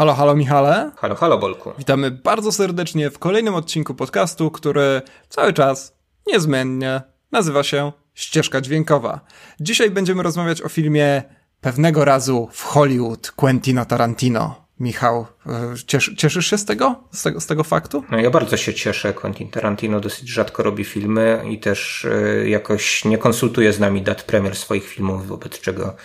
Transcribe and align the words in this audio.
Halo, 0.00 0.14
halo 0.14 0.34
Michale. 0.34 0.90
Halo, 0.96 1.14
halo 1.14 1.38
Bolku. 1.38 1.72
Witamy 1.78 2.10
bardzo 2.10 2.52
serdecznie 2.52 3.10
w 3.10 3.18
kolejnym 3.18 3.54
odcinku 3.54 3.94
podcastu, 3.94 4.50
który 4.50 5.02
cały 5.28 5.52
czas, 5.52 5.96
niezmiennie, 6.26 7.00
nazywa 7.32 7.62
się 7.62 7.92
Ścieżka 8.14 8.60
Dźwiękowa. 8.60 9.20
Dzisiaj 9.60 9.90
będziemy 9.90 10.22
rozmawiać 10.22 10.62
o 10.62 10.68
filmie 10.68 11.22
Pewnego 11.60 12.04
razu 12.04 12.48
w 12.52 12.62
Hollywood 12.62 13.30
Quentina 13.30 13.84
Tarantino. 13.84 14.66
Michał, 14.78 15.26
e, 15.46 15.74
ciesz, 15.86 16.14
cieszysz 16.16 16.46
się 16.46 16.58
z 16.58 16.64
tego? 16.64 17.04
z 17.12 17.22
tego? 17.22 17.40
z 17.40 17.46
tego 17.46 17.64
faktu? 17.64 18.04
No 18.10 18.18
ja 18.18 18.30
bardzo 18.30 18.56
się 18.56 18.74
cieszę. 18.74 19.12
Quentin 19.12 19.50
Tarantino 19.50 20.00
dosyć 20.00 20.28
rzadko 20.28 20.62
robi 20.62 20.84
filmy 20.84 21.42
i 21.50 21.58
też 21.58 22.04
y, 22.04 22.46
jakoś 22.48 23.04
nie 23.04 23.18
konsultuje 23.18 23.72
z 23.72 23.80
nami 23.80 24.02
dat 24.02 24.22
premier 24.22 24.56
swoich 24.56 24.88
filmów, 24.88 25.26
wobec 25.26 25.60
czego 25.60 25.96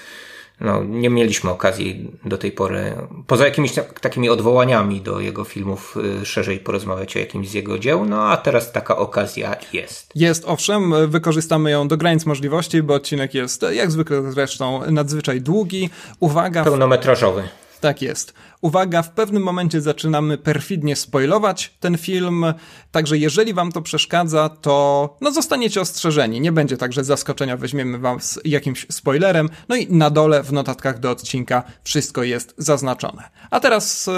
no, 0.61 0.83
nie 0.83 1.09
mieliśmy 1.09 1.49
okazji 1.49 2.11
do 2.25 2.37
tej 2.37 2.51
pory, 2.51 2.93
poza 3.27 3.45
jakimiś 3.45 3.73
takimi 4.01 4.29
odwołaniami 4.29 5.01
do 5.01 5.19
jego 5.19 5.43
filmów, 5.43 5.97
y, 6.21 6.25
szerzej 6.25 6.59
porozmawiać 6.59 7.15
o 7.15 7.19
jakimś 7.19 7.49
z 7.49 7.53
jego 7.53 7.79
dzieł, 7.79 8.05
no 8.05 8.27
a 8.27 8.37
teraz 8.37 8.71
taka 8.71 8.97
okazja 8.97 9.55
jest. 9.73 10.11
Jest, 10.15 10.43
owszem, 10.45 10.93
wykorzystamy 11.09 11.71
ją 11.71 11.87
do 11.87 11.97
granic 11.97 12.25
możliwości, 12.25 12.83
bo 12.83 12.93
odcinek 12.93 13.33
jest, 13.33 13.65
jak 13.71 13.91
zwykle 13.91 14.31
zresztą, 14.31 14.91
nadzwyczaj 14.91 15.41
długi. 15.41 15.89
Uwaga. 16.19 16.63
Pełnometrażowy. 16.63 17.43
Tak 17.85 18.01
jest. 18.01 18.33
Uwaga, 18.61 19.01
w 19.01 19.11
pewnym 19.11 19.43
momencie 19.43 19.81
zaczynamy 19.81 20.37
perfidnie 20.37 20.95
spoilować 20.95 21.77
ten 21.79 21.97
film, 21.97 22.45
także 22.91 23.17
jeżeli 23.17 23.53
wam 23.53 23.71
to 23.71 23.81
przeszkadza, 23.81 24.49
to 24.49 25.17
no 25.21 25.31
zostaniecie 25.31 25.81
ostrzeżeni. 25.81 26.41
Nie 26.41 26.51
będzie 26.51 26.77
tak, 26.77 26.93
że 26.93 27.03
zaskoczenia 27.03 27.57
weźmiemy 27.57 27.99
wam 27.99 28.21
z 28.21 28.39
jakimś 28.45 28.87
spoilerem. 28.91 29.49
No 29.69 29.75
i 29.75 29.87
na 29.93 30.09
dole 30.09 30.43
w 30.43 30.53
notatkach 30.53 30.99
do 30.99 31.11
odcinka 31.11 31.63
wszystko 31.83 32.23
jest 32.23 32.53
zaznaczone. 32.57 33.23
A 33.51 33.59
teraz 33.59 34.09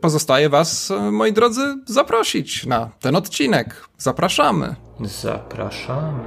pozostaje 0.00 0.48
was, 0.48 0.92
moi 1.12 1.32
drodzy, 1.32 1.76
zaprosić 1.86 2.66
na 2.66 2.90
ten 3.00 3.16
odcinek. 3.16 3.88
Zapraszamy. 3.98 4.74
Zapraszamy. 5.00 6.24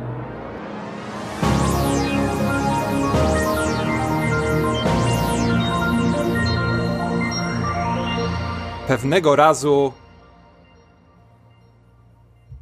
Pewnego 8.89 9.35
razu 9.35 9.93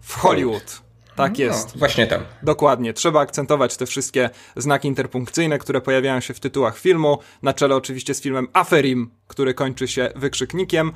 w 0.02 0.14
Hollywood. 0.16 0.81
Tak 1.16 1.38
no, 1.38 1.45
jest. 1.45 1.75
No, 1.75 1.80
właśnie 1.80 2.08
tam. 2.08 2.22
Dokładnie. 2.44 2.94
Trzeba 2.94 3.20
akcentować 3.20 3.78
te 3.78 3.86
wszystkie 3.86 4.30
znaki 4.55 4.88
interpunkcyjne, 4.88 5.59
które 5.59 5.81
pojawiają 5.81 6.20
się 6.20 6.33
w 6.33 6.39
tytułach 6.39 6.78
filmu. 6.78 7.17
Na 7.42 7.53
czele 7.53 7.75
oczywiście 7.75 8.14
z 8.14 8.22
filmem 8.22 8.48
Aferim, 8.53 9.11
który 9.28 9.53
kończy 9.53 9.88
się 9.88 10.11
wykrzyknikiem. 10.16 10.92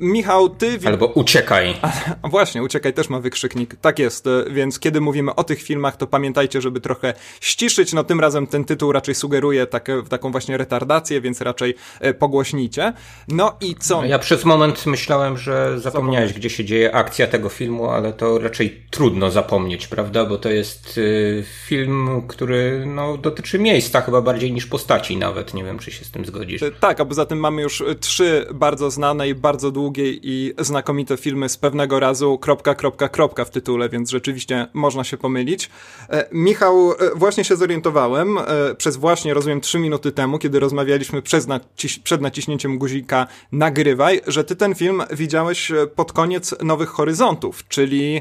Michał, 0.00 0.48
ty... 0.48 0.78
Albo 0.84 1.06
uciekaj. 1.06 1.74
A, 2.22 2.28
właśnie, 2.28 2.62
uciekaj 2.62 2.94
też 2.94 3.08
ma 3.08 3.20
wykrzyknik. 3.20 3.76
Tak 3.80 3.98
jest, 3.98 4.26
e, 4.26 4.44
więc 4.50 4.78
kiedy 4.78 5.00
mówimy 5.00 5.34
o 5.34 5.44
tych 5.44 5.62
filmach, 5.62 5.96
to 5.96 6.06
pamiętajcie, 6.06 6.60
żeby 6.60 6.80
trochę 6.80 7.14
ściszyć. 7.40 7.92
No 7.92 8.04
tym 8.04 8.20
razem 8.20 8.46
ten 8.46 8.64
tytuł 8.64 8.92
raczej 8.92 9.14
sugeruje 9.14 9.66
takie, 9.66 10.02
taką 10.08 10.32
właśnie 10.32 10.56
retardację, 10.56 11.20
więc 11.20 11.40
raczej 11.40 11.74
e, 12.00 12.14
pogłośnijcie. 12.14 12.92
No 13.28 13.56
i 13.60 13.74
co? 13.74 14.04
Ja 14.04 14.18
przez 14.18 14.44
moment 14.44 14.86
myślałem, 14.86 15.38
że 15.38 15.80
zapomniałeś, 15.80 16.32
gdzie 16.32 16.50
się 16.50 16.64
dzieje 16.64 16.94
akcja 16.94 17.26
tego 17.26 17.48
filmu, 17.48 17.90
ale 17.90 18.12
to 18.12 18.38
raczej 18.38 18.82
trudno 18.90 19.30
zapomnieć, 19.30 19.86
prawda? 19.86 20.24
Bo 20.24 20.38
to 20.38 20.48
jest 20.48 20.98
y, 20.98 21.44
film, 21.66 22.22
który 22.28 22.84
no, 22.86 23.16
dotyczy 23.16 23.58
miejsca 23.58 24.00
chyba 24.00 24.22
bardziej 24.22 24.52
niż 24.52 24.66
postaci 24.66 25.16
nawet. 25.16 25.54
Nie 25.54 25.64
wiem, 25.64 25.78
czy 25.78 25.90
się 25.90 26.04
z 26.04 26.10
tym 26.10 26.24
zgodzisz. 26.24 26.62
E, 26.62 26.70
tak, 26.70 27.00
a 27.00 27.04
poza 27.04 27.26
tym 27.26 27.38
mamy 27.38 27.62
już 27.62 27.84
trzy 28.00 28.46
bardzo 28.54 28.90
znane 28.90 29.28
i 29.28 29.34
bardzo 29.34 29.67
bardzo 29.68 29.80
długie 29.80 30.12
i 30.12 30.54
znakomite 30.58 31.16
filmy 31.16 31.48
z 31.48 31.56
pewnego 31.56 32.00
razu 32.00 32.38
kropka, 32.38 32.74
kropka, 32.74 33.08
kropka 33.08 33.44
w 33.44 33.50
tytule, 33.50 33.88
więc 33.88 34.10
rzeczywiście 34.10 34.66
można 34.74 35.04
się 35.04 35.16
pomylić. 35.16 35.70
E, 36.10 36.28
Michał, 36.32 36.92
e, 36.92 36.96
właśnie 37.16 37.44
się 37.44 37.56
zorientowałem, 37.56 38.38
e, 38.38 38.74
przez 38.74 38.96
właśnie, 38.96 39.34
rozumiem, 39.34 39.60
trzy 39.60 39.78
minuty 39.78 40.12
temu, 40.12 40.38
kiedy 40.38 40.60
rozmawialiśmy 40.60 41.22
naciś 41.48 41.98
przed 41.98 42.20
naciśnięciem 42.20 42.78
guzika 42.78 43.26
nagrywaj, 43.52 44.20
że 44.26 44.44
ty 44.44 44.56
ten 44.56 44.74
film 44.74 45.02
widziałeś 45.10 45.72
pod 45.94 46.12
koniec 46.12 46.54
Nowych 46.62 46.88
Horyzontów, 46.88 47.68
czyli 47.68 48.20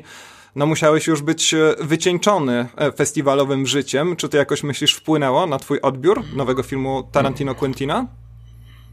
no 0.55 0.65
musiałeś 0.65 1.07
już 1.07 1.21
być 1.21 1.55
wycieńczony 1.79 2.67
festiwalowym 2.95 3.67
życiem. 3.67 4.15
Czy 4.15 4.29
to 4.29 4.37
jakoś 4.37 4.63
myślisz 4.63 4.93
wpłynęło 4.93 5.47
na 5.47 5.59
twój 5.59 5.81
odbiór 5.81 6.23
nowego 6.35 6.63
filmu 6.63 7.03
Tarantino 7.11 7.55
Quentina? 7.55 8.07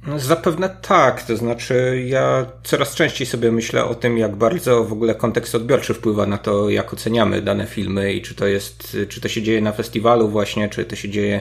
No, 0.06 0.18
zapewne 0.18 0.76
tak, 0.82 1.22
to 1.22 1.36
znaczy 1.36 2.04
ja 2.06 2.46
coraz 2.62 2.94
częściej 2.94 3.26
sobie 3.26 3.52
myślę 3.52 3.84
o 3.84 3.94
tym, 3.94 4.18
jak 4.18 4.36
bardzo 4.36 4.84
w 4.84 4.92
ogóle 4.92 5.14
kontekst 5.14 5.54
odbiorczy 5.54 5.94
wpływa 5.94 6.26
na 6.26 6.38
to, 6.38 6.70
jak 6.70 6.92
oceniamy 6.92 7.42
dane 7.42 7.66
filmy 7.66 8.12
i 8.12 8.22
czy 8.22 8.34
to 8.34 8.46
jest, 8.46 8.96
czy 9.08 9.20
to 9.20 9.28
się 9.28 9.42
dzieje 9.42 9.60
na 9.60 9.72
festiwalu 9.72 10.28
właśnie, 10.28 10.68
czy 10.68 10.84
to 10.84 10.96
się 10.96 11.08
dzieje 11.08 11.40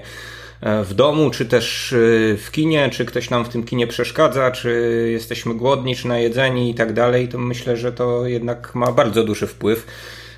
e, 0.62 0.84
w 0.84 0.94
domu, 0.94 1.30
czy 1.30 1.46
też 1.46 1.94
e, 1.94 1.98
w 2.38 2.52
kinie, 2.52 2.90
czy 2.90 3.06
ktoś 3.06 3.30
nam 3.30 3.46
w 3.46 3.50
tym 3.50 3.64
kinie 3.64 3.88
przeszkadza, 3.88 4.52
czy 4.52 5.10
jesteśmy 5.12 5.56
głodni, 5.56 5.96
czy 5.96 6.08
najedzeni 6.08 6.70
i 6.70 6.76
tak 6.76 6.94
dalej, 6.94 7.28
to 7.28 7.38
myślę, 7.38 7.78
że 7.78 7.92
to 7.92 8.28
jednak 8.28 8.76
ma 8.76 8.92
bardzo 8.92 9.24
duży 9.24 9.48
wpływ. 9.48 9.88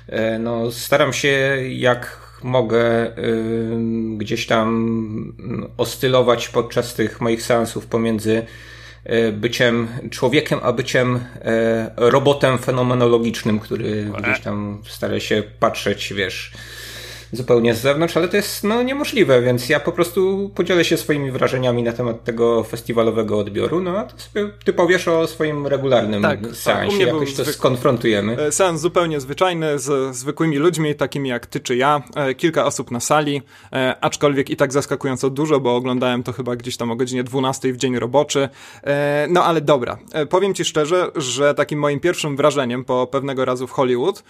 E, 0.08 0.38
no, 0.38 0.72
staram 0.72 1.12
się 1.12 1.58
jak 1.68 2.25
mogę 2.46 3.12
gdzieś 4.16 4.46
tam 4.46 5.32
oscylować 5.76 6.48
podczas 6.48 6.94
tych 6.94 7.20
moich 7.20 7.42
seansów 7.42 7.86
pomiędzy 7.86 8.46
y, 9.06 9.32
byciem 9.32 9.88
człowiekiem, 10.10 10.58
a 10.62 10.72
byciem 10.72 11.16
y, 11.16 11.20
robotem 11.96 12.58
fenomenologicznym, 12.58 13.60
który 13.60 14.10
gdzieś 14.22 14.40
tam 14.40 14.82
stara 14.88 15.20
się 15.20 15.42
patrzeć, 15.60 16.12
wiesz, 16.12 16.52
zupełnie 17.32 17.74
z 17.74 17.80
zewnątrz, 17.80 18.16
ale 18.16 18.28
to 18.28 18.36
jest 18.36 18.64
no, 18.64 18.82
niemożliwe, 18.82 19.42
więc 19.42 19.68
ja 19.68 19.80
po 19.80 19.92
prostu 19.92 20.50
podzielę 20.54 20.84
się 20.84 20.96
swoimi 20.96 21.30
wrażeniami 21.30 21.82
na 21.82 21.92
temat 21.92 22.24
tego 22.24 22.64
festiwalowego 22.64 23.38
odbioru, 23.38 23.80
no 23.80 23.98
a 23.98 24.04
ty, 24.04 24.22
sobie, 24.22 24.50
ty 24.64 24.72
powiesz 24.72 25.08
o 25.08 25.26
swoim 25.26 25.66
regularnym 25.66 26.22
tak, 26.22 26.40
tak 26.40 26.56
seansie, 26.56 26.98
tak, 26.98 27.06
jakoś 27.06 27.34
to 27.34 27.44
zwyk... 27.44 27.56
skonfrontujemy. 27.56 28.36
E, 28.38 28.52
seans 28.52 28.80
zupełnie 28.80 29.20
zwyczajny, 29.20 29.78
z 29.78 30.16
zwykłymi 30.16 30.56
ludźmi, 30.56 30.94
takimi 30.94 31.28
jak 31.28 31.46
ty 31.46 31.60
czy 31.60 31.76
ja, 31.76 32.02
e, 32.16 32.34
kilka 32.34 32.64
osób 32.64 32.90
na 32.90 33.00
sali, 33.00 33.42
e, 33.72 33.96
aczkolwiek 34.00 34.50
i 34.50 34.56
tak 34.56 34.72
zaskakująco 34.72 35.30
dużo, 35.30 35.60
bo 35.60 35.76
oglądałem 35.76 36.22
to 36.22 36.32
chyba 36.32 36.56
gdzieś 36.56 36.76
tam 36.76 36.90
o 36.90 36.96
godzinie 36.96 37.24
12 37.24 37.72
w 37.72 37.76
dzień 37.76 37.98
roboczy, 37.98 38.48
no 39.28 39.44
ale 39.44 39.60
dobra, 39.60 39.98
powiem 40.30 40.54
ci 40.54 40.64
szczerze, 40.64 41.10
że 41.16 41.54
takim 41.54 41.78
moim 41.78 42.00
pierwszym 42.00 42.36
wrażeniem 42.36 42.84
po 42.84 43.06
pewnego 43.06 43.44
razu 43.44 43.66
w 43.66 43.70
Hollywood 43.70 44.22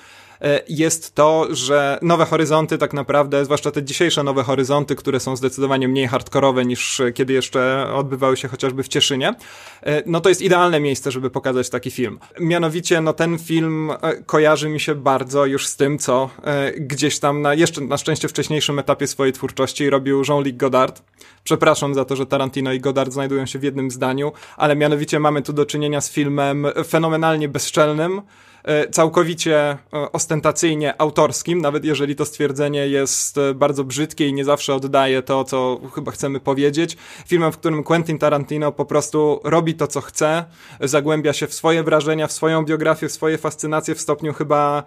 jest 0.69 1.15
to, 1.15 1.47
że 1.51 1.99
nowe 2.03 2.25
horyzonty 2.25 2.79
tak 2.79 2.93
naprawdę, 2.93 3.45
zwłaszcza 3.45 3.71
te 3.71 3.83
dzisiejsze 3.83 4.23
nowe 4.23 4.43
horyzonty, 4.43 4.97
które 4.97 5.21
są 5.21 5.37
zdecydowanie 5.37 5.89
mniej 5.89 6.09
hardkorowe 6.09 6.65
niż 6.65 7.03
kiedy 7.15 7.33
jeszcze 7.33 7.93
odbywały 7.95 8.37
się 8.37 8.49
chociażby 8.49 8.83
w 8.83 8.89
Cieszynie, 8.89 9.35
e, 9.83 10.03
no 10.07 10.21
to 10.21 10.29
jest 10.29 10.43
idealne 10.43 10.81
miejsce, 10.81 11.11
żeby 11.11 11.31
pokazać 11.31 11.71
taki 11.71 11.91
film. 11.91 12.19
Mianowicie, 12.41 13.01
no 13.01 13.13
ten 13.13 13.39
film 13.39 13.91
e, 13.91 13.97
kojarzy 14.27 14.69
mi 14.69 14.81
się 14.81 14.95
bardzo 14.95 15.47
już 15.47 15.67
z 15.67 15.77
tym, 15.77 15.99
co 15.99 16.31
gdzieś 16.77 17.19
tam 17.19 17.43
na 17.43 17.55
jeszcze 17.55 17.81
na 17.81 17.97
szczęście 17.97 18.29
wcześniejszym 18.29 18.79
etapie 18.79 19.07
swojej 19.07 19.33
twórczości 19.33 19.91
robił 19.91 20.23
Jean-Luc 20.29 20.57
Godard. 20.57 21.03
Przepraszam 21.45 21.95
za 21.95 22.05
to, 22.05 22.17
że 22.17 22.27
Tarantino 22.27 22.73
i 22.73 22.81
Godard 22.81 23.13
znajdują 23.13 23.47
się 23.47 23.59
w 23.59 23.63
jednym 23.63 23.91
zdaniu, 23.91 24.33
ale 24.57 24.77
mianowicie 24.77 25.21
mamy 25.21 25.43
tu 25.43 25.53
do 25.53 25.67
czynienia 25.67 26.01
z 26.01 26.11
filmem 26.11 26.67
fenomenalnie 26.85 27.49
bezczelnym, 27.49 28.23
E, 28.56 28.56
całkowicie 28.91 29.57
e, 29.59 29.79
ostentacyjnie 30.13 31.01
autorskim, 31.01 31.61
nawet 31.61 31.85
jeżeli 31.85 32.17
to 32.17 32.25
stwierdzenie 32.25 32.89
jest 32.89 33.39
e, 33.39 33.55
bardzo 33.55 33.85
brzydkie 33.85 34.29
i 34.29 34.33
nie 34.33 34.45
zawsze 34.45 34.75
oddaje 34.75 35.23
to, 35.23 35.45
co 35.45 35.81
chyba 35.95 36.13
chcemy 36.13 36.41
powiedzieć. 36.41 36.97
Filmem, 37.27 37.53
w 37.53 37.59
którym 37.59 37.83
Quentin 37.83 38.19
Tarantino 38.19 38.73
po 38.73 38.85
prostu 38.85 39.41
robi 39.45 39.75
to, 39.75 39.87
co 39.87 40.01
chce, 40.01 40.45
zagłębia 40.81 41.33
się 41.33 41.47
w 41.47 41.55
swoje 41.55 41.83
wrażenia, 41.83 42.27
w 42.27 42.33
swoją 42.33 42.65
biografię, 42.65 43.09
w 43.09 43.13
swoje 43.13 43.39
fascynacje 43.39 43.95
w 43.95 44.01
stopniu 44.01 44.33
chyba 44.33 44.83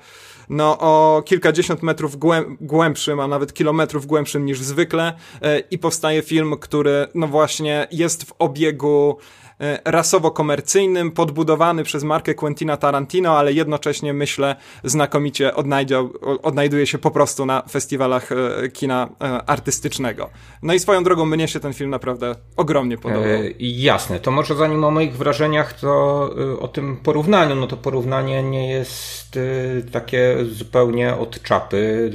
no, 0.49 0.77
o 0.79 1.23
kilkadziesiąt 1.25 1.83
metrów 1.83 2.15
głębszym, 2.61 3.19
a 3.19 3.27
nawet 3.27 3.53
kilometrów 3.53 4.05
głębszym 4.05 4.45
niż 4.45 4.59
zwykle 4.59 5.13
i 5.71 5.77
powstaje 5.77 6.21
film, 6.21 6.55
który 6.59 7.07
no 7.15 7.27
właśnie 7.27 7.87
jest 7.91 8.23
w 8.23 8.33
obiegu 8.39 9.17
E, 9.48 9.48
rasowo-komercyjnym, 9.85 11.11
podbudowany 11.11 11.83
przez 11.83 12.03
markę 12.03 12.33
Quentina 12.33 12.77
Tarantino, 12.77 13.37
ale 13.37 13.53
jednocześnie 13.53 14.13
myślę 14.13 14.55
znakomicie 14.83 15.55
odnajdzie, 15.55 16.09
odnajduje 16.43 16.87
się 16.87 16.97
po 16.97 17.11
prostu 17.11 17.45
na 17.45 17.63
festiwalach 17.71 18.31
e, 18.31 18.69
kina 18.69 19.09
e, 19.21 19.25
artystycznego. 19.49 20.29
No 20.61 20.73
i 20.73 20.79
swoją 20.79 21.03
drogą 21.03 21.25
mnie 21.25 21.47
się 21.47 21.59
ten 21.59 21.73
film 21.73 21.89
naprawdę 21.89 22.35
ogromnie 22.57 22.97
podobał. 22.97 23.23
E, 23.23 23.49
jasne, 23.59 24.19
to 24.19 24.31
może 24.31 24.55
zanim 24.55 24.83
o 24.83 24.91
moich 24.91 25.17
wrażeniach, 25.17 25.73
to 25.73 25.89
o 26.59 26.67
tym 26.67 26.97
porównaniu, 26.97 27.55
no 27.55 27.67
to 27.67 27.77
porównanie 27.77 28.43
nie 28.43 28.69
jest 28.69 29.39
takie 29.91 30.37
zupełnie 30.51 31.15
od 31.15 31.43
czapy. 31.43 32.11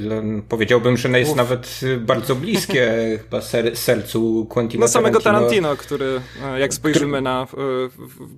Powiedziałbym, 0.49 0.97
że 0.97 1.09
jest 1.19 1.31
Uf. 1.31 1.37
nawet 1.37 1.79
bardzo 1.99 2.35
bliskie 2.35 2.91
chyba 3.23 3.41
ser, 3.41 3.77
sercu 3.77 4.45
Quentina 4.49 4.81
No 4.81 4.87
samego 4.87 5.19
Tarantino, 5.19 5.75
który 5.75 6.21
jak 6.57 6.73
spojrzymy 6.73 7.11
który... 7.11 7.23
na 7.35 7.47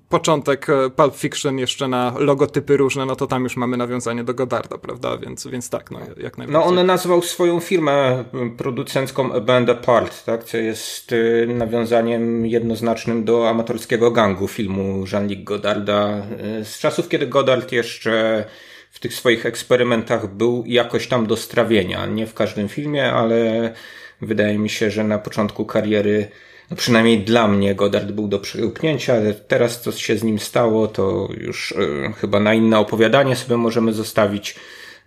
początek 0.09 0.67
Pulp 0.95 1.15
Fiction, 1.15 1.59
jeszcze 1.59 1.87
na 1.87 2.13
logotypy 2.17 2.77
różne, 2.77 3.05
no 3.05 3.15
to 3.15 3.27
tam 3.27 3.43
już 3.43 3.57
mamy 3.57 3.77
nawiązanie 3.77 4.23
do 4.23 4.33
Godarda, 4.33 4.77
prawda? 4.77 5.17
Więc, 5.17 5.47
więc 5.47 5.69
tak, 5.69 5.91
no 5.91 5.99
jak 5.99 6.37
najbardziej. 6.37 6.53
No 6.53 6.63
on 6.63 6.85
nazwał 6.85 7.21
swoją 7.21 7.59
firmę 7.59 8.23
producencką 8.57 9.33
A 9.33 9.39
Band 9.39 9.69
Apart, 9.69 10.25
tak? 10.25 10.43
Co 10.43 10.57
jest 10.57 11.15
nawiązaniem 11.47 12.45
jednoznacznym 12.45 13.23
do 13.23 13.49
amatorskiego 13.49 14.11
gangu 14.11 14.47
filmu 14.47 15.05
Jean-Luc 15.11 15.43
Godarda 15.43 16.21
z 16.63 16.79
czasów, 16.79 17.09
kiedy 17.09 17.27
Godard 17.27 17.71
jeszcze 17.71 18.45
w 18.91 18.99
tych 18.99 19.13
swoich 19.13 19.45
eksperymentach 19.45 20.27
był 20.27 20.63
jakoś 20.65 21.07
tam 21.07 21.27
do 21.27 21.37
strawienia. 21.37 22.05
Nie 22.05 22.27
w 22.27 22.33
każdym 22.33 22.69
filmie, 22.69 23.11
ale 23.11 23.73
wydaje 24.21 24.57
mi 24.59 24.69
się, 24.69 24.91
że 24.91 25.03
na 25.03 25.19
początku 25.19 25.65
kariery 25.65 26.27
no 26.71 26.77
przynajmniej 26.77 27.19
dla 27.19 27.47
mnie 27.47 27.75
Godard 27.75 28.11
był 28.11 28.27
do 28.27 28.39
przełknięcia, 28.39 29.13
ale 29.13 29.33
teraz 29.33 29.81
co 29.81 29.91
się 29.91 30.17
z 30.17 30.23
nim 30.23 30.39
stało, 30.39 30.87
to 30.87 31.29
już 31.37 31.71
y, 31.71 32.13
chyba 32.17 32.39
na 32.39 32.53
inne 32.53 32.79
opowiadanie 32.79 33.35
sobie 33.35 33.57
możemy 33.57 33.93
zostawić, 33.93 34.55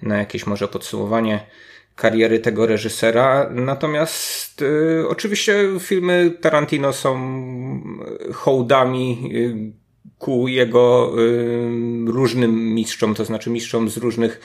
na 0.02 0.18
jakieś 0.18 0.46
może 0.46 0.68
podsumowanie 0.68 1.46
kariery 1.96 2.38
tego 2.38 2.66
reżysera. 2.66 3.50
Natomiast 3.54 4.62
y, 4.62 5.04
oczywiście 5.08 5.68
filmy 5.80 6.36
Tarantino 6.40 6.92
są 6.92 7.20
hołdami 8.32 9.30
y, 9.34 9.80
ku 10.18 10.48
jego 10.48 11.12
y, 11.18 12.04
różnym 12.06 12.74
mistrzom, 12.74 13.14
to 13.14 13.24
znaczy 13.24 13.50
mistrzom 13.50 13.88
z 13.88 13.96
różnych 13.96 14.40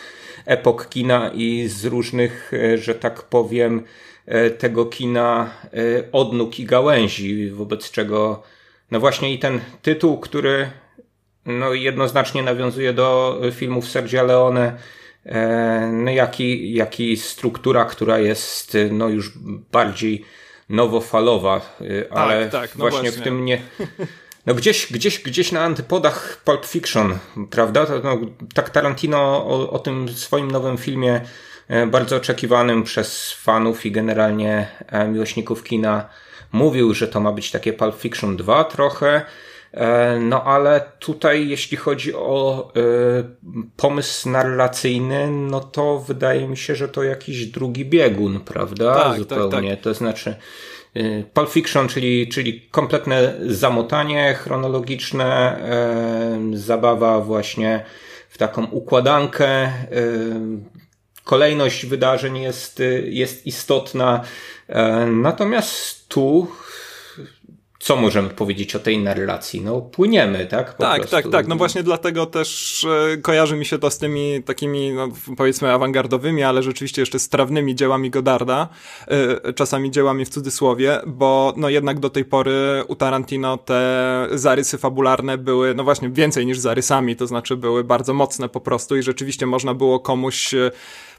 epok 0.45 0.89
kina 0.89 1.31
i 1.33 1.67
z 1.67 1.85
różnych, 1.85 2.51
że 2.75 2.95
tak 2.95 3.23
powiem, 3.23 3.83
E, 3.83 4.14
tego 4.57 4.86
kina 4.86 5.50
e, 5.63 6.12
odnóg 6.12 6.60
i 6.60 6.66
gałęzi, 6.66 7.50
wobec 7.51 7.92
czego 7.92 8.44
no 8.92 9.00
właśnie 9.00 9.33
i 9.33 9.39
ten 9.39 9.60
tytuł, 9.81 10.18
który 10.19 10.69
no 11.45 11.74
jednoznacznie 11.74 12.44
nawiązuje 12.44 12.94
do 12.94 13.42
filmów 13.51 13.89
Sergio 13.89 14.24
Leone, 14.24 14.77
e, 15.25 15.89
no 15.94 16.12
jak 16.12 16.39
i, 16.39 16.74
jak 16.74 17.00
i 17.00 17.18
struktura, 17.18 17.86
która 17.86 18.19
jest 18.19 18.77
no 18.92 19.10
już 19.10 19.33
bardziej 19.72 20.25
nowofalowa, 20.69 21.77
ale 22.10 22.50
tak, 22.50 22.62
tak, 22.62 22.75
no 22.75 22.81
właśnie, 22.81 23.01
właśnie, 23.01 23.22
w 23.22 23.24
tym 23.24 23.45
nie... 23.45 23.62
No 24.45 24.54
gdzieś, 24.54 24.92
gdzieś, 24.92 25.19
gdzieś 25.19 25.51
na 25.51 25.62
antypodach 25.62 26.42
Pulp 26.44 26.66
Fiction, 26.66 27.18
prawda? 27.50 27.86
No, 28.04 28.19
tak 28.54 28.69
Tarantino 28.69 29.45
o, 29.48 29.69
o 29.69 29.80
tym 29.80 30.10
swoim 30.10 30.51
nowym 30.51 30.77
filmie 30.77 31.22
E, 31.22 31.22
bardzo 31.88 32.15
oczekiwanym 32.15 32.83
przez 32.83 33.31
fanów 33.31 33.85
i 33.85 33.91
generalnie 33.91 34.67
e, 34.88 35.07
miłośników 35.07 35.63
kina. 35.63 36.09
Mówił, 36.51 36.94
że 36.94 37.07
to 37.07 37.19
ma 37.19 37.31
być 37.31 37.51
takie 37.51 37.73
Pulp 37.73 37.95
Fiction 37.95 38.38
2 38.38 38.63
trochę. 38.63 39.21
E, 39.71 40.19
no 40.19 40.44
ale 40.44 40.81
tutaj, 41.00 41.50
jeśli 41.50 41.77
chodzi 41.77 42.13
o 42.13 42.71
pomysł 43.77 44.29
narracyjny, 44.29 45.31
no 45.31 45.59
to 45.59 46.00
wydaje 46.00 46.47
mi 46.47 46.57
się, 46.57 46.75
że 46.75 46.88
to 46.88 47.03
jakiś 47.03 47.45
drugi 47.45 47.85
biegun, 47.85 48.39
prawda? 48.39 48.95
Tak, 48.95 49.17
Zupełnie. 49.17 49.69
Tak, 49.69 49.77
tak. 49.77 49.83
To 49.83 49.94
znaczy, 49.94 50.35
Pulp 51.33 51.50
Fiction, 51.50 51.88
czyli, 51.88 52.27
czyli 52.27 52.62
kompletne 52.71 53.33
zamotanie 53.47 54.33
chronologiczne, 54.33 55.59
zabawa 56.53 57.19
właśnie 57.19 57.85
w 58.29 58.38
taką 58.38 58.65
układankę, 58.65 59.71
kolejność 61.25 61.86
wydarzeń 61.86 62.38
jest, 62.38 62.81
jest 63.06 63.48
istotna. 63.48 64.22
E, 64.68 65.06
natomiast 65.06 66.07
tu 66.07 66.48
co 67.86 67.95
możemy 67.95 68.30
powiedzieć 68.30 68.75
o 68.75 68.80
tej 68.80 68.98
narracji? 68.98 69.62
No, 69.62 69.81
płyniemy, 69.81 70.45
tak? 70.45 70.77
Po 70.77 70.83
tak, 70.83 70.95
prostu. 70.95 71.16
tak, 71.16 71.31
tak. 71.31 71.48
No 71.48 71.56
właśnie 71.56 71.83
dlatego 71.83 72.25
też 72.25 72.83
e, 73.13 73.18
kojarzy 73.18 73.56
mi 73.56 73.66
się 73.66 73.80
to 73.80 73.89
z 73.89 73.98
tymi 73.98 74.44
takimi, 74.44 74.92
no, 74.94 75.07
powiedzmy, 75.38 75.72
awangardowymi, 75.72 76.44
ale 76.44 76.63
rzeczywiście 76.63 77.01
jeszcze 77.01 77.19
strawnymi 77.19 77.75
dziełami 77.75 78.10
Godarda, 78.10 78.69
e, 79.07 79.54
czasami 79.54 79.92
dziełami 79.92 80.25
w 80.25 80.30
cudzysłowie, 80.30 81.00
bo 81.07 81.54
no 81.57 81.69
jednak 81.69 82.00
do 82.00 82.10
tej 82.10 82.25
pory 82.25 82.83
u 82.88 82.95
Tarantino 82.95 83.57
te 83.57 84.27
zarysy 84.31 84.77
fabularne 84.77 85.38
były, 85.38 85.75
no 85.75 85.83
właśnie, 85.83 86.10
więcej 86.10 86.45
niż 86.45 86.60
zarysami, 86.60 87.16
to 87.16 87.27
znaczy 87.27 87.57
były 87.57 87.83
bardzo 87.83 88.13
mocne 88.13 88.50
po 88.50 88.62
prostu 88.62 88.98
i 88.98 89.04
rzeczywiście 89.04 89.45
można 89.45 89.74
było 89.74 90.00
komuś 90.00 90.56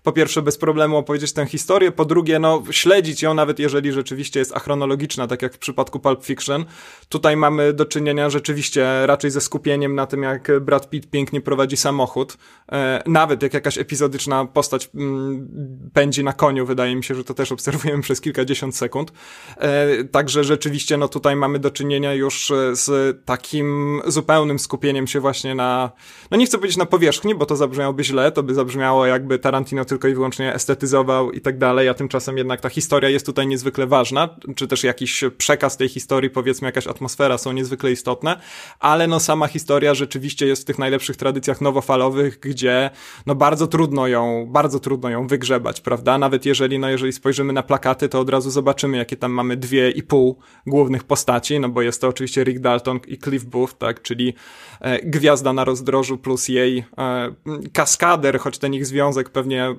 po 0.07 0.13
pierwsze 0.13 0.43
bez 0.43 0.59
problemu 0.59 0.97
opowiedzieć 0.97 1.33
tę 1.33 1.47
historię, 1.47 1.93
po 1.93 2.05
drugie 2.05 2.39
no 2.39 2.63
śledzić 2.71 3.23
ją 3.23 3.35
nawet 3.35 3.59
jeżeli 3.59 3.93
rzeczywiście 3.93 4.39
jest 4.39 4.57
achronologiczna, 4.57 5.27
tak 5.27 5.43
jak 5.43 5.55
w 5.55 5.59
przypadku 5.59 6.01
Pulp 6.01 6.25
Fiction. 6.25 6.65
Tutaj 7.09 7.37
mamy 7.37 7.73
do 7.73 7.85
czynienia 7.85 8.31
rzeczywiście 8.31 9.07
raczej 9.07 9.31
ze 9.31 9.41
skupieniem 9.41 9.95
na 9.95 10.07
tym, 10.07 10.23
jak 10.23 10.61
Brad 10.61 10.91
Pitt 10.91 11.11
pięknie 11.11 11.41
prowadzi 11.41 11.77
samochód. 11.77 12.37
E, 12.73 13.03
nawet 13.07 13.43
jak 13.43 13.55
jakaś 13.55 13.79
epizodyczna 13.79 14.45
postać 14.45 14.91
mm, 14.95 15.49
pędzi 15.93 16.25
na 16.25 16.33
koniu, 16.33 16.67
wydaje 16.67 16.97
mi 16.97 17.05
się, 17.05 17.15
że 17.15 17.25
to 17.25 17.35
też 17.35 17.53
obserwujemy 17.53 18.03
przez 18.03 18.21
kilkadziesiąt 18.21 18.77
sekund. 18.77 19.13
E, 19.57 20.05
także 20.05 20.45
rzeczywiście 20.45 20.97
no 20.97 21.09
tutaj 21.09 21.37
mamy 21.37 21.59
do 21.59 21.71
czynienia 21.71 22.15
już 22.15 22.53
z 22.73 23.17
takim 23.25 24.01
zupełnym 24.07 24.59
skupieniem 24.59 25.07
się 25.07 25.21
właśnie 25.21 25.55
na, 25.55 25.91
no 26.31 26.37
nie 26.37 26.47
chcę 26.47 26.59
powiedzieć 26.59 26.77
na 26.77 26.87
powierzchni, 26.87 27.35
bo 27.35 27.47
to 27.47 27.57
zabrzmiałoby 27.57 28.05
źle, 28.05 28.33
to 28.33 28.43
by 28.43 28.55
zabrzmiało 28.55 29.07
jakby 29.07 29.39
Tarantino 29.39 29.85
tylko 29.97 30.09
i 30.09 30.15
wyłącznie 30.15 30.55
estetyzował 30.55 31.31
i 31.31 31.41
tak 31.41 31.59
dalej, 31.59 31.89
a 31.89 31.95
tymczasem 31.95 32.39
jednak 32.39 32.61
ta 32.61 32.69
historia 32.69 33.11
jest 33.11 33.27
tutaj 33.27 33.47
niezwykle 33.47 33.87
ważna, 33.87 34.29
czy 34.57 34.67
też 34.67 34.85
jakiś 34.85 35.25
przekaz 35.39 35.77
tej 35.77 35.89
historii, 35.89 36.31
powiedzmy 36.31 36.69
jakaś 36.69 36.87
atmosfera 36.87 37.39
są 37.39 37.53
niezwykle 37.53 37.93
istotne, 37.93 38.41
ale 38.81 39.07
no 39.07 39.21
sama 39.21 39.47
historia 39.47 39.95
rzeczywiście 39.95 40.47
jest 40.47 40.63
w 40.63 40.65
tych 40.65 40.79
najlepszych 40.79 41.17
tradycjach 41.17 41.61
nowofalowych, 41.61 42.41
gdzie 42.41 42.91
no 43.27 43.35
bardzo 43.35 43.67
trudno 43.67 44.07
ją, 44.07 44.47
bardzo 44.49 44.81
trudno 44.81 45.11
ją 45.11 45.27
wygrzebać, 45.27 45.81
prawda? 45.81 46.19
Nawet 46.19 46.47
jeżeli, 46.47 46.79
no 46.79 46.89
jeżeli 46.89 47.13
spojrzymy 47.13 47.53
na 47.53 47.63
plakaty, 47.63 48.09
to 48.09 48.21
od 48.21 48.31
razu 48.31 48.51
zobaczymy, 48.51 48.97
jakie 48.97 49.17
tam 49.17 49.33
mamy 49.33 49.57
dwie 49.57 49.91
i 49.91 50.03
pół 50.03 50.39
głównych 50.67 51.05
postaci, 51.05 51.61
no 51.61 51.69
bo 51.69 51.83
jest 51.83 52.01
to 52.01 52.09
oczywiście 52.09 52.45
Rick 52.45 52.61
Dalton 52.61 53.01
i 53.07 53.19
Cliff 53.19 53.45
Booth, 53.45 53.75
tak, 53.79 54.03
czyli 54.03 54.35
e, 54.81 54.99
gwiazda 55.07 55.53
na 55.53 55.65
rozdrożu 55.65 56.19
plus 56.19 56.49
jej 56.49 56.85
e, 56.99 57.35
kaskader, 57.73 58.39
choć 58.39 58.59
ten 58.59 58.75
ich 58.75 58.87
związek 58.87 59.31
pewnie 59.31 59.76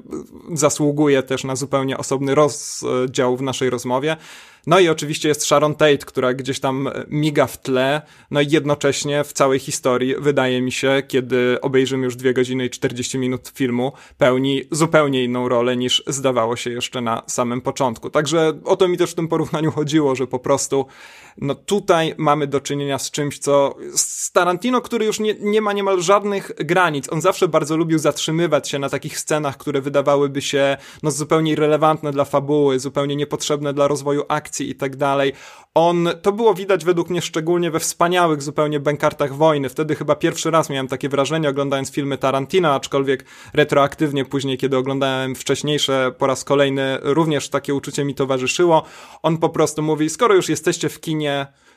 zasługuje 0.53 1.23
też 1.23 1.43
na 1.43 1.55
zupełnie 1.55 1.97
osobny 1.97 2.35
rozdział 2.35 3.37
w 3.37 3.41
naszej 3.41 3.69
rozmowie. 3.69 4.17
No 4.67 4.79
i 4.79 4.89
oczywiście 4.89 5.29
jest 5.29 5.43
Sharon 5.43 5.75
Tate, 5.75 5.97
która 5.97 6.33
gdzieś 6.33 6.59
tam 6.59 6.89
miga 7.07 7.47
w 7.47 7.61
tle, 7.61 8.01
no 8.31 8.41
i 8.41 8.49
jednocześnie 8.49 9.23
w 9.23 9.33
całej 9.33 9.59
historii, 9.59 10.15
wydaje 10.19 10.61
mi 10.61 10.71
się, 10.71 11.03
kiedy 11.07 11.61
obejrzymy 11.61 12.05
już 12.05 12.15
2 12.15 12.33
godziny 12.33 12.65
i 12.65 12.69
40 12.69 13.17
minut 13.17 13.51
filmu, 13.55 13.91
pełni 14.17 14.63
zupełnie 14.71 15.23
inną 15.23 15.49
rolę 15.49 15.77
niż 15.77 16.03
zdawało 16.07 16.55
się 16.55 16.69
jeszcze 16.69 17.01
na 17.01 17.23
samym 17.27 17.61
początku. 17.61 18.09
Także 18.09 18.53
o 18.65 18.75
to 18.75 18.87
mi 18.87 18.97
też 18.97 19.11
w 19.11 19.15
tym 19.15 19.27
porównaniu 19.27 19.71
chodziło, 19.71 20.15
że 20.15 20.27
po 20.27 20.39
prostu 20.39 20.85
no 21.41 21.55
tutaj 21.55 22.13
mamy 22.17 22.47
do 22.47 22.61
czynienia 22.61 22.99
z 22.99 23.11
czymś, 23.11 23.39
co 23.39 23.75
z 23.95 24.31
Tarantino, 24.31 24.81
który 24.81 25.05
już 25.05 25.19
nie, 25.19 25.35
nie 25.39 25.61
ma 25.61 25.73
niemal 25.73 26.01
żadnych 26.01 26.51
granic. 26.55 27.13
On 27.13 27.21
zawsze 27.21 27.47
bardzo 27.47 27.77
lubił 27.77 27.99
zatrzymywać 27.99 28.69
się 28.69 28.79
na 28.79 28.89
takich 28.89 29.19
scenach, 29.19 29.57
które 29.57 29.81
wydawałyby 29.81 30.41
się 30.41 30.77
no 31.03 31.11
zupełnie 31.11 31.51
irrelevantne 31.51 32.11
dla 32.11 32.25
fabuły, 32.25 32.79
zupełnie 32.79 33.15
niepotrzebne 33.15 33.73
dla 33.73 33.87
rozwoju 33.87 34.23
akcji 34.27 34.69
i 34.69 34.75
tak 34.75 34.95
dalej. 34.95 35.33
On, 35.73 36.09
to 36.21 36.31
było 36.31 36.53
widać 36.53 36.85
według 36.85 37.09
mnie 37.09 37.21
szczególnie 37.21 37.71
we 37.71 37.79
wspaniałych 37.79 38.41
zupełnie 38.41 38.79
bękartach 38.79 39.35
wojny. 39.35 39.69
Wtedy 39.69 39.95
chyba 39.95 40.15
pierwszy 40.15 40.51
raz 40.51 40.69
miałem 40.69 40.87
takie 40.87 41.09
wrażenie 41.09 41.49
oglądając 41.49 41.91
filmy 41.91 42.17
Tarantino, 42.17 42.73
aczkolwiek 42.73 43.25
retroaktywnie 43.53 44.25
później, 44.25 44.57
kiedy 44.57 44.77
oglądałem 44.77 45.35
wcześniejsze 45.35 46.11
po 46.17 46.27
raz 46.27 46.43
kolejny, 46.43 46.97
również 47.01 47.49
takie 47.49 47.73
uczucie 47.73 48.05
mi 48.05 48.15
towarzyszyło. 48.15 48.83
On 49.23 49.37
po 49.37 49.49
prostu 49.49 49.81
mówi, 49.81 50.09
skoro 50.09 50.35
już 50.35 50.49
jesteście 50.49 50.89
w 50.89 50.99
kinie, 50.99 51.26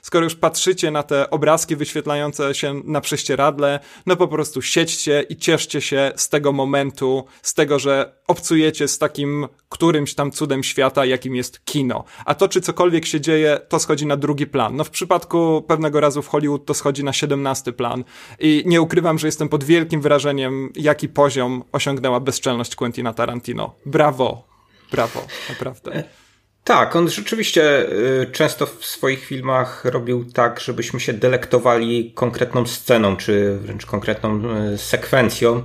skoro 0.02 0.24
już 0.24 0.34
patrzycie 0.34 0.90
na 0.90 1.02
te 1.02 1.30
obrazki 1.30 1.76
wyświetlające 1.76 2.54
się 2.54 2.82
na 2.84 3.00
prześcieradle, 3.00 3.80
no 4.06 4.16
po 4.16 4.28
prostu 4.28 4.62
siedźcie 4.62 5.26
i 5.28 5.36
cieszcie 5.36 5.80
się 5.80 6.12
z 6.16 6.28
tego 6.28 6.52
momentu, 6.52 7.24
z 7.42 7.54
tego, 7.54 7.78
że 7.78 8.12
obcujecie 8.26 8.88
z 8.88 8.98
takim 8.98 9.48
którymś 9.68 10.14
tam 10.14 10.32
cudem 10.32 10.62
świata, 10.62 11.04
jakim 11.04 11.36
jest 11.36 11.64
kino. 11.64 12.04
A 12.24 12.34
to, 12.34 12.48
czy 12.48 12.60
cokolwiek 12.60 13.06
się 13.06 13.20
dzieje, 13.20 13.60
to 13.68 13.78
schodzi 13.78 14.06
na 14.06 14.16
drugi 14.16 14.46
plan. 14.46 14.76
No 14.76 14.84
w 14.84 14.90
przypadku 14.90 15.64
pewnego 15.68 16.00
razu 16.00 16.22
w 16.22 16.28
Hollywood 16.28 16.64
to 16.64 16.74
schodzi 16.74 17.04
na 17.04 17.12
siedemnasty 17.12 17.72
plan. 17.72 18.04
I 18.38 18.62
nie 18.66 18.80
ukrywam, 18.80 19.18
że 19.18 19.28
jestem 19.28 19.48
pod 19.48 19.64
wielkim 19.64 20.00
wrażeniem, 20.00 20.72
jaki 20.76 21.08
poziom 21.08 21.64
osiągnęła 21.72 22.20
bezczelność 22.20 22.76
Quentina 22.76 23.12
Tarantino. 23.14 23.74
Brawo! 23.86 24.50
Brawo, 24.92 25.26
naprawdę. 25.48 26.19
Tak, 26.64 26.96
on 26.96 27.08
rzeczywiście 27.08 27.92
y, 28.22 28.26
często 28.32 28.66
w 28.66 28.84
swoich 28.84 29.24
filmach 29.24 29.84
robił 29.84 30.24
tak, 30.24 30.60
żebyśmy 30.60 31.00
się 31.00 31.12
delektowali 31.12 32.12
konkretną 32.14 32.66
sceną, 32.66 33.16
czy 33.16 33.58
wręcz 33.58 33.86
konkretną 33.86 34.42
y, 34.74 34.78
sekwencją. 34.78 35.62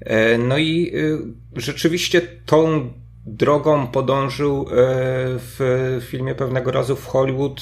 E, 0.00 0.38
no 0.38 0.58
i 0.58 0.92
y, 0.94 1.60
rzeczywiście 1.60 2.20
tą 2.46 2.92
drogą 3.28 3.86
podążył 3.86 4.66
w 4.70 5.98
filmie 6.10 6.34
pewnego 6.34 6.70
razu 6.70 6.96
w 6.96 7.06
Hollywood 7.06 7.60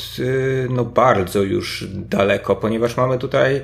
no 0.70 0.84
bardzo 0.84 1.42
już 1.42 1.84
daleko, 1.90 2.56
ponieważ 2.56 2.96
mamy 2.96 3.18
tutaj 3.18 3.62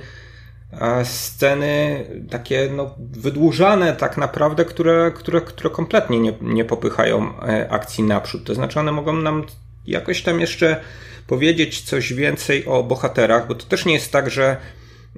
sceny 1.05 2.05
takie 2.31 2.69
no, 2.77 2.95
wydłużane 2.99 3.93
tak 3.93 4.17
naprawdę, 4.17 4.65
które, 4.65 5.13
które, 5.15 5.41
które 5.41 5.71
kompletnie 5.71 6.21
nie, 6.21 6.33
nie 6.41 6.65
popychają 6.65 7.43
e, 7.43 7.71
akcji 7.71 8.05
naprzód. 8.05 8.45
To 8.45 8.55
znaczy 8.55 8.81
one 8.81 8.93
mogą 8.93 9.13
nam 9.13 9.45
jakoś 9.87 10.23
tam 10.23 10.41
jeszcze 10.41 10.81
powiedzieć 11.27 11.81
coś 11.81 12.13
więcej 12.13 12.67
o 12.67 12.83
bohaterach, 12.83 13.49
bo 13.49 13.55
to 13.55 13.67
też 13.67 13.87
nie 13.87 13.95
jest 13.95 14.13
tak, 14.13 14.31
że 14.31 14.57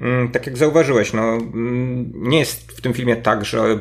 mm, 0.00 0.28
tak 0.28 0.46
jak 0.46 0.58
zauważyłeś, 0.58 1.12
no, 1.12 1.22
mm, 1.22 2.12
nie 2.14 2.38
jest 2.38 2.72
w 2.72 2.80
tym 2.80 2.92
filmie 2.92 3.16
tak, 3.16 3.44
że 3.44 3.78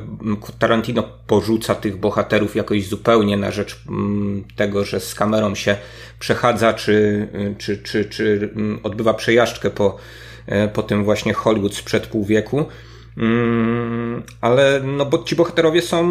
Tarantino 0.59 1.03
porzuca 1.27 1.75
tych 1.75 1.97
bohaterów 1.97 2.55
jakoś 2.55 2.87
zupełnie 2.87 3.37
na 3.37 3.51
rzecz 3.51 3.83
mm, 3.89 4.43
tego, 4.55 4.85
że 4.85 4.99
z 4.99 5.15
kamerą 5.15 5.55
się 5.55 5.77
przechadza, 6.19 6.73
czy, 6.73 7.27
czy, 7.57 7.77
czy, 7.77 8.05
czy 8.05 8.49
odbywa 8.83 9.13
przejażdżkę 9.13 9.69
po, 9.69 9.97
po 10.73 10.83
tym 10.83 11.03
właśnie 11.03 11.33
Hollywood 11.33 11.75
sprzed 11.75 12.07
pół 12.07 12.25
wieku. 12.25 12.65
Mm, 13.17 14.23
ale 14.41 14.81
no 14.83 15.05
bo 15.05 15.23
ci 15.23 15.35
bohaterowie 15.35 15.81
są 15.81 16.05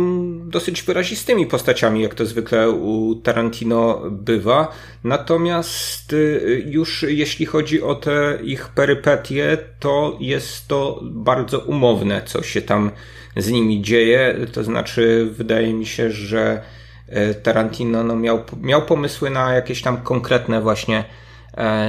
dosyć 0.48 0.82
wyrazistymi 0.82 1.46
postaciami, 1.46 2.02
jak 2.02 2.14
to 2.14 2.26
zwykle 2.26 2.70
u 2.70 3.14
Tarantino 3.14 4.02
bywa. 4.10 4.72
Natomiast 5.04 6.12
y, 6.12 6.64
już 6.66 7.02
jeśli 7.08 7.46
chodzi 7.46 7.82
o 7.82 7.94
te 7.94 8.38
ich 8.42 8.68
perypetie, 8.68 9.58
to 9.78 10.16
jest 10.20 10.68
to 10.68 11.00
bardzo 11.02 11.58
umowne, 11.58 12.22
co 12.26 12.42
się 12.42 12.62
tam 12.62 12.90
z 13.36 13.50
nimi 13.50 13.82
dzieje. 13.82 14.34
To 14.52 14.64
znaczy, 14.64 15.28
wydaje 15.32 15.74
mi 15.74 15.86
się, 15.86 16.10
że 16.10 16.62
e, 17.08 17.34
Tarantino 17.34 18.04
no, 18.04 18.16
miał, 18.16 18.44
miał 18.60 18.82
pomysły 18.82 19.30
na 19.30 19.54
jakieś 19.54 19.82
tam 19.82 19.96
konkretne 19.96 20.60
właśnie 20.60 21.04
E, 21.04 21.29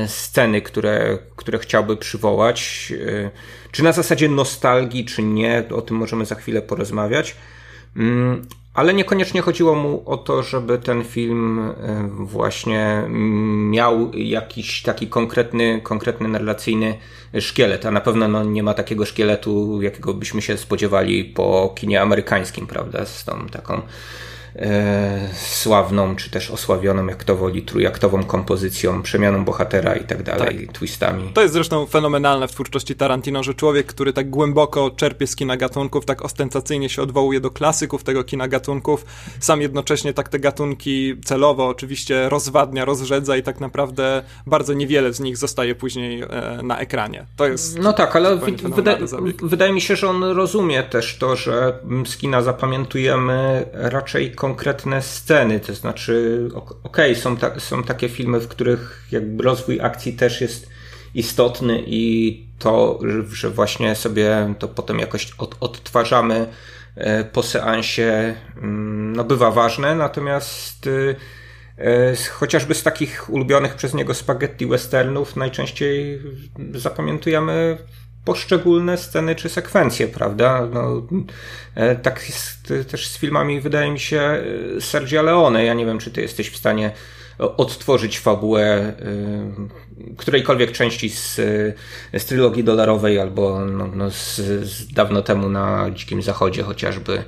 sceny, 0.08 0.62
które, 0.62 1.18
które 1.36 1.60
chciałby 1.60 1.98
przywołać. 1.98 2.94
E, 3.08 3.32
czy 3.72 3.84
na 3.84 3.92
zasadzie 3.92 4.30
nostalgii, 4.30 5.06
czy 5.06 5.24
nie, 5.24 5.64
o 5.76 5.82
tym 5.82 5.98
możemy 5.98 6.26
za 6.26 6.36
chwilę 6.36 6.62
porozmawiać. 6.62 7.36
Mm, 7.98 8.48
ale 8.74 8.94
niekoniecznie 8.94 9.42
chodziło 9.42 9.76
mu 9.76 10.04
o 10.06 10.18
to, 10.18 10.44
żeby 10.44 10.78
ten 10.78 11.04
film 11.04 11.60
e, 11.60 11.74
właśnie 12.10 13.04
miał 13.70 14.12
jakiś 14.14 14.82
taki 14.82 15.08
konkretny, 15.08 15.82
konkretny 15.84 16.28
narracyjny 16.28 16.98
szkielet, 17.40 17.86
a 17.86 17.92
na 17.92 18.02
pewno 18.02 18.28
no, 18.28 18.44
nie 18.44 18.64
ma 18.64 18.74
takiego 18.74 19.06
szkieletu, 19.06 19.82
jakiego 19.82 20.14
byśmy 20.14 20.42
się 20.42 20.58
spodziewali 20.58 21.26
po 21.26 21.74
kinie 21.76 22.02
amerykańskim, 22.02 22.68
prawda, 22.68 23.06
z 23.06 23.26
tą 23.26 23.48
taką 23.48 23.74
e, 23.74 23.82
sławną, 25.34 26.16
czy 26.16 26.30
też 26.32 26.52
osławioną, 26.52 27.08
jak 27.08 27.24
to 27.24 27.36
woli, 27.36 27.62
trójaktową 27.62 28.24
kompozycją, 28.24 29.02
przemianą 29.02 29.46
bohatera 29.46 29.96
i 29.96 30.04
tak 30.04 30.24
dalej, 30.24 30.66
tak. 30.66 30.76
twistami. 30.76 31.32
To 31.34 31.42
jest 31.42 31.54
zresztą 31.54 31.86
fenomenalne 31.86 32.48
w 32.48 32.52
twórczości 32.52 32.96
Tarantino, 32.96 33.44
że 33.44 33.54
człowiek, 33.54 33.88
który 33.88 34.14
tak 34.14 34.30
głęboko 34.30 34.90
czerpie 34.90 35.28
z 35.28 35.36
kina 35.36 35.58
gatunków, 35.58 36.06
tak 36.06 36.22
ostentacyjnie 36.22 36.90
się 36.90 37.02
odwołuje 37.02 37.40
do 37.40 37.52
klasyków 37.52 38.04
tego 38.04 38.24
kina 38.24 38.48
gatunków, 38.48 39.06
sam 39.40 39.62
jednocześnie 39.62 40.14
tak 40.14 40.30
te 40.30 40.40
gatunki 40.40 41.16
celowo 41.26 41.68
oczywiście 41.68 42.30
rozwadnia, 42.30 42.86
rozrzedza 42.86 43.38
i 43.38 43.44
tak 43.44 43.60
naprawdę 43.60 44.24
bardzo 44.48 44.74
niewiele 44.74 45.14
z 45.14 45.20
nich 45.20 45.38
zostaje 45.38 45.76
później 45.76 46.22
e, 46.22 46.60
na 46.64 46.80
ekranie. 46.80 47.26
To 47.36 47.48
jest 47.48 47.80
No 47.80 47.94
tak, 47.94 48.16
ale 48.16 48.40
wyda 48.64 48.98
wydaje 49.44 49.74
mi 49.74 49.82
się, 49.82 49.96
że 49.96 50.10
on 50.10 50.24
rozumie 50.24 50.84
też 50.84 51.18
to, 51.18 51.36
że 51.36 51.74
z 52.06 52.18
kina 52.18 52.42
zapamiętujemy 52.42 53.66
raczej 53.74 54.32
konkretne 54.42 55.02
sceny, 55.02 55.60
to 55.60 55.74
znaczy, 55.74 56.48
okej, 56.54 56.76
okay, 56.84 57.16
są, 57.16 57.38
ta, 57.38 57.60
są 57.60 57.84
takie 57.84 58.10
filmy, 58.10 58.40
w 58.40 58.48
których 58.48 59.08
jakby 59.12 59.44
rozwój 59.44 59.82
akcji 59.82 60.14
też 60.14 60.42
jest 60.42 60.70
istotny 61.14 61.84
i 61.86 62.46
to, 62.60 63.00
że 63.32 63.50
właśnie 63.50 63.96
sobie 63.96 64.54
to 64.60 64.68
potem 64.68 65.00
jakoś 65.00 65.32
od, 65.38 65.56
odtwarzamy 65.60 66.48
e, 66.96 67.24
po 67.24 67.44
seansie, 67.44 68.36
mm, 68.58 69.16
no 69.16 69.24
bywa 69.24 69.52
ważne, 69.52 69.96
natomiast 69.96 70.88
e, 70.88 71.16
e, 71.86 72.16
chociażby 72.32 72.76
z 72.76 72.84
takich 72.84 73.30
ulubionych 73.30 73.76
przez 73.76 73.94
niego 73.94 74.14
spaghetti 74.14 74.68
westernów 74.68 75.36
najczęściej 75.36 76.22
zapamiętujemy 76.74 77.78
poszczególne 78.26 78.98
sceny 78.98 79.36
czy 79.36 79.50
sekwencje, 79.50 80.08
prawda? 80.08 80.68
No, 80.74 81.08
e, 81.76 81.96
tak 81.96 82.24
jest 82.28 82.74
też 82.92 83.08
z 83.08 83.18
filmami, 83.18 83.62
wydaje 83.62 83.92
mi 83.92 84.00
się, 84.00 84.20
e, 84.78 84.82
Sergio 84.82 85.22
Leone. 85.22 85.66
Ja 85.66 85.74
nie 85.74 85.86
wiem, 85.86 86.00
czy 86.00 86.12
ty 86.12 86.22
jesteś 86.22 86.50
w 86.50 86.58
stanie 86.58 86.92
odtworzyć 87.38 88.20
fabułę 88.20 88.64
e, 88.64 88.94
którejkolwiek 90.18 90.72
części 90.72 91.10
z, 91.10 91.36
z 92.14 92.26
trylogii 92.26 92.64
dolarowej 92.64 93.20
albo 93.20 93.66
no, 93.66 93.88
no 93.96 94.12
z, 94.12 94.36
z 94.64 94.94
dawno 94.94 95.22
temu 95.22 95.50
na 95.50 95.92
Dzikim 95.92 96.22
Zachodzie 96.22 96.64
chociażby. 96.64 97.24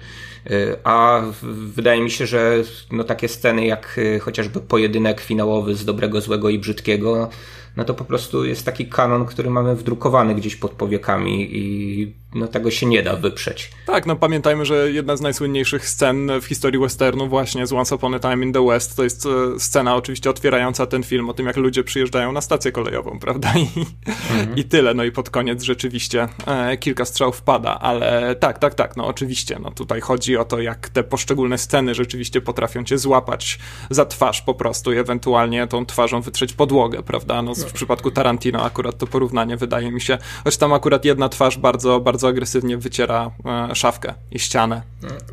A 0.83 1.21
wydaje 1.53 2.01
mi 2.01 2.11
się, 2.11 2.27
że 2.27 2.55
no, 2.91 3.03
takie 3.03 3.27
sceny 3.27 3.65
jak 3.65 3.99
chociażby 4.21 4.59
pojedynek 4.59 5.21
finałowy 5.21 5.75
z 5.75 5.85
dobrego, 5.85 6.21
złego 6.21 6.49
i 6.49 6.59
brzydkiego 6.59 7.29
no 7.77 7.83
to 7.83 7.93
po 7.93 8.05
prostu 8.05 8.45
jest 8.45 8.65
taki 8.65 8.85
kanon, 8.85 9.25
który 9.25 9.49
mamy 9.49 9.75
wdrukowany 9.75 10.35
gdzieś 10.35 10.55
pod 10.55 10.71
powiekami 10.71 11.57
i 11.57 12.13
no 12.35 12.47
tego 12.47 12.71
się 12.71 12.85
nie 12.85 13.03
da 13.03 13.15
wyprzeć. 13.15 13.71
Tak, 13.85 14.05
no 14.05 14.15
pamiętajmy, 14.15 14.65
że 14.65 14.91
jedna 14.91 15.17
z 15.17 15.21
najsłynniejszych 15.21 15.89
scen 15.89 16.31
w 16.41 16.45
historii 16.45 16.79
westernu 16.79 17.27
właśnie 17.27 17.67
z 17.67 17.73
Once 17.73 17.95
Upon 17.95 18.13
a 18.13 18.19
Time 18.19 18.45
in 18.45 18.53
the 18.53 18.65
West 18.67 18.95
to 18.95 19.03
jest 19.03 19.25
e, 19.25 19.59
scena 19.59 19.95
oczywiście 19.95 20.29
otwierająca 20.29 20.85
ten 20.85 21.03
film 21.03 21.29
o 21.29 21.33
tym, 21.33 21.45
jak 21.45 21.57
ludzie 21.57 21.83
przyjeżdżają 21.83 22.31
na 22.31 22.41
stację 22.41 22.71
kolejową, 22.71 23.19
prawda? 23.25 23.53
I, 23.57 23.79
mhm. 24.07 24.57
i 24.57 24.63
tyle. 24.63 24.93
No 24.93 25.03
i 25.03 25.11
pod 25.11 25.29
koniec 25.29 25.63
rzeczywiście 25.63 26.27
e, 26.47 26.77
kilka 26.77 27.05
strzałów 27.05 27.41
pada, 27.41 27.79
ale 27.79 28.35
tak, 28.35 28.59
tak, 28.59 28.75
tak, 28.75 28.97
no 28.97 29.07
oczywiście. 29.07 29.59
No 29.61 29.71
tutaj 29.71 30.01
chodzi 30.01 30.37
o 30.37 30.45
to, 30.45 30.59
jak 30.59 30.89
te 30.89 31.03
poszczególne 31.03 31.57
sceny 31.57 31.95
rzeczywiście 31.95 32.41
potrafią 32.41 32.83
cię 32.83 32.97
złapać 32.97 33.59
za 33.89 34.05
twarz 34.05 34.41
po 34.41 34.53
prostu 34.53 34.93
i 34.93 34.97
ewentualnie 34.97 35.67
tą 35.67 35.85
twarzą 35.85 36.21
wytrzeć 36.21 36.53
podłogę, 36.53 37.03
prawda? 37.03 37.41
No 37.41 37.55
w 37.55 37.73
przypadku 37.73 38.11
Tarantino 38.11 38.63
akurat 38.63 38.97
to 38.97 39.07
porównanie 39.07 39.57
wydaje 39.57 39.91
mi 39.91 40.01
się, 40.01 40.17
choć 40.43 40.57
tam 40.57 40.73
akurat 40.73 41.05
jedna 41.05 41.29
twarz 41.29 41.57
bardzo, 41.57 41.99
bardzo 41.99 42.22
agresywnie 42.27 42.77
wyciera 42.77 43.31
e, 43.71 43.75
szafkę 43.75 44.13
i 44.31 44.39
ścianę 44.39 44.81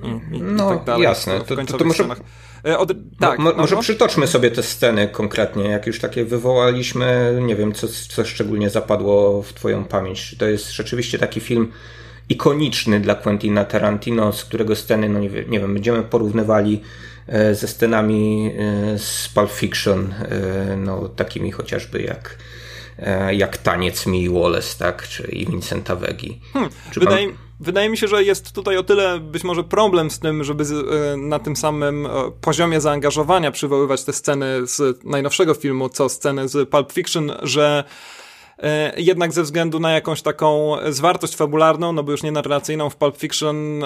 i, 0.03 0.37
i, 0.37 0.43
no, 0.43 0.75
i 0.75 0.77
tak 0.77 0.85
dalej. 0.85 1.03
jasne. 1.03 1.41
To, 1.41 1.57
to, 1.57 1.79
to 1.79 1.85
może... 1.85 2.05
E, 2.67 2.79
od... 2.79 2.93
Tak, 3.21 3.39
no, 3.39 3.53
może 3.57 3.75
no. 3.75 3.83
przytoczmy 3.83 4.27
sobie 4.27 4.51
te 4.51 4.63
sceny 4.63 5.09
konkretnie, 5.09 5.65
jak 5.65 5.87
już 5.87 6.01
takie 6.01 6.25
wywołaliśmy, 6.25 7.39
nie 7.43 7.57
wiem, 7.57 7.73
co, 7.73 7.89
co 8.09 8.25
szczególnie 8.25 8.71
zapadło 8.71 9.43
w 9.43 9.53
twoją 9.53 9.85
pamięć. 9.85 10.27
Czy 10.27 10.37
to 10.37 10.47
jest 10.47 10.73
rzeczywiście 10.73 11.19
taki 11.19 11.41
film 11.41 11.73
ikoniczny 12.29 13.01
dla 13.01 13.15
Quentina 13.15 13.65
Tarantino, 13.65 14.33
z 14.33 14.45
którego 14.45 14.77
sceny, 14.77 15.09
no 15.09 15.19
nie, 15.19 15.29
nie 15.29 15.61
wiem, 15.61 15.75
będziemy 15.75 16.03
porównywali 16.03 16.83
E, 17.31 17.55
ze 17.55 17.69
scenami 17.69 18.53
z 18.97 19.29
Pulp 19.29 19.51
Fiction, 19.51 20.15
no, 20.77 21.09
takimi 21.09 21.51
chociażby 21.53 22.03
jak, 22.03 22.37
jak 23.33 23.59
Taniec 23.59 24.07
Mi 24.07 24.29
Wallace, 24.29 24.79
tak, 24.79 25.09
czy 25.09 25.23
i 25.23 25.47
Vincenta 25.47 25.97
Vegi. 25.97 26.41
Hmm, 26.53 26.71
wydaje, 26.97 27.27
pan... 27.27 27.37
wydaje 27.61 27.89
mi 27.89 27.97
się, 27.97 28.09
że 28.09 28.25
jest 28.25 28.53
tutaj 28.53 28.77
o 28.77 28.83
tyle 28.83 29.21
być 29.21 29.45
może 29.45 29.65
problem 29.65 30.11
z 30.11 30.19
tym, 30.19 30.45
żeby 30.45 30.65
z, 30.65 30.87
na 31.21 31.39
tym 31.39 31.57
samym 31.57 32.09
poziomie 32.41 32.81
zaangażowania 32.81 33.51
przywoływać 33.51 34.05
te 34.05 34.13
sceny 34.13 34.67
z 34.67 35.05
najnowszego 35.05 35.55
filmu, 35.55 35.89
co 35.89 36.09
sceny 36.09 36.49
z 36.49 36.69
Pulp 36.69 36.93
Fiction, 36.93 37.33
że 37.43 37.85
jednak 38.97 39.33
ze 39.33 39.43
względu 39.43 39.81
na 39.81 39.93
jakąś 39.93 40.23
taką 40.23 40.77
zwartość 40.89 41.37
fabularną, 41.37 41.93
no 41.93 42.03
bo 42.03 42.13
już 42.13 42.23
nie 42.23 42.33
narracyjną 42.33 42.91
w 42.91 42.97
Pulp 42.97 43.17
Fiction 43.17 43.85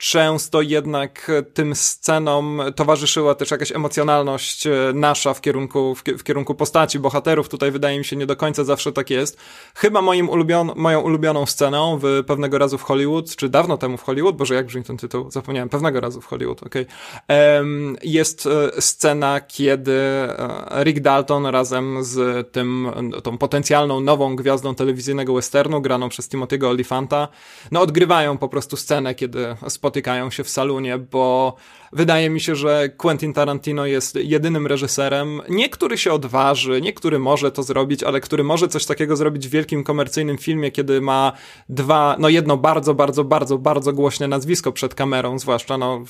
często 0.00 0.62
jednak 0.62 1.30
tym 1.54 1.74
scenom 1.74 2.62
towarzyszyła 2.76 3.34
też 3.34 3.50
jakaś 3.50 3.72
emocjonalność 3.72 4.66
e, 4.66 4.72
nasza 4.94 5.34
w 5.34 5.40
kierunku, 5.40 5.94
w, 5.94 6.22
kierunku 6.24 6.54
postaci, 6.54 6.98
bohaterów. 6.98 7.48
Tutaj 7.48 7.70
wydaje 7.70 7.98
mi 7.98 8.04
się 8.04 8.16
nie 8.16 8.26
do 8.26 8.36
końca 8.36 8.64
zawsze 8.64 8.92
tak 8.92 9.10
jest. 9.10 9.38
Chyba 9.74 10.02
moim 10.02 10.28
ulubion, 10.28 10.72
moją 10.76 11.00
ulubioną 11.00 11.46
sceną 11.46 11.98
w 12.02 12.24
pewnego 12.26 12.58
razu 12.58 12.78
w 12.78 12.82
Hollywood, 12.82 13.36
czy 13.36 13.48
dawno 13.48 13.76
temu 13.76 13.96
w 13.96 14.02
Hollywood, 14.02 14.36
boże 14.36 14.54
jak 14.54 14.66
brzmi 14.66 14.84
ten 14.84 14.96
tytuł, 14.96 15.30
zapomniałem, 15.30 15.68
pewnego 15.68 16.00
razu 16.00 16.20
w 16.20 16.26
Hollywood, 16.26 16.62
okej, 16.62 16.86
okay. 17.24 17.96
jest 18.02 18.46
e, 18.46 18.82
scena, 18.82 19.40
kiedy 19.40 19.92
e, 19.92 20.84
Rick 20.84 21.00
Dalton 21.00 21.46
razem 21.46 22.04
z 22.04 22.46
tym, 22.52 22.90
tą 23.22 23.38
potencjalną 23.38 24.00
nową 24.00 24.36
gwiazdą 24.36 24.74
telewizyjnego 24.74 25.34
westernu, 25.34 25.80
graną 25.80 26.08
przez 26.08 26.28
Timothy'ego 26.28 26.66
Olifanta, 26.66 27.28
no 27.70 27.80
odgrywają 27.80 28.38
po 28.38 28.48
prostu 28.48 28.76
scenę, 28.76 29.14
kiedy 29.14 29.56
spotykają 29.68 29.89
się 30.30 30.44
w 30.44 30.48
salonie, 30.50 30.98
bo 30.98 31.56
Wydaje 31.92 32.30
mi 32.30 32.40
się, 32.40 32.56
że 32.56 32.88
Quentin 32.88 33.32
Tarantino 33.32 33.86
jest 33.86 34.14
jedynym 34.14 34.66
reżyserem, 34.66 35.42
nie 35.48 35.68
który 35.68 35.98
się 35.98 36.12
odważy, 36.12 36.80
nie 36.80 36.92
który 36.92 37.18
może 37.18 37.52
to 37.52 37.62
zrobić, 37.62 38.02
ale 38.02 38.20
który 38.20 38.44
może 38.44 38.68
coś 38.68 38.86
takiego 38.86 39.16
zrobić 39.16 39.48
w 39.48 39.50
wielkim 39.50 39.84
komercyjnym 39.84 40.38
filmie, 40.38 40.70
kiedy 40.70 41.00
ma 41.00 41.32
dwa, 41.68 42.16
no 42.18 42.28
jedno 42.28 42.56
bardzo, 42.56 42.94
bardzo, 42.94 43.24
bardzo, 43.24 43.58
bardzo 43.58 43.92
głośne 43.92 44.28
nazwisko 44.28 44.72
przed 44.72 44.94
kamerą, 44.94 45.38
zwłaszcza 45.38 45.78
no, 45.78 46.04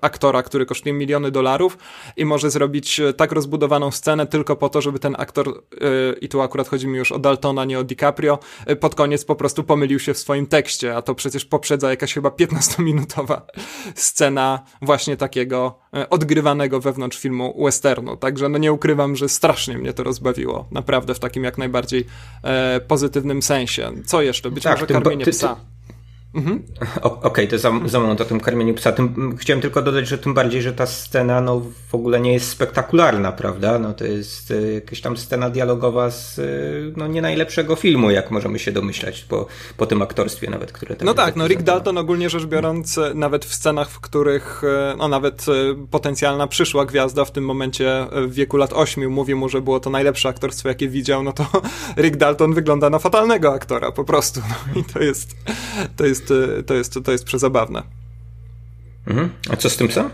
aktora, 0.00 0.42
który 0.42 0.66
kosztuje 0.66 0.92
miliony 0.92 1.30
dolarów 1.30 1.78
i 2.16 2.24
może 2.24 2.50
zrobić 2.50 3.00
tak 3.16 3.32
rozbudowaną 3.32 3.90
scenę 3.90 4.26
tylko 4.26 4.56
po 4.56 4.68
to, 4.68 4.80
żeby 4.80 4.98
ten 4.98 5.14
aktor, 5.18 5.46
yy, 5.46 6.16
i 6.20 6.28
tu 6.28 6.40
akurat 6.40 6.68
chodzi 6.68 6.86
mi 6.86 6.98
już 6.98 7.12
o 7.12 7.18
Daltona, 7.18 7.64
nie 7.64 7.78
o 7.78 7.84
DiCaprio, 7.84 8.38
yy, 8.66 8.76
pod 8.76 8.94
koniec 8.94 9.24
po 9.24 9.36
prostu 9.36 9.64
pomylił 9.64 9.98
się 9.98 10.14
w 10.14 10.18
swoim 10.18 10.46
tekście, 10.46 10.96
a 10.96 11.02
to 11.02 11.14
przecież 11.14 11.44
poprzedza 11.44 11.90
jakaś 11.90 12.14
chyba 12.14 12.28
15-minutowa 12.28 13.40
scena 13.94 14.60
właśnie 14.82 14.93
właśnie 14.94 15.16
takiego 15.16 15.78
e, 15.96 16.10
odgrywanego 16.10 16.80
wewnątrz 16.80 17.18
filmu 17.18 17.64
westernu. 17.64 18.16
Także 18.16 18.48
no 18.48 18.58
nie 18.58 18.72
ukrywam, 18.72 19.16
że 19.16 19.28
strasznie 19.28 19.78
mnie 19.78 19.92
to 19.92 20.02
rozbawiło. 20.02 20.68
Naprawdę 20.70 21.14
w 21.14 21.18
takim 21.18 21.44
jak 21.44 21.58
najbardziej 21.58 22.06
e, 22.42 22.80
pozytywnym 22.80 23.42
sensie. 23.42 23.92
Co 24.06 24.22
jeszcze? 24.22 24.50
Być 24.50 24.64
tak, 24.64 24.72
może 24.72 24.86
karmienie 24.86 25.24
ty, 25.24 25.30
ty. 25.30 25.73
Mhm. 26.34 26.62
Okej, 27.02 27.20
okay, 27.22 27.46
to 27.46 27.58
za, 27.58 27.72
za 27.84 28.00
moment 28.00 28.20
o 28.20 28.24
tym 28.24 28.40
karmieniu 28.40 28.74
psa. 28.74 28.92
Tym, 28.92 29.36
chciałem 29.36 29.60
tylko 29.60 29.82
dodać, 29.82 30.08
że 30.08 30.18
tym 30.18 30.34
bardziej, 30.34 30.62
że 30.62 30.72
ta 30.72 30.86
scena 30.86 31.40
no, 31.40 31.62
w 31.88 31.94
ogóle 31.94 32.20
nie 32.20 32.32
jest 32.32 32.48
spektakularna, 32.48 33.32
prawda? 33.32 33.78
No, 33.78 33.92
to 33.92 34.04
jest 34.04 34.50
y, 34.50 34.72
jakaś 34.74 35.00
tam 35.00 35.16
scena 35.16 35.50
dialogowa 35.50 36.10
z 36.10 36.38
y, 36.38 36.92
no, 36.96 37.06
nie 37.06 37.22
najlepszego 37.22 37.76
filmu, 37.76 38.10
jak 38.10 38.30
możemy 38.30 38.58
się 38.58 38.72
domyślać 38.72 39.20
po, 39.20 39.46
po 39.76 39.86
tym 39.86 40.02
aktorstwie 40.02 40.50
nawet, 40.50 40.72
które 40.72 40.96
tam 40.96 41.06
No 41.06 41.14
tak, 41.14 41.36
no 41.36 41.48
Rick 41.48 41.62
Dalton 41.62 41.98
ogólnie 41.98 42.30
rzecz 42.30 42.46
biorąc, 42.46 43.00
nawet 43.14 43.44
w 43.44 43.54
scenach, 43.54 43.90
w 43.90 44.00
których 44.00 44.62
no 44.98 45.08
nawet 45.08 45.46
potencjalna 45.90 46.46
przyszła 46.46 46.84
gwiazda 46.84 47.24
w 47.24 47.30
tym 47.30 47.44
momencie 47.44 48.06
w 48.26 48.34
wieku 48.34 48.56
lat 48.56 48.72
8 48.72 49.10
mówi 49.10 49.34
mu, 49.34 49.48
że 49.48 49.60
było 49.60 49.80
to 49.80 49.90
najlepsze 49.90 50.28
aktorstwo, 50.28 50.68
jakie 50.68 50.88
widział, 50.88 51.22
no 51.22 51.32
to 51.32 51.46
Rick 52.02 52.16
Dalton 52.16 52.54
wygląda 52.54 52.90
na 52.90 52.98
fatalnego 52.98 53.52
aktora 53.52 53.92
po 53.92 54.04
prostu. 54.04 54.40
No 54.48 54.80
i 54.80 54.84
to 54.84 54.98
jest, 54.98 55.36
to 55.96 56.06
jest 56.06 56.23
jest, 56.30 56.66
to 56.66 56.74
jest, 56.74 56.98
to 57.04 57.12
jest 57.12 57.24
przezabawne. 57.24 57.82
Mhm. 59.06 59.30
A 59.50 59.56
co 59.56 59.70
z 59.70 59.76
tym 59.76 59.88
psem? 59.88 60.10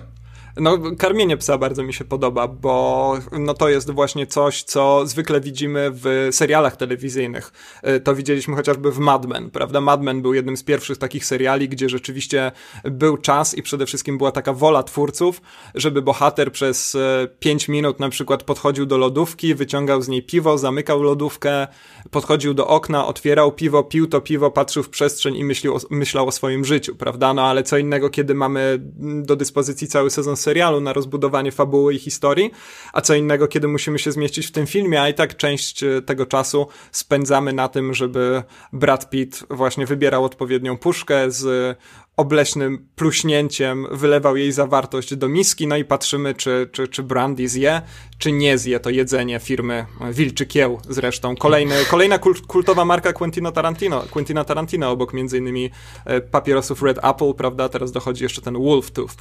No, 0.57 0.79
karmienie 0.99 1.37
psa 1.37 1.59
bardzo 1.59 1.83
mi 1.83 1.95
się 1.95 2.05
podoba, 2.05 2.49
bo 2.49 3.15
no 3.33 3.55
to 3.55 3.69
jest 3.69 3.91
właśnie 3.91 4.27
coś, 4.27 4.63
co 4.63 5.07
zwykle 5.07 5.41
widzimy 5.41 5.91
w 5.93 6.29
serialach 6.31 6.77
telewizyjnych. 6.77 7.53
E, 7.83 8.01
to 8.01 8.15
widzieliśmy 8.15 8.57
chociażby 8.57 8.93
w 8.93 8.99
Mad 8.99 9.27
Men, 9.27 9.51
prawda? 9.51 9.81
Mad 9.81 10.03
Men 10.03 10.23
był 10.23 10.35
jednym 10.35 10.57
z 10.57 10.63
pierwszych 10.63 10.99
takich 10.99 11.25
seriali, 11.25 11.69
gdzie 11.69 11.89
rzeczywiście 11.89 12.53
był 12.85 13.17
czas 13.17 13.55
i 13.55 13.63
przede 13.63 13.87
wszystkim 13.87 14.19
była 14.19 14.33
taka 14.33 14.53
wola 14.53 14.83
twórców, 14.83 15.43
żeby 15.75 16.03
bohater 16.03 16.53
przez 16.53 16.97
5 17.39 17.69
e, 17.69 17.73
minut 17.73 18.01
na 18.01 18.09
przykład 18.09 18.43
podchodził 18.43 18.87
do 18.87 18.99
lodówki, 18.99 19.55
wyciągał 19.55 20.03
z 20.03 20.09
niej 20.09 20.23
piwo, 20.23 20.59
zamykał 20.59 21.03
lodówkę, 21.03 21.67
podchodził 22.11 22.55
do 22.55 22.67
okna, 22.67 23.07
otwierał 23.07 23.53
piwo, 23.53 23.85
pił 23.85 24.07
to 24.07 24.21
piwo, 24.21 24.51
patrzył 24.51 24.83
w 24.83 24.89
przestrzeń 24.89 25.37
i 25.37 25.45
myślał, 25.45 25.79
myślał 25.91 26.29
o 26.29 26.33
swoim 26.33 26.65
życiu, 26.65 26.95
prawda? 26.95 27.35
No 27.35 27.43
ale 27.43 27.63
co 27.63 27.79
innego, 27.79 28.11
kiedy 28.11 28.35
mamy 28.35 28.79
do 29.23 29.37
dyspozycji 29.37 29.89
cały 29.89 30.11
sezon 30.11 30.37
serialu 30.37 30.50
na 30.81 30.93
rozbudowanie 30.93 31.53
fabuły 31.53 31.95
i 31.95 31.99
historii, 31.99 32.51
a 32.93 33.01
co 33.01 33.15
innego, 33.15 33.49
kiedy 33.49 33.69
musimy 33.69 33.99
się 33.99 34.13
zmieścić 34.13 34.47
w 34.47 34.53
tym 34.53 34.67
filmie, 34.67 35.03
a 35.03 35.09
i 35.09 35.15
tak 35.15 35.37
część 35.37 35.83
e, 35.83 36.03
tego 36.03 36.27
czasu 36.27 36.67
spędzamy 36.93 37.53
na 37.53 37.69
tym, 37.69 37.95
żeby 37.95 38.43
Brad 38.73 39.11
Pitt 39.11 39.45
właśnie 39.51 39.87
wybierał 39.87 40.25
odpowiednią 40.25 40.79
puszkę 40.79 41.31
z 41.31 41.79
obleśnym 42.21 42.87
pluśnięciem 42.97 43.87
wylewał 43.91 44.37
jej 44.37 44.53
zawartość 44.53 45.17
do 45.17 45.29
miski, 45.29 45.67
no 45.67 45.77
i 45.77 45.85
patrzymy, 45.85 46.35
czy, 46.35 46.69
czy, 46.73 46.89
czy 46.89 47.03
Brandy 47.03 47.49
zje, 47.49 47.83
czy 48.19 48.33
nie 48.33 48.59
zje 48.59 48.81
to 48.81 48.91
jedzenie 48.91 49.39
firmy 49.39 49.87
Wilczy 50.13 50.47
Kieł 50.47 50.81
zresztą. 50.89 51.37
Kolejny, 51.37 51.75
kolejna 51.91 52.19
kultowa 52.47 52.85
marka 52.85 53.13
Quentina 53.13 53.53
Tarantino, 53.53 54.03
Quentina 54.11 54.45
Tarantino 54.45 54.91
obok 54.91 55.13
między 55.13 55.39
innymi 55.39 55.71
e, 56.05 56.21
papierosów 56.21 56.83
Red 56.83 56.99
Apple, 57.05 57.35
prawda, 57.35 57.69
teraz 57.69 57.93
dochodzi 57.93 58.23
jeszcze 58.23 58.43
ten 58.43 58.55
Wolf 58.55 58.91
Tooth, 58.91 59.15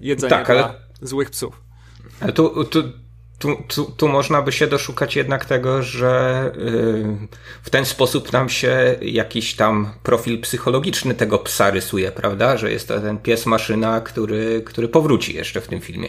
jedzenie 0.00 0.30
tak, 0.30 0.50
ale... 0.50 0.58
dla 0.58 0.74
złych 1.02 1.30
psów. 1.30 1.60
Ale 2.20 2.32
tu, 2.32 2.64
tu, 2.64 2.82
tu, 3.38 3.56
tu, 3.68 3.84
tu 3.96 4.08
można 4.08 4.42
by 4.42 4.52
się 4.52 4.66
doszukać 4.66 5.16
jednak 5.16 5.44
tego, 5.44 5.82
że 5.82 6.50
yy, 6.56 7.28
w 7.62 7.70
ten 7.70 7.84
sposób 7.84 8.32
nam 8.32 8.48
się 8.48 8.96
jakiś 9.02 9.54
tam 9.56 9.90
profil 10.02 10.40
psychologiczny 10.40 11.14
tego 11.14 11.38
psa 11.38 11.70
rysuje, 11.70 12.12
prawda? 12.12 12.56
Że 12.56 12.72
jest 12.72 12.88
to 12.88 13.00
ten 13.00 13.18
pies 13.18 13.46
maszyna, 13.46 14.00
który, 14.00 14.62
który 14.66 14.88
powróci 14.88 15.34
jeszcze 15.34 15.60
w 15.60 15.68
tym 15.68 15.80
filmie. 15.80 16.08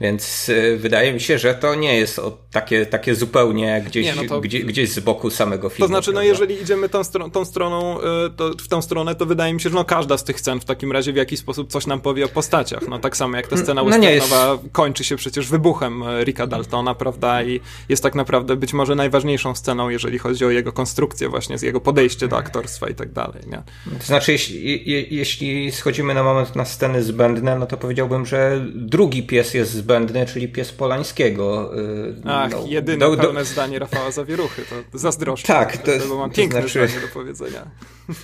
Więc 0.00 0.48
y, 0.48 0.76
wydaje 0.76 1.12
mi 1.12 1.20
się, 1.20 1.38
że 1.38 1.54
to 1.54 1.74
nie 1.74 1.96
jest 1.96 2.20
takie, 2.50 2.86
takie 2.86 3.14
zupełnie 3.14 3.82
gdzieś, 3.86 4.06
nie, 4.06 4.14
no 4.14 4.24
to... 4.28 4.40
gdzie, 4.40 4.60
gdzieś 4.60 4.90
z 4.90 5.00
boku 5.00 5.30
samego 5.30 5.68
filmu. 5.68 5.84
To 5.84 5.88
znaczy, 5.88 6.10
no, 6.10 6.14
prawda? 6.14 6.20
no 6.20 6.32
jeżeli 6.32 6.62
idziemy 6.62 6.88
tą, 6.88 7.04
stro 7.04 7.30
tą 7.30 7.44
stroną, 7.44 7.98
y, 8.00 8.02
to 8.36 8.50
w 8.64 8.68
tą 8.68 8.82
stronę, 8.82 9.14
to 9.14 9.26
wydaje 9.26 9.54
mi 9.54 9.60
się, 9.60 9.68
że 9.68 9.74
no 9.74 9.84
każda 9.84 10.18
z 10.18 10.24
tych 10.24 10.40
scen 10.40 10.60
w 10.60 10.64
takim 10.64 10.92
razie 10.92 11.12
w 11.12 11.16
jakiś 11.16 11.40
sposób 11.40 11.72
coś 11.72 11.86
nam 11.86 12.00
powie 12.00 12.24
o 12.24 12.28
postaciach. 12.28 12.88
No 12.88 12.98
tak 12.98 13.16
samo 13.16 13.36
jak 13.36 13.46
ta 13.46 13.56
scena 13.56 13.82
no, 13.82 13.90
westernowa 13.90 14.52
jest... 14.52 14.72
kończy 14.72 15.04
się 15.04 15.16
przecież 15.16 15.48
wybuchem 15.48 16.02
y, 16.02 16.24
Ricka 16.24 16.46
Daltona, 16.46 16.94
prawda? 16.94 17.42
I 17.42 17.60
jest 17.88 18.02
tak 18.02 18.14
naprawdę 18.14 18.56
być 18.56 18.72
może 18.72 18.94
najważniejszą 18.94 19.54
sceną, 19.54 19.88
jeżeli 19.88 20.18
chodzi 20.18 20.44
o 20.44 20.50
jego 20.50 20.72
konstrukcję 20.72 21.28
właśnie, 21.28 21.58
z 21.58 21.62
jego 21.62 21.80
podejście 21.80 22.28
do 22.28 22.36
aktorstwa 22.36 22.88
i 22.88 22.94
tak 22.94 23.12
dalej, 23.12 23.42
nie? 23.46 23.62
To 23.98 24.06
znaczy, 24.06 24.32
jeśli, 24.32 24.90
je, 24.90 25.02
jeśli 25.02 25.72
schodzimy 25.72 26.14
na 26.14 26.22
moment 26.22 26.56
na 26.56 26.64
sceny 26.64 27.02
zbędne, 27.02 27.58
no 27.58 27.66
to 27.66 27.76
powiedziałbym, 27.76 28.26
że 28.26 28.64
drugi 28.74 29.22
pies 29.22 29.54
jest 29.54 29.85
zbędny, 29.86 30.26
czyli 30.26 30.48
pies 30.48 30.72
Polańskiego. 30.72 31.78
Y, 31.78 32.14
Ach, 32.24 32.50
no, 32.50 32.64
jedyne 32.66 33.10
do, 33.10 33.16
pełne 33.16 33.40
do... 33.40 33.44
zdanie 33.44 33.78
Rafała 33.78 34.10
Zawieruchy, 34.10 34.62
to 34.92 34.98
zazdroszczę. 34.98 35.46
Tak, 35.46 35.76
to, 35.76 35.90
bo 36.08 36.16
mam 36.16 36.30
piękne 36.30 36.62
to 36.62 36.68
znaczy... 36.68 36.88
zdanie 36.88 37.06
do 37.06 37.12
powiedzenia. 37.14 37.66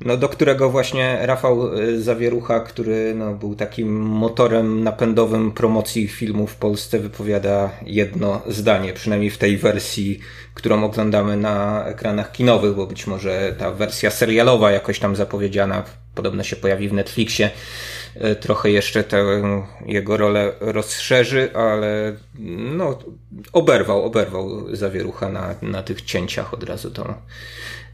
No, 0.00 0.16
do 0.16 0.28
którego 0.28 0.70
właśnie 0.70 1.18
Rafał 1.22 1.78
y, 1.78 2.02
Zawierucha, 2.02 2.60
który 2.60 3.14
no, 3.14 3.34
był 3.34 3.54
takim 3.54 4.00
motorem 4.00 4.84
napędowym 4.84 5.52
promocji 5.52 6.08
filmu 6.08 6.46
w 6.46 6.56
Polsce, 6.56 6.98
wypowiada 6.98 7.70
jedno 7.86 8.42
zdanie, 8.46 8.92
przynajmniej 8.92 9.30
w 9.30 9.38
tej 9.38 9.56
wersji, 9.56 10.20
którą 10.54 10.84
oglądamy 10.84 11.36
na 11.36 11.86
ekranach 11.86 12.32
kinowych, 12.32 12.74
bo 12.74 12.86
być 12.86 13.06
może 13.06 13.54
ta 13.58 13.70
wersja 13.70 14.10
serialowa 14.10 14.70
jakoś 14.70 14.98
tam 14.98 15.16
zapowiedziana 15.16 15.84
podobno 16.14 16.42
się 16.42 16.56
pojawi 16.56 16.88
w 16.88 16.92
Netflixie 16.92 17.50
trochę 18.40 18.70
jeszcze 18.70 19.04
tę 19.04 19.24
jego 19.86 20.16
rolę 20.16 20.52
rozszerzy, 20.60 21.54
ale 21.54 22.16
no, 22.76 22.98
oberwał, 23.52 24.04
oberwał 24.04 24.76
zawierucha 24.76 25.28
na, 25.28 25.54
na 25.62 25.82
tych 25.82 26.02
cięciach 26.02 26.54
od 26.54 26.62
razu 26.62 26.90
to. 26.90 27.14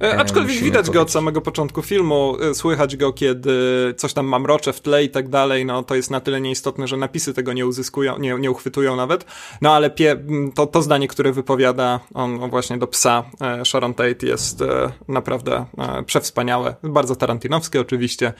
E, 0.03 0.19
aczkolwiek 0.19 0.59
widać 0.59 0.73
powiedzieć. 0.73 0.95
go 0.95 1.03
od 1.03 1.11
samego 1.11 1.41
początku 1.41 1.83
filmu, 1.83 2.37
e, 2.51 2.55
słychać 2.55 2.97
go, 2.97 3.13
kiedy 3.13 3.55
coś 3.97 4.13
tam 4.13 4.27
mamrocze 4.27 4.73
w 4.73 4.81
tle 4.81 5.05
i 5.05 5.11
tak 5.11 5.29
dalej, 5.29 5.67
no 5.67 5.83
to 5.83 5.95
jest 5.95 6.11
na 6.11 6.21
tyle 6.21 6.41
nieistotne, 6.41 6.89
że 6.89 6.97
napisy 6.97 7.35
tego 7.35 7.53
nie 7.53 7.67
uzyskują, 7.67 8.19
nie, 8.19 8.35
nie 8.35 8.51
uchwytują 8.51 8.97
nawet. 8.97 9.25
No 9.63 9.75
ale 9.75 9.91
pie, 9.91 10.17
to, 10.55 10.67
to 10.67 10.83
zdanie, 10.83 11.09
które 11.09 11.33
wypowiada 11.33 12.01
on 12.15 12.51
właśnie 12.51 12.79
do 12.79 12.87
psa 12.87 13.25
Sharon 13.65 13.95
Tate 13.95 14.27
jest 14.27 14.65
naprawdę 15.09 15.67
przewspaniałe, 16.07 16.75
bardzo 16.83 17.17
tarantinowskie 17.17 17.81
oczywiście. 17.81 18.33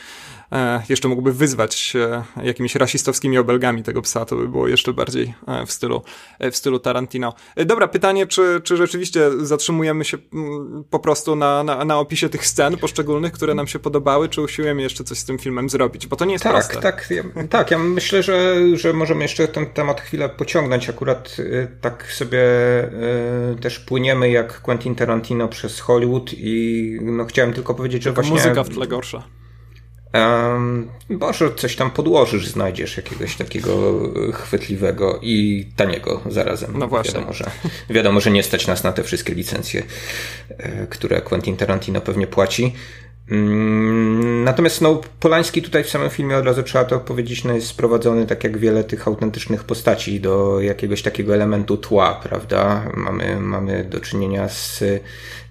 E, 0.53 0.83
jeszcze 0.89 1.09
mógłby 1.09 1.33
wyzwać 1.33 1.97
e, 1.97 2.25
jakimiś 2.45 2.75
rasistowskimi 2.75 3.39
obelgami 3.39 3.83
tego 3.83 4.03
psa, 4.03 4.25
to 4.25 4.37
by 4.37 4.49
było 4.49 4.69
jeszcze 4.69 4.93
bardziej 4.93 5.35
e, 5.47 5.67
w 5.67 5.73
stylu, 5.73 6.03
w 6.53 6.57
stylu 6.57 6.79
Tarantino. 6.79 7.35
Dobra, 7.67 7.89
pytanie, 7.89 8.27
czy, 8.27 8.61
czy 8.65 8.77
rzeczywiście 8.77 9.31
zatrzymujemy 9.47 10.05
się 10.05 10.19
po 10.91 10.99
prostu 10.99 11.37
na, 11.37 11.50
na, 11.65 11.85
na 11.85 11.99
opisie 11.99 12.29
tych 12.29 12.47
scen 12.47 12.77
poszczególnych, 12.77 13.33
które 13.33 13.55
nam 13.55 13.67
się 13.67 13.79
podobały, 13.79 14.29
czy 14.29 14.43
usiłujemy 14.43 14.83
jeszcze 14.83 15.05
coś 15.05 15.19
z 15.19 15.25
tym 15.25 15.39
filmem 15.39 15.69
zrobić? 15.69 16.07
Bo 16.07 16.17
to 16.17 16.25
nie 16.25 16.33
jest 16.33 16.45
tak, 16.45 16.53
proste. 16.53 16.81
Tak, 16.81 17.09
ja, 17.11 17.23
tak. 17.51 17.71
Ja 17.71 17.79
myślę, 17.79 18.23
że, 18.23 18.57
że 18.75 18.93
możemy 18.93 19.23
jeszcze 19.23 19.49
ten 19.49 19.67
temat 19.67 20.01
chwilę 20.01 20.29
pociągnąć. 20.29 20.89
Akurat 20.89 21.37
tak 21.81 22.13
sobie 22.13 22.41
też 23.61 23.79
płyniemy 23.79 24.31
jak 24.31 24.61
Quentin 24.61 24.95
Tarantino 24.95 25.49
przez 25.49 25.81
Hollywood 25.81 26.31
i 26.33 26.99
no 27.03 27.25
chciałem 27.25 27.53
tylko 27.53 27.75
powiedzieć, 27.75 28.03
że 28.03 28.11
Taka 28.11 28.23
właśnie... 28.23 28.37
muzyka 28.37 28.65
w 28.65 28.69
tle 28.69 28.87
gorsza. 28.87 29.23
Um, 30.15 30.89
może 31.09 31.55
coś 31.55 31.77
tam 31.77 31.91
podłożysz, 31.91 32.49
znajdziesz 32.49 32.97
jakiegoś 32.97 33.37
takiego 33.37 34.01
chwytliwego 34.33 35.19
i 35.23 35.67
taniego 35.77 36.21
zarazem. 36.27 36.79
No 36.79 36.89
właśnie. 36.89 37.15
Wiadomo, 37.15 37.33
że, 37.33 37.51
wiadomo, 37.91 38.21
że 38.21 38.31
nie 38.31 38.43
stać 38.43 38.67
nas 38.67 38.85
na 38.85 38.93
te 38.93 39.03
wszystkie 39.03 39.35
licencje, 39.35 39.83
e, 40.49 40.87
które 40.87 41.21
Quentin 41.21 41.57
Tarantino 41.57 42.01
pewnie 42.01 42.27
płaci. 42.27 42.75
Mm, 43.31 44.45
natomiast 44.45 44.81
no, 44.81 45.01
Polański 45.21 45.63
tutaj 45.63 45.85
w 45.85 45.91
samym 45.91 46.11
filmie 46.11 46.37
od 46.37 46.45
razu 46.45 46.63
trzeba 46.63 46.85
to 46.85 47.01
powiedzieć, 47.01 47.45
no, 47.45 47.55
jest 47.55 47.67
sprowadzony 47.67 48.27
tak 48.27 48.45
jak 48.45 48.59
wiele 48.59 48.85
tych 48.85 49.09
autentycznych 49.09 49.65
postaci 49.65 50.21
do 50.21 50.61
jakiegoś 50.61 51.03
takiego 51.03 51.35
elementu 51.35 51.77
tła, 51.77 52.21
prawda? 52.23 52.91
Mamy, 52.97 53.41
mamy 53.41 53.85
do 53.85 54.01
czynienia 54.01 54.49
z 54.49 54.85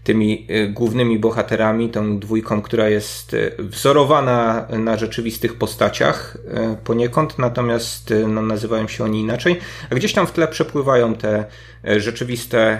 tymi 0.03 0.47
y, 0.49 0.67
głównymi 0.67 1.19
bohaterami, 1.19 1.89
tą 1.89 2.19
dwójką, 2.19 2.61
która 2.61 2.89
jest 2.89 3.33
y, 3.33 3.55
wzorowana 3.59 4.67
na 4.69 4.97
rzeczywistych 4.97 5.55
postaciach 5.55 6.37
y, 6.73 6.83
poniekąd, 6.83 7.39
natomiast 7.39 8.13
no, 8.27 8.41
nazywają 8.41 8.87
się 8.87 9.03
oni 9.03 9.21
inaczej. 9.21 9.59
A 9.89 9.95
gdzieś 9.95 10.13
tam 10.13 10.27
w 10.27 10.31
tle 10.31 10.47
przepływają 10.47 11.15
te 11.15 11.45
rzeczywiste 11.83 12.79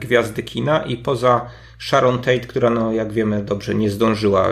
gwiazdy 0.00 0.42
kina 0.42 0.82
i 0.82 0.96
poza 0.96 1.50
Sharon 1.78 2.18
Tate, 2.18 2.40
która 2.40 2.70
no 2.70 2.92
jak 2.92 3.12
wiemy 3.12 3.42
dobrze 3.42 3.74
nie 3.74 3.90
zdążyła 3.90 4.48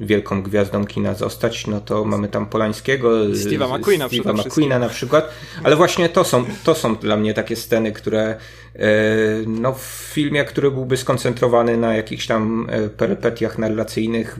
wielką 0.00 0.42
gwiazdą 0.42 0.86
kina 0.86 1.14
zostać, 1.14 1.66
no 1.66 1.80
to 1.80 2.04
mamy 2.04 2.28
tam 2.28 2.46
Polańskiego, 2.46 3.10
Steve'a 3.10 3.78
McQueena, 3.78 4.08
Steve'a 4.08 4.34
McQueena 4.34 4.78
na 4.78 4.88
przykład, 4.88 5.30
ale 5.62 5.76
właśnie 5.76 6.08
to 6.08 6.24
są, 6.24 6.44
to 6.64 6.74
są 6.74 6.96
dla 6.96 7.16
mnie 7.16 7.34
takie 7.34 7.56
sceny, 7.56 7.92
które 7.92 8.36
no 9.46 9.72
w 9.72 9.82
filmie, 10.12 10.44
który 10.44 10.70
byłby 10.70 10.96
skoncentrowany 10.96 11.76
na 11.76 11.94
jakichś 11.94 12.26
tam 12.26 12.66
e, 12.70 12.88
perypetiach 12.88 13.58
narracyjnych 13.58 14.38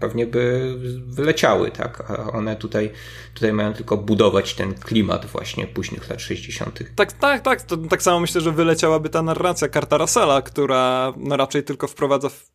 pewnie 0.00 0.26
by 0.26 0.74
wyleciały, 1.06 1.70
tak, 1.70 2.10
a 2.10 2.32
one 2.32 2.56
tutaj, 2.56 2.90
tutaj 3.34 3.52
mają 3.52 3.72
tylko 3.72 3.96
budować 3.96 4.54
ten 4.54 4.74
klimat 4.74 5.26
właśnie 5.26 5.66
późnych 5.66 6.10
lat 6.10 6.20
60. 6.20 6.78
Tak, 6.96 7.12
tak, 7.12 7.42
tak, 7.42 7.62
to, 7.62 7.76
tak 7.76 8.02
samo 8.02 8.20
myślę, 8.20 8.40
że 8.40 8.52
wyleciałaby 8.52 9.08
ta 9.08 9.22
narracja 9.22 9.68
Karta 9.68 9.98
Russella, 9.98 10.42
która 10.42 11.12
no 11.16 11.36
raczej 11.36 11.62
tylko 11.62 11.88
wprowadza 11.88 12.28
w 12.28 12.50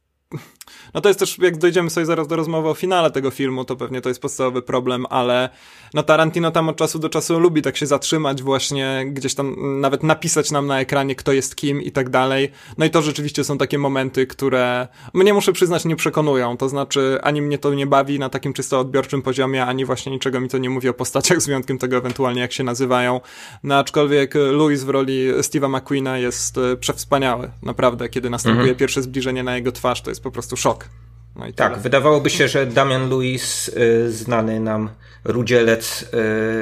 no 0.93 1.01
to 1.01 1.09
jest 1.09 1.19
też, 1.19 1.38
jak 1.38 1.57
dojdziemy 1.57 1.89
sobie 1.89 2.05
zaraz 2.05 2.27
do 2.27 2.35
rozmowy 2.35 2.69
o 2.69 2.73
finale 2.73 3.11
tego 3.11 3.31
filmu, 3.31 3.65
to 3.65 3.75
pewnie 3.75 4.01
to 4.01 4.09
jest 4.09 4.21
podstawowy 4.21 4.61
problem, 4.61 5.05
ale 5.09 5.49
no 5.95 6.03
Tarantino 6.03 6.51
tam 6.51 6.69
od 6.69 6.77
czasu 6.77 6.99
do 6.99 7.10
czasu 7.10 7.39
lubi 7.39 7.62
tak 7.62 7.77
się 7.77 7.86
zatrzymać 7.86 8.43
właśnie, 8.43 9.05
gdzieś 9.08 9.36
tam 9.36 9.55
nawet 9.81 10.03
napisać 10.03 10.51
nam 10.51 10.67
na 10.67 10.79
ekranie, 10.79 11.15
kto 11.15 11.34
jest 11.34 11.55
kim 11.55 11.81
i 11.81 11.91
tak 11.91 12.10
dalej. 12.10 12.51
No 12.77 12.86
i 12.86 12.89
to 12.89 13.01
rzeczywiście 13.01 13.43
są 13.43 13.58
takie 13.58 13.77
momenty, 13.77 14.27
które 14.27 14.88
mnie 15.13 15.34
muszę 15.34 15.53
przyznać 15.53 15.86
nie 15.86 15.95
przekonują, 15.95 16.58
to 16.58 16.69
znaczy 16.69 17.19
ani 17.23 17.41
mnie 17.41 17.58
to 17.58 17.73
nie 17.73 17.88
bawi 17.88 18.19
na 18.19 18.29
takim 18.29 18.53
czysto 18.53 18.79
odbiorczym 18.79 19.21
poziomie, 19.21 19.65
ani 19.65 19.86
właśnie 19.86 20.12
niczego 20.12 20.39
mi 20.39 20.49
to 20.49 20.58
nie 20.58 20.69
mówi 20.69 20.89
o 20.89 20.93
postaciach, 20.93 21.41
z 21.41 21.45
wyjątkiem 21.47 21.77
tego 21.77 21.97
ewentualnie 21.97 22.41
jak 22.41 22.53
się 22.53 22.63
nazywają. 22.63 23.21
No 23.63 23.77
aczkolwiek 23.77 24.36
Louis 24.36 24.84
w 24.84 24.89
roli 24.89 25.34
Steve'a 25.34 25.69
McQueena 25.69 26.17
jest 26.17 26.58
e, 26.58 26.77
przewspaniały, 26.77 27.51
naprawdę, 27.63 28.10
kiedy 28.10 28.29
następuje 28.29 28.62
mhm. 28.62 28.77
pierwsze 28.77 29.01
zbliżenie 29.01 29.43
na 29.43 29.55
jego 29.55 29.71
twarz, 29.71 30.01
to 30.01 30.12
jest 30.12 30.23
po 30.23 30.31
prostu 30.31 30.58
szok. 30.58 30.89
No 31.36 31.45
tak, 31.55 31.79
wydawałoby 31.79 32.29
się, 32.29 32.47
że 32.47 32.65
Damian 32.65 33.10
Lewis, 33.10 33.67
y, 33.67 34.12
znany 34.12 34.60
nam 34.60 34.89
rudzielec, 35.25 36.05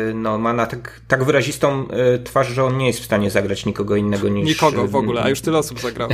y, 0.10 0.13
no, 0.13 0.38
ma 0.38 0.54
na 0.54 0.65
tak, 0.65 1.02
tak 1.08 1.23
wyrazistą 1.23 1.88
y, 2.15 2.23
twarz, 2.23 2.47
że 2.47 2.63
on 2.63 2.78
nie 2.78 2.88
jest 2.88 2.99
w 2.99 3.06
stanie 3.06 3.32
zagrać 3.32 3.65
nikogo 3.65 3.95
innego 3.95 4.30
niż... 4.30 4.47
Nikogo 4.47 4.88
w 4.88 4.95
ogóle, 4.95 5.21
a 5.21 5.30
już 5.30 5.41
tyle 5.41 5.58
osób 5.58 5.80
zagrało. 5.80 6.12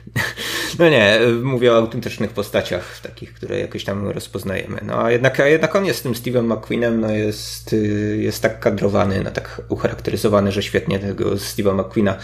no 0.78 0.88
nie, 0.88 1.20
mówię 1.42 1.72
o 1.72 1.76
autentycznych 1.76 2.30
postaciach, 2.30 3.00
takich, 3.00 3.34
które 3.34 3.58
jakoś 3.58 3.84
tam 3.84 4.08
rozpoznajemy. 4.08 4.80
No 4.86 5.04
a 5.04 5.10
jednak, 5.10 5.40
a 5.40 5.46
jednak 5.46 5.76
on 5.76 5.84
jest 5.84 6.02
tym 6.02 6.12
Steve'em 6.12 6.56
McQueenem, 6.56 7.00
no 7.00 7.10
jest, 7.10 7.76
jest 8.18 8.42
tak 8.42 8.60
kadrowany, 8.60 9.22
no 9.24 9.30
tak 9.30 9.62
ucharakteryzowany, 9.68 10.52
że 10.52 10.62
świetnie 10.62 10.98
tego 10.98 11.30
Steve'a 11.30 11.74
McQueena 11.80 12.16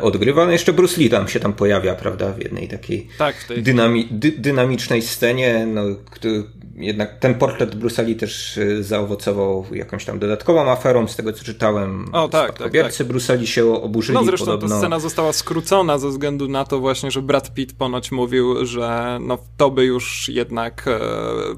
odgrywa. 0.00 0.46
No 0.46 0.52
jeszcze 0.52 0.72
Bruce 0.72 1.00
Lee 1.00 1.10
tam 1.10 1.28
się 1.28 1.40
tam 1.40 1.52
pojawia, 1.52 1.94
prawda, 1.94 2.32
w 2.32 2.38
jednej 2.38 2.68
takiej 2.68 3.08
tak, 3.18 3.44
tej... 3.44 3.62
dynami 3.62 4.08
dy 4.10 4.32
dynamicznej 4.32 5.02
scenie, 5.02 5.66
no, 5.66 5.82
który, 6.10 6.44
jednak 6.78 7.18
ten 7.18 7.34
portret 7.34 7.74
Brusali 7.74 8.16
też 8.16 8.56
y, 8.56 8.84
zaowocował 8.84 9.66
jakąś 9.72 10.04
tam 10.04 10.18
dodatkową 10.18 10.70
aferą, 10.70 11.08
z 11.08 11.16
tego 11.16 11.32
co 11.32 11.44
czytałem. 11.44 12.08
O, 12.12 12.28
tak, 12.28 12.58
tak, 12.58 12.72
tak. 12.72 13.06
Brusali 13.06 13.46
się 13.46 13.82
oburzyli 13.82 14.18
No 14.18 14.24
zresztą 14.24 14.46
podobno. 14.46 14.68
ta 14.68 14.78
scena 14.78 15.00
została 15.00 15.32
skrócona 15.32 15.98
ze 15.98 16.08
względu 16.08 16.48
na 16.48 16.64
to 16.64 16.80
właśnie, 16.80 17.10
że 17.10 17.22
Brad 17.22 17.54
Pitt 17.54 17.72
ponoć 17.72 18.12
mówił, 18.12 18.66
że 18.66 19.18
no 19.20 19.38
to 19.56 19.70
by 19.70 19.84
już 19.84 20.28
jednak 20.28 20.88
e, 20.88 21.00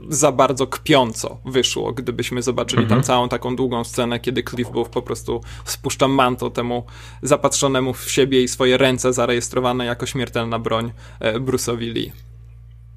za 0.09 0.33
bardzo 0.33 0.67
kpiąco 0.67 1.39
wyszło, 1.45 1.93
gdybyśmy 1.93 2.43
zobaczyli 2.43 2.83
mhm. 2.83 3.01
tam 3.01 3.07
całą 3.07 3.29
taką 3.29 3.57
długą 3.57 3.85
scenę, 3.85 4.21
kiedy 4.21 4.43
Cliff 4.43 4.71
Booth 4.71 4.91
po 4.91 5.03
prostu 5.03 5.41
spuszcza 5.65 6.09
manto 6.09 6.51
temu 6.51 6.85
zapatrzonemu 7.23 7.93
w 7.93 8.11
siebie 8.11 8.43
i 8.43 8.49
swoje 8.49 8.77
ręce 8.77 9.13
zarejestrowane 9.13 9.85
jako 9.85 10.07
śmiertelna 10.07 10.59
broń 10.59 10.93
e, 11.21 11.41
Bruce'owi 11.41 11.93
Lee. 11.95 12.28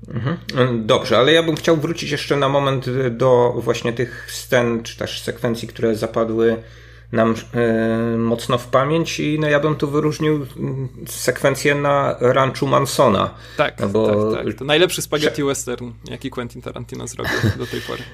Mhm. 0.08 0.86
Dobrze, 0.86 1.18
ale 1.18 1.34
ja 1.34 1.44
bym 1.44 1.56
chciał 1.56 1.78
wrócić 1.78 2.12
jeszcze 2.12 2.36
na 2.36 2.50
moment 2.50 2.86
do 3.12 3.54
właśnie 3.58 3.94
tych 3.94 4.32
scen, 4.32 4.84
czy 4.84 4.98
też 4.98 5.22
sekwencji, 5.22 5.68
które 5.68 5.96
zapadły 5.96 6.64
nam 7.12 7.36
e, 7.54 8.18
mocno 8.18 8.58
w 8.58 8.68
pamięć 8.68 9.20
i 9.20 9.40
no 9.40 9.48
ja 9.48 9.60
bym 9.60 9.76
tu 9.76 9.92
wyróżnił 9.92 10.48
mm, 10.58 10.90
sekwencję 11.08 11.76
na 11.76 12.16
ranchu 12.20 12.68
Mansona. 12.68 13.34
Tak, 13.58 13.80
no 13.80 13.90
bo... 13.90 14.32
tak, 14.34 14.46
tak. 14.46 14.56
To 14.56 14.66
najlepszy 14.66 15.02
spaghetti 15.02 15.44
western, 15.44 15.92
jaki 16.06 16.30
Quentin 16.30 16.62
Tarantino 16.62 17.08
zrobił 17.08 17.34
do 17.58 17.68
tej 17.68 17.82
pory. 17.82 18.04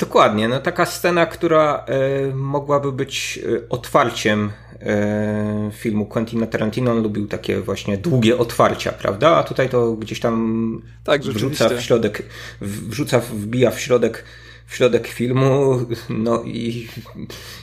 Dokładnie, 0.00 0.48
no 0.48 0.60
taka 0.60 0.86
scena, 0.86 1.26
która 1.26 1.84
e, 1.86 2.34
mogłaby 2.34 2.92
być 2.92 3.40
e, 3.42 3.68
otwarciem 3.68 4.50
e, 4.80 5.70
filmu 5.72 6.06
Quentina 6.06 6.46
Tarantino. 6.46 6.92
On 6.92 7.02
lubił 7.02 7.26
takie 7.26 7.60
właśnie 7.60 7.98
długie 7.98 8.38
otwarcia, 8.38 8.92
prawda? 8.92 9.36
A 9.36 9.42
tutaj 9.42 9.68
to 9.68 9.92
gdzieś 9.92 10.20
tam 10.20 10.82
tak, 11.04 11.22
wrzuca 11.22 11.68
w 11.68 11.82
środek, 11.82 12.22
wrzuca, 12.60 13.20
wbija 13.20 13.70
w 13.70 13.80
środek 13.80 14.24
w 14.70 14.76
środek 14.76 15.08
filmu, 15.08 15.86
no 16.08 16.42
i, 16.42 16.88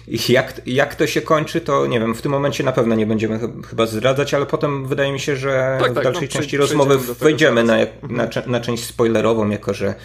i 0.07 0.19
jak, 0.29 0.61
jak 0.65 0.95
to 0.95 1.07
się 1.07 1.21
kończy, 1.21 1.61
to 1.61 1.87
nie 1.87 1.99
wiem, 1.99 2.15
w 2.15 2.21
tym 2.21 2.31
momencie 2.31 2.63
na 2.63 2.71
pewno 2.71 2.95
nie 2.95 3.05
będziemy 3.05 3.39
chyba 3.69 3.85
zdradzać, 3.85 4.33
ale 4.33 4.45
potem 4.45 4.87
wydaje 4.87 5.11
mi 5.11 5.19
się, 5.19 5.35
że 5.35 5.77
tak, 5.81 5.91
w 5.91 5.95
tak, 5.95 6.03
dalszej 6.03 6.27
no, 6.27 6.39
części 6.39 6.57
rozmowy 6.57 6.97
wejdziemy 6.97 7.63
na, 7.63 7.77
na, 8.09 8.29
na 8.47 8.59
część 8.59 8.83
spoilerową, 8.83 9.49
jako 9.49 9.73
że 9.73 9.95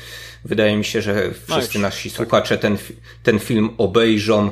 wydaje 0.44 0.76
mi 0.76 0.84
się, 0.84 1.02
że 1.02 1.30
wszyscy 1.46 1.78
nasi 1.78 2.10
słuchacze 2.10 2.58
ten, 2.58 2.78
ten 3.22 3.38
film 3.38 3.70
obejrzą, 3.78 4.50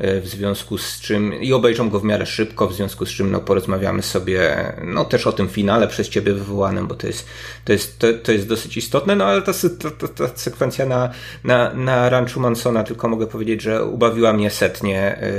w 0.00 0.28
związku 0.28 0.78
z 0.78 1.00
czym 1.00 1.34
i 1.42 1.52
obejrzą 1.52 1.90
go 1.90 2.00
w 2.00 2.04
miarę 2.04 2.26
szybko, 2.26 2.66
w 2.66 2.74
związku 2.74 3.06
z 3.06 3.08
czym 3.08 3.30
no, 3.30 3.40
porozmawiamy 3.40 4.02
sobie 4.02 4.72
no, 4.84 5.04
też 5.04 5.26
o 5.26 5.32
tym 5.32 5.48
finale 5.48 5.88
przez 5.88 6.08
ciebie 6.08 6.32
wywołanym, 6.32 6.86
bo 6.86 6.94
to 6.94 7.06
jest, 7.06 7.26
to 7.64 7.72
jest, 7.72 7.98
to, 7.98 8.06
to 8.22 8.32
jest 8.32 8.48
dosyć 8.48 8.76
istotne, 8.76 9.16
no 9.16 9.24
ale 9.24 9.42
ta, 9.42 9.52
ta, 9.82 9.90
ta, 9.90 10.08
ta 10.08 10.36
sekwencja 10.36 10.86
na, 10.86 11.10
na, 11.44 11.74
na 11.74 12.08
ranchu 12.08 12.40
Mansona, 12.40 12.84
tylko 12.84 13.08
mogę 13.08 13.26
powiedzieć, 13.26 13.62
że 13.62 13.84
ubawiła 13.84 14.32
mnie 14.32 14.50
setnie 14.50 14.98
e, 15.00 15.32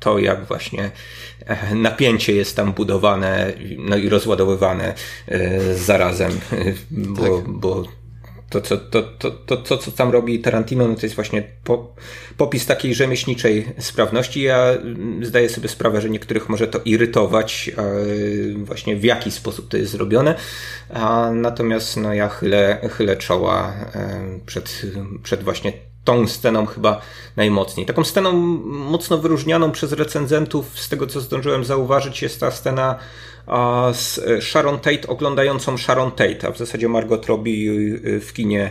to, 0.00 0.18
jak 0.18 0.44
właśnie 0.44 0.90
e, 1.46 1.74
napięcie 1.74 2.34
jest 2.34 2.56
tam 2.56 2.72
budowane 2.72 3.52
no 3.78 3.96
i 3.96 4.08
rozładowywane 4.08 4.94
zarazem, 5.74 6.32
bo, 6.90 7.22
tak. 7.22 7.48
bo 7.48 7.84
to, 8.60 8.60
co, 8.60 8.76
to, 8.76 9.02
to, 9.02 9.30
to, 9.30 9.56
to, 9.56 9.78
co 9.78 9.90
tam 9.90 10.10
robi 10.10 10.40
Tarantino, 10.40 10.88
no 10.88 10.94
to 10.94 11.02
jest 11.02 11.14
właśnie 11.14 11.42
po, 11.64 11.94
popis 12.36 12.66
takiej 12.66 12.94
rzemieślniczej 12.94 13.66
sprawności. 13.78 14.42
Ja 14.42 14.58
mm, 14.58 15.24
zdaję 15.24 15.48
sobie 15.48 15.68
sprawę, 15.68 16.00
że 16.00 16.10
niektórych 16.10 16.48
może 16.48 16.66
to 16.66 16.80
irytować, 16.84 17.70
właśnie 18.56 18.96
w 18.96 19.04
jaki 19.04 19.30
sposób 19.30 19.68
to 19.68 19.76
jest 19.76 19.92
zrobione. 19.92 20.34
A 20.94 21.30
natomiast 21.34 21.96
no, 21.96 22.14
ja 22.14 22.28
chylę, 22.28 22.88
chylę 22.90 23.16
czoła 23.16 23.74
przed, 24.46 24.82
przed 25.22 25.42
właśnie 25.42 25.72
tą 26.06 26.28
sceną 26.28 26.66
chyba 26.66 27.00
najmocniej. 27.36 27.86
Taką 27.86 28.04
sceną 28.04 28.32
mocno 28.66 29.18
wyróżnianą 29.18 29.72
przez 29.72 29.92
recenzentów, 29.92 30.78
z 30.80 30.88
tego 30.88 31.06
co 31.06 31.20
zdążyłem 31.20 31.64
zauważyć, 31.64 32.22
jest 32.22 32.40
ta 32.40 32.50
scena 32.50 32.98
z 33.92 34.20
Sharon 34.44 34.78
Tate 34.78 35.08
oglądającą 35.08 35.78
Sharon 35.78 36.10
Tate, 36.10 36.48
a 36.48 36.50
w 36.50 36.58
zasadzie 36.58 36.88
Margot 36.88 37.26
Robbie 37.26 37.70
y, 37.70 38.20
w 38.20 38.32
kinie 38.32 38.70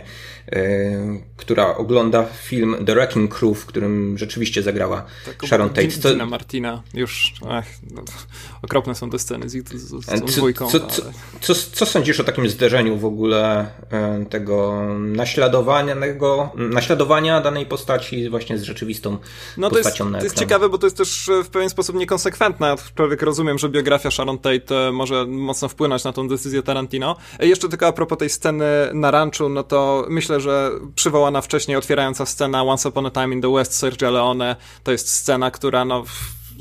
która 1.36 1.76
ogląda 1.76 2.24
film 2.24 2.76
The 2.86 2.94
Wrecking 2.94 3.34
Crew, 3.34 3.58
w 3.58 3.66
którym 3.66 4.18
rzeczywiście 4.18 4.62
zagrała 4.62 5.04
tak, 5.24 5.48
Sharon 5.48 5.68
Tate. 5.68 5.88
Dina 5.88 6.26
Martina, 6.26 6.82
już 6.94 7.34
ach, 7.48 7.64
no, 7.90 8.02
okropne 8.62 8.94
są 8.94 9.10
te 9.10 9.18
sceny 9.18 9.48
z, 9.48 9.68
z, 9.68 10.04
z 10.04 10.06
tą 10.06 10.26
dwójką. 10.26 10.70
Co, 10.70 10.80
co, 10.80 11.02
co, 11.40 11.54
co, 11.54 11.86
sądzisz 11.86 12.20
o 12.20 12.24
takim 12.24 12.48
zderzeniu 12.48 12.96
w 12.96 13.04
ogóle 13.04 13.66
e, 13.90 14.24
tego 14.24 14.84
naśladowania, 14.98 15.96
tego, 15.96 16.52
naśladowania 16.56 17.40
danej 17.40 17.66
postaci 17.66 18.30
właśnie 18.30 18.58
z 18.58 18.62
rzeczywistą 18.62 19.18
no 19.56 19.70
postacią 19.70 20.04
to 20.04 20.04
jest, 20.04 20.12
na 20.12 20.18
To 20.18 20.24
jest 20.24 20.38
ciekawe, 20.38 20.68
bo 20.68 20.78
to 20.78 20.86
jest 20.86 20.96
też 20.96 21.30
w 21.44 21.48
pewien 21.48 21.70
sposób 21.70 21.96
niekonsekwentne. 21.96 22.74
Człowiek 22.94 23.22
rozumiem, 23.22 23.58
że 23.58 23.68
biografia 23.68 24.10
Sharon 24.10 24.38
Tate 24.38 24.92
może 24.92 25.26
mocno 25.26 25.68
wpłynąć 25.68 26.04
na 26.04 26.12
tą 26.12 26.28
decyzję 26.28 26.62
Tarantino. 26.62 27.16
Jeszcze 27.40 27.68
tylko 27.68 27.86
a 27.86 27.92
propos 27.92 28.18
tej 28.18 28.30
sceny 28.30 28.64
na 28.94 29.10
ranchu, 29.10 29.48
no 29.48 29.62
to 29.62 30.06
myślę, 30.08 30.35
że 30.40 30.70
przywołana 30.94 31.40
wcześniej 31.40 31.76
otwierająca 31.76 32.26
scena 32.26 32.62
Once 32.62 32.88
Upon 32.88 33.06
a 33.06 33.10
Time 33.10 33.34
in 33.34 33.42
the 33.42 33.52
West 33.52 33.74
Sergio 33.74 34.10
Leone 34.10 34.56
to 34.84 34.92
jest 34.92 35.12
scena, 35.12 35.50
która 35.50 35.84
no 35.84 36.04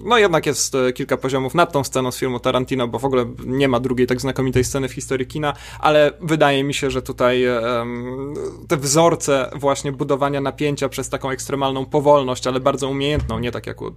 no 0.04 0.18
jednak 0.18 0.46
jest 0.46 0.76
e, 0.76 0.94
kilka 0.94 1.18
poziomów 1.18 1.56
nad 1.56 1.72
tą 1.72 1.84
sceną 1.84 2.12
z 2.12 2.18
filmu 2.18 2.40
Tarantino, 2.40 2.88
bo 2.88 3.00
w 3.00 3.06
ogóle 3.06 3.26
nie 3.46 3.68
ma 3.68 3.80
drugiej 3.80 4.08
tak 4.08 4.22
znakomitej 4.22 4.64
sceny 4.64 4.90
w 4.90 4.94
historii 4.94 5.28
kina, 5.28 5.54
ale 5.80 6.12
wydaje 6.22 6.64
mi 6.64 6.74
się, 6.74 6.92
że 6.92 7.02
tutaj 7.02 7.48
um, 7.48 8.34
te 8.68 8.78
wzorce 8.78 9.50
właśnie 9.56 9.92
budowania 9.92 10.42
napięcia 10.42 10.90
przez 10.90 11.10
taką 11.10 11.30
ekstremalną 11.30 11.86
powolność, 11.86 12.48
ale 12.48 12.60
bardzo 12.60 12.90
umiejętną, 12.90 13.40
nie 13.40 13.52
tak 13.52 13.68
jak 13.68 13.82
u 13.82 13.92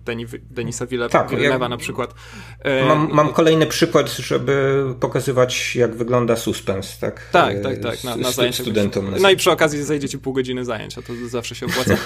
Denisa 0.50 0.87
Villeneuve'a 0.87 1.08
tak, 1.08 1.32
jak, 1.32 1.61
na 1.61 1.76
przykład. 1.76 2.14
E, 2.61 2.84
mam, 2.84 3.08
mam, 3.12 3.32
kolejny 3.32 3.66
przykład, 3.66 4.11
żeby 4.11 4.84
pokazywać, 5.00 5.76
jak 5.76 5.94
wygląda 5.94 6.37
suspens, 6.37 6.98
tak? 6.98 7.30
Tak, 7.32 7.62
tak, 7.62 7.78
tak, 7.78 8.04
na, 8.04 8.16
na 8.16 8.30
zajęciach. 8.30 8.66
Studentom. 8.66 9.14
No 9.20 9.30
i 9.30 9.37
przy 9.37 9.50
okazji 9.50 9.82
zejdziecie 9.82 10.18
pół 10.18 10.32
godziny 10.32 10.64
zajęcia, 10.64 11.02
to 11.02 11.12
zawsze 11.26 11.54
się 11.54 11.66
opłaca. 11.66 11.96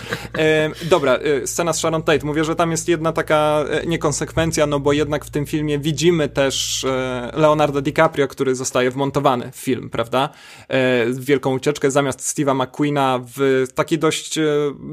dobra, 0.83 1.19
scena 1.47 1.73
z 1.73 1.79
Sharon 1.79 2.03
Tate. 2.03 2.27
Mówię, 2.27 2.45
że 2.45 2.57
tam 2.57 2.71
jest 2.71 2.89
jedna 2.89 3.13
taka 3.13 3.65
niekonsekwencja, 3.87 4.67
no 4.67 4.81
bo 4.81 4.93
jednak 4.93 5.25
w 5.25 5.31
tym 5.31 5.47
filmie 5.47 5.79
widzimy 5.79 6.29
też 6.29 6.85
e, 6.85 7.31
Leonardo 7.35 7.83
DiCaprio, 7.83 8.29
który 8.29 8.55
zostaje 8.55 8.91
wmontowany 8.91 9.53
w 9.53 9.57
film, 9.57 9.91
prawda? 9.91 10.29
E, 10.69 11.07
wielką 11.13 11.55
ucieczkę 11.55 11.91
zamiast 11.91 12.21
Steve'a 12.21 12.55
McQueena 12.55 13.21
w 13.37 13.67
takiej 13.75 13.99
dość 13.99 14.39
e, 14.39 14.45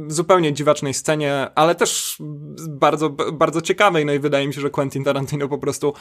zupełnie 0.08 0.54
dziwacznej 0.54 0.94
scenie, 0.94 1.48
ale 1.56 1.76
też 1.76 2.18
bardzo, 2.68 3.10
bardzo 3.10 3.62
ciekawej, 3.62 4.06
no 4.06 4.14
i 4.14 4.20
wydaje 4.20 4.48
mi 4.48 4.54
się, 4.54 4.62
że 4.62 4.70
Quentin 4.70 5.04
Tarantino 5.04 5.48
po 5.48 5.58
prostu 5.58 5.94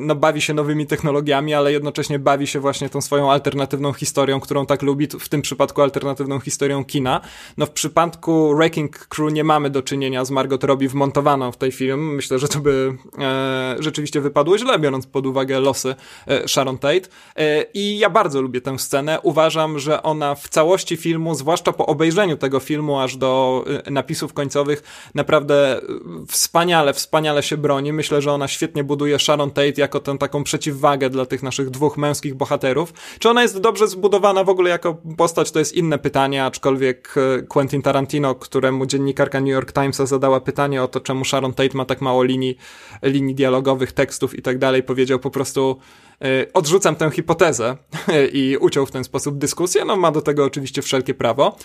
no, 0.00 0.14
bawi 0.14 0.40
się 0.40 0.54
nowymi 0.54 0.86
technologiami, 0.86 1.54
ale 1.54 1.72
jednocześnie 1.72 2.18
bawi 2.18 2.46
się 2.46 2.60
właśnie 2.60 2.88
tą 2.88 3.00
swoją 3.00 3.32
alternatywną 3.32 3.92
historią, 3.92 4.40
którą 4.40 4.66
tak 4.66 4.82
lubi, 4.82 5.08
w 5.20 5.28
tym 5.28 5.42
przypadku 5.42 5.82
alternatywną 5.82 6.40
historią 6.40 6.84
kina. 6.84 7.20
No 7.56 7.66
w 7.66 7.70
przypadku 7.70 8.56
Wrecking 8.56 8.98
Crew 8.98 9.32
nie 9.32 9.44
mamy 9.44 9.70
do 9.70 9.82
czynienia 9.82 10.24
z 10.24 10.30
Margot 10.30 10.64
Robbie 10.64 10.88
wmontowaną 10.88 11.52
w 11.52 11.56
tej 11.56 11.72
film. 11.78 12.14
Myślę, 12.14 12.38
że 12.38 12.48
to 12.48 12.58
by 12.60 12.94
e, 13.18 13.76
rzeczywiście 13.78 14.20
wypadło 14.20 14.58
źle, 14.58 14.78
biorąc 14.78 15.06
pod 15.06 15.26
uwagę 15.26 15.60
losy 15.60 15.94
e, 16.26 16.48
Sharon 16.48 16.78
Tate. 16.78 17.08
E, 17.36 17.62
I 17.74 17.98
ja 17.98 18.10
bardzo 18.10 18.42
lubię 18.42 18.60
tę 18.60 18.78
scenę. 18.78 19.20
Uważam, 19.22 19.78
że 19.78 20.02
ona 20.02 20.34
w 20.34 20.48
całości 20.48 20.96
filmu, 20.96 21.34
zwłaszcza 21.34 21.72
po 21.72 21.86
obejrzeniu 21.86 22.36
tego 22.36 22.60
filmu 22.60 23.00
aż 23.00 23.16
do 23.16 23.64
e, 23.86 23.90
napisów 23.90 24.32
końcowych, 24.32 24.82
naprawdę 25.14 25.80
wspaniale, 26.28 26.94
wspaniale 26.94 27.42
się 27.42 27.56
broni. 27.56 27.92
Myślę, 27.92 28.22
że 28.22 28.32
ona 28.32 28.48
świetnie 28.48 28.84
buduje 28.84 29.18
Sharon 29.18 29.38
Sharon 29.38 29.50
Tate 29.50 29.80
jako 29.80 30.00
tę 30.00 30.18
taką 30.18 30.44
przeciwwagę 30.44 31.10
dla 31.10 31.26
tych 31.26 31.42
naszych 31.42 31.70
dwóch 31.70 31.96
męskich 31.96 32.34
bohaterów. 32.34 32.92
Czy 33.18 33.30
ona 33.30 33.42
jest 33.42 33.60
dobrze 33.60 33.88
zbudowana 33.88 34.44
w 34.44 34.48
ogóle 34.48 34.70
jako 34.70 34.96
postać, 35.16 35.50
to 35.50 35.58
jest 35.58 35.74
inne 35.74 35.98
pytanie, 35.98 36.44
aczkolwiek 36.44 37.14
e, 37.16 37.42
Quentin 37.42 37.82
Tarantino, 37.82 38.34
któremu 38.34 38.86
dziennikarka 38.86 39.40
New 39.40 39.48
York 39.48 39.72
Timesa 39.72 40.06
zadała 40.06 40.40
pytanie 40.40 40.82
o 40.82 40.88
to, 40.88 41.00
czemu 41.00 41.24
Sharon 41.24 41.54
Tate 41.54 41.67
ma 41.74 41.84
tak 41.84 42.00
mało 42.00 42.22
linii, 42.22 42.58
linii 43.02 43.34
dialogowych, 43.34 43.92
tekstów 43.92 44.38
i 44.38 44.42
tak 44.42 44.58
dalej, 44.58 44.82
powiedział 44.82 45.18
po 45.18 45.30
prostu 45.30 45.78
e, 46.22 46.52
odrzucam 46.52 46.96
tę 46.96 47.10
hipotezę 47.10 47.76
i 48.32 48.56
uciął 48.60 48.86
w 48.86 48.90
ten 48.90 49.04
sposób 49.04 49.38
dyskusję. 49.38 49.84
No 49.84 49.96
ma 49.96 50.10
do 50.10 50.22
tego 50.22 50.44
oczywiście 50.44 50.82
wszelkie 50.82 51.14
prawo. 51.14 51.56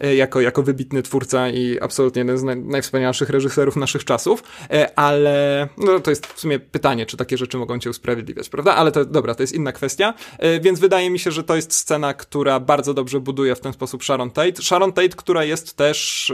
E, 0.00 0.14
jako, 0.14 0.40
jako 0.40 0.62
wybitny 0.62 1.02
twórca 1.02 1.48
i 1.48 1.80
absolutnie 1.80 2.20
jeden 2.20 2.38
z 2.38 2.42
naj, 2.42 2.56
najwspanialszych 2.56 3.30
reżyserów 3.30 3.76
naszych 3.76 4.04
czasów, 4.04 4.42
e, 4.70 4.98
ale 4.98 5.68
no, 5.78 6.00
to 6.00 6.10
jest 6.10 6.26
w 6.26 6.40
sumie 6.40 6.58
pytanie, 6.58 7.06
czy 7.06 7.16
takie 7.16 7.36
rzeczy 7.36 7.58
mogą 7.58 7.78
cię 7.78 7.90
usprawiedliwiać, 7.90 8.48
prawda? 8.48 8.74
Ale 8.74 8.92
to 8.92 9.04
dobra, 9.04 9.34
to 9.34 9.42
jest 9.42 9.54
inna 9.54 9.72
kwestia, 9.72 10.14
więc 10.60 10.80
wydaje 10.80 11.10
mi 11.10 11.18
się, 11.18 11.30
że 11.30 11.44
to 11.44 11.56
jest 11.56 11.72
scena, 11.72 12.14
która 12.14 12.60
bardzo 12.60 12.94
dobrze 12.94 13.20
buduje 13.20 13.54
w 13.54 13.60
ten 13.60 13.72
sposób 13.72 14.04
Sharon 14.04 14.30
Tate. 14.30 14.62
Sharon 14.62 14.92
Tate, 14.92 15.08
która 15.08 15.44
jest 15.44 15.76
też... 15.76 16.32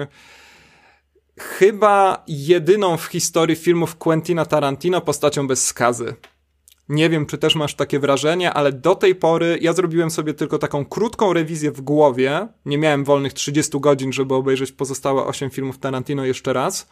Yy 0.00 0.06
chyba 1.38 2.24
jedyną 2.28 2.96
w 2.96 3.04
historii 3.04 3.56
filmów 3.56 3.96
Quentina 3.96 4.46
Tarantino 4.46 5.00
postacią 5.00 5.46
bez 5.46 5.64
skazy. 5.66 6.14
Nie 6.88 7.10
wiem, 7.10 7.26
czy 7.26 7.38
też 7.38 7.54
masz 7.54 7.74
takie 7.74 7.98
wrażenie, 7.98 8.52
ale 8.52 8.72
do 8.72 8.94
tej 8.94 9.14
pory 9.14 9.58
ja 9.60 9.72
zrobiłem 9.72 10.10
sobie 10.10 10.34
tylko 10.34 10.58
taką 10.58 10.84
krótką 10.84 11.32
rewizję 11.32 11.70
w 11.70 11.80
głowie. 11.80 12.48
Nie 12.64 12.78
miałem 12.78 13.04
wolnych 13.04 13.32
30 13.32 13.80
godzin, 13.80 14.12
żeby 14.12 14.34
obejrzeć 14.34 14.72
pozostałe 14.72 15.24
8 15.24 15.50
filmów 15.50 15.78
Tarantino 15.78 16.24
jeszcze 16.24 16.52
raz. 16.52 16.88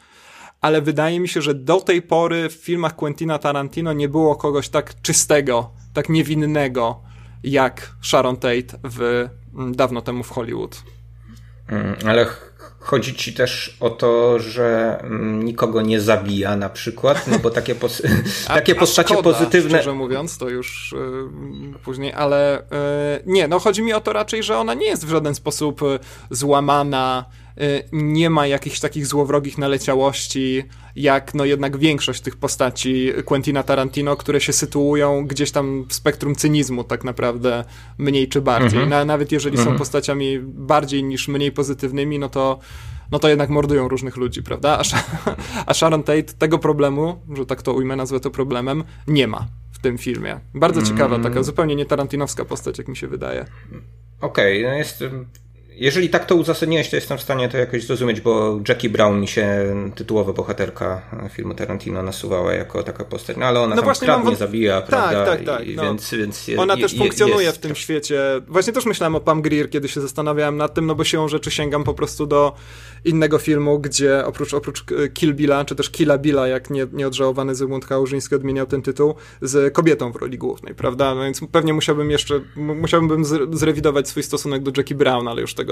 Ale 0.61 0.83
wydaje 0.83 1.21
mi 1.21 1.29
się, 1.29 1.43
że 1.43 1.55
do 1.55 1.81
tej 1.81 2.03
pory 2.03 2.49
w 2.49 2.53
filmach 2.53 2.97
Quentina 2.97 3.39
Tarantino 3.39 3.93
nie 3.93 4.09
było 4.09 4.37
kogoś 4.37 4.69
tak 4.69 5.03
czystego, 5.03 5.71
tak 5.95 6.09
niewinnego 6.09 7.01
jak 7.45 7.93
Sharon 8.03 8.37
Tate 8.37 8.79
w 8.85 9.29
mm, 9.55 9.75
dawno 9.77 10.03
temu 10.03 10.23
w 10.23 10.31
Hollywood. 10.31 10.83
Mm, 11.69 11.97
ale 12.07 12.27
Chodzi 12.81 13.15
ci 13.15 13.35
też 13.35 13.77
o 13.81 13.91
to, 13.91 14.39
że 14.39 14.99
mm, 15.03 15.45
nikogo 15.45 15.83
nie 15.83 16.01
zabija 16.01 16.57
na 16.57 16.69
przykład, 16.69 17.27
no 17.27 17.39
bo 17.39 17.51
takie, 17.51 17.75
pos 17.75 18.03
takie 18.47 18.73
a, 18.73 18.79
postacie 18.79 19.15
szkoda, 19.15 19.33
pozytywne. 19.33 19.71
Szczerze 19.71 19.93
mówiąc, 19.93 20.39
to 20.39 20.49
już 20.49 20.95
yy, 21.73 21.79
później, 21.79 22.13
ale 22.13 22.63
yy, 22.71 23.33
nie, 23.33 23.49
no 23.49 23.59
chodzi 23.59 23.83
mi 23.83 23.93
o 23.93 24.01
to 24.01 24.13
raczej, 24.13 24.43
że 24.43 24.59
ona 24.59 24.75
nie 24.75 24.87
jest 24.87 25.07
w 25.07 25.11
żaden 25.11 25.35
sposób 25.35 25.83
y, 25.83 25.99
złamana, 26.31 27.25
Y, 27.37 27.40
nie 27.93 28.31
ma 28.31 28.47
jakichś 28.47 28.81
takich 28.81 29.07
złowrogich 29.07 29.59
naleciałości, 29.59 30.65
jak 30.97 31.35
no 31.35 31.45
jednak 31.45 31.77
większość 31.77 32.21
tych 32.21 32.37
postaci 32.37 33.13
Quentina 33.25 33.63
Tarantino, 33.63 34.17
które 34.17 34.41
się 34.41 34.53
sytuują 34.53 35.27
gdzieś 35.27 35.51
tam 35.51 35.87
w 35.89 35.95
spektrum 35.95 36.35
cynizmu 36.35 36.85
tak 36.85 37.05
naprawdę 37.05 37.65
mniej 37.99 38.29
czy 38.29 38.41
bardziej. 38.41 38.83
Mhm. 38.83 39.07
nawet 39.07 39.33
jeżeli 39.33 39.57
są 39.57 39.63
mhm. 39.63 39.79
postaciami 39.79 40.39
bardziej 40.43 41.05
niż 41.05 41.29
mniej 41.29 41.53
pozytywnymi, 41.53 42.19
no 42.19 42.29
to 42.29 42.59
no 43.11 43.19
to 43.19 43.29
jednak 43.29 43.51
mordują 43.51 43.89
różnych 43.89 44.17
ludzi, 44.17 44.43
prawda? 44.43 44.83
A, 45.67 45.75
Sharon 45.75 46.03
Tate 46.03 46.23
tego 46.23 46.59
problemu, 46.59 47.21
że 47.37 47.47
tak 47.47 47.63
to 47.63 47.73
ujmę, 47.73 47.97
nazwę 47.97 48.21
to 48.21 48.31
problemem, 48.31 48.85
nie 49.07 49.27
ma 49.27 49.47
w 49.73 49.79
tym 49.79 49.99
filmie. 49.99 50.41
Bardzo 50.55 50.83
ciekawa, 50.83 51.17
taka 51.17 51.29
mm. 51.29 51.45
zupełnie 51.45 51.77
nie 51.77 51.87
tarantinowska 51.87 52.45
postać, 52.45 52.79
jak 52.79 52.89
mi 52.89 52.97
się 52.97 53.09
wydaje. 53.09 53.47
Okej, 54.21 54.61
okay, 54.61 54.73
no 54.73 54.79
jest 54.79 55.05
jeżeli 55.81 56.11
tak 56.11 56.27
to 56.27 56.35
uzasadniłeś, 56.35 56.91
to 56.91 56.97
jestem 56.97 57.19
w 57.19 57.23
stanie 57.23 57.49
to 57.49 57.59
jakoś 57.59 57.85
zrozumieć, 57.85 58.21
bo 58.21 58.61
Jackie 58.69 58.91
Brown 58.91 59.21
mi 59.21 59.29
się 59.29 59.47
tytułowa 59.95 60.33
bohaterka 60.33 61.03
filmu 61.31 61.55
Tarantino 61.55 62.03
nasuwała 62.03 62.55
jako 62.55 62.83
taka 62.83 63.05
postać, 63.05 63.37
no 63.37 63.47
ale 63.47 63.61
ona 63.61 63.77
no 63.77 63.83
właśnie 63.83 64.07
kradnie, 64.07 64.25
mam... 64.25 64.37
zabija, 64.37 64.81
tak, 64.81 64.91
prawda? 64.91 65.27
Tak, 65.27 65.45
tak, 65.45 65.63
no. 65.77 65.83
Więc, 65.83 66.15
więc 66.15 66.51
ona 66.59 66.77
też 66.77 66.97
funkcjonuje 66.97 67.47
jest... 67.47 67.59
w 67.59 67.61
tym 67.61 67.75
świecie. 67.75 68.21
Właśnie 68.49 68.73
też 68.73 68.87
myślałem 68.87 69.15
o 69.15 69.21
Pam 69.21 69.43
Greer, 69.43 69.71
kiedy 69.71 69.89
się 69.89 70.01
zastanawiałem 70.01 70.57
nad 70.57 70.75
tym, 70.75 70.87
no 70.87 70.95
bo 70.95 71.05
siłą 71.05 71.29
rzeczy 71.29 71.51
sięgam 71.51 71.85
po 71.85 71.95
prostu 71.95 72.27
do 72.27 72.53
innego 73.05 73.39
filmu, 73.39 73.79
gdzie 73.79 74.27
oprócz, 74.27 74.55
oprócz 74.55 74.85
Kill 75.15 75.35
Billa, 75.35 75.65
czy 75.65 75.75
też 75.75 75.91
Killa 75.91 76.19
Billa, 76.19 76.49
jak 76.49 76.71
nie, 76.71 76.87
nieodżałowany 76.93 77.55
Zygmunt 77.55 77.87
Kałużyński 77.87 78.35
odmieniał 78.35 78.67
ten 78.67 78.83
tytuł, 78.83 79.15
z 79.43 79.75
kobietą 79.75 80.13
w 80.13 80.17
roli 80.17 80.39
głównej, 80.39 80.75
prawda? 80.75 81.15
No 81.15 81.23
więc 81.25 81.41
pewnie 81.53 81.75
musiałbym 81.75 82.11
jeszcze, 82.11 82.41
musiałbym 82.57 83.25
zrewidować 83.53 84.09
swój 84.09 84.23
stosunek 84.23 84.63
do 84.63 84.73
Jackie 84.77 84.95
Brown, 84.95 85.29
ale 85.29 85.41
już 85.41 85.55
tego 85.55 85.70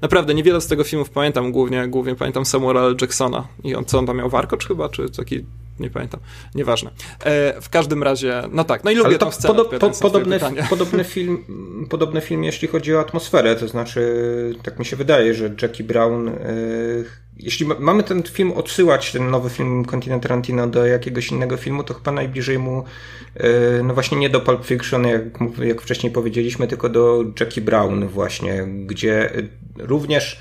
naprawdę 0.00 0.34
niewiele 0.34 0.60
z 0.60 0.66
tego 0.66 0.84
filmów 0.84 1.10
pamiętam, 1.10 1.52
głównie, 1.52 1.88
głównie 1.88 2.14
pamiętam 2.14 2.44
Samuela 2.44 2.80
L. 2.80 2.96
Jacksona 3.00 3.48
i 3.64 3.74
on 3.74 3.84
co 3.84 3.98
on 3.98 4.06
tam 4.06 4.16
miał, 4.16 4.28
Warkocz 4.28 4.68
chyba, 4.68 4.88
czy 4.88 5.10
taki 5.10 5.44
nie 5.80 5.90
pamiętam, 5.90 6.20
nieważne. 6.54 6.90
E, 7.24 7.60
w 7.60 7.68
każdym 7.68 8.02
razie, 8.02 8.42
no 8.52 8.64
tak, 8.64 8.84
no 8.84 8.90
i 8.90 8.94
lubię 8.94 9.08
Ale 9.08 9.18
to 9.18 9.26
tą 9.26 9.32
scenę, 9.32 9.54
podo 9.54 9.64
po, 9.64 9.90
podobny, 9.90 10.40
podobny, 10.70 11.04
film, 11.14 11.44
podobny 11.90 12.20
film, 12.20 12.44
jeśli 12.44 12.68
chodzi 12.68 12.94
o 12.94 13.00
atmosferę, 13.00 13.56
to 13.56 13.68
znaczy, 13.68 14.00
tak 14.62 14.78
mi 14.78 14.84
się 14.84 14.96
wydaje, 14.96 15.34
że 15.34 15.50
Jackie 15.62 15.84
Brown, 15.84 16.28
e, 16.28 16.34
jeśli 17.36 17.66
ma, 17.66 17.74
mamy 17.78 18.02
ten 18.02 18.22
film 18.22 18.52
odsyłać, 18.52 19.12
ten 19.12 19.30
nowy 19.30 19.50
film 19.50 19.84
Quentin 19.84 20.20
Tarantino 20.20 20.66
do 20.66 20.86
jakiegoś 20.86 21.30
innego 21.30 21.56
filmu, 21.56 21.84
to 21.84 21.94
chyba 21.94 22.12
najbliżej 22.12 22.58
mu, 22.58 22.84
e, 23.34 23.82
no 23.82 23.94
właśnie 23.94 24.18
nie 24.18 24.30
do 24.30 24.40
Pulp 24.40 24.66
Fiction, 24.66 25.06
jak, 25.06 25.22
jak 25.62 25.82
wcześniej 25.82 26.12
powiedzieliśmy, 26.12 26.66
tylko 26.66 26.88
do 26.88 27.24
Jackie 27.40 27.60
Brown 27.60 28.08
właśnie, 28.08 28.64
gdzie 28.86 29.30
również 29.78 30.40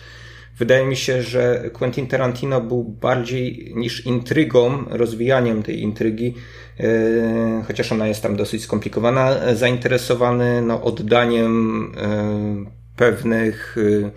Wydaje 0.59 0.85
mi 0.85 0.95
się, 0.95 1.23
że 1.23 1.69
Quentin 1.73 2.07
Tarantino 2.07 2.61
był 2.61 2.83
bardziej 2.83 3.73
niż 3.75 4.05
intrygą, 4.05 4.85
rozwijaniem 4.89 5.63
tej 5.63 5.81
intrygi, 5.81 6.35
e, 6.79 7.63
chociaż 7.67 7.91
ona 7.91 8.07
jest 8.07 8.23
tam 8.23 8.35
dosyć 8.35 8.63
skomplikowana, 8.63 9.55
zainteresowany 9.55 10.61
no, 10.61 10.83
oddaniem 10.83 11.83
e, 11.97 12.95
pewnych 12.95 13.75
e, 14.05 14.11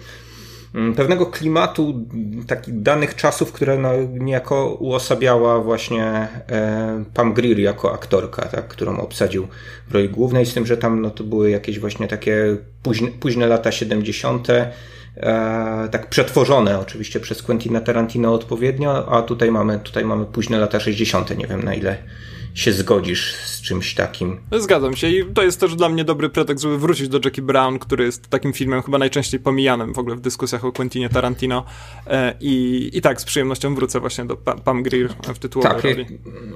pewnego 0.96 1.26
klimatu 1.26 2.06
takich 2.46 2.82
danych 2.82 3.16
czasów, 3.16 3.52
które 3.52 3.78
no, 3.78 3.90
niejako 4.18 4.76
uosabiała 4.80 5.60
właśnie 5.60 6.28
Pam 7.14 7.34
Greer 7.34 7.58
jako 7.58 7.92
aktorka, 7.92 8.42
tak, 8.42 8.68
którą 8.68 9.00
obsadził 9.00 9.46
w 9.88 9.94
roli 9.94 10.08
głównej, 10.08 10.46
z 10.46 10.54
tym, 10.54 10.66
że 10.66 10.76
tam 10.76 11.00
no, 11.00 11.10
to 11.10 11.24
były 11.24 11.50
jakieś 11.50 11.78
właśnie 11.78 12.08
takie 12.08 12.56
późne, 12.82 13.08
późne 13.08 13.46
lata 13.46 13.72
70., 13.72 14.50
e, 14.50 14.72
tak 15.90 16.08
przetworzone 16.08 16.78
oczywiście 16.78 17.20
przez 17.20 17.42
Quentina 17.42 17.80
Tarantino 17.80 18.34
odpowiednio, 18.34 19.12
a 19.12 19.22
tutaj 19.22 19.50
mamy, 19.50 19.78
tutaj 19.78 20.04
mamy 20.04 20.26
późne 20.26 20.58
lata 20.58 20.80
60. 20.80 21.38
Nie 21.38 21.46
wiem 21.46 21.62
na 21.62 21.74
ile, 21.74 21.96
się 22.54 22.72
zgodzisz 22.72 23.34
z 23.34 23.62
czymś 23.62 23.94
takim. 23.94 24.40
Zgadzam 24.52 24.96
się 24.96 25.08
i 25.08 25.24
to 25.34 25.42
jest 25.42 25.60
też 25.60 25.76
dla 25.76 25.88
mnie 25.88 26.04
dobry 26.04 26.28
pretekst, 26.28 26.62
żeby 26.62 26.78
wrócić 26.78 27.08
do 27.08 27.20
Jackie 27.24 27.42
Brown, 27.42 27.78
który 27.78 28.04
jest 28.04 28.28
takim 28.28 28.52
filmem 28.52 28.82
chyba 28.82 28.98
najczęściej 28.98 29.40
pomijanym 29.40 29.94
w 29.94 29.98
ogóle 29.98 30.16
w 30.16 30.20
dyskusjach 30.20 30.64
o 30.64 30.72
Quentinie 30.72 31.08
Tarantino 31.08 31.64
e, 32.06 32.34
i, 32.40 32.90
i 32.92 33.00
tak 33.00 33.20
z 33.20 33.24
przyjemnością 33.24 33.74
wrócę 33.74 34.00
właśnie 34.00 34.24
do 34.24 34.36
Pam 34.36 34.82
Grier 34.82 35.14
w 35.34 35.38
tytułowej 35.38 35.72
tak, 35.72 35.84
roli. 35.84 36.06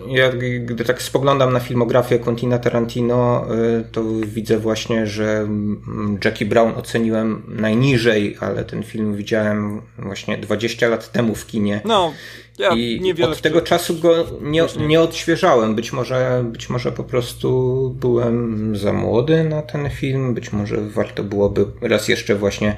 Ja, 0.08 0.32
gdy 0.64 0.84
tak 0.84 1.02
spoglądam 1.02 1.52
na 1.52 1.60
filmografię 1.60 2.18
Quentina 2.18 2.58
Tarantino, 2.58 3.46
e, 3.80 3.84
to 3.92 4.04
widzę 4.26 4.58
właśnie, 4.58 5.06
że 5.06 5.38
mm, 5.38 6.18
Jackie 6.24 6.46
Brown 6.46 6.72
oceniłem 6.76 7.42
najniżej, 7.48 8.36
ale 8.40 8.64
ten 8.64 8.82
film 8.82 9.16
widziałem 9.16 9.82
właśnie 9.98 10.38
20 10.38 10.88
lat 10.88 11.12
temu 11.12 11.34
w 11.34 11.46
kinie. 11.46 11.80
No, 11.84 12.12
ja 12.58 12.74
I 12.74 13.22
od 13.22 13.40
tego 13.40 13.60
czasu 13.60 13.94
go 13.94 14.26
nie, 14.42 14.66
nie 14.86 15.00
odświeżałem. 15.00 15.74
Być 15.74 15.92
może, 15.92 16.44
być 16.52 16.68
może 16.68 16.92
po 16.92 17.04
prostu 17.04 17.90
byłem 18.00 18.76
za 18.76 18.92
młody 18.92 19.44
na 19.44 19.62
ten 19.62 19.90
film. 19.90 20.34
Być 20.34 20.52
może 20.52 20.76
warto 20.80 21.24
byłoby 21.24 21.66
raz 21.80 22.08
jeszcze 22.08 22.34
właśnie 22.34 22.76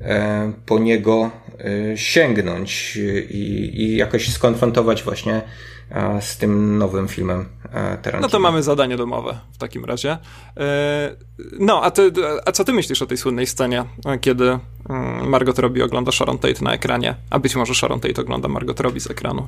e, 0.00 0.52
po 0.66 0.78
niego 0.78 1.30
e, 1.58 1.98
sięgnąć 1.98 2.96
i, 3.30 3.70
i 3.82 3.96
jakoś 3.96 4.32
skonfrontować 4.32 5.02
właśnie 5.02 5.42
z 6.20 6.36
tym 6.36 6.78
nowym 6.78 7.08
filmem 7.08 7.44
Tarantino. 7.72 8.20
No 8.20 8.28
to 8.28 8.38
mamy 8.38 8.62
zadanie 8.62 8.96
domowe 8.96 9.38
w 9.52 9.58
takim 9.58 9.84
razie. 9.84 10.18
E, 10.56 11.16
no, 11.58 11.82
a, 11.82 11.90
ty, 11.90 12.12
a 12.46 12.52
co 12.52 12.64
ty 12.64 12.72
myślisz 12.72 13.02
o 13.02 13.06
tej 13.06 13.16
słynnej 13.16 13.46
scenie, 13.46 13.84
kiedy 14.20 14.58
mm, 14.88 15.28
Margot 15.28 15.58
Robbie 15.58 15.84
ogląda 15.84 16.12
Sharon 16.12 16.38
Tate 16.38 16.64
na 16.64 16.72
ekranie, 16.72 17.14
a 17.30 17.38
być 17.38 17.56
może 17.56 17.74
Sharon 17.74 18.00
Tate 18.00 18.22
ogląda 18.22 18.48
Margot 18.48 18.80
Robbie 18.80 19.00
z 19.00 19.10
ekranu? 19.10 19.46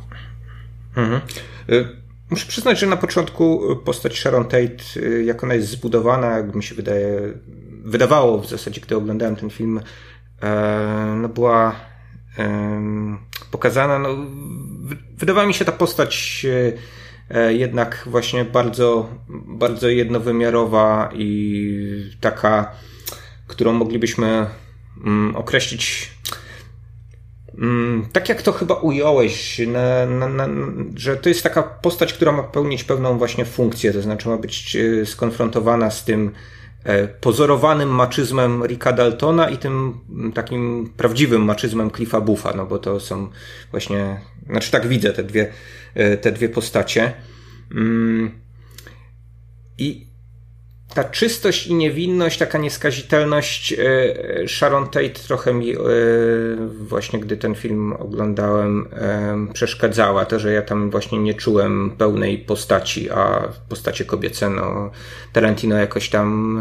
Mhm. 0.96 1.20
E, 1.68 1.84
muszę 2.30 2.46
przyznać, 2.46 2.78
że 2.78 2.86
na 2.86 2.96
początku 2.96 3.76
postać 3.84 4.18
Sharon 4.18 4.44
Tate, 4.44 5.00
e, 5.02 5.22
jak 5.22 5.44
ona 5.44 5.54
jest 5.54 5.68
zbudowana, 5.68 6.26
jak 6.26 6.54
mi 6.54 6.62
się 6.62 6.74
wydaje, 6.74 7.20
wydawało 7.84 8.38
w 8.38 8.48
zasadzie, 8.48 8.80
gdy 8.80 8.96
oglądałem 8.96 9.36
ten 9.36 9.50
film, 9.50 9.80
no 11.16 11.28
była 11.28 11.74
pokazana. 13.50 13.98
No, 13.98 14.08
wydawała 15.18 15.46
mi 15.46 15.54
się 15.54 15.64
ta 15.64 15.72
postać 15.72 16.46
e, 17.30 17.54
jednak 17.54 18.02
właśnie 18.06 18.44
bardzo, 18.44 19.08
bardzo 19.46 19.88
jednowymiarowa 19.88 21.10
i 21.14 22.10
taka, 22.20 22.72
którą 23.46 23.72
moglibyśmy 23.72 24.46
mm, 25.04 25.36
określić 25.36 26.10
mm, 27.58 28.08
tak 28.12 28.28
jak 28.28 28.42
to 28.42 28.52
chyba 28.52 28.74
ująłeś, 28.74 29.60
na, 29.66 30.06
na, 30.06 30.28
na, 30.28 30.48
że 30.96 31.16
to 31.16 31.28
jest 31.28 31.42
taka 31.42 31.62
postać, 31.62 32.12
która 32.12 32.32
ma 32.32 32.42
pełnić 32.42 32.84
pewną 32.84 33.18
właśnie 33.18 33.44
funkcję, 33.44 33.92
to 33.92 34.02
znaczy 34.02 34.28
ma 34.28 34.36
być 34.36 34.76
e, 34.76 35.06
skonfrontowana 35.06 35.90
z 35.90 36.04
tym 36.04 36.32
E, 36.84 37.08
pozorowanym 37.08 37.88
maczyzmem 37.88 38.64
Ricka 38.66 38.92
Daltona 38.92 39.50
i 39.50 39.58
tym 39.58 39.94
takim 40.34 40.92
prawdziwym 40.96 41.42
maczyzmem 41.42 41.90
Cliffa 41.90 42.20
Buffa, 42.20 42.52
no 42.56 42.66
bo 42.66 42.78
to 42.78 43.00
są 43.00 43.28
właśnie, 43.70 44.20
znaczy 44.50 44.70
tak 44.70 44.86
widzę 44.86 45.12
te 45.12 45.22
dwie, 45.22 45.52
e, 45.94 46.16
te 46.16 46.32
dwie 46.32 46.48
postacie. 46.48 47.12
Mm. 47.74 48.30
I 49.78 50.08
ta 50.94 51.04
czystość 51.04 51.66
i 51.66 51.74
niewinność, 51.74 52.38
taka 52.38 52.58
nieskazitelność 52.58 53.72
e, 53.72 54.48
Sharon 54.48 54.86
Tate 54.86 55.10
trochę 55.10 55.54
mi 55.54 55.72
e, 55.72 55.78
właśnie, 56.80 57.20
gdy 57.20 57.36
ten 57.36 57.54
film 57.54 57.92
oglądałem, 57.92 58.88
przeszkadzała. 59.52 60.24
To, 60.24 60.38
że 60.38 60.52
ja 60.52 60.62
tam 60.62 60.90
właśnie 60.90 61.18
nie 61.18 61.34
czułem 61.34 61.90
pełnej 61.98 62.38
postaci, 62.38 63.10
a 63.10 63.48
postacie 63.68 64.04
kobiece, 64.04 64.50
no 64.50 64.90
Tarantino 65.32 65.76
jakoś 65.76 66.08
tam 66.08 66.60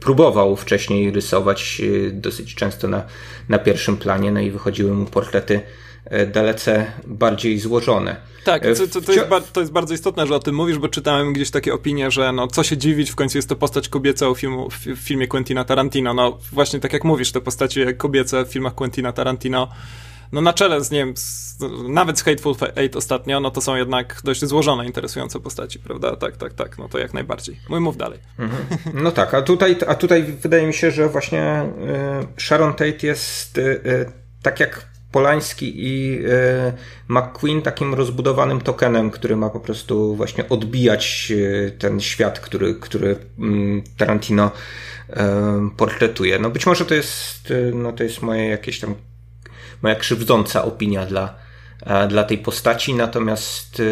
próbował 0.00 0.56
wcześniej 0.56 1.10
rysować 1.10 1.82
dosyć 2.12 2.54
często 2.54 2.88
na, 2.88 3.04
na 3.48 3.58
pierwszym 3.58 3.96
planie, 3.96 4.32
no 4.32 4.40
i 4.40 4.50
wychodziły 4.50 4.94
mu 4.94 5.06
portrety 5.06 5.60
dalece 6.32 6.92
bardziej 7.06 7.58
złożone. 7.58 8.16
Tak, 8.44 8.62
to, 8.62 8.68
to, 8.68 9.00
to, 9.00 9.12
jest, 9.12 9.52
to, 9.52 9.60
jest, 9.60 9.72
bardzo 9.72 9.94
istotne, 9.94 10.26
że 10.26 10.34
o 10.34 10.38
tym 10.38 10.54
mówisz, 10.54 10.78
bo 10.78 10.88
czytałem 10.88 11.32
gdzieś 11.32 11.50
takie 11.50 11.74
opinie, 11.74 12.10
że 12.10 12.32
no 12.32 12.46
co 12.46 12.62
się 12.62 12.76
dziwić, 12.76 13.10
w 13.10 13.14
końcu 13.14 13.38
jest 13.38 13.48
to 13.48 13.56
postać 13.56 13.88
kobieca 13.88 14.30
w, 14.30 14.34
filmu, 14.34 14.68
w 14.70 14.98
filmie 14.98 15.26
Quentina 15.26 15.64
Tarantino. 15.64 16.14
No 16.14 16.38
właśnie 16.52 16.80
tak 16.80 16.92
jak 16.92 17.04
mówisz, 17.04 17.32
te 17.32 17.40
postacie 17.40 17.94
kobiece 17.94 18.44
w 18.44 18.48
filmach 18.48 18.74
Quentina 18.74 19.12
Tarantino 19.12 19.68
no 20.32 20.40
na 20.40 20.52
czele 20.52 20.84
z, 20.84 20.90
nie 20.90 20.98
wiem, 20.98 21.16
z, 21.16 21.58
nawet 21.88 22.18
z 22.18 22.22
Hateful 22.22 22.54
Eight 22.76 22.96
ostatnio, 22.96 23.40
no 23.40 23.50
to 23.50 23.60
są 23.60 23.76
jednak 23.76 24.20
dość 24.24 24.44
złożone, 24.44 24.86
interesujące 24.86 25.40
postaci, 25.40 25.78
prawda? 25.78 26.16
Tak, 26.16 26.36
tak, 26.36 26.52
tak, 26.52 26.78
no 26.78 26.88
to 26.88 26.98
jak 26.98 27.14
najbardziej. 27.14 27.60
Mój 27.68 27.80
mów 27.80 27.96
dalej. 27.96 28.18
Mhm. 28.38 28.62
No 28.94 29.10
tak, 29.10 29.34
a 29.34 29.42
tutaj, 29.42 29.76
a 29.86 29.94
tutaj 29.94 30.22
wydaje 30.22 30.66
mi 30.66 30.74
się, 30.74 30.90
że 30.90 31.08
właśnie 31.08 31.62
y, 32.38 32.42
Sharon 32.42 32.74
Tate 32.74 33.06
jest 33.06 33.60
tak 34.42 34.60
jak 34.60 34.86
Polański 35.18 35.72
i 35.76 36.18
e, 36.28 36.72
McQueen 37.08 37.62
takim 37.62 37.94
rozbudowanym 37.94 38.60
tokenem, 38.60 39.10
który 39.10 39.36
ma 39.36 39.50
po 39.50 39.60
prostu 39.60 40.16
właśnie 40.16 40.48
odbijać 40.48 41.32
e, 41.32 41.70
ten 41.70 42.00
świat, 42.00 42.40
który, 42.40 42.74
który 42.74 43.16
mm, 43.38 43.82
Tarantino 43.96 44.50
e, 45.10 45.70
portretuje. 45.76 46.38
No 46.38 46.50
być 46.50 46.66
może 46.66 46.84
to 46.84 46.94
jest, 46.94 47.52
no 47.74 47.92
to 47.92 48.02
jest 48.02 48.22
moje 48.22 48.48
jakieś 48.48 48.80
tam, 48.80 48.94
moja 49.82 49.94
krzywdząca 49.94 50.64
opinia 50.64 51.06
dla, 51.06 51.34
dla 52.08 52.24
tej 52.24 52.38
postaci, 52.38 52.94
natomiast 52.94 53.82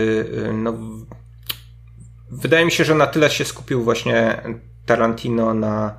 no, 0.52 0.74
wydaje 2.30 2.64
mi 2.64 2.72
się, 2.72 2.84
że 2.84 2.94
na 2.94 3.06
tyle 3.06 3.30
się 3.30 3.44
skupił 3.44 3.82
właśnie 3.84 4.42
Tarantino 4.86 5.54
na 5.54 5.94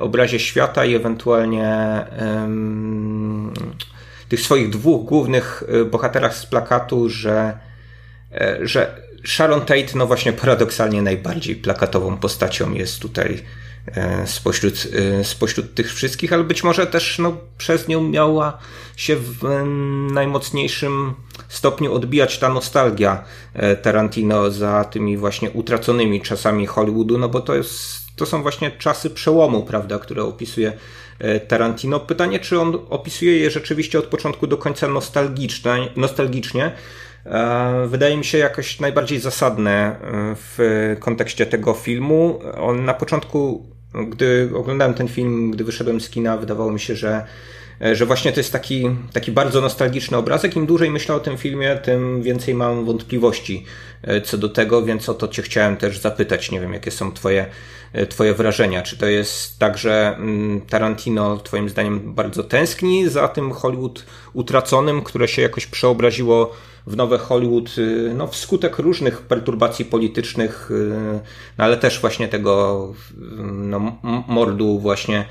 obrazie 0.00 0.38
świata 0.38 0.84
i 0.84 0.94
ewentualnie 0.94 2.04
um, 2.20 3.52
tych 4.30 4.40
swoich 4.40 4.70
dwóch 4.70 5.04
głównych 5.04 5.62
y, 5.74 5.84
bohaterach 5.84 6.36
z 6.36 6.46
plakatu, 6.46 7.08
że, 7.08 7.58
e, 8.32 8.58
że 8.62 9.02
Sharon 9.26 9.60
Tate, 9.60 9.86
no 9.94 10.06
właśnie 10.06 10.32
paradoksalnie 10.32 11.02
najbardziej 11.02 11.56
plakatową 11.56 12.16
postacią 12.16 12.72
jest 12.72 12.98
tutaj 12.98 13.42
e, 13.86 14.26
spośród, 14.26 14.74
e, 15.20 15.24
spośród 15.24 15.74
tych 15.74 15.94
wszystkich, 15.94 16.32
ale 16.32 16.44
być 16.44 16.64
może 16.64 16.86
też 16.86 17.18
no, 17.18 17.36
przez 17.58 17.88
nią 17.88 18.00
miała 18.00 18.58
się 18.96 19.16
w 19.16 19.64
najmocniejszym 20.12 21.14
stopniu 21.48 21.94
odbijać 21.94 22.38
ta 22.38 22.48
nostalgia 22.48 23.24
Tarantino 23.82 24.50
za 24.50 24.84
tymi 24.84 25.16
właśnie 25.16 25.50
utraconymi 25.50 26.20
czasami 26.20 26.66
Hollywoodu, 26.66 27.18
no 27.18 27.28
bo 27.28 27.40
to 27.40 27.54
jest 27.54 27.99
to 28.16 28.26
są 28.26 28.42
właśnie 28.42 28.70
czasy 28.70 29.10
przełomu, 29.10 29.62
prawda, 29.62 29.98
które 29.98 30.24
opisuje 30.24 30.72
E, 31.20 31.40
Tarantino. 31.40 32.00
Pytanie, 32.00 32.38
czy 32.38 32.60
on 32.60 32.78
opisuje 32.90 33.38
je 33.38 33.50
rzeczywiście 33.50 33.98
od 33.98 34.06
początku 34.06 34.46
do 34.46 34.56
końca 34.56 34.88
nostalgicznie, 34.88 35.88
nostalgicznie. 35.96 36.72
E, 37.26 37.86
wydaje 37.88 38.16
mi 38.16 38.24
się 38.24 38.38
jakoś 38.38 38.80
najbardziej 38.80 39.18
zasadne 39.18 39.70
e, 39.72 39.96
w 40.34 40.58
kontekście 41.00 41.46
tego 41.46 41.74
filmu. 41.74 42.40
On 42.60 42.84
na 42.84 42.94
początku, 42.94 43.66
gdy 44.08 44.50
oglądałem 44.54 44.94
ten 44.94 45.08
film, 45.08 45.50
gdy 45.50 45.64
wyszedłem 45.64 46.00
z 46.00 46.10
kina, 46.10 46.36
wydawało 46.36 46.72
mi 46.72 46.80
się, 46.80 46.96
że 46.96 47.24
że 47.92 48.06
właśnie 48.06 48.32
to 48.32 48.40
jest 48.40 48.52
taki, 48.52 48.90
taki 49.12 49.32
bardzo 49.32 49.60
nostalgiczny 49.60 50.16
obrazek. 50.16 50.56
Im 50.56 50.66
dłużej 50.66 50.90
myślę 50.90 51.14
o 51.14 51.20
tym 51.20 51.36
filmie, 51.36 51.76
tym 51.76 52.22
więcej 52.22 52.54
mam 52.54 52.84
wątpliwości 52.84 53.64
co 54.24 54.38
do 54.38 54.48
tego, 54.48 54.82
więc 54.82 55.08
o 55.08 55.14
to 55.14 55.28
Cię 55.28 55.42
chciałem 55.42 55.76
też 55.76 55.98
zapytać. 55.98 56.50
Nie 56.50 56.60
wiem, 56.60 56.72
jakie 56.72 56.90
są 56.90 57.12
Twoje 57.12 57.46
E, 57.92 58.06
twoje 58.06 58.34
wrażenia? 58.34 58.82
Czy 58.82 58.96
to 58.96 59.06
jest 59.06 59.58
tak, 59.58 59.78
że 59.78 60.16
mm, 60.16 60.60
Tarantino 60.60 61.36
Twoim 61.36 61.68
zdaniem 61.68 62.14
bardzo 62.14 62.44
tęskni 62.44 63.08
za 63.08 63.28
tym 63.28 63.52
Hollywood 63.52 64.06
utraconym, 64.32 65.02
które 65.02 65.28
się 65.28 65.42
jakoś 65.42 65.66
przeobraziło 65.66 66.52
w 66.86 66.96
nowe 66.96 67.18
Hollywood 67.18 67.70
no, 68.14 68.26
wskutek 68.26 68.78
różnych 68.78 69.22
perturbacji 69.22 69.84
politycznych, 69.84 70.70
no, 71.58 71.64
ale 71.64 71.76
też 71.76 72.00
właśnie 72.00 72.28
tego 72.28 72.94
no, 73.52 73.98
mordu 74.28 74.78
właśnie 74.78 75.18
e, 75.18 75.24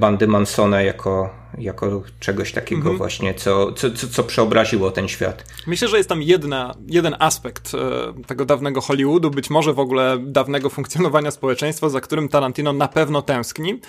bandy 0.00 0.26
Mansona 0.26 0.82
jako 0.82 1.30
jako 1.58 2.02
czegoś 2.20 2.52
takiego 2.52 2.80
mhm. 2.80 2.96
właśnie, 2.96 3.34
co, 3.34 3.72
co, 3.72 3.90
co, 3.90 4.08
co, 4.08 4.24
przeobraziło 4.24 4.90
ten 4.90 5.08
świat. 5.08 5.44
Myślę, 5.66 5.88
że 5.88 5.96
jest 5.96 6.08
tam 6.08 6.22
jedna, 6.22 6.74
jeden 6.86 7.16
aspekt 7.18 7.72
e, 7.74 8.24
tego 8.26 8.44
dawnego 8.44 8.80
Hollywoodu, 8.80 9.30
być 9.30 9.50
może 9.50 9.72
w 9.72 9.78
ogóle 9.78 10.18
dawnego 10.20 10.70
funkcjonowania 10.70 11.30
społeczeństwa, 11.30 11.88
za 11.88 12.00
którym 12.00 12.28
Tarantino 12.28 12.72
na 12.72 12.88
pewno 12.88 13.22
tęskni. 13.22 13.80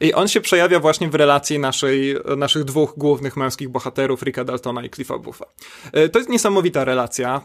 I 0.00 0.14
on 0.14 0.28
się 0.28 0.40
przejawia 0.40 0.80
właśnie 0.80 1.08
w 1.08 1.14
relacji 1.14 1.58
naszej, 1.58 2.16
naszych 2.36 2.64
dwóch 2.64 2.94
głównych 2.96 3.36
męskich 3.36 3.68
bohaterów, 3.68 4.22
Ricka 4.22 4.44
Daltona 4.44 4.84
i 4.84 4.90
Cliffa 4.90 5.18
Buffa. 5.18 5.44
E, 5.92 6.08
to, 6.08 6.18
jest 6.18 6.30
niesamowita 6.30 6.84
relacja. 6.84 7.40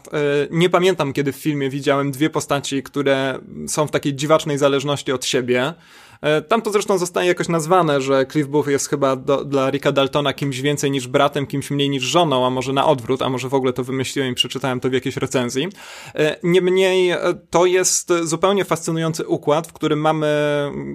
Nie 0.50 0.70
pamiętam, 0.70 1.12
kiedy 1.12 1.32
w 1.32 1.36
filmie 1.36 1.70
widziałem 1.70 2.12
dwie 2.12 2.30
postaci, 2.30 2.82
które 2.82 3.38
są 3.68 3.86
w 3.86 3.90
takiej 3.90 4.14
dziwacznej 4.14 4.58
zależności 4.58 5.12
od 5.12 5.24
siebie. 5.24 5.74
E, 6.20 6.42
tam 6.42 6.62
to 6.62 6.72
zresztą 6.72 6.98
zostaje 6.98 7.28
jakoś 7.28 7.48
nazwane, 7.48 8.00
że 8.00 8.26
Cliff 8.26 8.48
Booth 8.48 8.68
jest 8.68 8.88
chyba 8.88 9.16
do, 9.16 9.44
dla 9.44 9.70
Ricka 9.70 9.92
Daltona 9.92 10.32
kimś 10.32 10.60
więcej 10.60 10.90
niż 10.90 11.08
bratem, 11.08 11.46
kimś 11.46 11.70
mniej 11.70 11.90
niż 11.90 12.02
żoną, 12.02 12.46
a 12.46 12.50
może 12.50 12.72
na 12.72 12.86
odwrót, 12.86 13.22
a 13.22 13.28
może 13.28 13.48
w 13.48 13.54
ogóle 13.54 13.72
to 13.72 13.84
wymyśliłem 13.84 14.32
i 14.32 14.34
przeczytałem 14.34 14.80
to 14.80 14.90
w 14.90 14.92
jakiejś 14.92 15.16
recenzji. 15.16 15.68
E, 16.14 16.36
niemniej 16.42 17.10
e, 17.10 17.18
to 17.50 17.66
jest 17.66 18.12
zupełnie 18.22 18.64
fascynujący 18.64 19.26
układ, 19.26 19.66
w 19.66 19.72
którym 19.72 20.00
mamy 20.00 20.26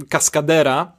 kaskadera, 0.10 0.98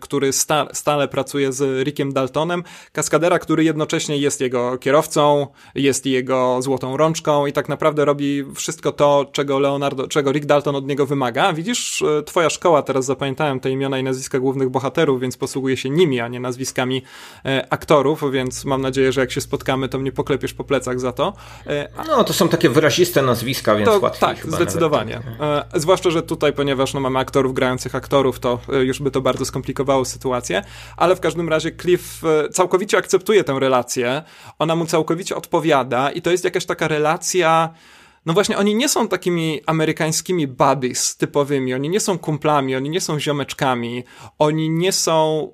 który 0.00 0.32
sta, 0.32 0.66
stale 0.72 1.08
pracuje 1.08 1.52
z 1.52 1.86
Rickiem 1.86 2.12
Daltonem, 2.12 2.62
kaskadera, 2.92 3.38
który 3.38 3.64
jednocześnie 3.64 4.18
jest 4.18 4.40
jego 4.40 4.78
kierowcą, 4.78 5.46
jest 5.74 6.06
jego 6.06 6.62
złotą 6.62 6.96
rączką 6.96 7.46
i 7.46 7.52
tak 7.52 7.68
naprawdę 7.68 8.04
robi 8.04 8.44
wszystko 8.54 8.92
to, 8.92 9.26
czego 9.32 9.58
Leonardo, 9.58 10.08
czego 10.08 10.32
Rick 10.32 10.46
Dalton 10.46 10.76
od 10.76 10.86
niego 10.86 11.06
wymaga. 11.06 11.52
Widzisz, 11.52 12.02
e, 12.02 12.22
twoja 12.22 12.50
szkoła, 12.50 12.82
teraz 12.82 13.04
zapamiętałem 13.04 13.60
te 13.60 13.70
imiona 13.70 13.98
i 13.98 14.02
nazwiska 14.02 14.40
głównych 14.40 14.68
bohaterów, 14.68 15.20
więc 15.20 15.36
posługuje 15.36 15.76
się 15.76 15.90
nimi, 15.90 16.20
a 16.20 16.28
nie 16.28 16.40
nazwiskami 16.40 17.02
e, 17.44 17.66
aktorów, 17.70 18.32
więc 18.32 18.64
mam 18.64 18.82
nadzieję, 18.82 19.12
że 19.12 19.20
jak 19.20 19.32
się 19.32 19.40
spotkamy, 19.40 19.88
to 19.88 19.98
mnie 19.98 20.12
poklepiesz 20.12 20.54
po 20.54 20.64
plecach 20.64 21.00
za 21.00 21.12
to. 21.12 21.32
A... 21.96 22.04
No, 22.04 22.24
to 22.24 22.32
są 22.32 22.48
takie 22.48 22.68
wyraziste 22.68 23.22
nazwiska, 23.22 23.74
więc 23.74 23.90
to, 23.90 23.98
łatwiej 23.98 24.20
Tak, 24.20 24.46
zdecydowanie. 24.46 25.20
Nawet. 25.38 25.66
Zwłaszcza, 25.82 26.10
że 26.10 26.22
tutaj, 26.22 26.52
ponieważ 26.52 26.94
no, 26.94 27.00
mamy 27.00 27.18
aktorów 27.18 27.54
grających 27.54 27.94
aktorów, 27.94 28.40
to 28.40 28.58
już 28.84 29.02
by 29.02 29.10
to 29.10 29.20
bardzo 29.20 29.44
skomplikowało 29.56 30.04
sytuację, 30.04 30.62
ale 30.96 31.16
w 31.16 31.20
każdym 31.20 31.48
razie 31.48 31.76
Cliff 31.76 32.24
e, 32.24 32.48
całkowicie 32.48 32.98
akceptuje 32.98 33.44
tę 33.44 33.56
relację, 33.60 34.22
ona 34.58 34.76
mu 34.76 34.86
całkowicie 34.86 35.36
odpowiada 35.36 36.10
i 36.10 36.22
to 36.22 36.30
jest 36.30 36.44
jakaś 36.44 36.66
taka 36.66 36.88
relacja, 36.88 37.74
no 38.26 38.32
właśnie, 38.32 38.58
oni 38.58 38.74
nie 38.74 38.88
są 38.88 39.08
takimi 39.08 39.60
amerykańskimi 39.66 40.46
buddies 40.46 41.16
typowymi, 41.16 41.74
oni 41.74 41.88
nie 41.88 42.00
są 42.00 42.18
kumplami, 42.18 42.76
oni 42.76 42.90
nie 42.90 43.00
są 43.00 43.20
ziomeczkami, 43.20 44.04
oni 44.38 44.70
nie 44.70 44.92
są, 44.92 45.48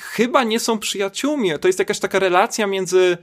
chyba 0.00 0.44
nie 0.44 0.60
są 0.60 0.78
przyjaciółmi, 0.78 1.50
to 1.60 1.68
jest 1.68 1.78
jakaś 1.78 1.98
taka 1.98 2.18
relacja 2.18 2.66
między 2.66 3.18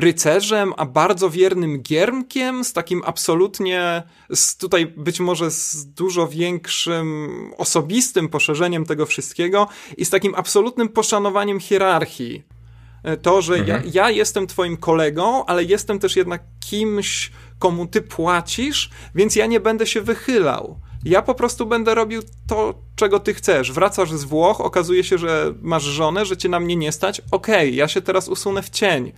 rycerzem, 0.00 0.72
a 0.76 0.86
bardzo 0.86 1.30
wiernym 1.30 1.82
giermkiem, 1.82 2.64
z 2.64 2.72
takim 2.72 3.02
absolutnie, 3.06 4.02
z 4.34 4.56
tutaj 4.56 4.86
być 4.86 5.20
może 5.20 5.50
z 5.50 5.86
dużo 5.86 6.28
większym 6.28 7.28
osobistym 7.56 8.28
poszerzeniem 8.28 8.84
tego 8.84 9.06
wszystkiego 9.06 9.68
i 9.96 10.04
z 10.04 10.10
takim 10.10 10.34
absolutnym 10.34 10.88
poszanowaniem 10.88 11.60
hierarchii. 11.60 12.44
E, 13.02 13.16
to, 13.16 13.42
że 13.42 13.54
mhm. 13.54 13.82
ja, 13.84 13.90
ja 13.92 14.10
jestem 14.10 14.46
twoim 14.46 14.76
kolegą, 14.76 15.44
ale 15.44 15.64
jestem 15.64 15.98
też 15.98 16.16
jednak 16.16 16.42
kimś, 16.60 17.32
komu 17.58 17.86
ty 17.86 18.02
płacisz, 18.02 18.90
więc 19.14 19.36
ja 19.36 19.46
nie 19.46 19.60
będę 19.60 19.86
się 19.86 20.00
wychylał. 20.00 20.80
Ja 21.04 21.22
po 21.22 21.34
prostu 21.34 21.66
będę 21.66 21.94
robił 21.94 22.22
to, 22.46 22.74
czego 22.96 23.20
ty 23.20 23.34
chcesz. 23.34 23.72
Wracasz 23.72 24.12
z 24.12 24.24
Włoch, 24.24 24.60
okazuje 24.60 25.04
się, 25.04 25.18
że 25.18 25.54
masz 25.62 25.82
żonę, 25.82 26.24
że 26.24 26.36
cię 26.36 26.48
na 26.48 26.60
mnie 26.60 26.76
nie 26.76 26.92
stać. 26.92 27.20
Okej, 27.30 27.68
okay, 27.68 27.70
ja 27.70 27.88
się 27.88 28.00
teraz 28.00 28.28
usunę 28.28 28.62
w 28.62 28.70
cień. 28.70 29.12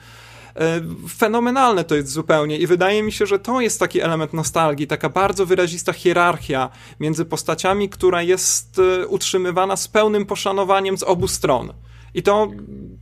E, 0.56 0.80
fenomenalne 1.08 1.84
to 1.84 1.94
jest 1.94 2.08
zupełnie 2.08 2.58
i 2.58 2.66
wydaje 2.66 3.02
mi 3.02 3.12
się, 3.12 3.26
że 3.26 3.38
to 3.38 3.60
jest 3.60 3.80
taki 3.80 4.00
element 4.00 4.32
nostalgii, 4.32 4.86
taka 4.86 5.08
bardzo 5.08 5.46
wyrazista 5.46 5.92
hierarchia 5.92 6.70
między 7.00 7.24
postaciami, 7.24 7.88
która 7.88 8.22
jest 8.22 8.78
e, 8.78 9.06
utrzymywana 9.06 9.76
z 9.76 9.88
pełnym 9.88 10.26
poszanowaniem 10.26 10.98
z 10.98 11.02
obu 11.02 11.28
stron. 11.28 11.72
I 12.14 12.22
to, 12.22 12.48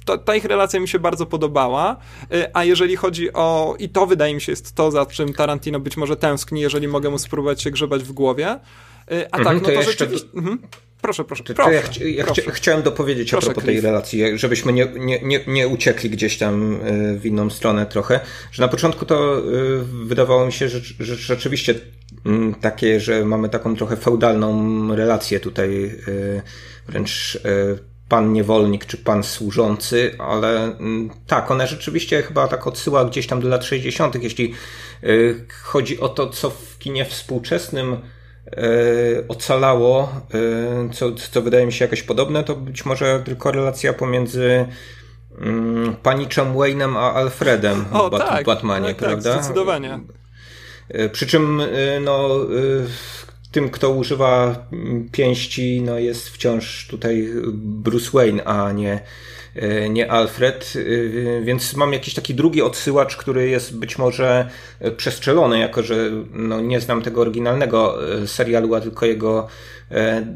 to, 0.05 0.19
ta 0.19 0.37
ich 0.37 0.45
relacja 0.45 0.81
mi 0.81 0.89
się 0.89 0.99
bardzo 0.99 1.27
podobała. 1.27 1.97
E, 2.33 2.51
a 2.57 2.65
jeżeli 2.65 2.97
chodzi 2.97 3.33
o. 3.33 3.77
I 3.79 3.89
to 3.89 4.07
wydaje 4.07 4.35
mi 4.35 4.41
się 4.41 4.53
jest 4.53 4.75
to, 4.75 4.91
za 4.91 5.07
czym 5.07 5.33
Tarantino 5.33 5.81
być 5.81 5.97
może 5.97 6.17
tęskni, 6.17 6.61
jeżeli 6.61 6.89
mogę 6.89 7.11
mu 7.11 7.19
spróbować 7.19 7.63
się 7.63 7.71
grzebać 7.71 8.03
w 8.03 8.13
głowie. 8.13 8.61
A 9.31 9.39
tak, 9.39 9.47
mhm, 9.47 9.57
no 9.63 9.69
to, 9.69 9.75
to 9.75 9.83
rzeczywiście. 9.83 10.29
Mhm. 10.35 10.59
Proszę, 11.03 11.25
proszę. 11.25 11.45
To, 11.45 11.55
proszę, 11.55 11.75
ja, 11.75 11.83
chci 11.83 12.17
ja 12.17 12.25
proszę. 12.25 12.43
chciałem 12.51 12.83
dopowiedzieć 12.83 13.31
proszę, 13.31 13.47
a 13.47 13.51
propos 13.51 13.65
tej 13.65 13.81
relacji, 13.81 14.39
żebyśmy 14.39 14.73
nie, 14.73 14.87
nie, 14.97 15.21
nie, 15.23 15.41
nie 15.47 15.69
uciekli 15.69 16.11
gdzieś 16.11 16.39
tam 16.39 16.81
e, 16.83 17.19
w 17.19 17.27
inną 17.27 17.51
stronę 17.51 17.87
trochę, 17.87 18.21
że 18.53 18.63
na 18.63 18.69
początku 18.69 19.07
to 19.07 19.39
e, 19.39 19.43
wydawało 20.05 20.47
mi 20.47 20.53
się, 20.53 20.69
że, 20.69 20.81
że 21.01 21.17
rzeczywiście 21.17 21.75
mm, 22.27 22.55
takie, 22.55 23.01
że 23.01 23.25
mamy 23.25 23.49
taką 23.49 23.77
trochę 23.77 23.97
feudalną 23.97 24.97
relację 24.97 25.41
tutaj, 25.41 25.87
e, 25.87 26.43
wręcz 26.89 27.39
pan 28.09 28.33
niewolnik 28.33 28.87
czy 28.87 28.97
pan 28.97 29.23
służący, 29.23 30.15
ale 30.19 30.63
mm, 30.65 31.11
tak, 31.27 31.51
ona 31.51 31.67
rzeczywiście 31.67 32.23
chyba 32.23 32.49
tak 32.49 32.67
odsyła 32.67 33.05
gdzieś 33.05 33.27
tam 33.27 33.41
do 33.41 33.49
lat 33.49 33.65
60., 33.65 34.23
jeśli 34.23 34.55
chodzi 35.63 36.01
o 36.01 36.09
to, 36.09 36.31
co 36.31 36.51
w 36.51 36.79
kinie 36.79 37.05
współczesnym 37.05 37.97
ocalało, 39.29 40.13
e, 40.35 40.95
co, 40.95 41.13
co 41.13 41.43
wydaje 41.43 41.67
mi 41.67 41.73
się 41.73 41.85
jakoś 41.85 42.03
podobne, 42.03 42.45
to 42.45 42.57
być 42.57 42.85
może 42.85 43.23
tylko 43.25 43.53
relacja 43.53 43.93
pomiędzy 43.93 44.67
mm, 45.41 45.97
paniczem 46.03 46.55
Wayne'em 46.55 46.97
a 46.97 47.15
Alfredem 47.15 47.85
o, 47.93 48.09
w 48.09 48.11
Bat 48.11 48.29
tak, 48.29 48.47
Batmanie, 48.47 48.89
tak, 48.89 48.97
prawda? 48.97 49.35
Tak, 49.35 49.45
zdecydowanie. 49.45 50.01
E, 50.89 51.09
przy 51.09 51.27
czym 51.27 51.63
no, 52.01 52.29
tym, 53.53 53.71
kto 53.71 53.91
używa 53.91 54.67
pięści, 55.13 55.83
no, 55.83 55.99
jest 55.99 56.29
wciąż 56.29 56.89
tutaj 56.91 57.29
Bruce 57.55 58.11
Wayne, 58.13 58.45
a 58.45 58.73
nie 58.73 58.93
E, 58.95 59.01
nie 59.91 60.11
Alfred, 60.11 60.73
e, 60.77 61.41
więc 61.43 61.75
mam 61.75 61.93
jakiś 61.93 62.15
taki 62.15 62.35
drugi 62.35 62.63
odsyłacz, 62.63 63.17
który 63.17 63.49
jest 63.49 63.79
być 63.79 63.99
może 63.99 64.49
e, 64.81 64.91
przestrzelony, 64.91 65.59
jako 65.59 65.83
że 65.83 65.97
no, 66.33 66.61
nie 66.61 66.81
znam 66.81 67.03
tego 67.03 67.21
oryginalnego 67.21 67.99
serialu, 68.27 68.75
a 68.75 68.81
tylko 68.81 69.07
jego 69.07 69.49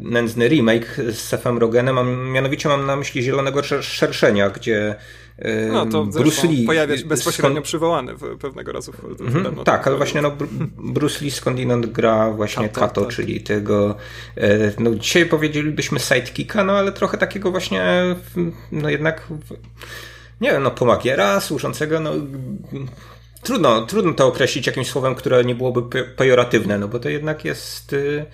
nędzny 0.00 0.48
remake 0.48 0.96
z 0.96 1.18
Sefem 1.18 1.58
Rogenem. 1.58 1.94
Mam, 1.94 2.30
mianowicie 2.30 2.68
mam 2.68 2.86
na 2.86 2.96
myśli 2.96 3.22
Zielonego 3.22 3.62
Szerszenia, 3.82 4.50
gdzie 4.50 4.94
no 5.72 5.86
to 5.86 6.04
Bruce 6.04 6.46
Lee 6.46 6.66
pojawia 6.66 6.98
się 6.98 7.04
bezpośrednio 7.04 7.54
skąd... 7.54 7.66
przywołany 7.66 8.14
w, 8.14 8.38
pewnego 8.38 8.72
razu. 8.72 8.92
W, 8.92 8.98
mm-hmm, 8.98 9.64
tak, 9.64 9.86
ale 9.86 9.96
właśnie 9.96 10.22
no, 10.22 10.36
Bruce 10.78 11.24
Lee 11.24 11.30
skądinąd 11.30 11.86
gra 11.86 12.30
właśnie 12.30 12.68
Kato, 12.68 12.80
Kato 12.80 13.00
tak. 13.00 13.14
czyli 13.14 13.40
tego 13.40 13.96
no 14.78 14.94
dzisiaj 14.94 15.26
powiedzielibyśmy 15.26 15.98
sidekicka, 15.98 16.64
no 16.64 16.72
ale 16.72 16.92
trochę 16.92 17.18
takiego 17.18 17.50
właśnie 17.50 17.82
no 18.72 18.90
jednak 18.90 19.28
nie 20.40 20.52
wiem, 20.52 20.62
no 20.62 20.70
pomagiera 20.70 21.40
służącego, 21.40 22.00
no 22.00 22.12
trudno, 23.42 23.86
trudno 23.86 24.12
to 24.12 24.26
określić 24.26 24.66
jakimś 24.66 24.88
słowem, 24.88 25.14
które 25.14 25.44
nie 25.44 25.54
byłoby 25.54 26.04
pejoratywne, 26.16 26.78
no 26.78 26.88
bo 26.88 26.98
to 26.98 27.08
jednak 27.08 27.44
jest 27.44 27.92
y, 27.92 28.26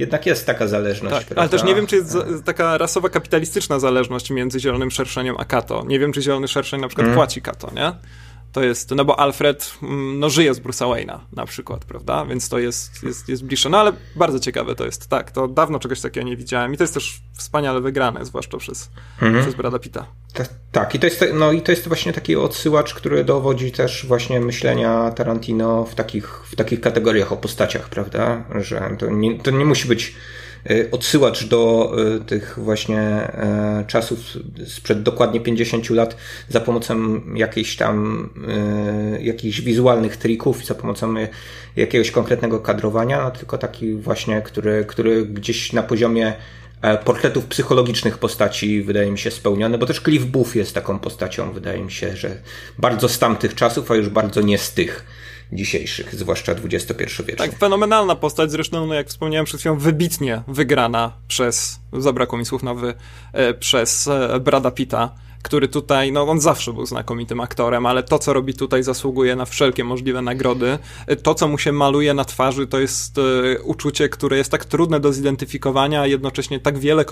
jednak 0.00 0.26
jest 0.26 0.46
taka 0.46 0.66
zależność. 0.66 1.26
Tak, 1.26 1.38
ale 1.38 1.48
też 1.48 1.64
nie 1.64 1.74
wiem, 1.74 1.86
czy 1.86 1.96
jest 1.96 2.16
taka 2.44 2.78
rasowa 2.78 3.08
kapitalistyczna 3.08 3.78
zależność 3.78 4.30
między 4.30 4.60
Zielonym 4.60 4.90
Szerszeniem 4.90 5.34
a 5.38 5.44
Kato. 5.44 5.84
Nie 5.86 5.98
wiem, 5.98 6.12
czy 6.12 6.22
Zielony 6.22 6.48
Szerszeń 6.48 6.80
na 6.80 6.88
przykład 6.88 7.04
mm. 7.04 7.16
płaci 7.16 7.42
Kato, 7.42 7.70
nie? 7.74 7.92
To 8.52 8.62
jest, 8.62 8.90
no 8.90 9.04
bo 9.04 9.20
Alfred 9.20 9.72
mm, 9.82 10.18
no, 10.18 10.30
żyje 10.30 10.54
z 10.54 10.60
Bruce'a 10.60 10.86
Wayne'a 10.86 11.18
na 11.32 11.46
przykład, 11.46 11.84
prawda? 11.84 12.24
Więc 12.24 12.48
to 12.48 12.58
jest, 12.58 13.02
jest, 13.02 13.28
jest 13.28 13.44
bliższe. 13.44 13.68
No 13.68 13.78
ale 13.78 13.92
bardzo 14.16 14.40
ciekawe 14.40 14.74
to 14.74 14.84
jest, 14.84 15.08
tak. 15.08 15.30
To 15.30 15.48
dawno 15.48 15.78
czegoś 15.78 16.00
takiego 16.00 16.26
nie 16.26 16.36
widziałem 16.36 16.74
i 16.74 16.76
to 16.76 16.84
jest 16.84 16.94
też 16.94 17.20
wspaniale 17.32 17.80
wygrane, 17.80 18.24
zwłaszcza 18.24 18.58
przez, 18.58 18.90
mhm. 19.22 19.44
przez 19.44 19.54
Brada 19.54 19.78
Pitta. 19.78 20.06
tak, 20.72 20.94
i 20.94 20.98
to, 20.98 21.06
jest, 21.06 21.24
no, 21.34 21.52
i 21.52 21.62
to 21.62 21.72
jest 21.72 21.88
właśnie 21.88 22.12
taki 22.12 22.36
odsyłacz, 22.36 22.94
który 22.94 23.24
dowodzi 23.24 23.72
też 23.72 24.06
właśnie 24.06 24.40
myślenia 24.40 25.10
Tarantino 25.10 25.84
w 25.84 25.94
takich, 25.94 26.42
w 26.44 26.56
takich 26.56 26.80
kategoriach 26.80 27.32
o 27.32 27.36
postaciach, 27.36 27.88
prawda? 27.88 28.44
Że 28.60 28.96
to 28.98 29.10
nie, 29.10 29.38
to 29.38 29.50
nie 29.50 29.64
musi 29.64 29.88
być 29.88 30.14
odsyłacz 30.90 31.44
do 31.44 31.92
e, 32.16 32.20
tych 32.24 32.58
właśnie 32.58 33.00
e, 33.00 33.84
czasów 33.86 34.18
sprzed 34.66 35.02
dokładnie 35.02 35.40
50 35.40 35.90
lat 35.90 36.16
za 36.48 36.60
pomocą 36.60 37.20
jakichś 37.34 37.76
tam 37.76 38.28
jakichś 39.20 39.60
wizualnych 39.60 40.16
trików, 40.16 40.64
za 40.64 40.74
pomocą 40.74 41.14
jakiegoś 41.76 42.10
konkretnego 42.10 42.60
kadrowania, 42.60 43.22
no 43.22 43.30
tylko 43.30 43.58
taki 43.58 43.94
właśnie, 43.94 44.42
który, 44.42 44.84
który 44.84 45.26
gdzieś 45.26 45.72
na 45.72 45.82
poziomie 45.82 46.34
portretów 47.04 47.46
psychologicznych 47.46 48.18
postaci 48.18 48.82
wydaje 48.82 49.10
mi 49.10 49.18
się 49.18 49.30
spełniony, 49.30 49.78
bo 49.78 49.86
też 49.86 50.00
Cliff 50.00 50.24
Booth 50.24 50.54
jest 50.54 50.74
taką 50.74 50.98
postacią, 50.98 51.52
wydaje 51.52 51.84
mi 51.84 51.92
się, 51.92 52.16
że 52.16 52.36
bardzo 52.78 53.08
z 53.08 53.18
tamtych 53.18 53.54
czasów, 53.54 53.90
a 53.90 53.94
już 53.94 54.08
bardzo 54.08 54.40
nie 54.40 54.58
z 54.58 54.72
tych 54.72 55.04
dzisiejszych, 55.52 56.14
zwłaszcza 56.14 56.52
XXI-wiecznych. 56.52 57.36
Tak, 57.36 57.58
fenomenalna 57.58 58.14
postać, 58.14 58.50
zresztą, 58.50 58.86
no 58.86 58.94
jak 58.94 59.08
wspomniałem 59.08 59.46
przed 59.46 59.60
chwilą, 59.60 59.78
wybitnie 59.78 60.42
wygrana 60.48 61.12
przez, 61.28 61.80
zabrakło 61.92 62.38
mi 62.38 62.44
słów 62.44 62.62
nowy, 62.62 62.94
e, 63.32 63.54
przez 63.54 64.08
e, 64.08 64.40
Brada 64.40 64.70
Pitta, 64.70 65.10
który 65.42 65.68
tutaj, 65.68 66.12
no 66.12 66.22
on 66.22 66.40
zawsze 66.40 66.72
był 66.72 66.86
znakomitym 66.86 67.40
aktorem, 67.40 67.86
ale 67.86 68.02
to, 68.02 68.18
co 68.18 68.32
robi 68.32 68.54
tutaj, 68.54 68.82
zasługuje 68.82 69.36
na 69.36 69.44
wszelkie 69.44 69.84
możliwe 69.84 70.22
nagrody. 70.22 70.78
E, 71.06 71.16
to, 71.16 71.34
co 71.34 71.48
mu 71.48 71.58
się 71.58 71.72
maluje 71.72 72.14
na 72.14 72.24
twarzy, 72.24 72.66
to 72.66 72.80
jest 72.80 73.16
uczucie, 73.64 74.08
które 74.08 74.36
jest 74.36 74.50
tak 74.50 74.64
trudne 74.64 75.00
do 75.00 75.12
zidentyfikowania, 75.12 76.00
a 76.00 76.06
jednocześnie 76.06 76.60
tak 76.60 76.78
wiele 76.78 77.04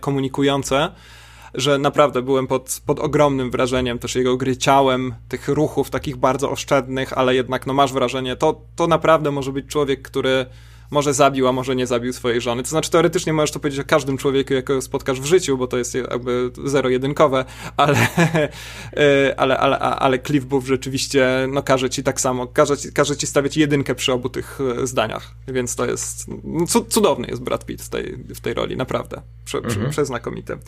komunikujące, 0.00 0.90
że 1.54 1.78
naprawdę 1.78 2.22
byłem 2.22 2.46
pod, 2.46 2.80
pod 2.86 3.00
ogromnym 3.00 3.50
wrażeniem 3.50 3.98
też 3.98 4.14
jego 4.14 4.36
gry 4.36 4.56
ciałem, 4.56 5.14
tych 5.28 5.48
ruchów 5.48 5.90
takich 5.90 6.16
bardzo 6.16 6.50
oszczędnych, 6.50 7.12
ale 7.12 7.34
jednak 7.34 7.66
no 7.66 7.74
masz 7.74 7.92
wrażenie, 7.92 8.36
to, 8.36 8.60
to 8.76 8.86
naprawdę 8.86 9.30
może 9.30 9.52
być 9.52 9.66
człowiek, 9.66 10.02
który 10.02 10.46
może 10.90 11.14
zabił, 11.14 11.48
a 11.48 11.52
może 11.52 11.76
nie 11.76 11.86
zabił 11.86 12.12
swojej 12.12 12.40
żony. 12.40 12.62
To 12.62 12.68
znaczy, 12.68 12.90
teoretycznie 12.90 13.32
możesz 13.32 13.50
to 13.50 13.60
powiedzieć 13.60 13.80
o 13.80 13.84
każdym 13.84 14.18
człowieku, 14.18 14.54
jakiego 14.54 14.82
spotkasz 14.82 15.20
w 15.20 15.24
życiu, 15.24 15.58
bo 15.58 15.66
to 15.66 15.78
jest 15.78 15.94
jakby 15.94 16.50
zero-jedynkowe, 16.64 17.44
ale, 17.76 17.98
e, 18.96 19.34
ale, 19.40 19.58
ale, 19.58 19.78
ale 19.78 20.18
Cliff 20.18 20.44
Booth 20.44 20.66
rzeczywiście 20.66 21.26
no, 21.52 21.62
każe 21.62 21.90
ci 21.90 22.02
tak 22.02 22.20
samo, 22.20 22.46
każe 22.46 22.76
ci, 22.78 22.92
każe 22.92 23.16
ci 23.16 23.26
stawiać 23.26 23.56
jedynkę 23.56 23.94
przy 23.94 24.12
obu 24.12 24.28
tych 24.28 24.58
e, 24.82 24.86
zdaniach, 24.86 25.34
więc 25.48 25.76
to 25.76 25.86
jest, 25.86 26.24
no, 26.44 26.66
cudowny 26.66 27.26
jest 27.28 27.42
Brad 27.42 27.66
Pitt 27.66 27.82
w 27.82 27.88
tej, 27.88 28.16
w 28.34 28.40
tej 28.40 28.54
roli, 28.54 28.76
naprawdę, 28.76 29.22
Prze, 29.44 29.58
mhm. 29.58 29.90
przeznakomity. 29.90 30.58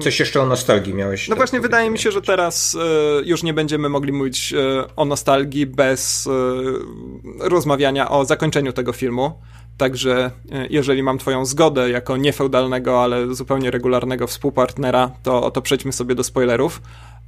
Coś 0.00 0.20
jeszcze 0.20 0.40
o 0.40 0.46
nostalgii 0.46 0.94
miałeś. 0.94 1.28
No 1.28 1.36
właśnie, 1.36 1.60
wydaje 1.60 1.90
mi 1.90 1.98
się, 1.98 2.10
że 2.10 2.22
teraz 2.22 2.74
e, 2.74 3.22
już 3.24 3.42
nie 3.42 3.54
będziemy 3.54 3.88
mogli 3.88 4.12
mówić 4.12 4.52
e, 4.52 4.84
o 4.96 5.04
nostalgii 5.04 5.66
bez 5.66 6.26
e, 6.26 7.48
rozmawiania 7.48 8.10
o 8.10 8.24
zakończeniu 8.24 8.72
tego 8.72 8.92
filmu. 8.92 9.32
Także 9.76 10.30
jeżeli 10.70 11.02
mam 11.02 11.18
Twoją 11.18 11.44
zgodę 11.44 11.90
jako 11.90 12.16
niefeudalnego, 12.16 13.02
ale 13.02 13.34
zupełnie 13.34 13.70
regularnego 13.70 14.26
współpartnera, 14.26 15.10
to, 15.22 15.50
to 15.50 15.62
przejdźmy 15.62 15.92
sobie 15.92 16.14
do 16.14 16.24
spoilerów. 16.24 16.82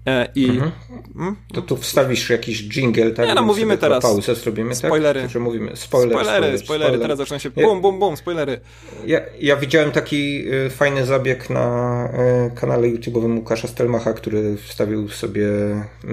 E, 0.07 0.29
I... 0.35 0.45
Mhm. 0.45 0.71
Hmm? 1.17 1.37
To 1.53 1.63
tu 1.63 1.77
wstawisz 1.77 2.31
jakiś 2.31 2.63
jingle, 2.63 3.11
tak? 3.11 3.29
Nie, 3.29 3.35
no 3.35 3.43
mówimy 3.43 3.79
teraz. 3.79 4.03
Pauzę 4.03 4.35
zrobimy, 4.35 4.71
tak? 4.71 4.79
spoilery. 4.79 5.23
tak? 5.23 5.31
Że 5.31 5.41
mówimy 5.41 5.77
spoiler, 5.77 6.13
spoilery, 6.13 6.41
spoiler, 6.41 6.61
spoilery, 6.61 6.99
teraz 6.99 7.19
zaczyna 7.19 7.39
się 7.39 7.51
bum, 7.51 7.81
bum, 7.81 7.99
bum, 7.99 8.17
spoilery. 8.17 8.61
Ja, 9.07 9.21
ja 9.41 9.57
widziałem 9.57 9.91
taki 9.91 10.49
y, 10.67 10.71
fajny 10.71 11.07
zabieg 11.07 11.51
na 11.51 12.09
y, 12.47 12.57
kanale 12.61 12.89
YouTube'owym 12.89 13.37
Łukasza 13.37 13.69
Stelmacha, 13.69 14.13
który 14.13 14.57
wstawił 14.57 15.09
sobie 15.09 15.49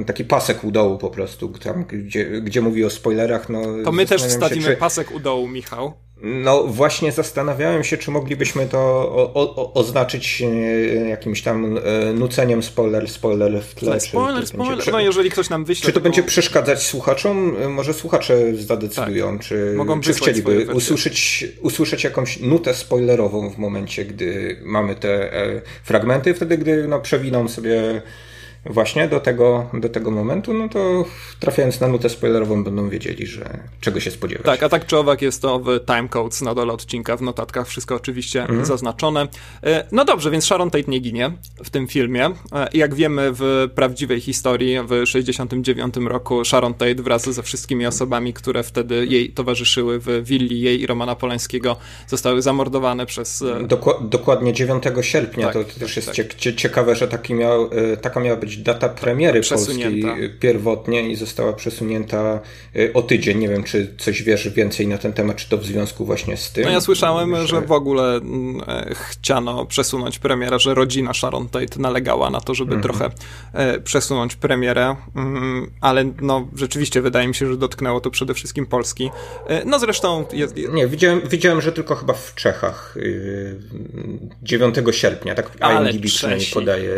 taki 0.05 0.25
pasek 0.25 0.63
u 0.63 0.71
dołu 0.71 0.97
po 0.97 1.09
prostu, 1.09 1.49
tam, 1.49 1.85
gdzie, 1.85 2.41
gdzie 2.41 2.61
mówi 2.61 2.85
o 2.85 2.89
spoilerach. 2.89 3.49
No, 3.49 3.61
to 3.85 3.91
my 3.91 4.05
też 4.05 4.23
wstawimy 4.23 4.65
czy... 4.65 4.77
pasek 4.77 5.11
u 5.11 5.19
dołu, 5.19 5.47
Michał. 5.47 5.93
No 6.23 6.63
właśnie 6.63 7.11
zastanawiałem 7.11 7.83
się, 7.83 7.97
czy 7.97 8.11
moglibyśmy 8.11 8.67
to 8.67 8.79
o, 8.79 9.33
o, 9.33 9.73
oznaczyć 9.73 10.43
jakimś 11.09 11.41
tam 11.41 11.79
nuceniem 12.13 12.63
spoiler, 12.63 13.09
spoiler 13.09 13.61
w 13.61 13.75
Spoiler, 13.81 14.47
spoiler. 14.47 14.91
no 14.91 14.99
jeżeli 14.99 15.29
ktoś 15.29 15.49
nam 15.49 15.65
wyśle... 15.65 15.85
Czy 15.85 15.93
to 15.93 15.99
będzie 15.99 16.23
przeszkadzać 16.23 16.83
słuchaczom? 16.83 17.55
E, 17.61 17.69
może 17.69 17.93
słuchacze 17.93 18.55
zadecydują, 18.55 19.37
tak. 19.37 19.47
czy, 19.47 19.73
Mogą 19.77 20.01
czy 20.01 20.13
chcieliby 20.13 20.67
usłyszeć, 20.73 21.47
usłyszeć 21.61 22.03
jakąś 22.03 22.39
nutę 22.39 22.73
spoilerową 22.73 23.49
w 23.49 23.57
momencie, 23.57 24.05
gdy 24.05 24.57
mamy 24.63 24.95
te 24.95 25.31
fragmenty, 25.83 26.33
wtedy 26.33 26.57
gdy 26.57 26.87
no, 26.87 26.99
przewiną 26.99 27.47
sobie 27.47 28.01
właśnie 28.65 29.07
do 29.07 29.19
tego, 29.19 29.69
do 29.73 29.89
tego 29.89 30.11
momentu, 30.11 30.53
no 30.53 30.69
to 30.69 31.05
trafiając 31.39 31.79
na 31.79 31.87
nutę 31.87 32.09
spoilerową 32.09 32.63
będą 32.63 32.89
wiedzieli, 32.89 33.27
że 33.27 33.59
czego 33.81 33.99
się 33.99 34.11
spodziewać. 34.11 34.45
Tak, 34.45 34.63
a 34.63 34.69
tak 34.69 34.85
czy 34.85 34.97
owak 34.97 35.21
jest 35.21 35.41
to 35.41 35.59
w 35.59 35.79
timecodes 35.85 36.41
na 36.41 36.55
dole 36.55 36.73
odcinka, 36.73 37.17
w 37.17 37.21
notatkach, 37.21 37.67
wszystko 37.67 37.95
oczywiście 37.95 38.41
mhm. 38.41 38.65
zaznaczone. 38.65 39.27
E, 39.63 39.87
no 39.91 40.05
dobrze, 40.05 40.31
więc 40.31 40.45
Sharon 40.45 40.71
Tate 40.71 40.91
nie 40.91 40.99
ginie 40.99 41.31
w 41.63 41.69
tym 41.69 41.87
filmie. 41.87 42.25
E, 42.25 42.67
jak 42.73 42.95
wiemy 42.95 43.31
w 43.33 43.69
prawdziwej 43.75 44.21
historii 44.21 44.77
w 44.87 45.05
69 45.05 45.95
roku 45.97 46.45
Sharon 46.45 46.73
Tate 46.73 46.95
wraz 46.95 47.29
ze 47.29 47.43
wszystkimi 47.43 47.85
osobami, 47.85 48.33
które 48.33 48.63
wtedy 48.63 49.05
jej 49.05 49.29
towarzyszyły 49.29 49.99
w 49.99 50.23
willi 50.23 50.61
jej 50.61 50.81
i 50.81 50.87
Romana 50.87 51.15
Polańskiego 51.15 51.77
zostały 52.07 52.41
zamordowane 52.41 53.05
przez... 53.05 53.41
E, 53.41 53.67
Doku 53.67 53.91
dokładnie 54.01 54.53
9 54.53 54.83
sierpnia, 55.01 55.45
tak, 55.45 55.53
to, 55.53 55.73
to 55.73 55.79
też 55.79 55.95
jest 55.95 56.11
tak. 56.15 56.55
ciekawe, 56.55 56.95
że 56.95 57.07
taki 57.07 57.33
miał, 57.33 57.69
taka 58.01 58.19
miała 58.19 58.37
być 58.37 58.50
być 58.51 58.63
data 58.63 58.89
premiery 58.89 59.41
polskiej 59.49 60.03
pierwotnie 60.39 61.09
i 61.09 61.15
została 61.15 61.53
przesunięta 61.53 62.39
y, 62.75 62.93
o 62.93 63.01
tydzień. 63.01 63.37
Nie 63.37 63.49
wiem, 63.49 63.63
czy 63.63 63.95
coś 63.97 64.23
wiesz 64.23 64.49
więcej 64.49 64.87
na 64.87 64.97
ten 64.97 65.13
temat, 65.13 65.37
czy 65.37 65.49
to 65.49 65.57
w 65.57 65.65
związku 65.65 66.05
właśnie 66.05 66.37
z 66.37 66.51
tym? 66.51 66.63
No 66.63 66.69
ja 66.69 66.81
słyszałem, 66.81 67.35
że, 67.35 67.47
że 67.47 67.61
w 67.61 67.71
ogóle 67.71 68.15
mm, 68.15 68.61
e, 68.67 68.95
chciano 68.95 69.65
przesunąć 69.65 70.19
premierę, 70.19 70.59
że 70.59 70.73
rodzina 70.73 71.13
Sharon 71.13 71.49
Tate 71.49 71.79
nalegała 71.79 72.29
na 72.29 72.41
to, 72.41 72.53
żeby 72.53 72.75
mhm. 72.75 72.93
trochę 72.93 73.15
e, 73.53 73.79
przesunąć 73.79 74.35
premierę, 74.35 74.95
mm, 75.15 75.71
ale 75.81 76.05
no 76.21 76.47
rzeczywiście 76.55 77.01
wydaje 77.01 77.27
mi 77.27 77.35
się, 77.35 77.47
że 77.47 77.57
dotknęło 77.57 78.01
to 78.01 78.11
przede 78.11 78.33
wszystkim 78.33 78.65
Polski. 78.65 79.11
E, 79.47 79.65
no 79.65 79.79
zresztą... 79.79 80.25
Jest... 80.33 80.55
Nie, 80.73 80.87
widziałem, 80.87 81.21
widziałem, 81.29 81.61
że 81.61 81.71
tylko 81.71 81.95
chyba 81.95 82.13
w 82.13 82.35
Czechach 82.35 82.95
9 84.43 84.75
sierpnia, 84.91 85.35
tak 85.35 85.51
IMDb 85.71 86.05
przynajmniej 86.05 86.47
podaje. 86.53 86.91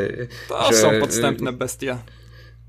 To 0.49 0.71
że, 0.71 0.77
są 0.77 0.99
podstępne 0.99 1.42
na 1.43 1.51
bestia. 1.51 2.03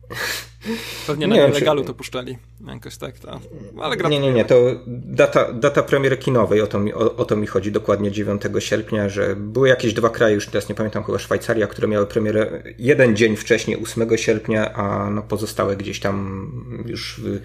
Pewnie 1.07 1.27
na 1.27 1.35
nielegalu 1.35 1.85
to 1.85 1.95
puszczali. 1.95 2.39
Jakoś 2.67 2.97
tak 2.97 3.19
to. 3.19 3.41
Ale 3.83 3.97
Nie, 3.97 4.19
nie, 4.19 4.33
nie. 4.33 4.45
To 4.45 4.57
data, 4.87 5.53
data 5.53 5.83
premiery 5.83 6.17
kinowej, 6.17 6.61
o 6.61 6.67
to, 6.67 6.81
mi, 6.81 6.95
o, 6.95 7.17
o, 7.17 7.25
to 7.25 7.37
mi 7.37 7.47
chodzi 7.47 7.73
dokładnie 7.73 8.11
9 8.11 8.43
sierpnia, 8.59 9.09
że 9.09 9.37
były 9.37 9.69
jakieś 9.69 9.95
dwa 9.95 10.11
kraje, 10.11 10.35
już 10.35 10.47
teraz 10.47 10.69
nie 10.69 10.75
pamiętam, 10.75 11.05
chyba 11.05 11.19
Szwajcaria, 11.19 11.67
które 11.67 11.89
miały 11.89 12.07
premierę 12.07 12.63
jeden 12.79 13.17
dzień 13.17 13.37
wcześniej, 13.37 13.83
8 13.83 14.19
sierpnia, 14.19 14.75
a 14.75 15.11
no 15.11 15.23
pozostałe 15.23 15.77
gdzieś 15.77 16.01
tam 16.01 16.51
już 16.87 17.21
w, 17.21 17.41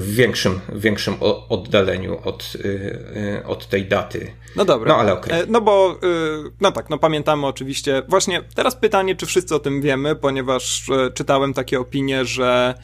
w 0.00 0.14
większym, 0.14 0.60
większym 0.74 1.14
oddaleniu 1.48 2.18
od, 2.24 2.52
y, 2.54 2.68
y, 3.38 3.46
od 3.46 3.68
tej 3.68 3.86
daty. 3.86 4.32
No 4.56 4.64
dobra. 4.64 4.88
No 4.88 5.00
ale 5.00 5.12
okej. 5.12 5.32
Okay. 5.32 5.44
E, 5.44 5.46
no 5.48 5.60
bo, 5.60 5.98
y, 6.46 6.50
no 6.60 6.72
tak, 6.72 6.90
no 6.90 6.98
pamiętamy 6.98 7.46
oczywiście. 7.46 8.02
Właśnie 8.08 8.42
teraz 8.54 8.76
pytanie, 8.76 9.16
czy 9.16 9.26
wszyscy 9.26 9.54
o 9.54 9.58
tym 9.58 9.82
wiemy, 9.82 10.16
ponieważ 10.16 10.90
e, 10.90 11.10
czytałem 11.10 11.54
takie 11.54 11.80
opinie, 11.80 12.24
że 12.24 12.74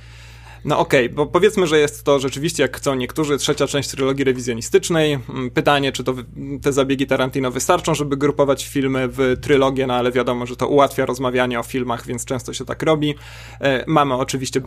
no 0.65 0.79
okej, 0.79 1.05
okay, 1.07 1.17
bo 1.17 1.27
powiedzmy, 1.27 1.67
że 1.67 1.79
jest 1.79 2.05
to 2.05 2.19
rzeczywiście, 2.19 2.63
jak 2.63 2.77
chcą 2.77 2.95
niektórzy, 2.95 3.39
trzecia 3.39 3.67
część 3.67 3.91
trylogii 3.91 4.25
rewizjonistycznej. 4.25 5.13
Mm, 5.13 5.51
pytanie, 5.51 5.93
czy 5.93 6.05
to 6.05 6.15
te 6.63 6.73
zabiegi 6.73 7.07
Tarantino 7.07 7.51
wystarczą, 7.51 7.95
żeby 7.95 8.17
grupować 8.17 8.67
filmy 8.67 9.09
w 9.09 9.37
trylogię, 9.41 9.87
no 9.87 9.95
ale 9.95 10.13
wiadomo, 10.13 10.47
że 10.47 10.57
to 10.57 10.69
ułatwia 10.69 11.07
rozmawianie 11.07 11.61
o 11.61 11.63
filmach, 11.63 12.07
więc 12.07 12.25
często 12.25 12.53
się 12.53 12.65
tak 12.65 12.83
robi. 12.83 13.15
E, 13.61 13.85
mamy 13.87 14.15
oczywiście 14.15 14.61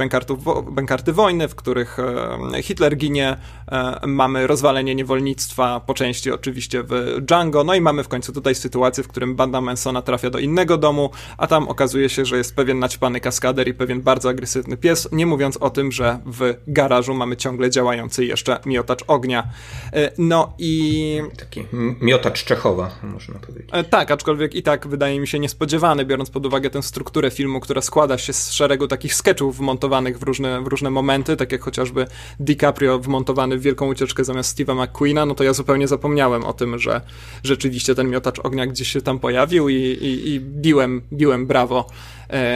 bękarty 0.72 1.14
wojny, 1.14 1.48
w 1.48 1.56
których 1.56 2.00
e, 2.00 2.64
Hitler 2.64 2.98
ginie, 2.98 3.38
e, 3.72 4.08
mamy 4.08 4.48
rozwalenie 4.48 4.96
niewolnictwa, 4.96 5.80
po 5.80 5.94
części 5.94 6.32
oczywiście 6.32 6.84
w 6.84 7.18
Django, 7.22 7.64
no 7.64 7.76
i 7.76 7.82
mamy 7.82 8.04
w 8.04 8.08
końcu 8.08 8.34
tutaj 8.34 8.56
sytuację, 8.56 9.04
w 9.04 9.08
którym 9.08 9.36
banda 9.36 9.62
Mansona 9.62 10.02
trafia 10.02 10.30
do 10.30 10.40
innego 10.40 10.78
domu, 10.78 11.10
a 11.38 11.48
tam 11.48 11.68
okazuje 11.68 12.10
się, 12.10 12.26
że 12.26 12.38
jest 12.38 12.56
pewien 12.56 12.80
naćpany 12.80 13.20
kaskader 13.20 13.68
i 13.68 13.74
pewien 13.74 14.02
bardzo 14.02 14.30
agresywny 14.30 14.78
pies, 14.78 15.10
nie 15.12 15.26
mówiąc 15.26 15.58
o 15.58 15.70
tym, 15.70 15.85
tym, 15.86 15.92
że 15.92 16.20
w 16.26 16.54
garażu 16.68 17.14
mamy 17.14 17.38
ciągle 17.38 17.70
działający 17.70 18.26
jeszcze 18.26 18.60
miotacz 18.66 19.04
ognia. 19.08 19.44
E, 19.94 20.12
no 20.18 20.54
i... 20.58 21.22
Taki 21.38 21.66
miotacz 22.02 22.46
Czechowa, 22.46 22.92
można 23.04 23.40
powiedzieć. 23.40 23.70
E, 23.72 23.84
tak, 23.84 24.12
aczkolwiek 24.12 24.56
i 24.56 24.64
tak 24.64 24.88
wydaje 24.88 25.20
mi 25.20 25.28
się 25.28 25.40
niespodziewany, 25.40 26.06
biorąc 26.06 26.30
pod 26.30 26.46
uwagę 26.46 26.70
tę 26.70 26.84
strukturę 26.84 27.32
filmu, 27.32 27.60
która 27.60 27.82
składa 27.82 28.18
się 28.18 28.34
z 28.34 28.52
szeregu 28.52 28.88
takich 28.88 29.16
sketchów 29.16 29.58
wmontowanych 29.58 30.20
w 30.20 30.24
różne, 30.24 30.62
w 30.62 30.68
różne 30.68 30.90
momenty, 30.90 31.38
tak 31.38 31.52
jak 31.52 31.62
chociażby 31.62 32.08
DiCaprio 32.40 33.00
wmontowany 33.00 33.58
w 33.58 33.62
Wielką 33.62 33.88
Ucieczkę 33.88 34.24
zamiast 34.24 34.58
Steve'a 34.58 34.84
McQueena, 34.84 35.26
no 35.26 35.36
to 35.36 35.44
ja 35.44 35.54
zupełnie 35.54 35.88
zapomniałem 35.88 36.44
o 36.44 36.54
tym, 36.54 36.80
że 36.80 37.02
rzeczywiście 37.44 37.96
ten 37.96 38.10
miotacz 38.10 38.40
ognia 38.40 38.68
gdzieś 38.68 38.92
się 38.92 39.02
tam 39.02 39.20
pojawił 39.20 39.70
i, 39.70 39.76
i, 39.76 40.34
i 40.34 40.40
biłem, 40.40 41.02
biłem 41.14 41.48
brawo 41.48 41.88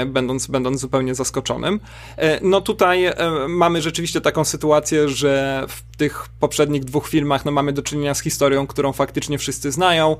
będąc, 0.05 0.47
będąc 0.47 0.81
zupełnie 0.81 1.15
zaskoczonym. 1.15 1.79
E, 2.17 2.39
no 2.43 2.61
tutaj 2.61 3.05
e, 3.05 3.15
mamy 3.47 3.81
rzeczywiście 3.81 4.21
taką 4.21 4.45
sytuację, 4.45 5.09
że 5.09 5.65
w 5.67 5.97
tych 5.97 6.29
poprzednich 6.39 6.85
dwóch 6.85 7.09
filmach 7.09 7.45
no 7.45 7.51
mamy 7.51 7.73
do 7.73 7.81
czynienia 7.81 8.13
z 8.13 8.21
historią, 8.21 8.67
którą 8.67 8.93
faktycznie 8.93 9.37
wszyscy 9.37 9.71
znają. 9.71 10.17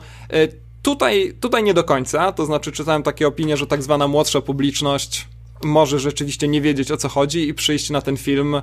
Tutaj, 0.82 1.34
tutaj 1.40 1.64
nie 1.64 1.74
do 1.74 1.84
końca, 1.84 2.32
to 2.32 2.46
znaczy 2.46 2.72
czytałem 2.72 3.04
takie 3.04 3.28
opinie, 3.28 3.58
że 3.58 3.68
tak 3.68 3.84
zwana 3.84 4.08
młodsza 4.08 4.42
publiczność 4.42 5.28
może 5.64 6.00
rzeczywiście 6.00 6.48
nie 6.48 6.62
wiedzieć 6.62 6.92
o 6.92 6.98
co 6.98 7.10
chodzi 7.10 7.48
i 7.48 7.54
przyjść 7.54 7.90
na 7.90 8.02
ten 8.02 8.18
film 8.18 8.62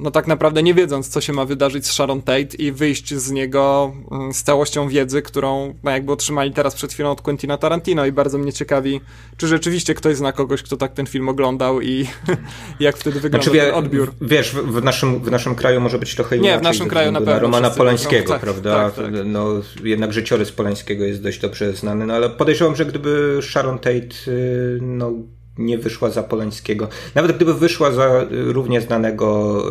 no 0.00 0.10
tak 0.10 0.26
naprawdę 0.26 0.62
nie 0.62 0.74
wiedząc, 0.74 1.08
co 1.08 1.20
się 1.20 1.32
ma 1.32 1.44
wydarzyć 1.44 1.86
z 1.86 1.92
Sharon 1.92 2.22
Tate 2.22 2.56
i 2.58 2.72
wyjść 2.72 3.14
z 3.14 3.30
niego 3.30 3.92
mm, 4.10 4.32
z 4.32 4.42
całością 4.42 4.88
wiedzy, 4.88 5.22
którą 5.22 5.74
no 5.82 5.90
jakby 5.90 6.12
otrzymali 6.12 6.52
teraz 6.52 6.74
przed 6.74 6.92
chwilą 6.92 7.10
od 7.10 7.22
Quentina 7.22 7.58
Tarantino 7.58 8.06
i 8.06 8.12
bardzo 8.12 8.38
mnie 8.38 8.52
ciekawi, 8.52 9.00
czy 9.36 9.48
rzeczywiście 9.48 9.94
ktoś 9.94 10.16
zna 10.16 10.32
kogoś, 10.32 10.62
kto 10.62 10.76
tak 10.76 10.92
ten 10.92 11.06
film 11.06 11.28
oglądał 11.28 11.80
i 11.80 12.06
jak 12.80 12.96
wtedy 12.96 13.20
wygląda 13.20 13.44
znaczy, 13.44 13.58
ten 13.58 13.74
odbiór. 13.74 14.12
Wiesz, 14.20 14.52
w, 14.52 14.84
naszym, 14.84 15.18
w 15.18 15.30
naszym 15.30 15.54
kraju 15.54 15.80
może 15.80 15.98
być 15.98 16.14
trochę 16.14 16.36
inaczej. 16.36 16.52
Nie, 16.52 16.58
w 16.58 16.62
naszym 16.62 16.88
kraju 16.88 17.12
na 17.12 17.18
pewno. 17.18 17.34
Na 17.34 17.38
Romana 17.38 17.70
Polańskiego, 17.70 18.32
tak, 18.32 18.40
prawda? 18.40 18.90
Tak, 18.90 18.94
tak. 18.94 19.12
No, 19.24 19.46
jednak 19.84 20.12
życiorys 20.12 20.52
Polańskiego 20.52 21.04
jest 21.04 21.22
dość 21.22 21.40
dobrze 21.40 21.72
znany, 21.72 22.06
no 22.06 22.14
ale 22.14 22.30
podejrzewam, 22.30 22.76
że 22.76 22.86
gdyby 22.86 23.38
Sharon 23.42 23.78
Tate 23.78 24.30
y, 24.30 24.78
no, 24.82 25.12
nie 25.58 25.78
wyszła 25.78 26.10
za 26.10 26.22
Polańskiego. 26.22 26.88
Nawet 27.14 27.36
gdyby 27.36 27.54
wyszła 27.54 27.92
za 27.92 28.26
równie 28.30 28.80
znanego 28.80 29.62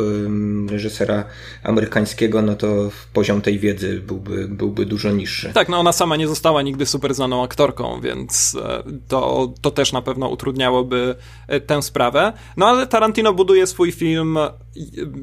reżysera 0.69 1.23
amerykańskiego, 1.63 2.41
no 2.41 2.55
to 2.55 2.67
poziom 3.13 3.41
tej 3.41 3.59
wiedzy 3.59 3.99
byłby, 3.99 4.47
byłby 4.47 4.85
dużo 4.85 5.11
niższy. 5.11 5.53
Tak, 5.53 5.69
no 5.69 5.79
ona 5.79 5.91
sama 5.91 6.15
nie 6.15 6.27
została 6.27 6.61
nigdy 6.61 6.85
super 6.85 7.13
znaną 7.13 7.43
aktorką, 7.43 8.01
więc 8.01 8.57
e, 8.63 8.83
to, 9.07 9.53
to 9.61 9.71
też 9.71 9.93
na 9.93 10.01
pewno 10.01 10.27
utrudniałoby 10.27 11.15
e, 11.47 11.59
tę 11.59 11.81
sprawę. 11.81 12.33
No 12.57 12.67
ale 12.67 12.87
Tarantino 12.87 13.33
buduje 13.33 13.67
swój 13.67 13.91
film 13.91 14.37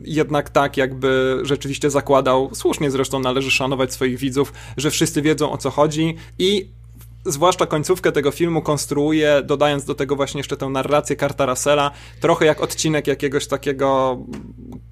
jednak 0.04 0.50
tak, 0.50 0.76
jakby 0.76 1.40
rzeczywiście 1.42 1.90
zakładał, 1.90 2.50
słusznie 2.54 2.90
zresztą 2.90 3.20
należy 3.20 3.50
szanować 3.50 3.92
swoich 3.92 4.18
widzów, 4.18 4.52
że 4.76 4.90
wszyscy 4.90 5.22
wiedzą 5.22 5.52
o 5.52 5.58
co 5.58 5.70
chodzi 5.70 6.16
i 6.38 6.75
zwłaszcza 7.26 7.66
końcówkę 7.66 8.12
tego 8.12 8.30
filmu 8.30 8.62
konstruuje, 8.62 9.42
dodając 9.44 9.84
do 9.84 9.94
tego 9.94 10.16
właśnie 10.16 10.38
jeszcze 10.38 10.56
tę 10.56 10.66
narrację 10.66 11.16
Karta 11.16 11.46
Russella, 11.46 11.90
trochę 12.20 12.46
jak 12.46 12.60
odcinek 12.60 13.06
jakiegoś 13.06 13.46
takiego 13.46 14.18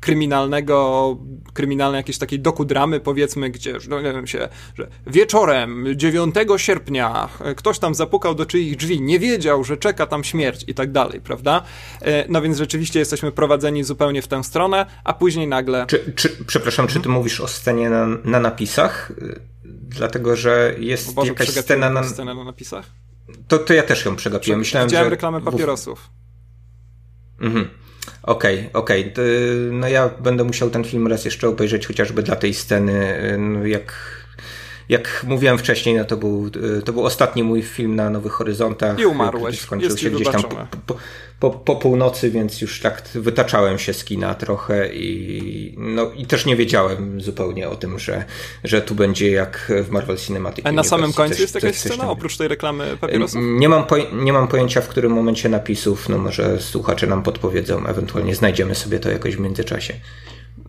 kryminalnego, 0.00 1.16
kryminalnej 1.52 1.98
jakiejś 1.98 2.18
takiej 2.18 2.40
dokudramy, 2.40 3.00
powiedzmy, 3.00 3.50
gdzie, 3.50 3.78
no 3.88 4.00
nie 4.00 4.12
wiem 4.12 4.26
się, 4.26 4.48
że 4.74 4.88
wieczorem 5.06 5.86
9 5.96 6.34
sierpnia 6.56 7.28
ktoś 7.56 7.78
tam 7.78 7.94
zapukał 7.94 8.34
do 8.34 8.46
czyich 8.46 8.76
drzwi, 8.76 9.00
nie 9.00 9.18
wiedział, 9.18 9.64
że 9.64 9.76
czeka 9.76 10.06
tam 10.06 10.24
śmierć 10.24 10.64
i 10.66 10.74
tak 10.74 10.92
dalej, 10.92 11.20
prawda? 11.20 11.62
E, 12.02 12.24
no 12.28 12.42
więc 12.42 12.58
rzeczywiście 12.58 12.98
jesteśmy 12.98 13.32
prowadzeni 13.32 13.84
zupełnie 13.84 14.22
w 14.22 14.28
tę 14.28 14.44
stronę, 14.44 14.86
a 15.04 15.12
później 15.12 15.48
nagle... 15.48 15.86
Czy, 15.86 16.12
czy, 16.16 16.44
przepraszam, 16.46 16.86
czy 16.86 17.00
ty 17.00 17.08
mówisz 17.08 17.40
o 17.40 17.48
scenie 17.48 17.90
na, 17.90 18.06
na 18.24 18.40
napisach? 18.40 19.12
Dlatego 19.96 20.36
że 20.36 20.74
jest 20.78 21.14
Boże, 21.14 21.28
jakaś 21.28 21.48
scena 21.48 21.90
na... 21.90 22.04
scenę 22.04 22.34
na 22.34 22.44
napisach? 22.44 22.90
To, 23.48 23.58
to 23.58 23.74
ja 23.74 23.82
też 23.82 24.04
ją 24.04 24.16
przegapiłem. 24.16 24.58
Myślałem, 24.58 24.88
Widziałem 24.88 25.06
że... 25.06 25.10
reklamę 25.10 25.40
papierosów. 25.40 26.10
Mhm. 27.40 27.68
Okej, 28.22 28.58
okay, 28.58 28.72
okej. 28.72 29.12
Okay. 29.12 29.24
No 29.72 29.88
ja 29.88 30.08
będę 30.08 30.44
musiał 30.44 30.70
ten 30.70 30.84
film 30.84 31.06
raz 31.06 31.24
jeszcze 31.24 31.48
obejrzeć, 31.48 31.86
chociażby 31.86 32.22
dla 32.22 32.36
tej 32.36 32.54
sceny, 32.54 33.18
no 33.38 33.66
jak 33.66 33.94
jak 34.88 35.24
mówiłem 35.28 35.58
wcześniej, 35.58 35.94
no 35.94 36.04
to 36.04 36.16
był, 36.16 36.50
to 36.84 36.92
był 36.92 37.04
ostatni 37.04 37.42
mój 37.42 37.62
film 37.62 37.96
na 37.96 38.10
Nowych 38.10 38.32
Horyzontach. 38.32 38.98
I 38.98 39.06
umarłeś. 39.06 39.60
Skończył 39.60 39.90
Jest 39.90 40.00
się 40.00 40.10
gdzieś 40.10 40.28
tam 40.28 40.42
po, 40.42 40.56
po, 40.86 40.96
po, 41.40 41.50
po, 41.50 41.76
północy, 41.76 42.30
więc 42.30 42.60
już 42.60 42.80
tak 42.80 43.02
wytaczałem 43.14 43.78
się 43.78 43.94
z 43.94 44.04
kina 44.04 44.34
trochę 44.34 44.94
i, 44.94 45.74
no, 45.78 46.10
i 46.16 46.26
też 46.26 46.46
nie 46.46 46.56
wiedziałem 46.56 47.20
zupełnie 47.20 47.68
o 47.68 47.76
tym, 47.76 47.98
że, 47.98 48.24
że 48.64 48.82
tu 48.82 48.94
będzie 48.94 49.30
jak 49.30 49.72
w 49.82 49.90
Marvel 49.90 50.16
Cinematic 50.16 50.66
A 50.66 50.72
na 50.72 50.84
samym 50.84 51.12
końcu 51.12 51.34
coś, 51.34 51.40
jest 51.40 51.54
jakaś 51.54 51.76
scena 51.76 52.10
oprócz 52.10 52.36
tej 52.36 52.48
reklamy 52.48 52.96
papierosów? 53.00 53.40
Nie 53.42 53.68
mam, 53.68 53.84
nie 54.12 54.32
mam 54.32 54.48
pojęcia 54.48 54.80
w 54.80 54.88
którym 54.88 55.12
momencie 55.12 55.48
napisów, 55.48 56.08
no 56.08 56.18
może 56.18 56.60
słuchacze 56.60 57.06
nam 57.06 57.22
podpowiedzą, 57.22 57.86
ewentualnie 57.86 58.34
znajdziemy 58.34 58.74
sobie 58.74 59.00
to 59.00 59.10
jakoś 59.10 59.36
w 59.36 59.40
międzyczasie. 59.40 59.94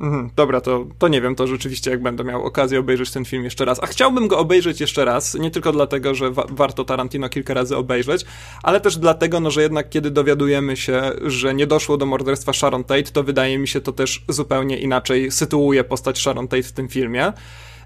Mhm, 0.02 0.30
dobra, 0.36 0.62
to, 0.62 0.86
to 1.00 1.08
nie 1.08 1.22
wiem, 1.22 1.36
to 1.36 1.48
rzeczywiście 1.48 1.92
jak 1.92 2.02
będę 2.02 2.24
miał 2.24 2.44
okazję 2.44 2.80
obejrzeć 2.80 3.12
ten 3.12 3.26
film 3.26 3.44
jeszcze 3.44 3.66
raz. 3.66 3.84
A 3.84 3.88
chciałbym 3.88 4.28
go 4.28 4.40
obejrzeć 4.40 4.82
jeszcze 4.82 5.06
raz, 5.06 5.34
nie 5.34 5.52
tylko 5.52 5.72
dlatego, 5.72 6.16
że 6.16 6.32
wa 6.32 6.46
warto 6.50 6.86
Tarantino 6.86 7.30
kilka 7.30 7.54
razy 7.54 7.78
obejrzeć, 7.78 8.26
ale 8.64 8.82
też 8.82 8.98
dlatego, 8.98 9.40
no, 9.40 9.52
że 9.52 9.62
jednak 9.62 9.90
kiedy 9.90 10.12
dowiadujemy 10.12 10.78
się, 10.78 11.12
że 11.22 11.54
nie 11.54 11.68
doszło 11.68 11.98
do 11.98 12.06
morderstwa 12.06 12.54
Sharon 12.54 12.84
Tate, 12.84 13.04
to 13.04 13.24
wydaje 13.24 13.58
mi 13.58 13.68
się 13.68 13.82
to 13.82 13.92
też 13.92 14.24
zupełnie 14.30 14.78
inaczej 14.78 15.32
sytuuje 15.32 15.84
postać 15.84 16.20
Sharon 16.20 16.48
Tate 16.48 16.64
w 16.64 16.72
tym 16.72 16.88
filmie. 16.88 17.34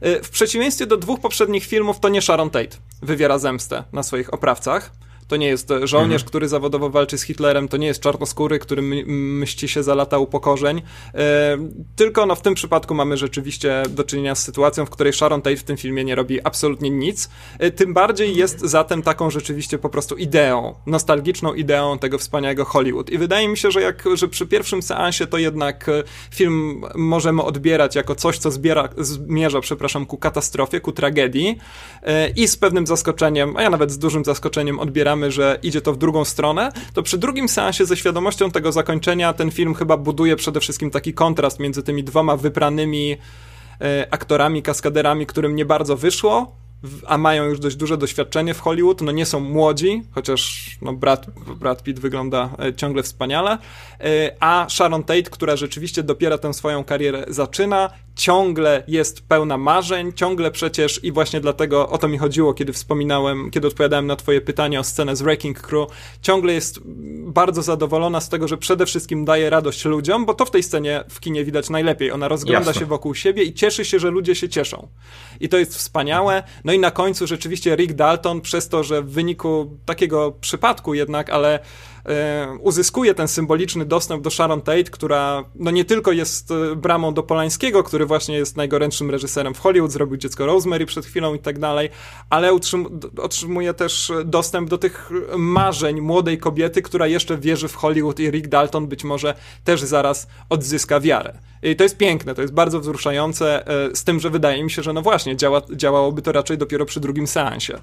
Y, 0.06 0.24
w 0.24 0.30
przeciwieństwie 0.30 0.86
do 0.86 0.98
dwóch 0.98 1.20
poprzednich 1.20 1.66
filmów, 1.66 2.00
to 2.00 2.10
nie 2.10 2.22
Sharon 2.22 2.50
Tate 2.50 2.78
wywiera 3.02 3.38
zemstę 3.40 3.84
na 3.94 4.04
swoich 4.04 4.34
oprawcach 4.34 4.92
to 5.30 5.38
nie 5.38 5.48
jest 5.48 5.70
żołnierz, 5.84 6.22
mhm. 6.22 6.28
który 6.28 6.48
zawodowo 6.48 6.90
walczy 6.90 7.18
z 7.18 7.22
Hitlerem, 7.22 7.68
to 7.68 7.78
nie 7.78 7.88
jest 7.88 8.02
czarnoskóry, 8.02 8.60
który 8.60 8.82
mści 9.06 9.68
się 9.68 9.84
za 9.84 9.96
lata 9.96 10.18
upokorzeń, 10.18 10.82
e, 11.14 11.58
tylko 11.96 12.26
no, 12.26 12.36
w 12.36 12.42
tym 12.42 12.56
przypadku 12.56 12.94
mamy 12.96 13.18
rzeczywiście 13.18 13.84
do 13.90 14.04
czynienia 14.04 14.36
z 14.36 14.44
sytuacją, 14.44 14.86
w 14.86 14.90
której 14.90 15.14
Sharon 15.14 15.42
Tate 15.42 15.58
w 15.58 15.64
tym 15.64 15.78
filmie 15.78 16.04
nie 16.04 16.16
robi 16.16 16.40
absolutnie 16.44 16.90
nic, 16.90 17.30
e, 17.60 17.72
tym 17.72 17.94
bardziej 17.94 18.36
jest 18.36 18.60
zatem 18.60 19.02
taką 19.02 19.30
rzeczywiście 19.30 19.78
po 19.78 19.90
prostu 19.90 20.16
ideą, 20.16 20.76
nostalgiczną 20.86 21.54
ideą 21.54 22.00
tego 22.00 22.18
wspaniałego 22.18 22.66
Hollywood. 22.66 23.10
I 23.10 23.18
wydaje 23.18 23.48
mi 23.48 23.58
się, 23.58 23.72
że, 23.72 23.82
jak, 23.82 24.04
że 24.14 24.28
przy 24.28 24.48
pierwszym 24.48 24.82
seansie 24.82 25.28
to 25.28 25.38
jednak 25.38 25.90
e, 25.90 26.04
film 26.32 26.82
możemy 26.96 27.44
odbierać 27.44 27.96
jako 27.96 28.16
coś, 28.16 28.38
co 28.38 28.52
zbiera, 28.52 28.90
zmierza, 28.98 29.62
przepraszam, 29.62 30.06
ku 30.06 30.18
katastrofie, 30.18 30.80
ku 30.80 30.92
tragedii. 30.92 31.58
I 32.36 32.48
z 32.48 32.58
pewnym 32.58 32.88
zaskoczeniem, 32.88 33.58
a 33.58 33.62
ja 33.62 33.70
nawet 33.70 33.92
z 33.92 33.98
dużym 33.98 34.26
zaskoczeniem 34.26 34.80
odbieramy 34.80 35.19
że 35.28 35.60
idzie 35.64 35.82
to 35.82 35.94
w 35.94 35.98
drugą 35.98 36.26
stronę, 36.26 36.72
to 36.94 37.04
przy 37.04 37.18
drugim 37.18 37.50
seansie 37.50 37.86
ze 37.86 37.98
świadomością 37.98 38.52
tego 38.52 38.72
zakończenia 38.72 39.34
ten 39.34 39.52
film 39.52 39.74
chyba 39.74 39.98
buduje 39.98 40.36
przede 40.36 40.60
wszystkim 40.60 40.92
taki 40.92 41.14
kontrast 41.14 41.60
między 41.60 41.84
tymi 41.84 42.04
dwoma 42.04 42.38
wybranymi 42.38 43.18
e, 43.82 44.08
aktorami, 44.12 44.62
kaskaderami, 44.62 45.26
którym 45.26 45.56
nie 45.56 45.66
bardzo 45.66 45.98
wyszło, 45.98 46.56
a 47.08 47.18
mają 47.18 47.46
już 47.46 47.60
dość 47.60 47.76
duże 47.76 47.98
doświadczenie 47.98 48.54
w 48.54 48.60
Hollywood, 48.60 49.02
no 49.02 49.12
nie 49.12 49.26
są 49.26 49.40
młodzi, 49.40 50.04
chociaż 50.12 50.70
no 50.82 50.94
Brad, 50.94 51.26
Brad 51.60 51.84
Pitt 51.84 52.00
wygląda 52.00 52.50
e, 52.60 52.74
ciągle 52.74 53.04
wspaniale, 53.04 53.58
e, 54.00 54.36
a 54.40 54.66
Sharon 54.70 55.04
Tate, 55.04 55.24
która 55.24 55.56
rzeczywiście 55.56 56.04
dopiero 56.04 56.38
tę 56.38 56.54
swoją 56.54 56.84
karierę 56.84 57.26
zaczyna, 57.28 57.90
ciągle 58.16 58.84
jest 58.88 59.22
pełna 59.22 59.58
marzeń, 59.58 60.14
ciągle 60.14 60.52
przecież 60.52 61.04
i 61.04 61.12
właśnie 61.12 61.42
dlatego 61.42 61.90
o 61.90 61.98
to 61.98 62.08
mi 62.08 62.18
chodziło, 62.18 62.54
kiedy 62.54 62.74
wspominałem, 62.74 63.52
kiedy 63.52 63.68
odpowiadałem 63.68 64.08
na 64.08 64.16
twoje 64.16 64.42
pytanie 64.42 64.80
o 64.80 64.84
scenę 64.84 65.16
z 65.16 65.22
Wrecking 65.22 65.62
Crew, 65.62 65.90
ciągle 66.22 66.54
jest 66.54 66.80
bardzo 67.26 67.62
zadowolona 67.62 68.22
z 68.22 68.30
tego, 68.30 68.48
że 68.48 68.58
przede 68.58 68.86
wszystkim 68.86 69.26
daje 69.26 69.50
radość 69.50 69.86
ludziom, 69.86 70.26
bo 70.26 70.34
to 70.34 70.46
w 70.46 70.52
tej 70.52 70.64
scenie 70.64 71.04
w 71.10 71.20
kinie 71.20 71.46
widać 71.46 71.70
najlepiej. 71.70 72.12
Ona 72.12 72.28
rozgląda 72.28 72.68
Jasne. 72.68 72.80
się 72.80 72.86
wokół 72.86 73.16
siebie 73.16 73.44
i 73.44 73.54
cieszy 73.54 73.86
się, 73.86 74.00
że 74.00 74.10
ludzie 74.10 74.36
się 74.36 74.50
cieszą. 74.50 74.88
I 75.40 75.50
to 75.50 75.58
jest 75.58 75.76
wspaniałe. 75.76 76.44
No 76.70 76.74
i 76.74 76.80
na 76.80 76.92
końcu 76.92 77.28
rzeczywiście 77.28 77.76
Rick 77.76 77.94
Dalton 77.94 78.42
przez 78.42 78.70
to, 78.70 78.84
że 78.84 79.02
w 79.02 79.10
wyniku 79.10 79.78
takiego 79.86 80.32
przypadku 80.32 80.94
jednak, 80.94 81.30
ale 81.30 81.60
E, 82.10 82.58
uzyskuje 82.62 83.14
ten 83.14 83.28
symboliczny 83.28 83.86
dostęp 83.86 84.24
do 84.24 84.30
Sharon 84.30 84.62
Tate, 84.62 84.84
która 84.84 85.44
no 85.56 85.72
nie 85.72 85.86
tylko 85.86 86.12
jest 86.12 86.52
e, 86.52 86.76
bramą 86.76 87.14
do 87.14 87.24
Polańskiego, 87.24 87.84
który 87.84 88.06
właśnie 88.06 88.36
jest 88.36 88.58
najgorętszym 88.58 89.12
reżyserem 89.12 89.54
w 89.54 89.60
Hollywood, 89.60 89.92
zrobił 89.92 90.18
dziecko 90.18 90.46
Rosemary 90.46 90.86
przed 90.86 91.06
chwilą 91.06 91.34
i 91.34 91.40
tak 91.40 91.60
dalej, 91.60 91.90
ale 92.30 92.52
otrzymuje 93.18 93.74
też 93.74 94.12
dostęp 94.26 94.70
do 94.70 94.78
tych 94.78 95.12
marzeń 95.38 96.02
młodej 96.02 96.38
kobiety, 96.38 96.82
która 96.82 97.08
jeszcze 97.08 97.38
wierzy 97.38 97.68
w 97.68 97.76
Hollywood 97.76 98.20
i 98.20 98.32
Rick 98.32 98.48
Dalton 98.48 98.88
być 98.88 99.04
może 99.04 99.34
też 99.64 99.82
zaraz 99.82 100.28
odzyska 100.50 101.00
wiarę. 101.00 101.34
I 101.64 101.76
to 101.76 101.84
jest 101.84 101.98
piękne, 101.98 102.36
to 102.36 102.42
jest 102.42 102.54
bardzo 102.54 102.80
wzruszające, 102.80 103.68
e, 103.68 103.96
z 103.96 104.04
tym, 104.04 104.20
że 104.20 104.30
wydaje 104.30 104.64
mi 104.64 104.72
się, 104.72 104.84
że 104.84 104.94
no 104.94 105.02
właśnie, 105.02 105.38
działa, 105.38 105.62
działałoby 105.76 106.22
to 106.22 106.32
raczej 106.32 106.58
dopiero 106.60 106.86
przy 106.86 107.00
drugim 107.00 107.28
seansie. 107.28 107.80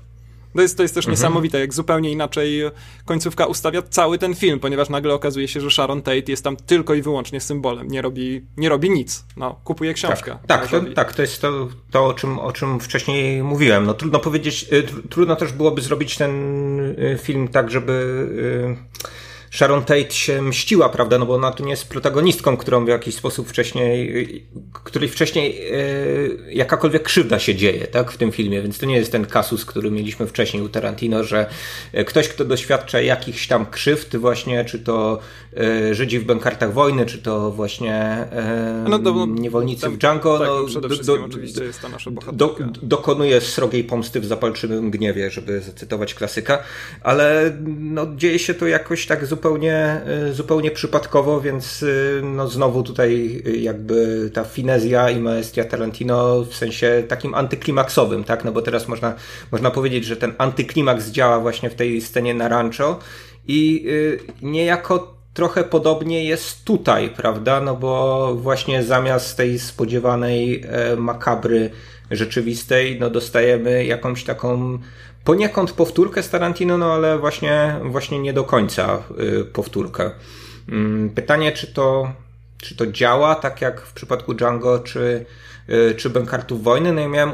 To 0.57 0.63
jest, 0.63 0.77
to 0.77 0.83
jest 0.83 0.95
też 0.95 1.05
mhm. 1.05 1.13
niesamowite, 1.13 1.61
jak 1.61 1.75
zupełnie 1.75 2.13
inaczej 2.13 2.63
końcówka 3.05 3.47
ustawia 3.47 3.83
cały 3.83 4.19
ten 4.19 4.35
film, 4.35 4.61
ponieważ 4.61 4.89
nagle 4.89 5.15
okazuje 5.15 5.49
się, 5.49 5.61
że 5.61 5.71
Sharon 5.71 6.03
Tate 6.03 6.23
jest 6.29 6.45
tam 6.45 6.57
tylko 6.57 6.95
i 6.95 7.03
wyłącznie 7.03 7.41
symbolem, 7.41 7.89
nie 7.89 8.03
robi, 8.03 8.47
nie 8.57 8.69
robi 8.69 8.91
nic. 8.91 9.25
No, 9.37 9.61
kupuje 9.65 9.95
książkę. 9.95 10.39
Tak, 10.47 10.61
tak, 10.61 10.71
to, 10.71 10.95
tak, 10.95 11.13
to 11.13 11.23
jest 11.23 11.41
to, 11.43 11.69
to 11.91 12.07
o, 12.07 12.15
czym, 12.15 12.39
o 12.39 12.53
czym 12.53 12.81
wcześniej 12.81 13.43
mówiłem. 13.43 13.87
No, 13.87 13.95
trudno 13.95 14.19
powiedzieć, 14.19 14.67
y, 14.73 14.83
trudno 15.11 15.37
też 15.37 15.53
byłoby 15.53 15.83
zrobić 15.83 16.17
ten 16.17 16.81
y, 16.81 17.19
film 17.23 17.49
tak, 17.49 17.71
żeby 17.71 17.93
y, 19.03 19.07
Sharon 19.57 19.85
Tate 19.85 20.11
się 20.11 20.43
mściła, 20.43 20.89
prawda, 20.89 21.19
no 21.19 21.27
bo 21.27 21.35
ona 21.35 21.53
tu 21.53 21.65
nie 21.65 21.71
jest 21.71 21.89
protagonistką, 21.89 22.57
którą 22.57 22.85
w 22.85 22.89
jakiś 22.89 23.15
sposób 23.15 23.49
wcześniej, 23.49 24.47
której 24.85 25.09
wcześniej 25.09 25.69
e, 25.71 26.53
jakakolwiek 26.53 27.03
krzywda 27.03 27.39
się 27.39 27.55
dzieje, 27.55 27.87
tak, 27.87 28.13
w 28.13 28.17
tym 28.17 28.33
filmie, 28.33 28.63
więc 28.63 28.79
to 28.79 28.87
nie 28.87 28.97
jest 28.97 29.13
ten 29.13 29.27
kasus, 29.27 29.65
który 29.65 29.91
mieliśmy 29.91 30.27
wcześniej 30.27 30.63
u 30.63 30.69
Tarantino, 30.69 31.25
że 31.25 31.47
e, 31.93 32.05
ktoś, 32.05 32.29
kto 32.29 32.45
doświadcza 32.45 33.01
jakichś 33.01 33.47
tam 33.47 33.67
krzywd 33.67 34.17
właśnie, 34.17 34.65
czy 34.65 34.79
to 34.79 35.19
Żydzi 35.93 36.19
w 36.19 36.25
bękartach 36.25 36.73
wojny, 36.73 37.07
czy 37.07 37.19
to 37.19 37.51
właśnie 37.51 37.95
e, 37.95 38.85
no, 38.89 38.99
do, 38.99 39.27
niewolnicy 39.27 39.91
w 39.91 39.97
Django, 39.97 40.39
tak, 40.39 40.49
no, 40.49 40.65
przede 40.67 40.89
wszystkim 40.89 41.17
do, 41.17 41.25
oczywiście 41.25 41.65
jest 41.65 41.83
ta 41.83 41.89
nasza 41.89 42.11
do, 42.33 42.57
dokonuje 42.83 43.41
srogiej 43.41 43.85
pomsty 43.85 44.21
w 44.21 44.27
zapalczywym 44.27 44.91
gniewie, 44.91 45.31
żeby 45.31 45.61
zacytować 45.61 46.15
klasyka, 46.15 46.59
ale 47.03 47.57
no, 47.67 48.07
dzieje 48.17 48.39
się 48.39 48.55
to 48.55 48.67
jakoś 48.67 49.07
tak 49.07 49.27
zupełnie 49.27 49.47
zupełnie, 49.47 50.01
y, 50.31 50.35
zupełnie 50.35 50.71
przypadkowo, 50.71 51.41
więc 51.41 51.85
no 52.23 52.49
znowu 52.49 52.83
tutaj 52.83 53.43
jakby 53.61 54.31
ta 54.35 54.45
finezja 54.45 55.11
i 55.11 55.21
maestria 55.21 55.65
Tarantino 55.65 56.45
w 56.45 56.55
sensie 56.55 57.03
takim 57.09 57.35
antyklimaksowym, 57.35 58.25
tak? 58.25 58.45
No 58.45 58.53
bo 58.53 58.63
teraz 58.63 58.89
można, 58.89 59.15
można 59.53 59.71
powiedzieć, 59.71 60.05
że 60.05 60.17
ten 60.17 60.35
antyklimaks 60.39 61.11
działa 61.11 61.41
właśnie 61.41 61.71
w 61.71 61.75
tej 61.75 62.01
scenie 62.01 62.35
na 62.35 62.49
rancho 62.49 62.99
i 63.49 63.87
niejako 64.43 65.16
trochę 65.37 65.65
podobnie 65.65 66.25
jest 66.25 66.65
tutaj, 66.65 67.11
prawda? 67.11 67.61
No 67.61 67.77
bo 67.77 68.35
właśnie 68.35 68.83
zamiast 68.83 69.37
tej 69.37 69.59
spodziewanej 69.59 70.65
e, 70.65 70.97
makabry 70.97 71.71
rzeczywistej, 72.11 73.01
no 73.01 73.11
dostajemy 73.11 73.85
jakąś 73.85 74.25
taką 74.25 74.79
poniekąd 75.25 75.73
powtórkę 75.73 76.23
z 76.23 76.31
Tarantino, 76.31 76.79
no 76.79 76.93
ale 76.93 77.19
właśnie, 77.19 77.77
właśnie 77.85 78.19
nie 78.19 78.33
do 78.33 78.45
końca 78.45 78.99
y, 79.21 79.45
powtórkę. 79.45 80.11
Mm, 80.69 81.11
pytanie, 81.11 81.53
czy 81.53 81.67
to, 81.67 82.13
czy 82.59 82.77
to 82.77 82.87
działa 82.87 83.35
tak 83.35 83.61
jak 83.61 83.81
w 83.81 83.93
przypadku 83.93 84.35
Django, 84.35 84.79
czy, 84.79 85.27
y, 85.69 85.95
czy 85.95 86.11
Bankartów 86.11 86.63
Wojny? 86.63 86.93
No 86.93 87.01
ja 87.01 87.09
miałem 87.09 87.33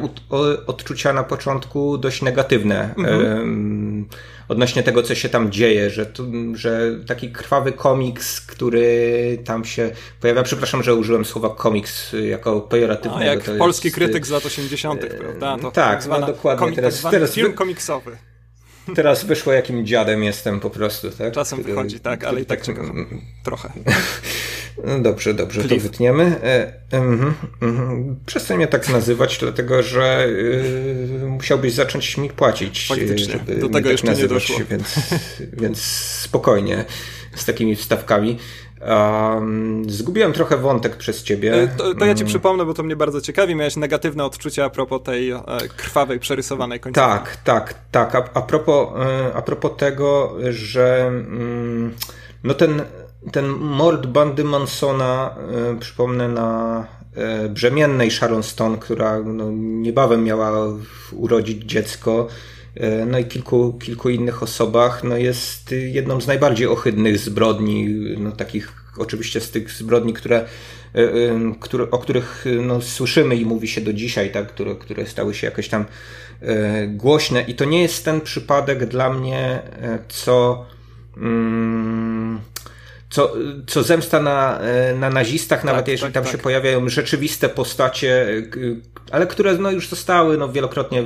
odczucia 0.66 1.12
na 1.12 1.24
początku 1.24 1.98
dość 1.98 2.22
negatywne. 2.22 2.94
Mhm 2.98 4.08
odnośnie 4.52 4.82
tego, 4.82 5.02
co 5.02 5.14
się 5.14 5.28
tam 5.28 5.52
dzieje, 5.52 5.90
że, 5.90 6.06
tu, 6.06 6.32
że 6.54 6.98
taki 7.06 7.32
krwawy 7.32 7.72
komiks, 7.72 8.40
który 8.40 9.38
tam 9.44 9.64
się 9.64 9.90
pojawia, 10.20 10.42
przepraszam, 10.42 10.82
że 10.82 10.94
użyłem 10.94 11.24
słowa 11.24 11.50
komiks 11.50 12.12
jako 12.28 12.60
pejoratywnego. 12.60 13.24
No, 13.24 13.32
jak 13.32 13.58
polski 13.58 13.88
jest, 13.88 13.94
krytyk 13.94 14.26
z 14.26 14.30
lat 14.30 14.46
80., 14.46 15.00
prawda? 15.20 15.58
To 15.58 15.70
tak, 15.70 16.04
tak 16.04 16.20
no 16.20 16.26
dokładnie. 16.26 16.58
Komik, 16.58 16.76
teraz, 16.76 17.02
tak 17.02 17.10
teraz 17.10 17.32
film 17.32 17.52
komiksowy. 17.52 18.16
Teraz 18.94 19.24
wyszło, 19.24 19.52
jakim 19.52 19.86
dziadem 19.86 20.22
jestem 20.22 20.60
po 20.60 20.70
prostu, 20.70 21.10
tak? 21.10 21.32
Czasem 21.32 21.62
wychodzi, 21.62 22.00
tak, 22.00 22.24
ale 22.24 22.40
i 22.40 22.46
tak, 22.46 22.66
tak 22.66 22.76
trochę. 23.44 23.72
No 24.84 24.98
dobrze, 24.98 25.34
dobrze, 25.34 25.60
Cliff. 25.60 25.82
to 25.82 25.88
wytniemy. 25.88 26.24
E, 26.42 26.72
mm, 26.90 27.34
mm, 27.62 28.16
przestań 28.26 28.56
mnie 28.56 28.66
tak 28.66 28.88
nazywać, 28.88 29.38
dlatego 29.38 29.82
że 29.82 30.26
y, 30.28 31.26
musiałbyś 31.26 31.72
zacząć 31.72 32.18
mi 32.18 32.28
płacić, 32.28 32.86
Faktycznie, 32.88 33.32
żeby 33.32 33.54
do 33.54 33.66
tego 33.66 33.72
tak 33.72 33.84
jeszcze 33.84 34.06
nazywać, 34.06 34.48
nie 34.48 34.54
doszło. 34.54 34.66
Więc, 34.70 34.98
więc 35.62 35.80
spokojnie 36.22 36.84
z 37.34 37.44
takimi 37.44 37.76
wstawkami. 37.76 38.38
Um, 38.88 39.90
zgubiłem 39.90 40.32
trochę 40.32 40.56
wątek 40.56 40.96
przez 40.96 41.22
ciebie. 41.22 41.54
E, 41.54 41.68
to, 41.68 41.94
to, 41.94 42.04
ja 42.04 42.14
ci 42.14 42.20
mm. 42.20 42.28
przypomnę, 42.28 42.64
bo 42.64 42.74
to 42.74 42.82
mnie 42.82 42.96
bardzo 42.96 43.20
ciekawi. 43.20 43.54
Miałeś 43.54 43.76
negatywne 43.76 44.24
odczucia 44.24 44.64
a 44.64 44.70
propos 44.70 45.02
tej 45.02 45.30
e, 45.30 45.42
krwawej, 45.76 46.18
przerysowanej 46.20 46.80
końcówki. 46.80 47.08
Tak, 47.10 47.36
tak, 47.36 47.74
tak. 47.90 48.14
A, 48.14 48.30
a, 48.34 48.42
propos, 48.42 48.88
e, 48.96 49.34
a 49.34 49.42
propos 49.42 49.72
tego, 49.76 50.36
że 50.50 51.06
mm, 51.06 51.94
no 52.44 52.54
ten, 52.54 52.82
ten 53.30 53.48
mord 53.48 54.06
bandy 54.06 54.44
Mansona, 54.44 55.34
e, 55.74 55.80
przypomnę 55.80 56.28
na 56.28 56.86
e, 57.16 57.48
brzemiennej 57.48 58.10
Sharon 58.10 58.42
Stone, 58.42 58.78
która 58.78 59.20
no, 59.20 59.50
niebawem 59.52 60.24
miała 60.24 60.52
urodzić 61.12 61.64
dziecko, 61.64 62.28
e, 62.74 63.06
no 63.06 63.18
i 63.18 63.24
kilku, 63.24 63.72
kilku 63.72 64.08
innych 64.08 64.42
osobach, 64.42 65.04
no 65.04 65.16
jest 65.16 65.74
jedną 65.86 66.20
z 66.20 66.26
najbardziej 66.26 66.66
ohydnych 66.66 67.18
zbrodni, 67.18 67.88
no 68.18 68.32
takich 68.32 68.72
oczywiście 68.98 69.40
z 69.40 69.50
tych 69.50 69.70
zbrodni, 69.70 70.12
które, 70.12 70.44
które 71.60 71.90
o 71.90 71.98
których 71.98 72.44
no, 72.62 72.80
słyszymy 72.80 73.36
i 73.36 73.46
mówi 73.46 73.68
się 73.68 73.80
do 73.80 73.92
dzisiaj, 73.92 74.32
tak, 74.32 74.46
które, 74.46 74.74
które 74.74 75.06
stały 75.06 75.34
się 75.34 75.46
jakoś 75.46 75.68
tam 75.68 75.84
głośne. 76.88 77.42
I 77.42 77.54
to 77.54 77.64
nie 77.64 77.82
jest 77.82 78.04
ten 78.04 78.20
przypadek 78.20 78.86
dla 78.86 79.12
mnie, 79.12 79.62
co 80.08 80.66
mm, 81.16 82.40
co, 83.12 83.32
co 83.66 83.82
zemsta 83.82 84.22
na, 84.22 84.58
e, 84.60 84.94
na 84.94 85.10
nazistach, 85.10 85.64
nawet 85.64 85.84
tak, 85.84 85.92
jeżeli 85.92 86.12
tak, 86.12 86.14
tam 86.14 86.24
tak. 86.24 86.32
się 86.32 86.38
pojawiają 86.38 86.88
rzeczywiste 86.88 87.48
postacie, 87.48 88.28
e, 88.38 88.42
ale 89.10 89.26
które 89.26 89.54
no, 89.58 89.70
już 89.70 89.88
zostały 89.88 90.38
no, 90.38 90.48
wielokrotnie 90.48 91.04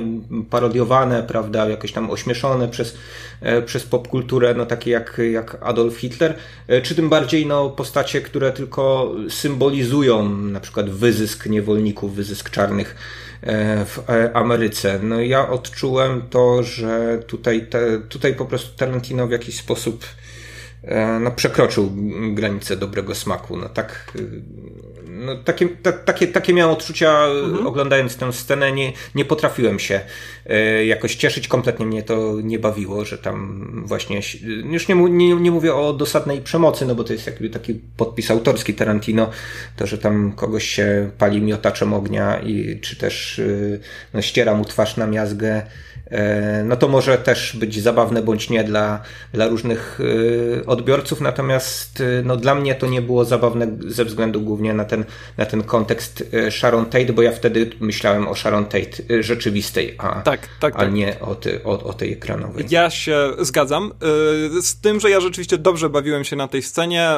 parodiowane, 0.49 1.23
prawda, 1.23 1.69
jakoś 1.69 1.91
tam 1.91 2.11
ośmieszone 2.11 2.67
przez, 2.67 2.97
e, 3.41 3.61
przez 3.61 3.83
popkulturę, 3.83 4.53
no, 4.53 4.65
takie 4.65 4.91
jak, 4.91 5.21
jak 5.31 5.57
Adolf 5.61 5.97
Hitler, 5.97 6.35
czy 6.83 6.95
tym 6.95 7.09
bardziej 7.09 7.45
no, 7.45 7.69
postacie, 7.69 8.21
które 8.21 8.51
tylko 8.51 9.11
symbolizują 9.29 10.29
na 10.29 10.59
przykład 10.59 10.89
wyzysk 10.89 11.45
niewolników, 11.45 12.15
wyzysk 12.15 12.49
czarnych 12.49 12.95
w 13.85 14.03
Ameryce. 14.33 14.99
No 15.03 15.21
ja 15.21 15.49
odczułem 15.49 16.21
to, 16.29 16.63
że 16.63 17.19
tutaj, 17.27 17.67
te, 17.67 17.99
tutaj 18.09 18.33
po 18.33 18.45
prostu 18.45 18.77
Tarantino 18.77 19.27
w 19.27 19.31
jakiś 19.31 19.57
sposób 19.57 20.05
no, 21.19 21.31
przekroczył 21.31 21.91
granicę 22.33 22.77
dobrego 22.77 23.15
smaku. 23.15 23.57
No, 23.57 23.69
tak, 23.69 24.13
e, 24.15 24.21
no, 25.07 25.35
takie, 25.35 25.69
ta, 25.69 25.91
takie, 25.91 26.27
takie 26.27 26.53
miałem 26.53 26.73
odczucia 26.73 27.25
mhm. 27.25 27.67
oglądając 27.67 28.17
tę 28.17 28.33
scenę. 28.33 28.71
Nie, 28.71 28.93
nie 29.15 29.25
potrafiłem 29.25 29.79
się 29.79 30.01
e, 30.45 30.85
jakoś 30.85 31.15
cieszyć. 31.15 31.47
Kompletnie 31.47 31.85
mnie 31.85 32.03
to 32.03 32.33
nie 32.43 32.59
bawiło, 32.59 33.05
że 33.05 33.17
tam 33.17 33.63
właśnie, 33.85 34.21
już 34.71 34.87
nie, 34.87 34.95
nie, 34.95 35.35
nie 35.35 35.51
mówię 35.51 35.75
o 35.75 35.93
dosadnej 35.93 36.41
przemocy, 36.41 36.85
no 36.85 36.95
bo 36.95 37.03
to 37.03 37.13
jest 37.13 37.27
jakby 37.27 37.49
taki 37.49 37.81
podpis 37.97 38.31
autorski 38.31 38.73
Tarantino, 38.73 39.29
to, 39.75 39.87
że 39.87 39.97
tam 39.97 40.31
kogoś 40.31 40.67
się 40.67 41.11
pali 41.17 41.41
miotaczem 41.41 41.93
ognia 41.93 42.39
i 42.39 42.79
czy 42.81 42.95
też 42.95 43.41
no, 44.13 44.21
ściera 44.21 44.53
mu 44.53 44.65
twarz 44.65 44.97
na 44.97 45.07
miazgę 45.07 45.61
E, 45.96 45.96
no 46.63 46.77
to 46.77 46.87
może 46.87 47.17
też 47.17 47.55
być 47.55 47.81
zabawne 47.81 48.21
bądź 48.21 48.49
nie 48.49 48.63
dla, 48.63 49.01
dla 49.33 49.47
różnych 49.47 49.99
e, 50.59 50.65
odbiorców, 50.65 51.21
natomiast 51.21 52.01
e, 52.01 52.21
no 52.23 52.37
dla 52.37 52.55
mnie 52.55 52.75
to 52.75 52.87
nie 52.87 53.01
było 53.01 53.25
zabawne 53.25 53.67
ze 53.87 54.05
względu 54.05 54.41
głównie 54.41 54.73
na 54.73 54.85
ten, 54.85 55.05
na 55.37 55.45
ten 55.45 55.63
kontekst 55.63 56.23
Sharon 56.49 56.85
Tate, 56.85 57.13
bo 57.13 57.21
ja 57.21 57.31
wtedy 57.31 57.69
myślałem 57.79 58.27
o 58.27 58.35
Sharon 58.35 58.65
Tate 58.65 59.23
rzeczywistej, 59.23 59.95
a, 59.97 60.21
tak, 60.21 60.39
tak, 60.59 60.75
a 60.75 60.79
tak. 60.79 60.93
nie 60.93 61.19
o, 61.19 61.35
ty, 61.35 61.63
o, 61.63 61.83
o 61.83 61.93
tej 61.93 62.13
ekranowej. 62.13 62.65
Ja 62.69 62.89
się 62.89 63.29
zgadzam 63.39 63.91
z 64.61 64.81
tym, 64.81 64.99
że 64.99 65.09
ja 65.09 65.19
rzeczywiście 65.19 65.57
dobrze 65.57 65.89
bawiłem 65.89 66.23
się 66.23 66.35
na 66.35 66.47
tej 66.47 66.61
scenie 66.61 67.09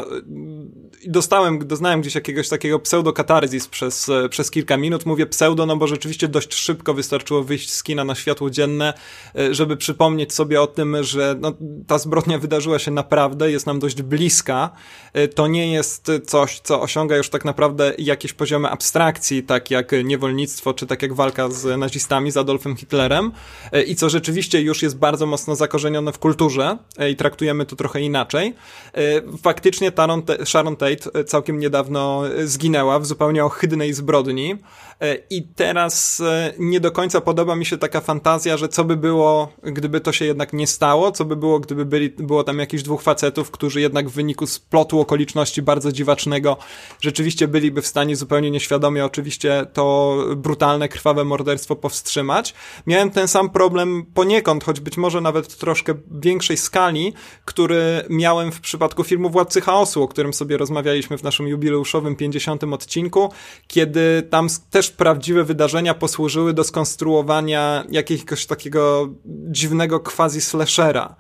dostałem, 1.07 1.67
doznałem 1.67 2.01
gdzieś 2.01 2.15
jakiegoś 2.15 2.49
takiego 2.49 2.79
pseudokatarzis 2.79 3.67
przez, 3.67 4.11
przez 4.29 4.51
kilka 4.51 4.77
minut. 4.77 5.05
Mówię 5.05 5.25
pseudo, 5.25 5.65
no 5.65 5.77
bo 5.77 5.87
rzeczywiście 5.87 6.27
dość 6.27 6.53
szybko 6.53 6.93
wystarczyło 6.93 7.43
wyjść 7.43 7.73
z 7.73 7.83
kina 7.83 8.03
na 8.03 8.15
światło 8.15 8.49
dzienne 8.49 8.93
E, 9.35 9.53
żeby 9.53 9.77
przypomnieć 9.77 10.33
sobie 10.33 10.61
o 10.61 10.67
tym, 10.67 11.03
że 11.03 11.35
no, 11.39 11.53
ta 11.87 11.97
zbrodnia 11.97 12.39
wydarzyła 12.39 12.79
się 12.79 12.91
naprawdę, 12.91 13.51
jest 13.51 13.65
nam 13.65 13.79
dość 13.79 14.01
bliska. 14.01 14.69
E, 15.13 15.27
to 15.27 15.47
nie 15.47 15.73
jest 15.73 16.11
coś, 16.25 16.59
co 16.59 16.81
osiąga 16.81 17.17
już 17.17 17.29
tak 17.29 17.45
naprawdę 17.45 17.93
jakieś 17.97 18.33
poziomy 18.33 18.69
abstrakcji, 18.69 19.43
tak 19.43 19.71
jak 19.71 19.91
niewolnictwo, 20.03 20.73
czy 20.73 20.87
tak 20.87 21.01
jak 21.01 21.13
walka 21.13 21.49
z 21.49 21.79
nazistami, 21.79 22.31
z 22.31 22.37
Adolfem 22.37 22.75
Hitlerem 22.75 23.31
e, 23.71 23.83
i 23.83 23.95
co 23.95 24.09
rzeczywiście 24.09 24.61
już 24.61 24.83
jest 24.83 24.97
bardzo 24.97 25.25
mocno 25.25 25.55
zakorzenione 25.55 26.13
w 26.13 26.19
kulturze 26.19 26.77
i 27.11 27.15
traktujemy 27.15 27.65
to 27.65 27.75
trochę 27.75 28.01
inaczej. 28.01 28.55
Faktycznie 29.43 29.91
Sharon 30.45 30.75
Tate 30.75 30.88
całkiem 31.27 31.59
niedawno 31.59 32.23
zginęła 32.43 32.99
w 32.99 33.05
zupełnie 33.05 33.45
ohydnej 33.45 33.93
zbrodni. 33.93 34.55
E, 35.01 35.15
I 35.29 35.43
teraz 35.43 36.21
e, 36.21 36.53
nie 36.59 36.79
do 36.79 36.91
końca 36.91 37.21
podoba 37.21 37.55
mi 37.55 37.65
się 37.65 37.77
taka 37.77 38.01
fantazja, 38.01 38.57
że 38.57 38.69
co 38.69 38.83
by 38.83 38.97
było, 38.97 39.53
gdyby 39.63 40.01
to 40.01 40.11
się 40.11 40.25
jednak 40.25 40.53
nie 40.53 40.67
stało, 40.67 41.11
co 41.11 41.25
by 41.25 41.35
było, 41.35 41.59
gdyby 41.59 41.85
byli, 41.85 42.09
było 42.09 42.43
tam 42.43 42.59
jakichś 42.59 42.83
dwóch 42.83 43.01
facetów, 43.01 43.51
którzy 43.51 43.81
jednak 43.81 44.09
w 44.09 44.13
wyniku 44.13 44.47
splotu 44.47 44.99
okoliczności 44.99 45.61
bardzo 45.61 45.91
dziwacznego 45.91 46.57
rzeczywiście 47.01 47.47
byliby 47.47 47.81
w 47.81 47.87
stanie 47.87 48.15
zupełnie 48.15 48.51
nieświadomie 48.51 49.05
oczywiście 49.05 49.65
to 49.73 50.17
brutalne, 50.35 50.89
krwawe 50.89 51.23
morderstwo 51.23 51.75
powstrzymać. 51.75 52.53
Miałem 52.87 53.11
ten 53.11 53.27
sam 53.27 53.49
problem 53.49 54.05
poniekąd, 54.13 54.63
choć 54.63 54.79
być 54.79 54.97
może 54.97 55.21
nawet 55.21 55.57
troszkę 55.57 55.93
większej 56.11 56.57
skali, 56.57 57.13
który 57.45 58.03
miałem 58.09 58.51
w 58.51 58.61
przypadku 58.61 59.03
filmu 59.03 59.29
Władcy 59.29 59.61
Chaosu, 59.61 60.03
o 60.03 60.07
którym 60.07 60.33
sobie 60.33 60.57
rozmawialiśmy 60.57 61.17
w 61.17 61.23
naszym 61.23 61.47
jubileuszowym 61.47 62.15
50. 62.15 62.63
odcinku, 62.63 63.31
kiedy 63.67 64.23
tam 64.29 64.47
też 64.69 64.88
prawdziwe 64.91 65.43
wydarzenia 65.43 65.93
posłużyły 65.93 66.53
do 66.53 66.63
skonstruowania 66.63 67.83
jakiegoś 67.91 68.45
takiego 68.45 69.09
dziwnego 69.25 69.99
quasi-slashera. 69.99 71.15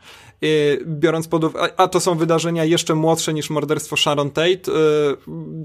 Biorąc 0.85 1.27
pod 1.27 1.43
uwagę, 1.43 1.73
a 1.77 1.87
to 1.87 1.99
są 1.99 2.15
wydarzenia 2.17 2.65
jeszcze 2.65 2.95
młodsze 2.95 3.33
niż 3.33 3.49
morderstwo 3.49 3.97
Sharon 3.97 4.31
Tate, 4.31 4.49
y, 4.49 4.57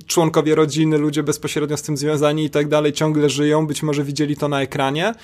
członkowie 0.06 0.54
rodziny, 0.54 0.98
ludzie 0.98 1.22
bezpośrednio 1.22 1.76
z 1.76 1.82
tym 1.82 1.96
związani 1.96 2.44
i 2.44 2.50
tak 2.50 2.68
dalej 2.68 2.92
ciągle 2.92 3.30
żyją, 3.30 3.66
być 3.66 3.82
może 3.82 4.04
widzieli 4.04 4.36
to 4.36 4.48
na 4.48 4.62
ekranie, 4.62 5.14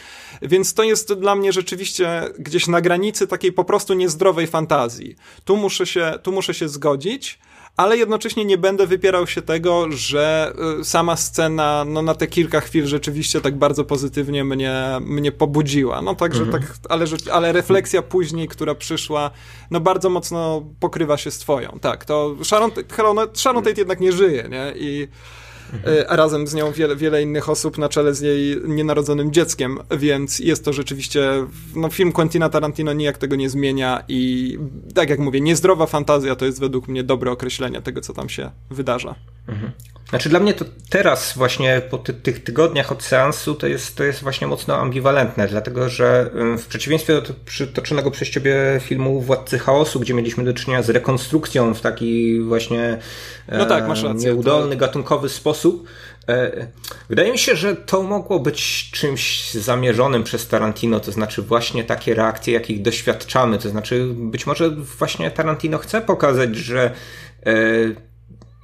więc 0.42 0.74
to 0.74 0.82
jest 0.82 1.12
dla 1.12 1.34
mnie 1.34 1.52
rzeczywiście 1.52 2.22
gdzieś 2.38 2.68
na 2.68 2.80
granicy 2.80 3.26
takiej 3.26 3.52
po 3.52 3.64
prostu 3.64 3.94
niezdrowej 3.94 4.46
fantazji. 4.46 5.16
Tu 5.44 5.56
muszę 5.56 5.86
się, 5.86 6.12
tu 6.22 6.32
muszę 6.32 6.54
się 6.54 6.68
zgodzić, 6.68 7.38
ale 7.80 7.96
jednocześnie 7.96 8.44
nie 8.44 8.58
będę 8.58 8.86
wypierał 8.86 9.26
się 9.26 9.42
tego, 9.42 9.86
że 9.90 10.52
y, 10.80 10.84
sama 10.84 11.16
scena 11.16 11.84
no, 11.84 12.02
na 12.02 12.14
te 12.14 12.26
kilka 12.26 12.60
chwil 12.60 12.86
rzeczywiście 12.86 13.40
tak 13.40 13.58
bardzo 13.58 13.84
pozytywnie 13.84 14.44
mnie, 14.44 14.98
mnie 15.00 15.32
pobudziła. 15.32 16.02
No 16.02 16.14
także 16.14 16.42
mhm. 16.42 16.62
tak, 16.62 16.76
ale, 16.88 17.06
ale 17.32 17.52
refleksja 17.52 18.02
później, 18.02 18.48
która 18.48 18.74
przyszła, 18.74 19.30
no 19.70 19.80
bardzo 19.80 20.10
mocno 20.10 20.62
pokrywa 20.80 21.16
się 21.16 21.30
z 21.30 21.38
twoją. 21.38 21.78
Tak, 21.80 22.04
to 22.04 22.36
Sharon, 22.42 22.70
Sharon 23.34 23.64
Tate 23.64 23.80
jednak 23.80 24.00
nie 24.00 24.12
żyje, 24.12 24.48
nie? 24.50 24.72
I. 24.76 25.08
a 26.08 26.16
razem 26.16 26.46
z 26.46 26.54
nią 26.54 26.72
wiele, 26.72 26.96
wiele 26.96 27.22
innych 27.22 27.48
osób 27.48 27.78
na 27.78 27.88
czele 27.88 28.14
z 28.14 28.20
jej 28.20 28.56
nienarodzonym 28.64 29.32
dzieckiem, 29.32 29.78
więc 29.98 30.38
jest 30.38 30.64
to 30.64 30.72
rzeczywiście, 30.72 31.46
no 31.76 31.88
film 31.88 32.12
Quentina 32.12 32.48
Tarantino 32.48 32.92
nijak 32.92 33.18
tego 33.18 33.36
nie 33.36 33.50
zmienia 33.50 34.04
i 34.08 34.58
tak 34.94 35.10
jak 35.10 35.18
mówię, 35.18 35.40
niezdrowa 35.40 35.86
fantazja 35.86 36.36
to 36.36 36.44
jest 36.44 36.60
według 36.60 36.88
mnie 36.88 37.04
dobre 37.04 37.30
określenie 37.30 37.82
tego, 37.82 38.00
co 38.00 38.12
tam 38.12 38.28
się 38.28 38.50
wydarza. 38.70 39.14
Mhm. 39.48 39.72
Znaczy 40.10 40.28
dla 40.28 40.40
mnie 40.40 40.54
to 40.54 40.64
teraz 40.88 41.32
właśnie 41.36 41.82
po 41.90 41.98
ty 41.98 42.12
tych 42.14 42.44
tygodniach 42.44 42.92
od 42.92 43.02
seansu 43.02 43.54
to 43.54 43.66
jest, 43.66 43.96
to 43.96 44.04
jest 44.04 44.22
właśnie 44.22 44.46
mocno 44.46 44.76
ambiwalentne, 44.76 45.48
dlatego 45.48 45.88
że 45.88 46.30
w 46.58 46.66
przeciwieństwie 46.66 47.14
do 47.14 47.34
przytoczonego 47.44 48.10
przez 48.10 48.30
ciebie 48.30 48.80
filmu 48.80 49.20
Władcy 49.20 49.58
Chaosu, 49.58 50.00
gdzie 50.00 50.14
mieliśmy 50.14 50.44
do 50.44 50.54
czynienia 50.54 50.82
z 50.82 50.90
rekonstrukcją 50.90 51.74
w 51.74 51.80
taki 51.80 52.40
właśnie 52.40 52.98
no 53.48 53.66
tak, 53.66 53.88
masz 53.88 54.02
rację, 54.02 54.30
nieudolny, 54.30 54.76
to... 54.76 54.80
gatunkowy 54.80 55.28
sposób, 55.28 55.86
e, 56.28 56.66
Wydaje 57.08 57.32
mi 57.32 57.38
się, 57.38 57.56
że 57.56 57.76
to 57.76 58.02
mogło 58.02 58.40
być 58.40 58.90
czymś 58.90 59.52
zamierzonym 59.52 60.24
przez 60.24 60.48
Tarantino, 60.48 61.00
to 61.00 61.12
znaczy 61.12 61.42
właśnie 61.42 61.84
takie 61.84 62.14
reakcje, 62.14 62.54
jakich 62.54 62.82
doświadczamy. 62.82 63.58
To 63.58 63.68
znaczy, 63.68 64.06
być 64.14 64.46
może 64.46 64.70
właśnie 64.70 65.30
Tarantino 65.30 65.78
chce 65.78 66.00
pokazać, 66.00 66.56
że 66.56 66.90
e, 67.46 67.52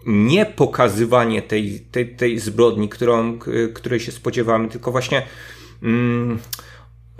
nie 0.06 0.46
pokazywanie 0.46 1.42
tej, 1.42 1.80
tej, 1.80 2.16
tej 2.16 2.38
zbrodni, 2.38 2.88
którą, 2.88 3.38
której 3.74 4.00
się 4.00 4.12
spodziewamy, 4.12 4.68
tylko 4.68 4.92
właśnie 4.92 5.22
mm, 5.82 6.38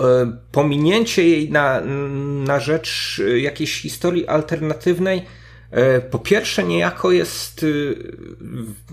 e, 0.01 0.05
pominięcie 0.53 1.28
jej 1.28 1.51
na, 1.51 1.80
na 2.47 2.61
rzecz 2.61 3.20
jakiejś 3.37 3.80
historii 3.80 4.26
alternatywnej, 4.26 5.22
e, 5.70 6.01
po 6.01 6.18
pierwsze, 6.18 6.64
niejako 6.64 7.12
jest 7.12 7.66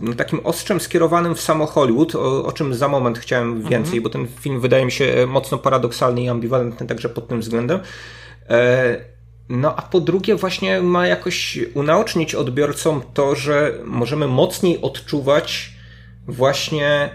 no, 0.02 0.14
takim 0.14 0.40
ostrzem 0.44 0.80
skierowanym 0.80 1.36
w 1.36 1.42
samo 1.42 1.66
Hollywood, 1.66 2.16
o, 2.16 2.46
o 2.46 2.52
czym 2.52 2.74
za 2.74 2.88
moment 2.88 3.20
chciałem 3.20 3.62
więcej, 3.62 3.98
mhm. 3.98 4.04
bo 4.04 4.10
ten 4.10 4.28
film 4.40 4.60
wydaje 4.60 4.86
mi 4.86 4.92
się 4.92 5.28
mocno 5.28 5.58
paradoksalny 5.58 6.22
i 6.22 6.30
ambiwalentny 6.30 6.88
także 6.88 7.10
pod 7.10 7.28
tym 7.28 7.40
względem. 7.40 7.80
No 9.50 9.76
a 9.76 9.82
po 9.82 10.02
drugie 10.02 10.36
właśnie 10.36 10.82
ma 10.82 11.08
jakoś 11.08 11.60
unaocznić 11.74 12.36
odbiorcom 12.36 13.02
to, 13.14 13.36
że 13.36 13.74
możemy 13.86 14.28
mocniej 14.28 14.82
odczuwać 14.82 15.74
właśnie 16.28 17.10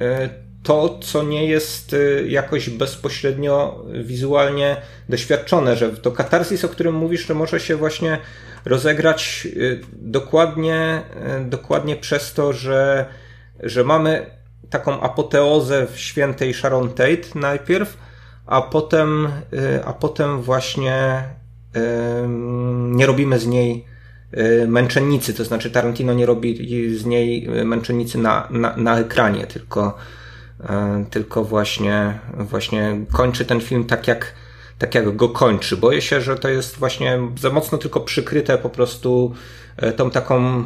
e, 0.00 0.28
to, 0.62 0.98
co 0.98 1.22
nie 1.22 1.46
jest 1.46 1.94
e, 1.94 2.22
jakoś 2.28 2.70
bezpośrednio 2.70 3.84
wizualnie 4.04 4.76
doświadczone, 5.08 5.76
że 5.76 5.92
to 5.92 6.12
katarzis, 6.12 6.64
o 6.64 6.68
którym 6.68 6.94
mówisz, 6.94 7.26
że 7.26 7.34
może 7.34 7.60
się 7.60 7.76
właśnie 7.76 8.18
rozegrać 8.64 9.48
e, 9.50 9.86
dokładnie, 9.92 11.02
dokładnie 11.44 11.96
przez 11.96 12.32
to, 12.34 12.52
że, 12.52 13.06
że 13.62 13.84
mamy 13.84 14.30
taką 14.70 15.00
apoteozę 15.00 15.86
w 15.86 15.98
świętej 15.98 16.54
Sharon 16.54 16.88
Tate 16.88 17.28
najpierw, 17.34 17.96
a 18.46 18.62
potem, 18.62 19.28
a 19.84 19.92
potem 19.92 20.42
właśnie 20.42 21.22
nie 22.88 23.06
robimy 23.06 23.38
z 23.38 23.46
niej 23.46 23.84
e, 24.32 24.66
męczennicy, 24.66 25.34
to 25.34 25.44
znaczy 25.44 25.70
Tarantino 25.70 26.14
nie 26.14 26.26
robi 26.26 26.68
z 26.98 27.04
niej 27.04 27.48
męczennicy 27.64 28.18
na, 28.18 28.48
na, 28.50 28.76
na 28.76 28.98
ekranie, 28.98 29.46
tylko, 29.46 29.96
e, 30.60 31.04
tylko 31.10 31.44
właśnie, 31.44 32.18
właśnie 32.38 33.04
kończy 33.12 33.44
ten 33.44 33.60
film 33.60 33.84
tak 33.84 34.08
jak, 34.08 34.34
tak 34.78 34.94
jak 34.94 35.16
go 35.16 35.28
kończy. 35.28 35.76
Boję 35.76 36.02
się, 36.02 36.20
że 36.20 36.36
to 36.36 36.48
jest 36.48 36.76
właśnie 36.76 37.18
za 37.38 37.50
mocno 37.50 37.78
tylko 37.78 38.00
przykryte 38.00 38.58
po 38.58 38.70
prostu 38.70 39.34
e, 39.76 39.92
tą 39.92 40.10
taką 40.10 40.64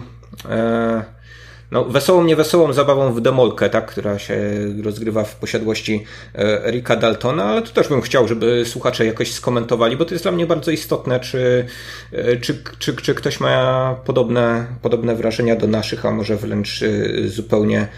no, 1.70 1.84
wesołą, 1.84 2.24
niewesołą 2.24 2.72
zabawą 2.72 3.12
w 3.12 3.20
demolkę, 3.20 3.70
tak, 3.70 3.86
która 3.86 4.18
się 4.18 4.36
rozgrywa 4.82 5.24
w 5.24 5.36
posiadłości 5.36 6.04
e, 6.34 6.66
Erika 6.66 6.96
Daltona, 6.96 7.44
ale 7.44 7.62
tu 7.62 7.72
też 7.72 7.88
bym 7.88 8.00
chciał, 8.00 8.28
żeby 8.28 8.64
słuchacze 8.66 9.06
jakoś 9.06 9.32
skomentowali, 9.32 9.96
bo 9.96 10.04
to 10.04 10.14
jest 10.14 10.24
dla 10.24 10.32
mnie 10.32 10.46
bardzo 10.46 10.70
istotne, 10.70 11.20
czy, 11.20 11.66
e, 12.12 12.36
czy, 12.36 12.62
czy, 12.78 12.96
czy 12.96 13.14
ktoś 13.14 13.40
ma 13.40 13.94
podobne, 14.04 14.66
podobne 14.82 15.14
wrażenia 15.14 15.56
do 15.56 15.66
naszych, 15.66 16.06
a 16.06 16.10
może 16.10 16.36
wręcz 16.36 16.82
e, 16.82 17.28
zupełnie 17.28 17.88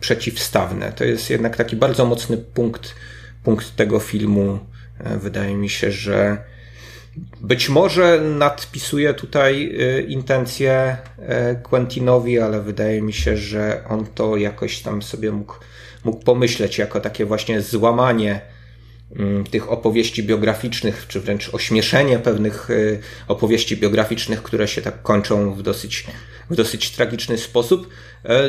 przeciwstawne. 0.00 0.92
To 0.92 1.04
jest 1.04 1.30
jednak 1.30 1.56
taki 1.56 1.76
bardzo 1.76 2.06
mocny 2.06 2.36
punkt, 2.36 2.94
punkt 3.44 3.76
tego 3.76 4.00
filmu. 4.00 4.58
Wydaje 5.20 5.56
mi 5.56 5.68
się, 5.68 5.90
że 5.90 6.38
być 7.40 7.68
może 7.68 8.20
nadpisuje 8.20 9.14
tutaj 9.14 9.70
y, 9.98 10.02
intencje 10.08 10.96
y, 11.18 11.62
Quentinowi, 11.62 12.38
ale 12.40 12.60
wydaje 12.60 13.02
mi 13.02 13.12
się, 13.12 13.36
że 13.36 13.84
on 13.88 14.06
to 14.06 14.36
jakoś 14.36 14.80
tam 14.80 15.02
sobie 15.02 15.32
mógł, 15.32 15.54
mógł 16.04 16.24
pomyśleć 16.24 16.78
jako 16.78 17.00
takie 17.00 17.26
właśnie 17.26 17.60
złamanie 17.60 18.40
mm, 19.16 19.44
tych 19.44 19.72
opowieści 19.72 20.22
biograficznych, 20.22 21.04
czy 21.08 21.20
wręcz 21.20 21.54
ośmieszenie 21.54 22.18
pewnych 22.18 22.70
y, 22.70 23.00
opowieści 23.28 23.76
biograficznych, 23.76 24.42
które 24.42 24.68
się 24.68 24.82
tak 24.82 25.02
kończą 25.02 25.54
w 25.54 25.62
dosyć, 25.62 26.06
w 26.50 26.56
dosyć 26.56 26.90
tragiczny 26.90 27.38
sposób. 27.38 27.88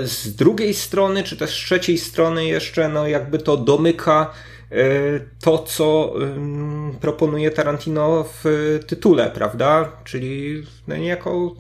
Z 0.04 0.36
drugiej 0.36 0.74
strony, 0.74 1.24
czy 1.24 1.38
też 1.38 1.50
z 1.50 1.66
trzeciej 1.66 1.98
strony 1.98 2.46
jeszcze, 2.46 2.90
no 2.90 3.08
jakby 3.08 3.40
to 3.40 3.58
domyka 3.58 4.34
to, 5.40 5.58
co 5.58 6.14
proponuje 7.02 7.52
Tarantino 7.52 8.26
w 8.44 8.80
tytule, 8.88 9.32
prawda? 9.32 9.92
Czyli 10.04 10.64
no 10.88 10.98
niejako 10.98 11.56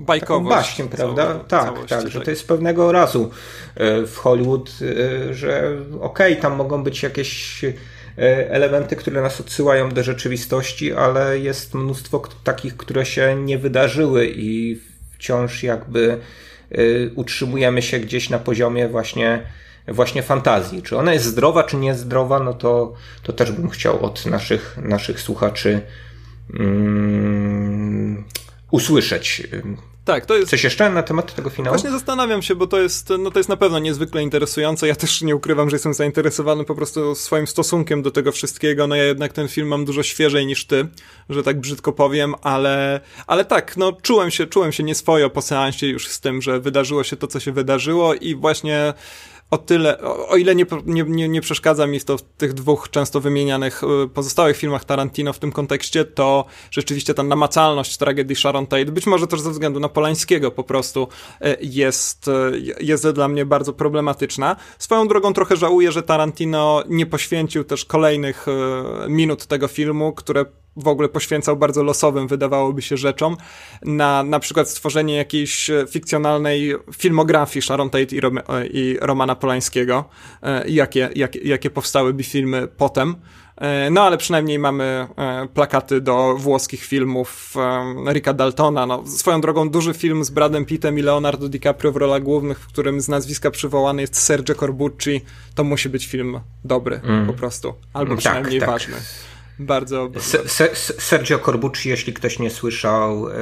baśń, 0.50 0.84
prawda? 0.84 1.26
Całe, 1.26 1.78
tak, 1.80 1.86
tak, 1.86 2.10
że 2.10 2.22
to 2.22 2.30
jest 2.30 2.48
pewnego 2.48 2.92
razu 2.92 3.32
e, 3.76 4.06
w 4.06 4.18
Hollywood, 4.18 4.70
e, 4.82 5.34
że 5.34 5.78
okej, 6.02 6.32
okay, 6.32 6.42
tam 6.42 6.56
mogą 6.56 6.84
być 6.84 7.04
jakieś 7.04 7.62
elementy, 8.50 8.96
które 8.96 9.22
nas 9.22 9.42
odsyłają 9.42 9.90
do 9.90 10.04
rzeczywistości, 10.04 10.94
ale 10.94 11.40
jest 11.40 11.74
mnóstwo 11.74 12.24
takich, 12.44 12.78
które 12.78 13.06
się 13.06 13.36
nie 13.36 13.58
wydarzyły 13.58 14.28
i 14.36 14.82
wciąż 15.12 15.64
jakby 15.64 16.20
utrzymujemy 17.16 17.82
się 17.82 18.00
gdzieś 18.00 18.30
na 18.30 18.40
poziomie 18.40 18.88
właśnie 18.88 19.44
właśnie 19.88 20.24
fantazji. 20.24 20.82
Czy 20.82 20.98
ona 20.98 21.14
jest 21.14 21.26
zdrowa, 21.26 21.64
czy 21.64 21.78
niezdrowa, 21.78 22.40
no 22.40 22.54
to, 22.54 22.94
to 23.24 23.34
też 23.34 23.52
bym 23.52 23.70
chciał 23.70 24.06
od 24.06 24.26
naszych, 24.26 24.78
naszych 24.82 25.22
słuchaczy 25.22 25.82
um, 26.60 28.24
usłyszeć. 28.72 29.48
Tak, 30.06 30.26
to 30.26 30.38
jest. 30.38 30.50
Coś 30.50 30.64
jeszcze 30.64 30.90
na 30.90 31.04
temat 31.04 31.36
tego 31.36 31.50
finału? 31.50 31.76
Właśnie 31.76 31.92
zastanawiam 31.92 32.42
się, 32.42 32.56
bo 32.56 32.68
to 32.68 32.80
jest, 32.80 33.10
no 33.20 33.32
to 33.32 33.40
jest 33.40 33.50
na 33.50 33.58
pewno 33.58 33.80
niezwykle 33.80 34.24
interesujące. 34.24 34.88
Ja 34.88 34.96
też 34.96 35.22
nie 35.22 35.36
ukrywam, 35.36 35.70
że 35.70 35.76
jestem 35.76 35.94
zainteresowany 35.94 36.64
po 36.64 36.76
prostu 36.76 37.16
swoim 37.16 37.48
stosunkiem 37.48 38.02
do 38.02 38.12
tego 38.12 38.32
wszystkiego. 38.32 38.88
No 38.88 38.96
ja 38.96 39.04
jednak 39.04 39.34
ten 39.34 39.48
film 39.48 39.68
mam 39.68 39.86
dużo 39.86 40.04
świeżej 40.04 40.46
niż 40.46 40.66
ty, 40.66 40.88
że 41.30 41.44
tak 41.44 41.60
brzydko 41.60 41.92
powiem, 41.92 42.36
ale, 42.42 43.02
ale 43.28 43.46
tak, 43.46 43.78
no 43.78 43.94
czułem 44.02 44.32
się, 44.32 44.48
czułem 44.48 44.72
się 44.72 44.84
nieswojo 44.84 45.30
po 45.30 45.42
seansie 45.42 45.88
już 45.88 46.08
z 46.08 46.20
tym, 46.20 46.42
że 46.42 46.60
wydarzyło 46.60 47.04
się 47.04 47.16
to, 47.16 47.28
co 47.28 47.40
się 47.40 47.52
wydarzyło 47.52 48.14
i 48.14 48.36
właśnie 48.36 48.94
o 49.52 49.58
tyle, 49.58 50.02
o, 50.02 50.28
o 50.28 50.38
ile 50.38 50.56
nie, 50.56 50.66
nie, 50.86 51.30
nie, 51.30 51.42
przeszkadza 51.42 51.88
mi 51.88 52.02
to 52.02 52.18
w 52.18 52.22
tych 52.22 52.54
dwóch 52.54 52.90
często 52.90 53.20
wymienianych 53.22 53.82
y, 54.04 54.10
pozostałych 54.10 54.58
filmach 54.58 54.86
Tarantino 54.86 55.34
w 55.34 55.40
tym 55.40 55.52
kontekście, 55.52 56.06
to 56.06 56.46
rzeczywiście 56.72 57.14
ta 57.14 57.24
namacalność 57.24 57.98
tragedii 57.98 58.36
Sharon 58.36 58.68
Tate, 58.68 58.86
być 58.86 59.08
może 59.08 59.28
też 59.28 59.42
ze 59.42 59.52
względu 59.52 59.80
na 59.80 59.90
Polańskiego 59.90 60.52
po 60.52 60.64
prostu 60.64 61.08
y, 61.42 61.58
jest, 61.62 62.28
y, 62.28 62.76
jest 62.80 63.10
dla 63.10 63.28
mnie 63.28 63.46
bardzo 63.46 63.74
problematyczna. 63.74 64.56
Swoją 64.80 65.08
drogą 65.08 65.34
trochę 65.34 65.58
żałuję, 65.58 65.92
że 65.92 66.04
Tarantino 66.04 66.84
nie 66.90 67.06
poświęcił 67.06 67.64
też 67.64 67.86
kolejnych 67.86 68.46
minut 69.08 69.46
tego 69.46 69.68
filmu, 69.68 70.14
które 70.14 70.46
w 70.78 70.88
ogóle 70.88 71.10
poświęcał 71.10 71.58
bardzo 71.58 71.84
losowym, 71.84 72.28
wydawałoby 72.28 72.82
się, 72.82 72.98
rzeczom, 72.98 73.38
na 73.82 74.24
na 74.24 74.40
przykład 74.40 74.70
stworzenie 74.70 75.16
jakiejś 75.16 75.70
e, 75.70 75.86
fikcjonalnej 75.90 76.76
filmografii 76.98 77.62
Sharon 77.64 77.90
Tate 77.90 78.16
i, 78.16 78.20
Rom 78.20 78.38
e, 78.38 78.42
i 78.68 78.98
Romana 79.02 79.36
Polańskiego, 79.36 80.06
e, 80.44 80.70
jakie, 80.70 81.10
jakie, 81.16 81.40
jakie 81.40 81.70
powstałyby 81.70 82.24
filmy 82.24 82.68
potem. 82.78 83.16
No 83.92 84.02
ale 84.02 84.18
przynajmniej 84.18 84.60
mamy 84.60 85.08
plakaty 85.54 86.02
do 86.02 86.36
włoskich 86.38 86.84
filmów 86.84 87.54
Ricka 88.14 88.34
Daltona. 88.34 88.86
No, 88.86 89.08
swoją 89.08 89.42
drogą 89.42 89.70
duży 89.70 89.94
film 89.94 90.24
z 90.24 90.30
Bradem 90.30 90.66
Pittem 90.66 91.00
i 91.00 91.02
Leonardo 91.02 91.50
DiCaprio 91.50 91.92
w 91.92 91.96
rolach 91.96 92.24
głównych, 92.24 92.60
w 92.60 92.68
którym 92.68 93.02
z 93.02 93.08
nazwiska 93.08 93.52
przywołany 93.52 94.02
jest 94.02 94.18
Sergio 94.18 94.56
Corbucci. 94.56 95.22
To 95.56 95.64
musi 95.64 95.90
być 95.90 96.06
film 96.06 96.40
dobry 96.64 97.02
mm. 97.04 97.28
po 97.28 97.34
prostu. 97.34 97.74
Albo 97.94 98.12
tak, 98.12 98.20
przynajmniej 98.20 98.60
tak, 98.60 98.70
ważny. 98.70 98.96
Bardzo. 99.60 100.10
Sergio 101.00 101.40
Corbucci, 101.40 101.90
jeśli 101.90 102.14
ktoś 102.14 102.40
nie 102.40 102.50
słyszał, 102.50 103.30
e, 103.30 103.34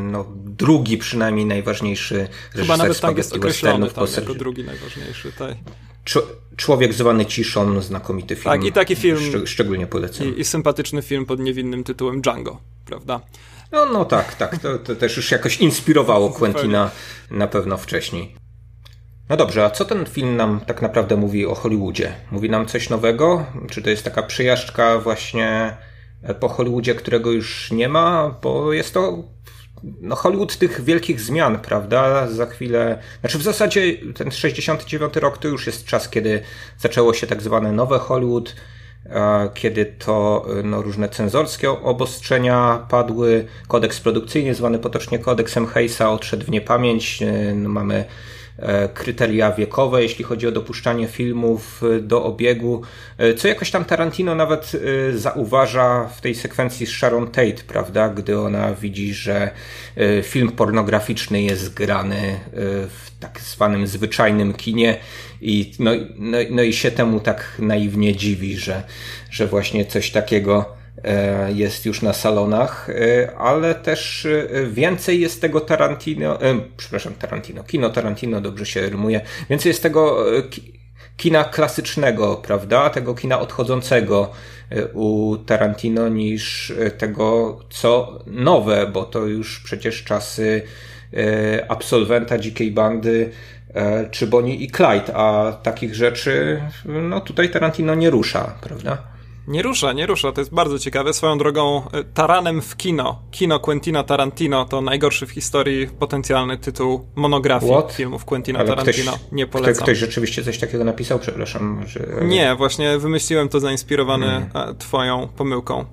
no, 0.00 0.26
drugi 0.36 0.98
przynajmniej 0.98 1.46
najważniejszy 1.46 2.28
Chyba 2.50 2.76
nawet 2.76 3.00
tak 3.00 3.16
jest 3.16 3.36
określony 3.36 3.90
tam, 3.90 4.06
jako 4.16 4.34
drugi 4.34 4.64
najważniejszy. 4.64 5.32
Tak. 5.32 5.54
Człowiek 6.56 6.94
zwany 6.94 7.26
ciszą, 7.26 7.80
znakomity 7.80 8.36
film. 8.36 8.44
Tak, 8.44 8.64
i 8.64 8.72
taki 8.72 8.96
film. 8.96 9.18
Szcz 9.20 9.50
szczególnie 9.50 9.86
polecam. 9.86 10.26
I, 10.26 10.40
I, 10.40 10.44
sympatyczny 10.44 11.02
film 11.02 11.26
pod 11.26 11.40
niewinnym 11.40 11.84
tytułem 11.84 12.20
Django, 12.20 12.60
prawda? 12.86 13.20
No, 13.72 13.86
no 13.86 14.04
tak, 14.04 14.34
tak. 14.34 14.58
To, 14.58 14.78
to 14.78 14.96
też 14.96 15.16
już 15.16 15.30
jakoś 15.30 15.56
inspirowało 15.56 16.30
Quentina 16.38 16.90
na 17.30 17.46
pewno 17.46 17.76
wcześniej. 17.76 18.34
No 19.30 19.36
dobrze, 19.36 19.64
a 19.64 19.70
co 19.70 19.84
ten 19.84 20.06
film 20.06 20.36
nam 20.36 20.60
tak 20.66 20.82
naprawdę 20.82 21.16
mówi 21.16 21.46
o 21.46 21.54
Hollywoodzie? 21.54 22.12
Mówi 22.30 22.50
nam 22.50 22.66
coś 22.66 22.90
nowego? 22.90 23.46
Czy 23.70 23.82
to 23.82 23.90
jest 23.90 24.04
taka 24.04 24.22
przyjażdżka 24.22 24.98
właśnie 24.98 25.76
po 26.40 26.48
Hollywoodzie, 26.48 26.94
którego 26.94 27.32
już 27.32 27.70
nie 27.70 27.88
ma? 27.88 28.34
Bo 28.42 28.72
jest 28.72 28.94
to 28.94 29.24
no 30.00 30.16
Hollywood 30.16 30.58
tych 30.58 30.84
wielkich 30.84 31.20
zmian, 31.20 31.58
prawda? 31.58 32.26
Za 32.28 32.46
chwilę, 32.46 33.02
znaczy 33.20 33.38
w 33.38 33.42
zasadzie 33.42 33.82
ten 34.14 34.30
69 34.30 35.16
rok 35.16 35.38
to 35.38 35.48
już 35.48 35.66
jest 35.66 35.84
czas, 35.84 36.08
kiedy 36.08 36.42
zaczęło 36.78 37.14
się 37.14 37.26
tak 37.26 37.42
zwane 37.42 37.72
nowe 37.72 37.98
Hollywood, 37.98 38.56
kiedy 39.54 39.86
to 39.86 40.46
no, 40.64 40.82
różne 40.82 41.08
cenzorskie 41.08 41.70
obostrzenia 41.70 42.86
padły, 42.88 43.46
kodeks 43.68 44.00
produkcyjny 44.00 44.54
zwany 44.54 44.78
potocznie 44.78 45.18
kodeksem 45.18 45.66
Hayesa 45.66 46.10
odszedł 46.10 46.46
w 46.46 46.50
niepamięć, 46.50 47.20
no, 47.54 47.68
mamy 47.68 48.04
E, 48.04 48.04
kryteria 48.94 49.52
wiekowe, 49.52 50.02
jeśli 50.02 50.24
chodzi 50.24 50.46
o 50.46 50.52
dopuszczanie 50.52 51.06
filmów 51.06 51.82
e, 51.82 52.00
do 52.00 52.24
obiegu, 52.24 52.82
e, 53.18 53.34
co 53.34 53.48
jakoś 53.48 53.70
tam 53.70 53.84
Tarantino 53.84 54.34
nawet 54.34 54.72
zauważa 55.14 56.08
w 56.16 56.20
tej 56.20 56.34
sekwencji 56.34 56.86
z 56.86 56.90
Sharon 56.90 57.26
Tate, 57.26 57.62
prawda, 57.66 58.08
gdy 58.08 58.40
ona 58.40 58.74
widzi, 58.74 59.14
że 59.14 59.50
film 60.22 60.52
pornograficzny 60.52 61.42
jest 61.42 61.74
grany 61.74 62.40
w 62.88 63.10
tak 63.20 63.40
zwanym 63.40 63.86
zwyczajnym 63.86 64.52
kinie 64.52 64.96
i 65.40 65.72
no, 65.78 65.90
no, 66.18 66.38
no 66.50 66.62
i 66.62 66.72
się 66.72 66.90
temu 66.90 67.20
tak 67.20 67.56
naiwnie 67.58 68.16
dziwi, 68.16 68.56
że, 68.56 68.82
że 69.30 69.46
właśnie 69.46 69.84
coś 69.84 70.10
takiego 70.10 70.79
E, 70.79 70.79
jest 71.54 71.86
już 71.86 72.02
na 72.02 72.12
salonach, 72.12 72.90
e, 72.90 73.36
ale 73.36 73.74
też 73.74 74.26
e, 74.26 74.66
więcej 74.66 75.20
jest 75.20 75.40
tego 75.40 75.60
Tarantino, 75.60 76.38
przepraszam, 76.76 77.14
Tarantino, 77.14 77.64
kino 77.64 77.90
Tarantino, 77.90 78.40
dobrze 78.40 78.66
się 78.66 78.80
rymuje, 78.80 79.20
więcej 79.50 79.70
jest 79.70 79.82
tego 79.82 80.26
kina 81.16 81.44
klasycznego, 81.44 82.36
prawda, 82.36 82.90
tego 82.90 83.14
kina 83.14 83.40
odchodzącego 83.40 84.30
u 84.92 85.36
Tarantino 85.46 86.08
niż 86.08 86.72
tego, 86.98 87.58
co 87.70 88.18
nowe, 88.26 88.86
bo 88.86 89.04
to 89.04 89.26
już 89.26 89.60
przecież 89.60 90.04
czasy 90.04 90.62
absolwenta 91.68 92.38
dzikiej 92.38 92.70
bandy 92.70 93.30
czy 94.10 94.26
Bonnie 94.26 94.54
i 94.54 94.70
Clyde, 94.70 95.14
a 95.14 95.52
takich 95.62 95.94
rzeczy 95.94 96.62
no 96.84 97.20
tutaj 97.20 97.50
Tarantino 97.50 97.94
nie 97.94 98.10
rusza, 98.10 98.54
prawda? 98.60 99.09
Nie 99.50 99.62
rusza, 99.62 99.92
nie 99.92 100.06
rusza. 100.06 100.32
To 100.32 100.40
jest 100.40 100.54
bardzo 100.54 100.78
ciekawe. 100.78 101.12
Swoją 101.12 101.38
drogą, 101.38 101.82
e, 101.92 102.04
Taranem 102.04 102.62
w 102.62 102.76
kino. 102.76 103.22
Kino 103.30 103.60
Quentina 103.60 104.04
Tarantino 104.04 104.64
to 104.64 104.80
najgorszy 104.80 105.26
w 105.26 105.30
historii 105.30 105.86
potencjalny 105.98 106.58
tytuł 106.58 107.06
monografii 107.14 107.72
What? 107.72 107.92
filmów 107.92 108.24
Quentina 108.24 108.58
Ale 108.58 108.68
Tarantino. 108.68 109.12
Ktoś, 109.12 109.32
nie 109.32 109.46
polecam. 109.46 109.74
Ktoś, 109.74 109.84
ktoś 109.84 109.98
rzeczywiście 109.98 110.44
coś 110.44 110.58
takiego 110.58 110.84
napisał? 110.84 111.18
Przepraszam. 111.18 111.82
Że... 111.86 112.06
Nie, 112.22 112.54
właśnie 112.54 112.98
wymyśliłem 112.98 113.48
to 113.48 113.60
zainspirowany 113.60 114.26
hmm. 114.26 114.76
twoją 114.76 115.28
pomyłką. 115.36 115.80
E, 115.80 115.86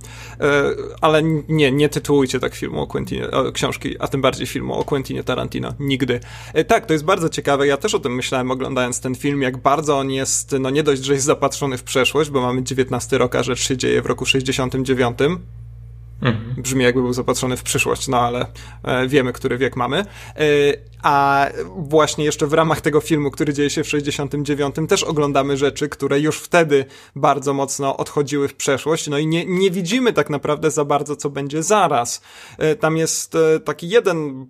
ale 1.01 1.24
nie, 1.47 1.72
nie 1.72 1.89
tytułujcie 1.89 2.39
tak 2.39 2.55
filmu 2.55 2.82
o 2.82 2.88
Quentinie, 2.88 3.28
książki, 3.53 3.95
a 3.99 4.08
tym 4.08 4.22
bardziej 4.22 4.47
filmu 4.47 4.74
o 4.74 4.84
Quentinie 4.84 5.24
Tarantino. 5.24 5.74
Nigdy. 5.80 6.20
Tak, 6.68 6.86
to 6.86 6.93
jest 6.93 7.05
bardzo 7.05 7.30
ciekawe. 7.30 7.68
Ja 7.68 7.78
też 7.78 7.95
o 7.95 7.99
tym 7.99 8.16
myślałem 8.16 8.51
oglądając 8.51 9.01
ten 9.01 9.16
film, 9.16 9.41
jak 9.41 9.58
bardzo 9.58 9.97
on 9.97 10.12
jest, 10.12 10.55
no 10.60 10.70
nie 10.70 10.84
dość, 10.84 11.03
że 11.03 11.14
jest 11.14 11.26
zapatrzony 11.26 11.78
w 11.78 11.84
przeszłość, 11.84 12.30
bo 12.30 12.41
mamy 12.41 12.64
19 12.64 13.18
rok, 13.18 13.36
rzecz 13.48 13.60
się 13.60 13.78
dzieje 13.78 14.02
w 14.02 14.06
roku 14.06 14.26
69. 14.26 15.18
Mhm. 16.22 16.55
Brzmi 16.57 16.84
jakby 16.84 17.01
był 17.01 17.13
zapatrzony 17.13 17.57
w 17.57 17.63
przyszłość, 17.63 18.07
no 18.07 18.20
ale 18.20 18.45
e, 18.84 19.07
wiemy, 19.07 19.34
który 19.34 19.57
wiek 19.57 19.76
mamy. 19.76 19.97
E, 19.97 20.43
a 21.03 21.47
właśnie 21.78 22.26
jeszcze 22.26 22.47
w 22.47 22.53
ramach 22.53 22.82
tego 22.82 23.01
filmu, 23.01 23.32
który 23.32 23.53
dzieje 23.53 23.70
się 23.70 23.84
w 23.84 23.88
69, 23.88 24.76
też 24.89 25.03
oglądamy 25.03 25.57
rzeczy, 25.57 25.89
które 25.89 26.20
już 26.20 26.39
wtedy 26.39 26.86
bardzo 27.15 27.53
mocno 27.53 27.97
odchodziły 27.97 28.47
w 28.47 28.55
przeszłość, 28.55 29.07
no 29.07 29.18
i 29.18 29.28
nie, 29.28 29.45
nie 29.45 29.72
widzimy 29.72 30.13
tak 30.13 30.30
naprawdę 30.30 30.72
za 30.72 30.86
bardzo, 30.86 31.15
co 31.15 31.30
będzie 31.30 31.63
zaraz. 31.63 32.22
E, 32.57 32.76
tam 32.76 32.97
jest 32.97 33.38
taki 33.65 33.89
jeden 33.89 34.47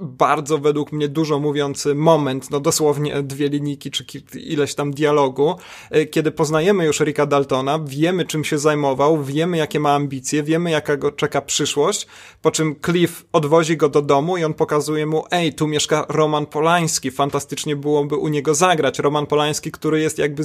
bardzo 0.00 0.58
według 0.58 0.92
mnie 0.92 1.08
dużo 1.08 1.38
mówiący 1.38 1.94
moment, 1.94 2.50
no 2.50 2.60
dosłownie 2.60 3.22
dwie 3.22 3.48
linijki, 3.48 3.90
czy 3.90 4.04
ileś 4.34 4.74
tam 4.74 4.90
dialogu, 4.90 5.54
kiedy 6.10 6.30
poznajemy 6.30 6.84
już 6.84 7.00
Ricka 7.00 7.26
Daltona, 7.26 7.78
wiemy 7.84 8.24
czym 8.24 8.44
się 8.44 8.58
zajmował, 8.58 9.24
wiemy 9.24 9.56
jakie 9.56 9.80
ma 9.80 9.94
ambicje, 9.94 10.42
wiemy 10.42 10.70
jaka 10.70 10.96
czeka 11.10 11.40
przyszłość, 11.40 12.06
po 12.42 12.50
czym 12.50 12.76
Cliff 12.84 13.24
odwozi 13.32 13.76
go 13.76 13.88
do 13.88 14.02
domu 14.02 14.36
i 14.36 14.44
on 14.44 14.54
pokazuje 14.54 15.06
mu, 15.06 15.24
ej, 15.30 15.54
tu 15.54 15.68
mieszka 15.68 16.06
Roman 16.08 16.46
Polański. 16.46 17.10
Fantastycznie 17.10 17.76
byłoby 17.76 18.16
u 18.16 18.28
niego 18.28 18.54
zagrać. 18.54 18.98
Roman 18.98 19.26
Polański, 19.26 19.72
który 19.72 20.00
jest 20.00 20.18
jakby 20.18 20.42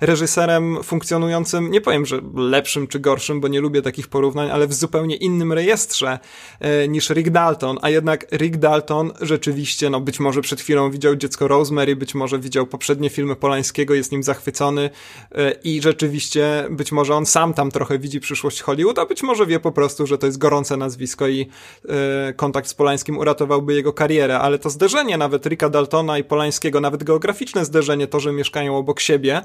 reżyserem 0.00 0.82
funkcjonującym, 0.82 1.70
nie 1.70 1.80
powiem, 1.80 2.06
że 2.06 2.20
lepszym 2.34 2.86
czy 2.86 3.00
gorszym, 3.00 3.40
bo 3.40 3.48
nie 3.48 3.60
lubię 3.60 3.82
takich 3.82 4.08
porównań, 4.08 4.50
ale 4.50 4.66
w 4.66 4.74
zupełnie 4.74 5.16
innym 5.16 5.52
rejestrze 5.52 6.18
e, 6.60 6.88
niż 6.88 7.10
Rick 7.10 7.30
Dalton. 7.30 7.78
A 7.82 7.90
jednak 7.90 8.26
Rick 8.32 8.56
Dalton 8.56 9.12
rzeczywiście, 9.20 9.90
no 9.90 10.00
być 10.00 10.20
może 10.20 10.40
przed 10.40 10.60
chwilą 10.60 10.90
widział 10.90 11.16
dziecko 11.16 11.48
Rosemary, 11.48 11.96
być 11.96 12.14
może 12.14 12.38
widział 12.38 12.66
poprzednie 12.66 13.10
filmy 13.10 13.36
Polańskiego, 13.36 13.94
jest 13.94 14.12
nim 14.12 14.22
zachwycony 14.22 14.90
e, 15.32 15.52
i 15.64 15.82
rzeczywiście 15.82 16.66
być 16.70 16.92
może 16.92 17.14
on 17.14 17.26
sam 17.26 17.54
tam 17.54 17.70
trochę 17.70 17.98
widzi 17.98 18.20
przyszłość 18.20 18.60
Hollywood, 18.60 18.98
a 18.98 19.06
być 19.06 19.22
może 19.22 19.46
wie 19.46 19.60
po 19.64 19.72
prostu, 19.72 20.06
że 20.06 20.18
to 20.18 20.26
jest 20.26 20.38
gorące 20.38 20.76
nazwisko 20.76 21.28
i 21.28 21.48
e, 21.88 22.32
kontakt 22.32 22.68
z 22.68 22.74
Polańskim 22.74 23.18
uratowałby 23.18 23.74
jego 23.74 23.92
karierę. 23.92 24.38
Ale 24.38 24.58
to 24.58 24.70
zderzenie 24.70 25.18
nawet 25.18 25.46
Ricka 25.46 25.68
Daltona 25.68 26.18
i 26.18 26.24
Polańskiego, 26.24 26.80
nawet 26.80 27.04
geograficzne 27.04 27.64
zderzenie, 27.64 28.06
to, 28.06 28.20
że 28.20 28.32
mieszkają 28.32 28.76
obok 28.76 29.00
siebie, 29.00 29.42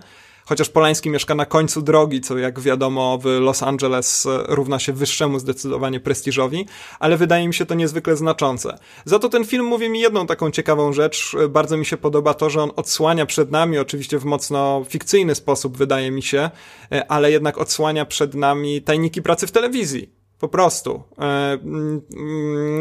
chociaż 0.50 0.70
Polański 0.70 1.10
mieszka 1.10 1.36
na 1.36 1.46
końcu 1.46 1.82
drogi, 1.82 2.22
co 2.22 2.38
jak 2.38 2.60
wiadomo 2.60 3.18
w 3.18 3.26
Los 3.26 3.64
Angeles 3.64 4.26
e, 4.26 4.44
równa 4.48 4.80
się 4.80 4.94
wyższemu 4.94 5.40
zdecydowanie 5.40 6.00
prestiżowi, 6.00 6.66
ale 7.00 7.18
wydaje 7.18 7.48
mi 7.48 7.54
się 7.54 7.66
to 7.66 7.76
niezwykle 7.76 8.16
znaczące. 8.16 8.78
Za 9.06 9.20
to 9.20 9.30
ten 9.30 9.46
film 9.46 9.66
mówi 9.66 9.90
mi 9.90 10.00
jedną 10.00 10.28
taką 10.28 10.52
ciekawą 10.52 10.94
rzecz, 10.94 11.36
e, 11.44 11.48
bardzo 11.48 11.78
mi 11.78 11.86
się 11.86 11.98
podoba 11.98 12.34
to, 12.34 12.50
że 12.50 12.62
on 12.62 12.72
odsłania 12.76 13.26
przed 13.26 13.52
nami, 13.52 13.78
oczywiście 13.78 14.20
w 14.20 14.26
mocno 14.26 14.86
fikcyjny 14.90 15.36
sposób 15.36 15.78
wydaje 15.78 16.12
mi 16.12 16.24
się, 16.24 16.50
e, 16.92 17.12
ale 17.12 17.32
jednak 17.32 17.58
odsłania 17.58 18.06
przed 18.06 18.36
nami 18.36 18.82
tajniki 18.82 19.22
pracy 19.22 19.48
w 19.48 19.52
telewizji 19.52 20.19
po 20.40 20.48
prostu. 20.48 21.04
E, 21.20 21.24
mm, 21.24 22.02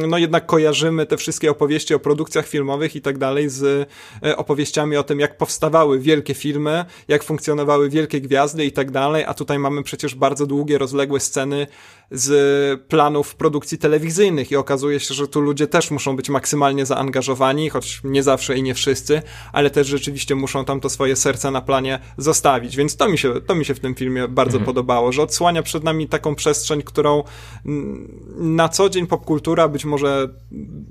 no 0.09 0.18
jednak 0.18 0.46
kojarzymy 0.46 1.06
te 1.06 1.16
wszystkie 1.16 1.50
opowieści 1.50 1.94
o 1.94 1.98
produkcjach 1.98 2.46
filmowych 2.46 2.96
i 2.96 3.00
tak 3.00 3.18
dalej 3.18 3.48
z 3.48 3.88
e, 4.22 4.36
opowieściami 4.36 4.96
o 4.96 5.02
tym, 5.02 5.20
jak 5.20 5.36
powstawały 5.36 5.98
wielkie 5.98 6.34
filmy, 6.34 6.84
jak 7.09 7.24
funkcjonowały 7.24 7.90
wielkie 7.90 8.20
gwiazdy 8.20 8.64
i 8.64 8.72
tak 8.72 8.90
dalej, 8.90 9.24
a 9.24 9.34
tutaj 9.34 9.59
mamy 9.59 9.82
przecież 9.82 10.14
bardzo 10.14 10.46
długie, 10.46 10.78
rozległe 10.78 11.20
sceny 11.20 11.66
z 12.11 12.80
planów 12.88 13.34
produkcji 13.34 13.78
telewizyjnych 13.78 14.50
i 14.50 14.56
okazuje 14.56 15.00
się, 15.00 15.14
że 15.14 15.28
tu 15.28 15.40
ludzie 15.40 15.66
też 15.66 15.90
muszą 15.90 16.16
być 16.16 16.28
maksymalnie 16.28 16.86
zaangażowani, 16.86 17.70
choć 17.70 18.00
nie 18.04 18.22
zawsze 18.22 18.56
i 18.59 18.62
nie 18.62 18.74
wszyscy, 18.74 19.22
ale 19.52 19.70
też 19.70 19.86
rzeczywiście 19.86 20.34
muszą 20.34 20.64
tam 20.64 20.80
to 20.80 20.88
swoje 20.88 21.16
serce 21.16 21.50
na 21.50 21.61
planie 21.61 21.98
zostawić, 22.16 22.76
więc 22.76 22.96
to 22.96 23.09
mi 23.09 23.18
się, 23.18 23.40
to 23.46 23.54
mi 23.54 23.64
się 23.64 23.74
w 23.74 23.80
tym 23.80 23.94
filmie 23.94 24.28
bardzo 24.28 24.59
mhm. 24.59 24.66
podobało, 24.66 25.12
że 25.12 25.22
odsłania 25.22 25.62
przed 25.62 25.84
nami 25.84 26.09
taką 26.09 26.34
przestrzeń, 26.34 26.82
którą 26.82 27.22
na 28.36 28.68
co 28.68 28.88
dzień 28.88 29.06
popkultura 29.06 29.68
być 29.68 29.84
może 29.84 30.28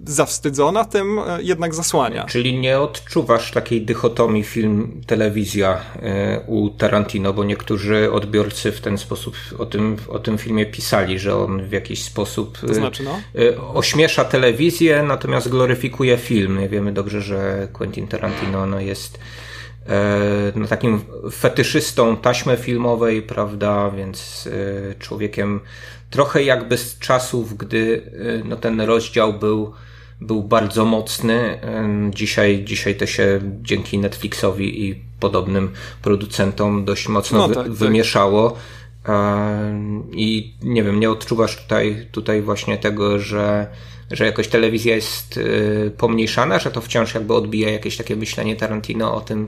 zawstydzona 0.05 0.85
tym 0.85 1.19
e, 1.19 1.43
jednak 1.43 1.75
zasłania. 1.75 2.25
Czyli 2.25 2.59
nie 2.59 2.79
odczuwasz 2.79 3.51
takiej 3.51 3.81
dychotomii 3.81 4.43
film-telewizja 4.43 5.77
e, 5.95 6.41
u 6.47 6.69
Tarantino, 6.69 7.33
bo 7.33 7.43
niektórzy 7.43 8.11
odbiorcy 8.11 8.71
w 8.71 8.81
ten 8.81 8.97
sposób 8.97 9.35
o 9.57 9.65
tym, 9.65 9.97
o 10.07 10.19
tym 10.19 10.37
filmie 10.37 10.65
pisali, 10.65 11.06
że 11.15 11.37
on 11.37 11.63
w 11.63 11.71
jakiś 11.71 12.03
sposób 12.03 12.57
to 12.57 12.73
znaczy, 12.73 13.03
no? 13.03 13.19
Y, 13.41 13.61
ośmiesza 13.61 14.25
telewizję, 14.25 15.03
natomiast 15.03 15.49
gloryfikuje 15.49 16.17
film. 16.17 16.59
Wiemy 16.69 16.91
dobrze, 16.91 17.21
że 17.21 17.67
Quentin 17.73 18.07
Tarantino 18.07 18.65
no, 18.65 18.79
jest 18.79 19.19
e, 19.87 20.51
no, 20.55 20.67
takim 20.67 21.01
fetyszystą 21.31 22.17
taśmy 22.17 22.57
filmowej, 22.57 23.21
prawda, 23.21 23.89
więc 23.89 24.49
e, 24.91 24.95
człowiekiem 24.99 25.59
trochę 26.09 26.43
jakby 26.43 26.77
z 26.77 26.99
czasów, 26.99 27.57
gdy 27.57 28.01
e, 28.41 28.47
no, 28.47 28.55
ten 28.55 28.81
rozdział 28.81 29.33
był 29.33 29.73
był 30.21 30.43
bardzo 30.43 30.85
mocny. 30.85 31.59
Dzisiaj, 32.09 32.63
dzisiaj 32.63 32.95
to 32.95 33.05
się 33.05 33.39
dzięki 33.61 33.97
Netflixowi 33.97 34.85
i 34.85 35.01
podobnym 35.19 35.71
producentom 36.01 36.85
dość 36.85 37.07
mocno 37.07 37.47
no, 37.47 37.55
tak, 37.55 37.63
tak. 37.63 37.73
wymieszało. 37.73 38.49
Tak. 38.49 38.59
I 40.11 40.55
nie 40.61 40.83
wiem, 40.83 40.99
nie 40.99 41.11
odczuwasz 41.11 41.61
tutaj, 41.61 42.07
tutaj 42.11 42.41
właśnie 42.41 42.77
tego, 42.77 43.19
że, 43.19 43.67
że 44.11 44.25
jakoś 44.25 44.47
telewizja 44.47 44.95
jest 44.95 45.37
y, 45.37 45.91
pomniejszana, 45.97 46.59
że 46.59 46.71
to 46.71 46.81
wciąż 46.81 47.13
jakby 47.13 47.33
odbija 47.33 47.69
jakieś 47.69 47.97
takie 47.97 48.15
myślenie 48.15 48.55
Tarantino 48.55 49.15
o 49.15 49.21
tym, 49.21 49.47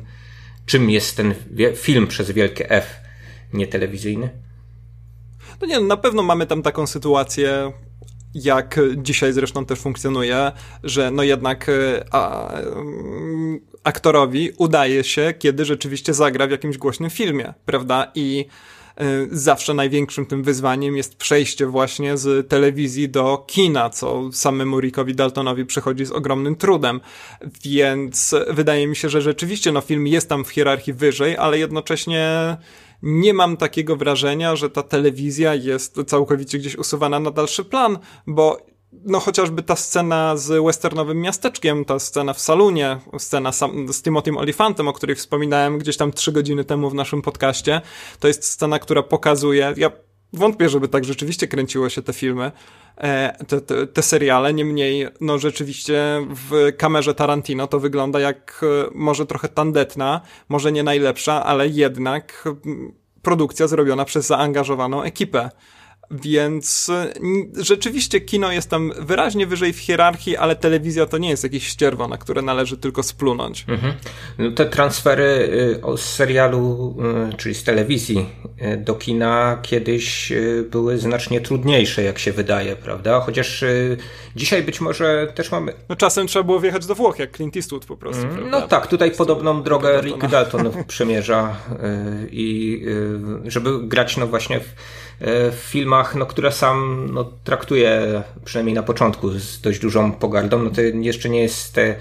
czym 0.66 0.90
jest 0.90 1.18
ten 1.18 1.34
film 1.76 2.08
przez 2.08 2.32
wielkie 2.32 2.70
F, 2.70 3.00
nie 3.54 3.68
telewizyjny? 3.68 4.30
No 5.62 5.68
nie, 5.68 5.80
na 5.80 5.98
pewno 5.98 6.24
mamy 6.24 6.46
tam 6.46 6.62
taką 6.62 6.88
sytuację, 6.88 7.72
jak 8.34 8.80
dzisiaj 8.98 9.34
zresztą 9.34 9.66
też 9.66 9.80
funkcjonuje, 9.80 10.52
że 10.84 11.12
no 11.12 11.24
jednak 11.24 11.70
y, 11.70 12.04
a, 12.12 12.54
mm, 12.54 13.60
aktorowi 13.84 14.52
udaje 14.58 15.04
się, 15.04 15.34
kiedy 15.40 15.66
rzeczywiście 15.66 16.14
zagra 16.14 16.48
w 16.48 16.52
jakimś 16.52 16.78
głośnym 16.78 17.10
filmie, 17.10 17.54
prawda? 17.66 18.12
I 18.16 18.46
zawsze 19.32 19.74
największym 19.74 20.26
tym 20.26 20.44
wyzwaniem 20.44 20.98
jest 20.98 21.16
przejście 21.16 21.66
właśnie 21.66 22.18
z 22.18 22.50
telewizji 22.50 23.10
do 23.10 23.46
kina, 23.48 23.90
co 23.90 24.30
samemu 24.32 24.80
Rickowi 24.80 25.16
Daltonowi 25.16 25.66
przychodzi 25.66 26.06
z 26.06 26.12
ogromnym 26.12 26.56
trudem. 26.56 27.02
Więc 27.64 28.36
wydaje 28.50 28.88
mi 28.88 28.96
się, 28.96 29.10
że 29.10 29.22
rzeczywiście 29.22 29.72
no, 29.72 29.82
film 29.82 30.08
jest 30.08 30.30
tam 30.30 30.46
w 30.46 30.50
hierarchii 30.50 30.94
wyżej, 30.94 31.38
ale 31.38 31.60
jednocześnie 31.60 32.58
nie 33.04 33.34
mam 33.34 33.58
takiego 33.58 33.96
wrażenia, 33.96 34.56
że 34.56 34.70
ta 34.70 34.84
telewizja 34.84 35.56
jest 35.56 36.00
całkowicie 36.08 36.60
gdzieś 36.60 36.76
usuwana 36.76 37.20
na 37.20 37.32
dalszy 37.32 37.66
plan, 37.66 37.98
bo 38.28 38.66
no 38.92 39.20
chociażby 39.20 39.64
ta 39.64 39.76
scena 39.76 40.38
z 40.38 40.66
westernowym 40.66 41.22
miasteczkiem, 41.22 41.86
ta 41.86 42.00
scena 42.00 42.34
w 42.34 42.40
salonie, 42.40 43.00
scena 43.18 43.52
z 43.92 44.02
Timothym 44.04 44.38
Olifantem, 44.38 44.88
o 44.88 44.94
której 44.94 45.16
wspominałem 45.16 45.78
gdzieś 45.78 45.98
tam 45.98 46.12
trzy 46.12 46.32
godziny 46.32 46.64
temu 46.64 46.90
w 46.90 46.94
naszym 46.94 47.22
podcaście, 47.22 47.82
to 48.20 48.28
jest 48.28 48.44
scena, 48.44 48.80
która 48.80 49.04
pokazuje, 49.04 49.74
ja 49.78 49.92
wątpię, 50.34 50.70
żeby 50.70 50.88
tak 50.88 51.06
rzeczywiście 51.06 51.48
kręciło 51.48 51.90
się 51.90 52.02
te 52.02 52.14
filmy, 52.14 52.52
e, 52.98 53.46
te, 53.46 53.62
te, 53.62 53.88
te, 53.88 54.02
seriale, 54.02 54.54
niemniej 54.54 55.08
no 55.22 55.38
rzeczywiście 55.38 56.28
w 56.30 56.78
kamerze 56.78 57.16
Tarantino 57.16 57.68
to 57.68 57.80
wygląda 57.80 58.20
jak 58.20 58.62
e, 58.64 58.90
może 58.96 59.26
trochę 59.26 59.48
tandetna, 59.48 60.22
może 60.50 60.72
nie 60.72 60.84
najlepsza, 60.84 61.46
ale 61.46 61.68
jednak 61.68 62.50
produkcja 63.22 63.68
zrobiona 63.68 64.06
przez 64.06 64.28
zaangażowaną 64.28 65.04
ekipę. 65.04 65.50
Więc 66.12 66.92
rzeczywiście 67.58 68.22
kino 68.22 68.52
jest 68.52 68.70
tam 68.70 68.92
wyraźnie 69.00 69.48
wyżej 69.48 69.74
w 69.74 69.80
hierarchii, 69.80 70.38
ale 70.38 70.56
telewizja 70.56 71.06
to 71.06 71.18
nie 71.18 71.30
jest 71.30 71.44
jakieś 71.44 71.68
ścierwo, 71.68 72.08
na 72.08 72.18
które 72.18 72.42
należy 72.42 72.78
tylko 72.78 73.04
splunąć. 73.04 73.66
Mhm. 73.68 73.94
No 74.38 74.52
te 74.52 74.66
transfery 74.66 75.50
y, 75.94 75.98
z 75.98 76.02
serialu, 76.02 76.96
y, 77.34 77.38
czyli 77.38 77.56
z 77.56 77.64
telewizji 77.64 78.26
y, 78.62 78.78
do 78.78 78.96
kina 78.96 79.60
kiedyś 79.62 80.34
były 80.72 80.98
znacznie 80.98 81.42
trudniejsze, 81.42 82.04
jak 82.04 82.20
się 82.20 82.32
wydaje, 82.32 82.76
prawda? 82.76 83.20
Chociaż 83.20 83.64
dzisiaj 84.36 84.64
być 84.64 84.82
może 84.82 85.32
też 85.36 85.52
mamy... 85.52 85.74
No 85.90 85.96
czasem 85.96 86.28
trzeba 86.28 86.44
było 86.44 86.60
wjechać 86.60 86.86
do 86.86 86.96
Włoch, 86.96 87.20
jak 87.20 87.36
Clint 87.36 87.56
Eastwood 87.56 87.86
po 87.86 87.98
prostu. 87.98 88.24
Mm, 88.24 88.50
no 88.50 88.68
tak, 88.68 88.88
tutaj 88.88 89.12
podobną 89.12 89.64
drogę 89.64 90.02
Rick 90.02 90.28
Dalton 90.28 90.72
przemierza 90.88 91.56
i 92.32 92.86
żeby 93.46 93.88
grać 93.88 94.18
no 94.18 94.28
właśnie 94.28 94.60
w 94.60 94.74
w 95.22 95.58
filmach, 95.70 96.16
no, 96.16 96.26
które 96.26 96.52
sam 96.52 97.08
no, 97.14 97.32
traktuje, 97.44 98.24
przynajmniej 98.46 98.76
na 98.76 98.84
początku, 98.84 99.30
z 99.30 99.62
dość 99.62 99.80
dużą 99.80 100.12
pogardą, 100.12 100.64
no 100.64 100.70
to 100.70 100.82
jeszcze 100.82 101.30
nie 101.30 101.42
jest 101.42 101.74
te, 101.74 101.96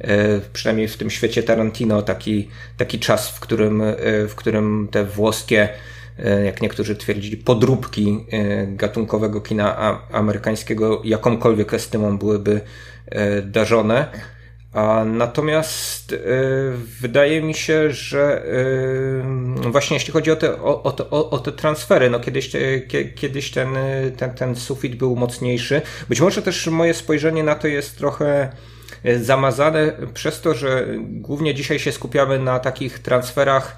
e, 0.00 0.40
przynajmniej 0.52 0.88
w 0.88 0.96
tym 0.96 1.10
świecie 1.10 1.42
Tarantino 1.42 2.02
taki, 2.02 2.48
taki 2.76 2.98
czas, 2.98 3.30
w 3.30 3.40
którym, 3.40 3.82
e, 3.82 3.94
w 4.28 4.34
którym 4.34 4.88
te 4.90 5.04
włoskie 5.04 5.68
jak 6.44 6.62
niektórzy 6.62 6.96
twierdzili, 6.96 7.36
podróbki 7.36 8.24
gatunkowego 8.68 9.40
kina 9.40 10.00
amerykańskiego 10.12 11.00
jakąkolwiek 11.04 11.74
estymą 11.74 12.18
byłyby 12.18 12.60
darzone. 13.44 14.06
A 14.78 15.04
natomiast 15.04 16.12
y, 16.12 16.18
wydaje 17.00 17.42
mi 17.42 17.54
się, 17.54 17.90
że 17.90 18.44
y, 19.66 19.70
właśnie 19.70 19.96
jeśli 19.96 20.12
chodzi 20.12 20.30
o 20.30 20.36
te, 20.36 20.62
o, 20.62 20.82
o, 21.10 21.30
o 21.30 21.38
te 21.38 21.52
transfery, 21.52 22.10
no 22.10 22.20
kiedyś, 22.20 22.50
kiedyś 23.14 23.50
ten, 23.50 23.68
ten, 24.16 24.34
ten 24.34 24.56
sufit 24.56 24.94
był 24.96 25.16
mocniejszy. 25.16 25.82
Być 26.08 26.20
może 26.20 26.42
też 26.42 26.66
moje 26.66 26.94
spojrzenie 26.94 27.42
na 27.42 27.54
to 27.54 27.68
jest 27.68 27.98
trochę 27.98 28.50
y, 29.06 29.24
zamazane 29.24 29.92
przez 30.14 30.40
to, 30.40 30.54
że 30.54 30.86
głównie 30.98 31.54
dzisiaj 31.54 31.78
się 31.78 31.92
skupiamy 31.92 32.38
na 32.38 32.58
takich 32.58 32.98
transferach 32.98 33.76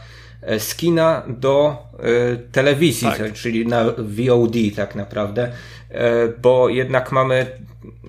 z 0.59 0.75
kina 0.75 1.23
do 1.29 1.77
telewizji, 2.53 3.09
tak. 3.09 3.33
czyli 3.33 3.67
na 3.67 3.85
VOD 3.99 4.57
tak 4.77 4.95
naprawdę, 4.95 5.53
bo 6.43 6.69
jednak 6.69 7.13
mamy 7.13 7.47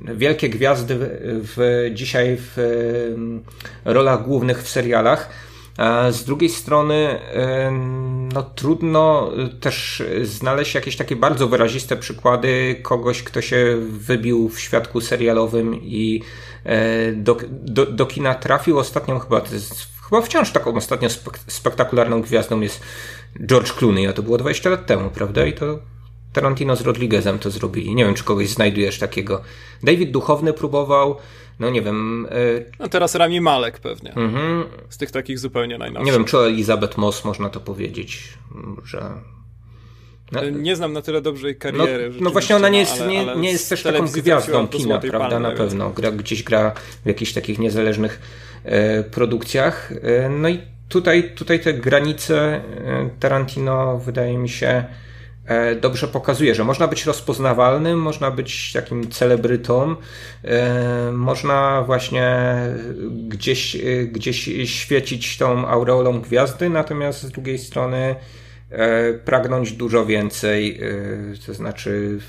wielkie 0.02 0.50
gwiazdy 0.50 0.96
w, 1.22 1.90
dzisiaj 1.94 2.38
w 2.40 2.58
rolach 3.86 4.24
głównych 4.24 4.64
w 4.64 4.70
serialach. 4.70 5.30
Z 6.12 6.24
drugiej 6.24 6.50
strony, 6.50 7.20
no 8.34 8.44
trudno 8.44 9.32
też 9.60 10.04
znaleźć 10.24 10.76
jakieś 10.76 10.96
takie 10.96 11.16
bardzo 11.16 11.48
wyraziste 11.48 11.98
przykłady 11.98 12.76
kogoś, 12.82 13.24
kto 13.24 13.42
się 13.42 13.78
wybił 13.90 14.50
w 14.50 14.60
świadku 14.60 15.02
serialowym 15.02 15.76
i 15.76 16.24
e, 16.64 17.12
do, 17.12 17.38
do, 17.52 17.86
do 17.86 18.06
kina 18.06 18.36
trafił. 18.36 18.80
Ostatnią 18.80 19.20
chyba, 19.20 19.42
chyba 20.10 20.22
wciąż 20.22 20.52
taką 20.52 20.76
ostatnio 20.76 21.10
spektakularną 21.48 22.22
gwiazdą 22.22 22.62
jest 22.62 22.82
George 23.46 23.74
Clooney, 23.74 24.08
a 24.08 24.14
to 24.14 24.24
było 24.24 24.38
20 24.38 24.70
lat 24.70 24.86
temu, 24.86 25.10
prawda? 25.10 25.46
I 25.46 25.54
to 25.54 25.80
Tarantino 26.34 26.76
z 26.76 26.82
Rodriguezem 26.82 27.40
to 27.40 27.52
zrobili. 27.52 27.96
Nie 27.96 28.06
wiem, 28.06 28.14
czy 28.14 28.24
kogoś 28.24 28.50
znajdujesz 28.50 29.00
takiego. 29.00 29.42
David 29.84 30.12
Duchowny 30.12 30.54
próbował, 30.54 31.18
no 31.60 31.70
nie 31.70 31.82
wiem. 31.82 32.28
Y... 32.32 32.72
No 32.80 32.88
teraz 32.88 33.16
Rami 33.16 33.42
Malek 33.42 33.80
pewnie. 33.80 34.14
Mhm. 34.14 34.64
Z 34.90 34.98
tych 34.98 35.12
takich 35.12 35.40
zupełnie 35.40 35.78
najnowszych. 35.78 36.06
Nie 36.06 36.12
wiem, 36.12 36.26
czy 36.26 36.38
Elizabeth 36.38 36.98
Moss 36.98 37.26
można 37.26 37.50
to 37.50 37.60
powiedzieć, 37.60 38.34
że. 38.86 39.12
No, 40.32 40.50
nie 40.50 40.76
znam 40.76 40.94
na 40.94 41.02
tyle 41.02 41.22
dobrze 41.22 41.48
jej 41.48 41.56
kariery. 41.56 42.10
No, 42.10 42.18
no 42.22 42.30
właśnie 42.30 42.56
ona 42.56 42.70
nie 42.70 42.80
jest, 42.80 43.00
no, 43.00 43.06
ale, 43.06 43.14
nie, 43.14 43.36
nie 43.36 43.52
jest 43.52 43.70
też 43.70 43.84
taką 43.84 44.06
gwiazdą 44.06 44.68
kina, 44.68 45.00
prawda? 45.00 45.30
Palmy, 45.30 45.50
na 45.50 45.52
pewno. 45.52 45.90
Gra, 45.90 46.12
gdzieś 46.12 46.44
gra 46.44 46.72
w 47.04 47.08
jakichś 47.08 47.34
takich 47.34 47.60
niezależnych 47.60 48.22
e, 48.64 49.04
produkcjach. 49.04 49.92
E, 49.92 50.30
no 50.30 50.50
i 50.50 50.60
tutaj, 50.90 51.32
tutaj 51.36 51.60
te 51.60 51.74
granice 51.74 52.62
Tarantino 53.20 53.98
wydaje 53.98 54.38
mi 54.38 54.50
się 54.50 54.86
dobrze 55.82 56.08
pokazuje, 56.08 56.56
że 56.56 56.64
można 56.64 56.88
być 56.88 57.06
rozpoznawalnym, 57.06 58.00
można 58.00 58.32
być 58.32 58.74
takim 58.74 59.10
celebrytą, 59.12 59.96
e, 60.44 61.12
można 61.12 61.84
właśnie 61.86 62.58
gdzieś, 63.28 63.76
e, 63.76 63.80
gdzieś 64.06 64.50
świecić 64.66 65.38
tą 65.38 65.68
aureolą 65.68 66.22
gwiazdy, 66.22 66.70
natomiast 66.70 67.24
z 67.24 67.32
drugiej 67.32 67.60
strony 67.60 68.16
pragnąć 69.26 69.72
dużo 69.72 70.06
więcej, 70.06 70.80
to 71.46 71.54
znaczy 71.54 72.20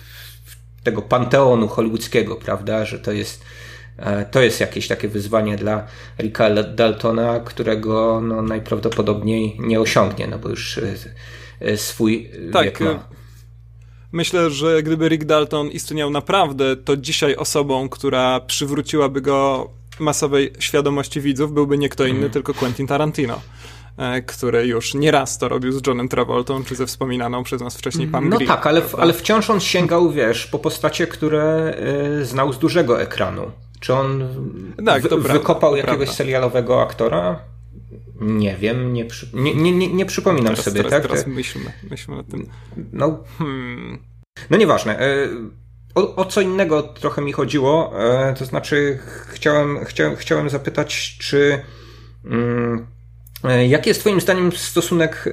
tego 0.82 1.02
panteonu 1.02 1.68
hollywoodzkiego, 1.68 2.36
prawda, 2.36 2.84
że 2.84 2.98
to 2.98 3.12
jest 3.12 3.44
to 4.30 4.42
jest 4.42 4.60
jakieś 4.60 4.88
takie 4.88 5.08
wyzwanie 5.08 5.56
dla 5.56 5.86
Ricka 6.18 6.50
Daltona, 6.62 7.40
którego 7.40 8.20
no, 8.20 8.42
najprawdopodobniej 8.42 9.56
nie 9.60 9.80
osiągnie, 9.80 10.26
no 10.26 10.38
bo 10.38 10.48
już 10.48 10.80
swój 11.76 12.30
tak, 12.52 12.64
wiek 12.64 12.80
ma. 12.80 13.08
Myślę, 14.12 14.50
że 14.50 14.82
gdyby 14.82 15.08
Rick 15.08 15.24
Dalton 15.24 15.68
istniał 15.68 16.10
naprawdę, 16.10 16.76
to 16.76 16.96
dzisiaj 16.96 17.36
osobą, 17.36 17.88
która 17.88 18.40
przywróciłaby 18.40 19.20
go 19.20 19.70
masowej 19.98 20.52
świadomości 20.58 21.20
widzów, 21.20 21.52
byłby 21.52 21.78
nie 21.78 21.88
kto 21.88 22.06
inny, 22.06 22.18
mm. 22.18 22.30
tylko 22.30 22.54
Quentin 22.54 22.86
Tarantino 22.86 23.40
e, 23.98 24.22
który 24.22 24.66
już 24.66 24.94
nieraz 24.94 25.38
to 25.38 25.48
robił 25.48 25.72
z 25.72 25.86
Johnem 25.86 26.08
Travoltą, 26.08 26.64
czy 26.64 26.74
ze 26.74 26.86
wspominaną 26.86 27.42
przez 27.42 27.62
nas 27.62 27.76
wcześniej 27.76 28.08
Pam 28.08 28.28
No 28.28 28.38
tak, 28.46 28.66
ale, 28.66 28.82
ale 28.98 29.12
wciąż 29.12 29.50
on 29.50 29.60
sięgał, 29.60 30.10
wiesz, 30.10 30.46
po 30.46 30.58
postacie, 30.58 31.06
które 31.06 31.74
y, 32.20 32.24
znał 32.24 32.52
z 32.52 32.58
dużego 32.58 33.02
ekranu. 33.02 33.50
Czy 33.80 33.94
on 33.94 34.28
tak, 34.86 35.02
w, 35.02 35.32
wykopał 35.32 35.76
jakiegoś 35.76 35.96
prawda. 35.96 36.14
serialowego 36.14 36.82
aktora? 36.82 37.51
Nie 38.20 38.56
wiem, 38.56 38.92
nie, 38.92 39.04
przy... 39.04 39.26
nie, 39.34 39.54
nie, 39.54 39.72
nie, 39.72 39.88
nie 39.88 40.06
przypominam 40.06 40.46
teraz, 40.46 40.64
sobie, 40.64 40.76
teraz, 40.76 40.90
tak? 40.90 41.02
Teraz 41.02 41.26
myślmy, 41.26 41.72
myślmy 41.90 42.18
o 42.18 42.22
tym. 42.22 42.46
No, 42.92 43.24
hmm. 43.38 43.98
no 44.50 44.56
nieważne. 44.56 45.00
E, 45.00 45.28
o, 45.94 46.16
o, 46.16 46.24
co 46.24 46.40
innego 46.40 46.82
trochę 46.82 47.22
mi 47.22 47.32
chodziło, 47.32 47.92
e, 47.98 48.34
to 48.34 48.44
znaczy 48.44 48.98
chciałem, 49.28 49.84
chciałem, 49.84 50.16
chciałem 50.16 50.50
zapytać, 50.50 51.16
czy 51.20 51.60
mm, 52.24 52.86
e, 53.44 53.66
Jaki 53.66 53.88
jest 53.88 54.00
Twoim 54.00 54.20
zdaniem 54.20 54.52
stosunek 54.52 55.28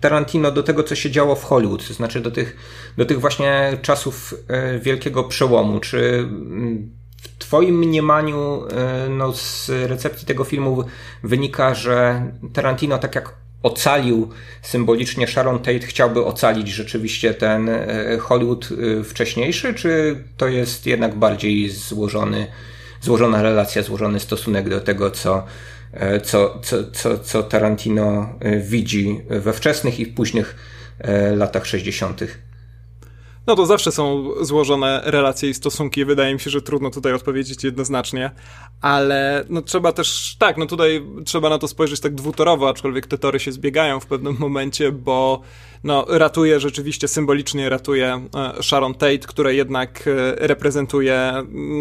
Tarantino 0.00 0.50
do 0.50 0.62
tego, 0.62 0.82
co 0.82 0.94
się 0.94 1.10
działo 1.10 1.34
w 1.34 1.44
Hollywood? 1.44 1.88
To 1.88 1.94
znaczy 1.94 2.20
do 2.20 2.30
tych, 2.30 2.56
do 2.96 3.06
tych 3.06 3.20
właśnie 3.20 3.78
czasów 3.82 4.34
wielkiego 4.80 5.24
przełomu? 5.24 5.80
Czy 5.80 5.98
mm, 6.18 6.90
Twoim 7.44 7.78
mniemaniu 7.78 8.64
e, 8.66 9.08
no, 9.08 9.32
z 9.32 9.68
recepcji 9.68 10.26
tego 10.26 10.44
filmu 10.44 10.84
wynika, 11.22 11.74
że 11.74 12.26
Tarantino 12.52 12.98
tak 12.98 13.14
jak 13.14 13.34
ocalił 13.62 14.30
symbolicznie 14.62 15.26
Sharon 15.26 15.58
Tate, 15.58 15.78
chciałby 15.78 16.24
ocalić 16.24 16.68
rzeczywiście 16.68 17.34
ten 17.34 17.68
e, 17.68 18.18
Hollywood 18.20 18.68
e, 19.00 19.04
wcześniejszy, 19.04 19.74
czy 19.74 20.22
to 20.36 20.48
jest 20.48 20.86
jednak 20.86 21.14
bardziej 21.14 21.70
złożony, 21.70 22.46
złożona 23.00 23.42
relacja, 23.42 23.82
złożony 23.82 24.20
stosunek 24.20 24.68
do 24.68 24.80
tego, 24.80 25.10
co, 25.10 25.44
co, 26.22 26.58
co, 26.62 26.90
co, 26.92 27.18
co 27.18 27.42
Tarantino 27.42 28.28
widzi 28.60 29.20
we 29.28 29.52
wczesnych 29.52 30.00
i 30.00 30.06
późnych 30.06 30.56
latach 31.36 31.66
60.? 31.66 32.20
No 33.46 33.56
to 33.56 33.66
zawsze 33.66 33.92
są 33.92 34.30
złożone 34.40 35.02
relacje 35.04 35.50
i 35.50 35.54
stosunki. 35.54 36.04
Wydaje 36.04 36.34
mi 36.34 36.40
się, 36.40 36.50
że 36.50 36.62
trudno 36.62 36.90
tutaj 36.90 37.12
odpowiedzieć 37.12 37.64
jednoznacznie, 37.64 38.30
ale 38.80 39.44
no 39.48 39.62
trzeba 39.62 39.92
też, 39.92 40.36
tak, 40.38 40.56
no 40.56 40.66
tutaj 40.66 41.06
trzeba 41.24 41.48
na 41.48 41.58
to 41.58 41.68
spojrzeć 41.68 42.00
tak 42.00 42.14
dwutorowo, 42.14 42.68
aczkolwiek 42.68 43.06
te 43.06 43.18
tory 43.18 43.40
się 43.40 43.52
zbiegają 43.52 44.00
w 44.00 44.06
pewnym 44.06 44.36
momencie, 44.38 44.92
bo 44.92 45.40
no, 45.84 46.04
ratuje 46.08 46.60
rzeczywiście, 46.60 47.08
symbolicznie 47.08 47.68
ratuje 47.68 48.26
e, 48.58 48.62
Sharon 48.62 48.94
Tate, 48.94 49.18
która 49.18 49.50
jednak 49.50 50.04
e, 50.06 50.46
reprezentuje 50.46 51.32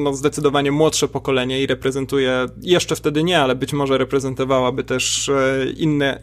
no, 0.03 0.13
zdecydowanie 0.13 0.71
młodsze 0.71 1.07
pokolenie 1.07 1.61
i 1.61 1.67
reprezentuje, 1.67 2.45
jeszcze 2.61 2.95
wtedy 2.95 3.23
nie, 3.23 3.39
ale 3.39 3.55
być 3.55 3.73
może 3.73 3.97
reprezentowałaby 3.97 4.83
też 4.83 5.29
e, 5.29 5.65
inne, 5.77 6.19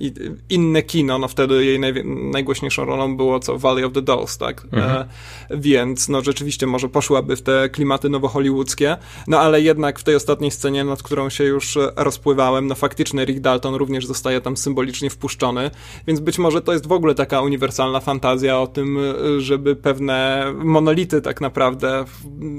inne 0.51 0.83
kino, 0.83 1.19
no 1.19 1.29
wtedy 1.29 1.65
jej 1.65 1.81
naj, 1.81 2.05
najgłośniejszą 2.05 2.85
rolą 2.85 3.17
było 3.17 3.41
co 3.41 3.59
Valley 3.59 3.85
of 3.85 3.93
the 3.93 4.03
Dolls, 4.03 4.39
tak? 4.39 4.67
Mhm. 4.73 5.09
Więc 5.51 6.09
no 6.09 6.23
rzeczywiście 6.23 6.67
może 6.67 6.89
poszłaby 6.89 7.37
w 7.37 7.43
te 7.43 7.69
klimaty 7.69 8.09
nowohollywoodzkie, 8.09 8.97
no 9.27 9.41
ale 9.41 9.61
jednak 9.61 9.99
w 9.99 10.03
tej 10.03 10.15
ostatniej 10.15 10.51
scenie, 10.51 10.85
nad 10.85 11.03
którą 11.03 11.31
się 11.31 11.45
już 11.45 11.79
rozpływałem, 11.97 12.67
no 12.67 12.75
faktycznie 12.75 13.25
Rick 13.25 13.41
Dalton 13.41 13.75
również 13.75 14.07
zostaje 14.07 14.41
tam 14.41 14.57
symbolicznie 14.57 15.11
wpuszczony, 15.11 15.71
więc 16.07 16.21
być 16.21 16.39
może 16.39 16.61
to 16.63 16.73
jest 16.73 16.87
w 16.87 16.93
ogóle 16.93 17.15
taka 17.15 17.41
uniwersalna 17.41 17.70
uniwersalna 17.71 18.01
fantazja 18.01 18.61
o 18.61 18.67
tym, 18.67 18.99
żeby 19.39 19.77
pewne 19.77 20.45
monolity 20.59 21.23
tak 21.23 21.41
naprawdę, 21.41 22.05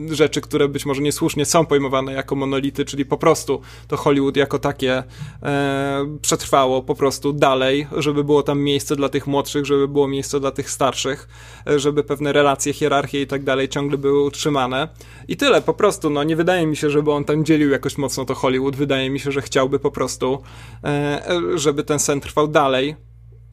rzeczy, 0.09 0.41
które 0.41 0.67
być 0.67 0.85
może 0.85 1.01
niesłusznie 1.01 1.45
są 1.45 1.65
pojmowane 1.65 2.13
jako 2.13 2.35
monolity, 2.35 2.85
czyli 2.85 3.05
po 3.05 3.17
prostu 3.17 3.61
to 3.87 3.97
Hollywood 3.97 4.37
jako 4.37 4.59
takie 4.59 5.03
e, 5.43 6.17
przetrwało 6.21 6.81
po 6.81 6.95
prostu 6.95 7.33
dalej, 7.33 7.87
żeby 7.97 8.23
było 8.23 8.43
tam 8.43 8.59
miejsce 8.59 8.95
dla 8.95 9.09
tych 9.09 9.27
młodszych, 9.27 9.65
żeby 9.65 9.87
było 9.87 10.07
miejsce 10.07 10.39
dla 10.39 10.51
tych 10.51 10.71
starszych, 10.71 11.27
e, 11.67 11.79
żeby 11.79 12.03
pewne 12.03 12.33
relacje, 12.33 12.73
hierarchie 12.73 13.21
i 13.21 13.27
tak 13.27 13.43
dalej 13.43 13.69
ciągle 13.69 13.97
były 13.97 14.23
utrzymane. 14.23 14.87
I 15.27 15.37
tyle, 15.37 15.61
po 15.61 15.73
prostu, 15.73 16.09
no 16.09 16.23
nie 16.23 16.35
wydaje 16.35 16.67
mi 16.67 16.77
się, 16.77 16.89
żeby 16.89 17.11
on 17.11 17.25
tam 17.25 17.45
dzielił 17.45 17.69
jakoś 17.69 17.97
mocno 17.97 18.25
to 18.25 18.35
Hollywood, 18.35 18.75
wydaje 18.75 19.09
mi 19.09 19.19
się, 19.19 19.31
że 19.31 19.41
chciałby 19.41 19.79
po 19.79 19.91
prostu, 19.91 20.41
e, 20.83 21.21
żeby 21.55 21.83
ten 21.83 21.99
sen 21.99 22.21
trwał 22.21 22.47
dalej, 22.47 22.95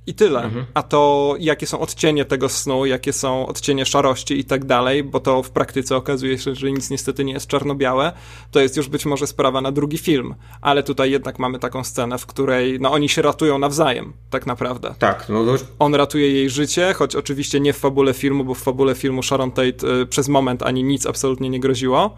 i 0.09 0.15
tyle. 0.15 0.43
Mhm. 0.43 0.65
A 0.75 0.83
to, 0.83 1.35
jakie 1.39 1.67
są 1.67 1.81
odcienie 1.81 2.25
tego 2.25 2.49
snu, 2.49 2.87
jakie 2.87 3.13
są 3.13 3.47
odcienie 3.47 3.87
szarości 3.87 4.39
i 4.39 4.45
tak 4.45 4.65
dalej, 4.65 5.05
bo 5.05 5.21
to 5.21 5.43
w 5.43 5.51
praktyce 5.51 5.97
okazuje 5.97 6.39
się, 6.39 6.55
że 6.55 6.73
nic 6.73 6.91
niestety 6.91 7.25
nie 7.25 7.33
jest 7.33 7.47
czarno-białe, 7.47 8.13
to 8.51 8.61
jest 8.61 8.77
już 8.77 8.89
być 8.89 9.07
może 9.07 9.27
sprawa 9.27 9.61
na 9.61 9.73
drugi 9.73 9.99
film. 9.99 10.35
Ale 10.61 10.83
tutaj 10.83 11.11
jednak 11.11 11.39
mamy 11.39 11.59
taką 11.59 11.85
scenę, 11.85 12.19
w 12.19 12.27
której 12.27 12.81
no, 12.81 12.93
oni 12.93 13.09
się 13.09 13.23
ratują 13.23 13.59
nawzajem, 13.59 14.13
tak 14.31 14.47
naprawdę. 14.47 14.95
Tak. 14.99 15.27
No 15.29 15.45
to... 15.45 15.65
On 15.79 15.95
ratuje 15.95 16.33
jej 16.33 16.51
życie, 16.51 16.95
choć 16.95 17.17
oczywiście 17.17 17.61
nie 17.61 17.73
w 17.73 17.77
fabule 17.77 18.15
filmu, 18.15 18.45
bo 18.45 18.55
w 18.55 18.59
fabule 18.59 18.95
filmu 18.95 19.23
Sharon 19.23 19.51
Tate 19.51 20.01
y, 20.03 20.07
przez 20.07 20.29
moment 20.29 20.63
ani 20.63 20.85
nic 20.85 21.07
absolutnie 21.07 21.51
nie 21.51 21.61
groziło 21.61 22.17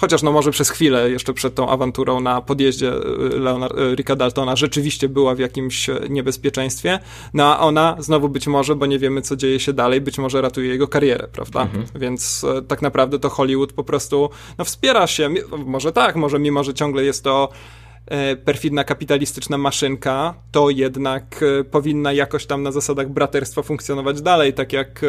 Chociaż 0.00 0.22
no 0.22 0.32
może 0.32 0.50
przez 0.50 0.70
chwilę, 0.70 1.10
jeszcze 1.10 1.34
przed 1.34 1.54
tą 1.54 1.68
awanturą 1.68 2.20
na 2.20 2.40
podjeździe 2.40 2.92
y, 2.92 3.38
Leonard, 3.38 3.78
y, 3.78 3.94
Ricka 3.94 4.16
Daltona 4.16 4.56
rzeczywiście 4.56 5.08
była 5.08 5.34
w 5.34 5.38
jakimś 5.38 5.88
e, 5.88 6.00
niebezpieczeństwie, 6.10 6.98
no 7.34 7.56
a 7.56 7.58
ona 7.58 7.96
znowu 7.98 8.28
być 8.28 8.46
może, 8.46 8.76
bo 8.76 8.86
nie 8.86 8.98
wiemy 8.98 9.22
co 9.22 9.36
dzieje 9.36 9.60
się 9.60 9.72
dalej, 9.72 10.00
być 10.00 10.18
może 10.18 10.40
ratuje 10.40 10.68
jego 10.68 10.88
karierę, 10.88 11.28
prawda? 11.32 11.62
Mhm. 11.62 11.84
Więc 11.94 12.44
e, 12.44 12.62
tak 12.62 12.82
naprawdę 12.82 13.18
to 13.18 13.28
Hollywood 13.28 13.72
po 13.72 13.84
prostu 13.84 14.30
no, 14.58 14.64
wspiera 14.64 15.06
się, 15.06 15.28
może 15.66 15.92
tak, 15.92 16.16
może 16.16 16.38
mimo, 16.38 16.64
że 16.64 16.74
ciągle 16.74 17.04
jest 17.04 17.24
to 17.24 17.48
e, 18.06 18.36
perfidna 18.36 18.84
kapitalistyczna 18.84 19.58
maszynka, 19.58 20.34
to 20.52 20.70
jednak 20.70 21.44
powinna 21.70 22.12
jakoś 22.12 22.46
tam 22.46 22.62
na 22.62 22.72
zasadach 22.72 23.08
braterstwa 23.08 23.62
funkcjonować 23.62 24.22
dalej, 24.22 24.52
tak 24.52 24.72
jak 24.72 25.04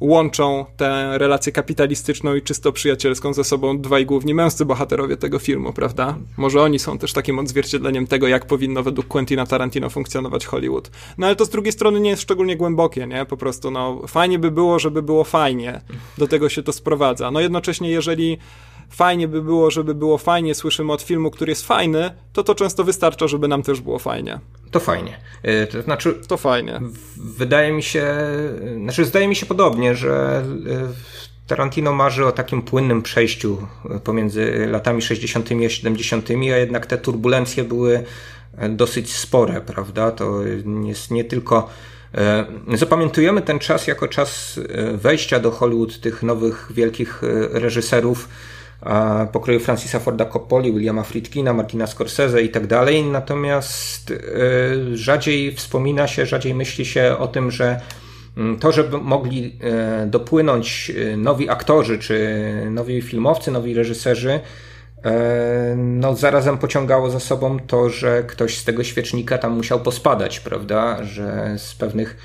łączą 0.00 0.64
tę 0.76 1.18
relację 1.18 1.52
kapitalistyczną 1.52 2.34
i 2.34 2.42
czysto 2.42 2.72
przyjacielską 2.72 3.34
ze 3.34 3.44
sobą 3.44 3.78
dwaj 3.78 4.06
główni 4.06 4.34
męscy 4.34 4.64
bohaterowie 4.64 5.16
tego 5.16 5.38
filmu, 5.38 5.72
prawda? 5.72 6.16
Może 6.36 6.62
oni 6.62 6.78
są 6.78 6.98
też 6.98 7.12
takim 7.12 7.38
odzwierciedleniem 7.38 8.06
tego, 8.06 8.28
jak 8.28 8.46
powinno 8.46 8.82
według 8.82 9.08
Quentina 9.08 9.46
Tarantino 9.46 9.90
funkcjonować 9.90 10.46
Hollywood. 10.46 10.90
No 11.18 11.26
ale 11.26 11.36
to 11.36 11.44
z 11.44 11.50
drugiej 11.50 11.72
strony 11.72 12.00
nie 12.00 12.10
jest 12.10 12.22
szczególnie 12.22 12.56
głębokie, 12.56 13.06
nie? 13.06 13.24
Po 13.24 13.36
prostu, 13.36 13.70
no, 13.70 14.02
fajnie 14.06 14.38
by 14.38 14.50
było, 14.50 14.78
żeby 14.78 15.02
było 15.02 15.24
fajnie. 15.24 15.80
Do 16.18 16.26
tego 16.26 16.48
się 16.48 16.62
to 16.62 16.72
sprowadza. 16.72 17.30
No 17.30 17.40
jednocześnie, 17.40 17.90
jeżeli 17.90 18.38
fajnie 18.88 19.28
by 19.28 19.42
było, 19.42 19.70
żeby 19.70 19.94
było 19.94 20.18
fajnie, 20.18 20.54
słyszymy 20.54 20.92
od 20.92 21.02
filmu, 21.02 21.30
który 21.30 21.52
jest 21.52 21.66
fajny, 21.66 22.10
to 22.32 22.44
to 22.44 22.54
często 22.54 22.84
wystarcza, 22.84 23.28
żeby 23.28 23.48
nam 23.48 23.62
też 23.62 23.80
było 23.80 23.98
fajnie. 23.98 24.40
To 24.70 24.80
fajnie. 24.80 25.16
E, 25.42 25.66
to 25.66 25.82
znaczy. 25.82 26.14
To 26.28 26.36
fajnie. 26.36 26.80
Wydaje 27.16 27.72
mi 27.72 27.82
się. 27.82 28.06
Znaczy, 28.82 29.04
zdaje 29.04 29.28
mi 29.28 29.36
się 29.36 29.46
podobnie, 29.46 29.94
że 29.94 30.44
e, 30.70 30.92
Tarantino 31.46 31.92
marzy 31.92 32.26
o 32.26 32.32
takim 32.32 32.62
płynnym 32.62 33.02
przejściu 33.02 33.66
pomiędzy 34.04 34.66
latami 34.70 35.02
60. 35.02 35.48
a 35.66 35.68
70., 35.68 36.30
a 36.30 36.56
jednak 36.56 36.86
te 36.86 36.98
turbulencje 36.98 37.64
były 37.64 38.04
dosyć 38.68 39.16
spore, 39.16 39.60
prawda? 39.60 40.10
To 40.10 40.42
jest 40.86 41.10
nie 41.10 41.24
tylko. 41.24 41.70
E, 42.14 42.46
zapamiętujemy 42.74 43.42
ten 43.42 43.58
czas 43.58 43.86
jako 43.86 44.08
czas 44.08 44.60
wejścia 44.94 45.40
do 45.40 45.50
Hollywood 45.50 46.00
tych 46.00 46.22
nowych 46.22 46.72
wielkich 46.74 47.22
reżyserów 47.52 48.28
pokroju 49.32 49.60
Francisa 49.60 49.98
Forda 49.98 50.24
Coppoli, 50.24 50.72
Williama 50.72 51.02
Friedkina, 51.02 51.52
Martina 51.52 51.86
Scorsese 51.86 52.42
i 52.42 52.48
tak 52.48 52.66
dalej. 52.66 53.04
Natomiast 53.04 54.10
e, 54.10 54.16
rzadziej 54.96 55.54
wspomina 55.54 56.06
się, 56.06 56.26
rzadziej 56.26 56.54
myśli 56.54 56.84
się 56.84 57.16
o 57.18 57.28
tym, 57.28 57.50
że 57.50 57.80
mm, 58.36 58.58
to, 58.58 58.72
żeby 58.72 58.98
mogli 58.98 59.58
e, 59.60 60.06
dopłynąć 60.06 60.92
e, 61.12 61.16
nowi 61.16 61.50
aktorzy, 61.50 61.98
czy 61.98 62.42
nowi 62.70 63.02
filmowcy, 63.02 63.50
nowi 63.50 63.74
reżyserzy, 63.74 64.40
no 65.76 66.16
zarazem 66.16 66.58
pociągało 66.58 67.10
za 67.10 67.20
sobą 67.20 67.58
to, 67.60 67.90
że 67.90 68.22
ktoś 68.22 68.58
z 68.58 68.64
tego 68.64 68.84
świecznika 68.84 69.38
tam 69.38 69.52
musiał 69.52 69.80
pospadać, 69.80 70.40
prawda? 70.40 71.04
Że 71.04 71.54
z 71.58 71.74
pewnych 71.74 72.16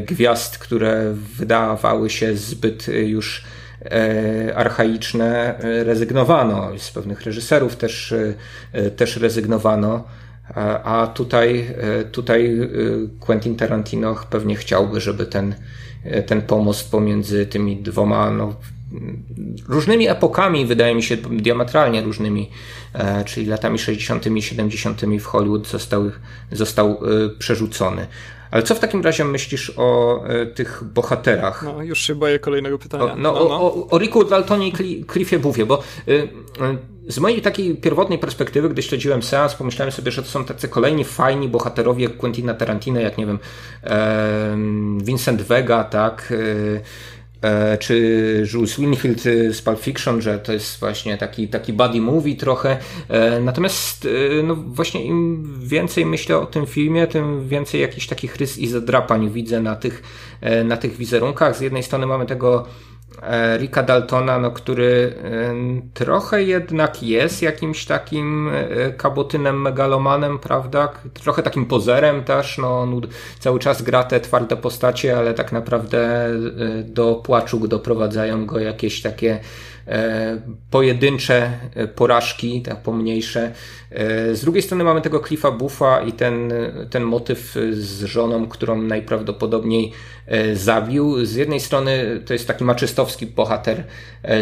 gwiazd, 0.00 0.58
które 0.58 1.14
wydawały 1.38 2.10
się 2.10 2.36
zbyt 2.36 2.86
już 2.88 3.44
archaiczne 4.54 5.58
e, 5.58 5.84
rezygnowano, 5.84 6.78
z 6.78 6.90
pewnych 6.90 7.22
reżyserów 7.22 7.76
też, 7.76 8.14
e, 8.72 8.90
też 8.90 9.16
rezygnowano. 9.16 10.04
A 10.84 11.10
tutaj, 11.14 11.66
tutaj 12.12 12.58
Quentin 13.20 13.56
Tarantino 13.56 14.16
pewnie 14.30 14.56
chciałby, 14.56 15.00
żeby 15.00 15.26
ten, 15.26 15.54
ten 16.26 16.42
pomost 16.42 16.90
pomiędzy 16.90 17.46
tymi 17.46 17.76
dwoma 17.76 18.30
no, 18.30 18.54
różnymi 19.68 20.08
epokami, 20.08 20.66
wydaje 20.66 20.94
mi 20.94 21.02
się 21.02 21.16
diametralnie 21.16 22.02
różnymi, 22.02 22.50
czyli 23.24 23.46
latami 23.46 23.78
60. 23.78 24.26
i 24.26 24.42
70. 24.42 25.02
w 25.20 25.24
Hollywood 25.24 25.68
został, 25.68 26.10
został 26.52 27.00
przerzucony. 27.38 28.06
Ale 28.54 28.62
co 28.62 28.74
w 28.74 28.78
takim 28.78 29.02
razie 29.02 29.24
myślisz 29.24 29.72
o 29.76 30.20
e, 30.26 30.46
tych 30.46 30.84
bohaterach? 30.84 31.62
No, 31.62 31.82
już 31.82 32.00
się 32.00 32.14
boję 32.14 32.38
kolejnego 32.38 32.78
pytania. 32.78 33.04
O, 33.04 33.16
no, 33.16 33.32
no, 33.32 33.44
no. 33.48 33.60
O, 33.60 33.88
o 33.90 33.98
Ricku 33.98 34.24
Daltonie 34.24 34.68
i 34.68 35.04
Cliffie 35.12 35.38
Buffie, 35.38 35.66
bo 35.66 35.82
y, 36.08 36.12
y, 36.12 36.28
z 37.12 37.18
mojej 37.18 37.42
takiej 37.42 37.76
pierwotnej 37.76 38.18
perspektywy, 38.18 38.68
gdy 38.68 38.82
śledziłem 38.82 39.22
seans, 39.22 39.54
pomyślałem 39.54 39.92
sobie, 39.92 40.10
że 40.10 40.22
to 40.22 40.28
są 40.28 40.44
tacy 40.44 40.68
kolejni 40.68 41.04
fajni 41.04 41.48
bohaterowie 41.48 42.08
Quentina 42.08 42.54
Tarantino, 42.54 43.00
jak 43.00 43.18
nie 43.18 43.26
wiem, 43.26 43.38
Vincent 45.02 45.42
Vega, 45.42 45.84
tak, 45.84 46.28
y, 46.30 46.80
czy 47.78 48.46
Jules 48.52 48.80
Winfield 48.80 49.20
z 49.50 49.62
Pulp 49.62 49.80
Fiction, 49.80 50.20
że 50.20 50.38
to 50.38 50.52
jest 50.52 50.80
właśnie 50.80 51.18
taki, 51.18 51.48
taki 51.48 51.72
buddy 51.72 52.00
movie 52.00 52.36
trochę. 52.36 52.78
E, 53.08 53.40
natomiast 53.40 54.06
e, 54.06 54.42
no 54.42 54.54
właśnie 54.54 55.04
im 55.04 55.44
więcej 55.60 56.06
myślę 56.06 56.38
o 56.38 56.46
tym 56.46 56.66
filmie, 56.66 57.06
tym 57.06 57.48
więcej 57.48 57.80
jakichś 57.80 58.06
takich 58.06 58.36
rys 58.36 58.58
i 58.58 58.66
zadrapań 58.66 59.30
widzę 59.30 59.60
na 59.60 59.76
tych, 59.76 60.02
na 60.64 60.76
tych 60.76 60.96
wizerunkach. 60.96 61.56
Z 61.56 61.60
jednej 61.60 61.82
strony 61.82 62.06
mamy 62.06 62.26
tego 62.26 62.66
E, 62.66 62.93
Ricka 63.58 63.82
Daltona, 63.82 64.38
no, 64.38 64.50
który 64.50 65.14
e, 65.24 65.54
trochę 65.94 66.42
jednak 66.42 67.02
jest 67.02 67.42
jakimś 67.42 67.84
takim 67.84 68.50
e, 68.54 68.90
kabotynem, 68.92 69.62
megalomanem, 69.62 70.38
prawda? 70.38 70.92
Trochę 71.14 71.42
takim 71.42 71.66
pozerem 71.66 72.24
też, 72.24 72.58
no, 72.58 72.80
on 72.80 73.00
cały 73.38 73.58
czas 73.58 73.82
gra 73.82 74.04
te 74.04 74.20
twarde 74.20 74.56
postacie, 74.56 75.18
ale 75.18 75.34
tak 75.34 75.52
naprawdę 75.52 76.28
do 76.84 77.14
płaczu 77.14 77.68
doprowadzają 77.68 78.46
go 78.46 78.58
jakieś 78.58 79.02
takie 79.02 79.34
E, 79.34 79.40
pojedyncze 80.70 81.50
e, 81.74 81.88
porażki, 81.88 82.62
tak 82.62 82.82
pomniejsze. 82.82 83.52
E, 83.90 84.34
z 84.34 84.40
drugiej 84.40 84.62
strony 84.62 84.84
mamy 84.84 85.00
tego 85.00 85.20
Cliffa 85.20 85.50
Buffa 85.50 86.00
i 86.00 86.12
ten, 86.12 86.52
ten 86.90 87.02
motyw 87.02 87.56
z 87.70 88.04
żoną, 88.04 88.46
którą 88.48 88.82
najprawdopodobniej 88.82 89.92
zabił. 90.54 91.26
Z 91.26 91.34
jednej 91.34 91.60
strony 91.60 92.20
to 92.26 92.32
jest 92.32 92.46
taki 92.46 92.64
maczystowski 92.64 93.26
bohater 93.26 93.84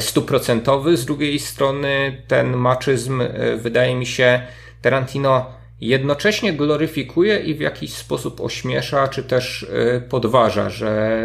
stuprocentowy, 0.00 0.96
z 0.96 1.04
drugiej 1.04 1.38
strony 1.38 2.22
ten 2.28 2.56
maczyzm 2.56 3.22
wydaje 3.56 3.94
mi 3.94 4.06
się 4.06 4.42
Tarantino 4.82 5.46
jednocześnie 5.80 6.52
gloryfikuje 6.52 7.38
i 7.38 7.54
w 7.54 7.60
jakiś 7.60 7.94
sposób 7.94 8.40
ośmiesza, 8.40 9.08
czy 9.08 9.22
też 9.22 9.66
podważa, 10.08 10.70
że 10.70 11.22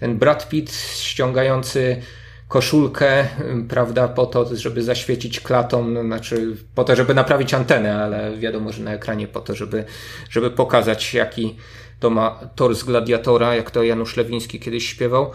ten 0.00 0.18
Brad 0.18 0.48
Pitt 0.48 0.72
ściągający 0.96 2.02
koszulkę, 2.48 3.28
prawda, 3.68 4.08
po 4.08 4.26
to, 4.26 4.56
żeby 4.56 4.82
zaświecić 4.82 5.40
klatą, 5.40 6.02
znaczy 6.04 6.56
po 6.74 6.84
to, 6.84 6.96
żeby 6.96 7.14
naprawić 7.14 7.54
antenę, 7.54 8.02
ale 8.04 8.36
wiadomo, 8.36 8.72
że 8.72 8.82
na 8.82 8.92
ekranie 8.92 9.28
po 9.28 9.40
to, 9.40 9.54
żeby, 9.54 9.84
żeby 10.30 10.50
pokazać, 10.50 11.14
jaki 11.14 11.56
to 12.00 12.10
ma 12.10 12.40
tor 12.54 12.74
z 12.74 12.84
gladiatora, 12.84 13.54
jak 13.54 13.70
to 13.70 13.82
Janusz 13.82 14.16
Lewiński 14.16 14.60
kiedyś 14.60 14.88
śpiewał. 14.88 15.30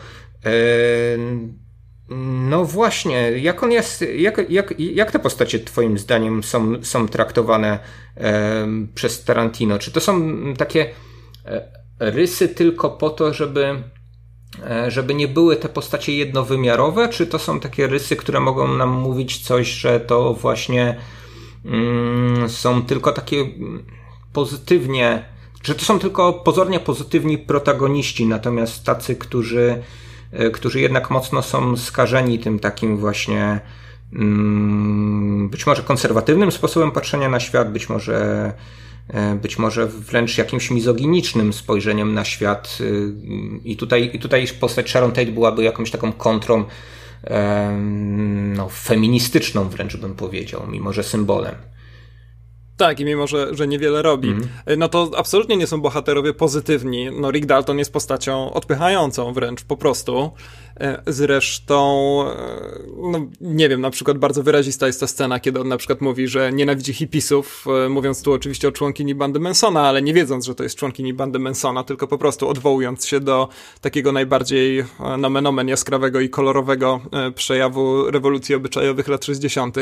No 2.49 2.65
właśnie, 2.65 3.31
jak 3.31 3.64
on 3.64 3.72
jest, 3.72 4.06
jak, 4.15 4.49
jak, 4.49 4.80
jak 4.80 5.11
te 5.11 5.19
postacie 5.19 5.60
twoim 5.60 5.98
zdaniem 5.98 6.44
są, 6.44 6.84
są 6.84 7.07
traktowane 7.07 7.80
przez 8.95 9.23
Tarantino? 9.23 9.80
Czy 9.80 9.91
to 9.91 9.99
są 9.99 10.34
takie 10.57 10.90
e, 11.45 11.68
rysy 11.99 12.49
tylko 12.49 12.90
po 12.90 13.10
to, 13.10 13.34
żeby, 13.34 13.84
żeby 14.88 15.13
nie 15.13 15.27
były 15.27 15.55
te 15.55 15.69
postacie 15.69 16.17
jednowymiarowe, 16.17 17.09
czy 17.09 17.27
to 17.27 17.39
są 17.39 17.59
takie 17.59 17.88
rysy, 17.88 18.15
które 18.15 18.39
mogą 18.39 18.67
nam 18.67 18.89
mówić 18.89 19.38
coś, 19.38 19.67
że 19.67 19.99
to 19.99 20.34
właśnie 20.34 20.97
mm, 21.65 22.49
są 22.49 22.81
tylko 22.81 23.11
takie 23.11 23.45
pozytywnie, 24.34 25.25
że 25.63 25.75
to 25.75 25.85
są 25.85 25.99
tylko 25.99 26.34
pozornie 26.34 26.80
pozytywni 26.80 27.38
protagoniści, 27.38 28.25
natomiast 28.25 28.84
tacy, 28.84 29.15
którzy 29.15 29.84
E, 30.34 30.51
którzy 30.51 30.80
jednak 30.80 31.09
mocno 31.09 31.41
są 31.41 31.77
skażeni 31.77 32.39
tym 32.39 32.59
takim 32.59 32.97
właśnie 32.97 33.59
mm, 34.13 35.49
być 35.49 35.67
może 35.67 35.84
konserwatywnym 35.84 36.51
sposobem 36.51 36.91
patrzenia 36.91 37.30
na 37.30 37.39
świat, 37.39 37.71
być 37.71 37.89
może 37.89 38.15
e, 38.15 38.53
być 39.41 39.59
może 39.59 39.88
wręcz 39.88 40.38
jakimś 40.38 40.71
mizoginicznym 40.71 41.53
spojrzeniem 41.53 42.13
na 42.13 42.25
świat. 42.25 42.77
E, 42.81 42.84
I 43.63 43.77
tutaj, 43.77 44.11
i 44.13 44.19
tutaj 44.19 44.47
postać 44.59 44.89
Sharon 44.89 45.11
Tate 45.11 45.31
byłaby 45.31 45.63
jakąś 45.63 45.91
taką 45.91 46.13
kontrą 46.13 46.65
no, 48.55 48.69
feministyczną 48.69 49.69
wręcz 49.69 49.97
bym 49.97 50.15
powiedział, 50.15 50.61
mimo 50.67 50.93
że 50.93 51.03
symbolem. 51.03 51.55
Tak, 52.77 52.99
i 52.99 53.05
mimo, 53.05 53.27
że, 53.27 53.55
że 53.55 53.67
niewiele 53.67 54.01
robi, 54.01 54.30
mm. 54.30 54.49
no 54.77 54.89
to 54.89 55.11
absolutnie 55.17 55.57
nie 55.57 55.67
są 55.67 55.81
bohaterowie 55.81 56.34
pozytywni. 56.34 57.09
No, 57.21 57.31
Rick 57.31 57.45
Dalton 57.45 57.80
jest 57.80 57.93
postacią 57.93 58.53
odpychającą 58.53 59.34
wręcz 59.34 59.63
po 59.63 59.77
prostu. 59.77 60.31
E, 60.80 61.04
zresztą, 61.08 62.20
e, 62.30 62.36
no 63.12 63.28
nie 63.41 63.70
wiem, 63.70 63.82
na 63.82 63.90
przykład 63.90 64.18
bardzo 64.18 64.44
wyrazista 64.44 64.88
jest 64.88 65.00
ta 65.00 65.08
scena, 65.08 65.40
kiedy 65.40 65.60
on 65.60 65.68
na 65.68 65.78
przykład 65.78 66.02
mówi, 66.02 66.28
że 66.28 66.54
nienawidzi 66.54 66.94
hipisów, 66.94 67.66
e, 67.86 67.90
mówiąc 67.90 68.22
tu 68.22 68.34
oczywiście 68.34 68.68
o 68.68 68.72
członkini 68.72 69.16
bandy 69.16 69.40
Mansona, 69.40 69.82
ale 69.82 70.02
nie 70.02 70.14
wiedząc, 70.14 70.45
że 70.45 70.56
to 70.56 70.64
jest 70.64 70.76
członkini 70.76 71.14
bandy 71.14 71.40
Mansona, 71.40 71.84
tylko 71.84 72.08
po 72.08 72.18
prostu 72.18 72.50
odwołując 72.50 73.06
się 73.06 73.20
do 73.20 73.50
takiego 73.82 74.12
najbardziej 74.12 74.84
nomen 75.18 75.48
omen 75.48 75.68
jaskrawego 75.68 76.20
i 76.20 76.30
kolorowego 76.30 77.02
przejawu 77.36 78.12
rewolucji 78.12 78.56
obyczajowych 78.56 79.08
lat 79.08 79.26
60. 79.26 79.76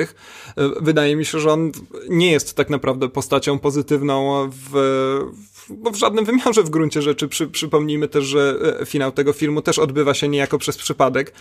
Wydaje 0.82 1.16
mi 1.16 1.26
się, 1.26 1.40
że 1.40 1.52
on 1.52 1.72
nie 2.10 2.32
jest 2.32 2.54
tak 2.54 2.70
naprawdę 2.70 3.10
postacią 3.10 3.60
pozytywną 3.60 4.50
w, 4.50 4.72
w, 5.70 5.92
w 5.92 5.96
żadnym 5.96 6.26
wymiarze 6.26 6.64
w 6.64 6.70
gruncie 6.70 7.02
rzeczy. 7.02 7.28
Przy, 7.28 7.48
przypomnijmy 7.48 8.08
też, 8.08 8.26
że 8.26 8.60
finał 8.86 9.12
tego 9.12 9.34
filmu 9.34 9.62
też 9.62 9.80
odbywa 9.80 10.14
się 10.14 10.28
niejako 10.28 10.58
przez 10.58 10.78
przypadek. 10.82 11.34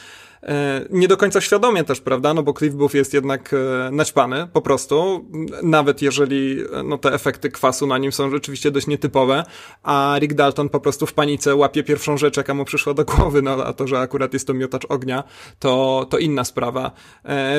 E, 0.42 0.84
nie 0.90 1.08
do 1.08 1.16
końca 1.16 1.40
świadomie 1.40 1.84
też, 1.84 2.00
prawda? 2.00 2.34
No 2.34 2.42
bo 2.42 2.52
Cliff 2.52 2.74
Booth 2.74 2.94
jest 2.94 3.14
jednak 3.14 3.54
e, 3.54 3.90
naćpany 3.90 4.48
po 4.52 4.62
prostu, 4.62 5.26
nawet 5.62 6.02
jeżeli 6.02 6.64
e, 6.72 6.82
no, 6.82 6.98
te 6.98 7.12
efekty 7.12 7.50
kwasu 7.50 7.86
na 7.86 7.98
nim 7.98 8.12
są 8.12 8.30
rzeczywiście 8.30 8.70
dość 8.70 8.86
nietypowe, 8.86 9.44
a 9.82 10.16
Rick 10.18 10.34
Dalton 10.34 10.68
po 10.68 10.80
prostu 10.80 11.06
w 11.06 11.12
panice 11.12 11.54
łapie 11.54 11.82
pierwszą 11.82 12.16
rzecz, 12.16 12.36
jaka 12.36 12.54
mu 12.54 12.64
przyszła 12.64 12.94
do 12.94 13.04
głowy, 13.04 13.42
no 13.42 13.64
a 13.64 13.72
to, 13.72 13.86
że 13.86 13.98
akurat 13.98 14.32
jest 14.32 14.46
to 14.46 14.54
miotacz 14.54 14.86
ognia, 14.88 15.24
to, 15.58 16.06
to 16.10 16.18
inna 16.18 16.44
sprawa. 16.44 16.90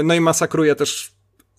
No 0.03 0.13
i 0.13 0.19
masakruje 0.19 0.75
też 0.75 1.11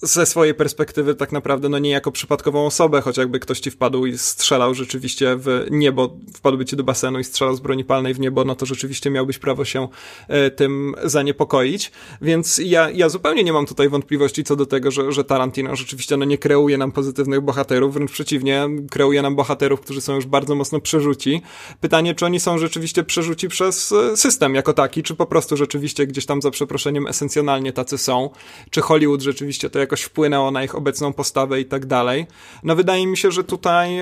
ze 0.03 0.27
swojej 0.27 0.55
perspektywy 0.55 1.15
tak 1.15 1.33
naprawdę 1.33 1.69
no 1.69 1.79
nie 1.79 1.91
jako 1.91 2.13
przypadkową 2.13 2.67
osobę, 2.67 3.01
choć 3.01 3.17
jakby 3.17 3.41
ktoś 3.41 3.61
ci 3.61 3.71
wpadł 3.71 4.07
i 4.07 4.19
strzelał 4.19 4.75
rzeczywiście 4.75 5.37
w 5.37 5.67
niebo, 5.71 6.17
wpadłby 6.35 6.65
ci 6.65 6.77
do 6.77 6.85
basenu 6.85 7.19
i 7.19 7.25
strzelał 7.25 7.57
z 7.57 7.61
broni 7.61 7.85
palnej 7.85 8.15
w 8.15 8.21
niebo, 8.21 8.45
no 8.45 8.55
to 8.55 8.67
rzeczywiście 8.67 9.11
miałbyś 9.11 9.39
prawo 9.39 9.65
się 9.65 9.89
e, 10.29 10.51
tym 10.51 10.95
zaniepokoić. 11.05 11.93
Więc 12.23 12.61
ja, 12.65 12.91
ja 12.91 13.09
zupełnie 13.09 13.45
nie 13.45 13.53
mam 13.53 13.67
tutaj 13.67 13.89
wątpliwości 13.89 14.45
co 14.45 14.57
do 14.57 14.67
tego, 14.67 14.91
że, 14.91 15.13
że 15.13 15.25
Tarantino 15.25 15.77
rzeczywiście 15.77 16.17
no 16.17 16.25
nie 16.25 16.39
kreuje 16.39 16.79
nam 16.79 16.93
pozytywnych 16.93 17.41
bohaterów, 17.41 17.95
wręcz 17.95 18.13
przeciwnie, 18.13 18.69
kreuje 18.91 19.23
nam 19.23 19.37
bohaterów, 19.37 19.81
którzy 19.81 20.01
są 20.01 20.15
już 20.15 20.27
bardzo 20.27 20.55
mocno 20.55 20.81
przerzuci. 20.81 21.43
Pytanie, 21.81 22.15
czy 22.15 22.27
oni 22.27 22.41
są 22.41 22.59
rzeczywiście 22.59 23.05
przerzuci 23.05 23.49
przez 23.49 23.93
e, 23.93 24.17
system 24.17 24.55
jako 24.55 24.73
taki, 24.73 25.03
czy 25.03 25.15
po 25.15 25.27
prostu 25.27 25.57
rzeczywiście 25.57 26.07
gdzieś 26.07 26.27
tam 26.27 26.43
za 26.43 26.51
przeproszeniem 26.51 27.07
esencjonalnie 27.07 27.73
tacy 27.73 27.99
są, 27.99 28.31
czy 28.71 28.81
Hollywood 28.81 29.23
rzeczywiście 29.23 29.71
to 29.71 29.79
jak 29.79 29.92
jakoś 29.93 30.03
wpłynęło 30.03 30.51
na 30.51 30.65
ich 30.65 30.75
obecną 30.75 31.13
postawę 31.13 31.61
i 31.61 31.65
tak 31.65 31.87
dalej. 31.87 32.27
No 32.63 32.77
wydaje 32.77 33.07
mi 33.07 33.17
się, 33.17 33.31
że 33.31 33.45
tutaj 33.45 34.01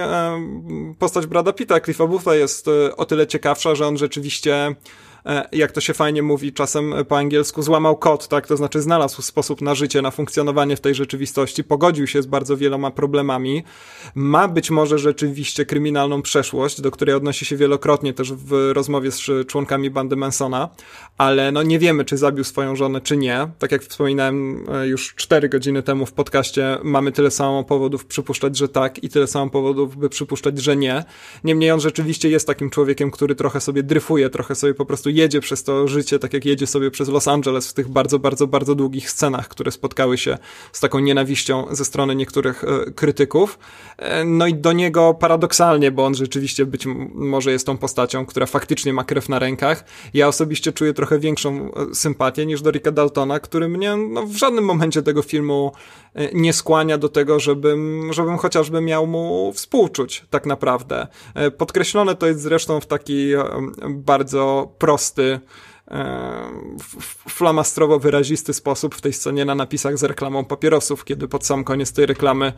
postać 0.98 1.26
Brada 1.26 1.52
Pitta, 1.52 1.80
Cliffa 1.80 2.06
Bootha 2.06 2.34
jest 2.34 2.68
e, 2.68 2.96
o 2.96 3.04
tyle 3.04 3.26
ciekawsza, 3.26 3.74
że 3.74 3.86
on 3.86 3.98
rzeczywiście 3.98 4.74
jak 5.52 5.72
to 5.72 5.80
się 5.80 5.94
fajnie 5.94 6.22
mówi 6.22 6.52
czasem 6.52 6.94
po 7.08 7.18
angielsku, 7.18 7.62
złamał 7.62 7.96
kod, 7.96 8.28
tak? 8.28 8.46
To 8.46 8.56
znaczy 8.56 8.80
znalazł 8.80 9.22
sposób 9.22 9.60
na 9.60 9.74
życie, 9.74 10.02
na 10.02 10.10
funkcjonowanie 10.10 10.76
w 10.76 10.80
tej 10.80 10.94
rzeczywistości, 10.94 11.64
pogodził 11.64 12.06
się 12.06 12.22
z 12.22 12.26
bardzo 12.26 12.56
wieloma 12.56 12.90
problemami, 12.90 13.64
ma 14.14 14.48
być 14.48 14.70
może 14.70 14.98
rzeczywiście 14.98 15.66
kryminalną 15.66 16.22
przeszłość, 16.22 16.80
do 16.80 16.90
której 16.90 17.14
odnosi 17.14 17.44
się 17.44 17.56
wielokrotnie 17.56 18.14
też 18.14 18.32
w 18.32 18.70
rozmowie 18.72 19.10
z 19.10 19.46
członkami 19.46 19.90
bandy 19.90 20.16
Mansona, 20.16 20.68
ale 21.18 21.52
no 21.52 21.62
nie 21.62 21.78
wiemy, 21.78 22.04
czy 22.04 22.16
zabił 22.16 22.44
swoją 22.44 22.76
żonę, 22.76 23.00
czy 23.00 23.16
nie. 23.16 23.48
Tak 23.58 23.72
jak 23.72 23.82
wspominałem 23.82 24.64
e, 24.72 24.86
już 24.86 25.14
cztery 25.14 25.48
godziny 25.48 25.82
temu 25.82 26.06
w 26.06 26.12
podcaście, 26.12 26.78
mamy 26.82 27.12
tyle 27.12 27.30
samo 27.30 27.64
powodów 27.64 28.06
przypuszczać, 28.06 28.56
że 28.56 28.68
tak 28.68 29.04
i 29.04 29.08
tyle 29.08 29.26
samo 29.26 29.50
powodów, 29.50 29.96
by 29.96 30.08
przypuszczać, 30.08 30.58
że 30.58 30.76
nie. 30.76 31.04
Niemniej 31.44 31.70
on 31.70 31.80
rzeczywiście 31.80 32.28
jest 32.28 32.46
takim 32.46 32.70
człowiekiem, 32.70 33.10
który 33.10 33.34
trochę 33.34 33.60
sobie 33.60 33.82
dryfuje, 33.82 34.30
trochę 34.30 34.54
sobie 34.54 34.74
po 34.74 34.86
prostu 34.86 35.09
jedzie 35.10 35.40
przez 35.40 35.64
to 35.64 35.88
życie, 35.88 36.18
tak 36.18 36.32
jak 36.32 36.44
jedzie 36.44 36.66
sobie 36.66 36.90
przez 36.90 37.08
Los 37.08 37.28
Angeles 37.28 37.68
w 37.68 37.72
tych 37.72 37.88
bardzo, 37.88 38.18
bardzo, 38.18 38.46
bardzo 38.46 38.74
długich 38.74 39.10
scenach, 39.10 39.48
które 39.48 39.70
spotkały 39.70 40.18
się 40.18 40.38
z 40.72 40.80
taką 40.80 40.98
nienawiścią 40.98 41.66
ze 41.70 41.84
strony 41.84 42.14
niektórych 42.14 42.64
e, 42.64 42.90
krytyków. 42.90 43.58
E, 43.98 44.24
no 44.24 44.46
i 44.46 44.54
do 44.54 44.72
niego 44.72 45.14
paradoksalnie, 45.14 45.90
bo 45.90 46.04
on 46.04 46.14
rzeczywiście 46.14 46.66
być 46.66 46.86
może 47.14 47.52
jest 47.52 47.66
tą 47.66 47.78
postacią, 47.78 48.26
która 48.26 48.46
faktycznie 48.46 48.92
ma 48.92 49.04
krew 49.04 49.28
na 49.28 49.38
rękach. 49.38 49.84
Ja 50.14 50.28
osobiście 50.28 50.72
czuję 50.72 50.94
trochę 50.94 51.18
większą 51.18 51.74
e, 51.74 51.94
sympatię 51.94 52.46
niż 52.46 52.62
do 52.62 52.70
Ricka 52.70 52.92
Daltona, 52.92 53.40
który 53.40 53.68
mnie 53.68 53.96
no, 53.96 54.26
w 54.26 54.36
żadnym 54.36 54.64
momencie 54.64 55.02
tego 55.02 55.22
filmu 55.22 55.72
nie 56.32 56.52
skłania 56.52 56.98
do 56.98 57.08
tego, 57.08 57.40
żebym, 57.40 58.12
żebym 58.12 58.38
chociażby 58.38 58.80
miał 58.80 59.06
mu 59.06 59.52
współczuć, 59.52 60.24
tak 60.30 60.46
naprawdę. 60.46 61.06
Podkreślone 61.58 62.14
to 62.14 62.26
jest 62.26 62.40
zresztą 62.40 62.80
w 62.80 62.86
taki 62.86 63.30
bardzo 63.88 64.72
prosty 64.78 64.99
prosty, 65.00 65.40
flamastrowo 67.28 67.98
wyrazisty 67.98 68.54
sposób 68.54 68.94
w 68.94 69.00
tej 69.00 69.12
scenie 69.12 69.44
na 69.44 69.54
napisach 69.54 69.98
z 69.98 70.02
reklamą 70.02 70.44
papierosów, 70.44 71.04
kiedy 71.04 71.28
pod 71.28 71.46
sam 71.46 71.64
koniec 71.64 71.92
tej 71.92 72.06
reklamy 72.06 72.52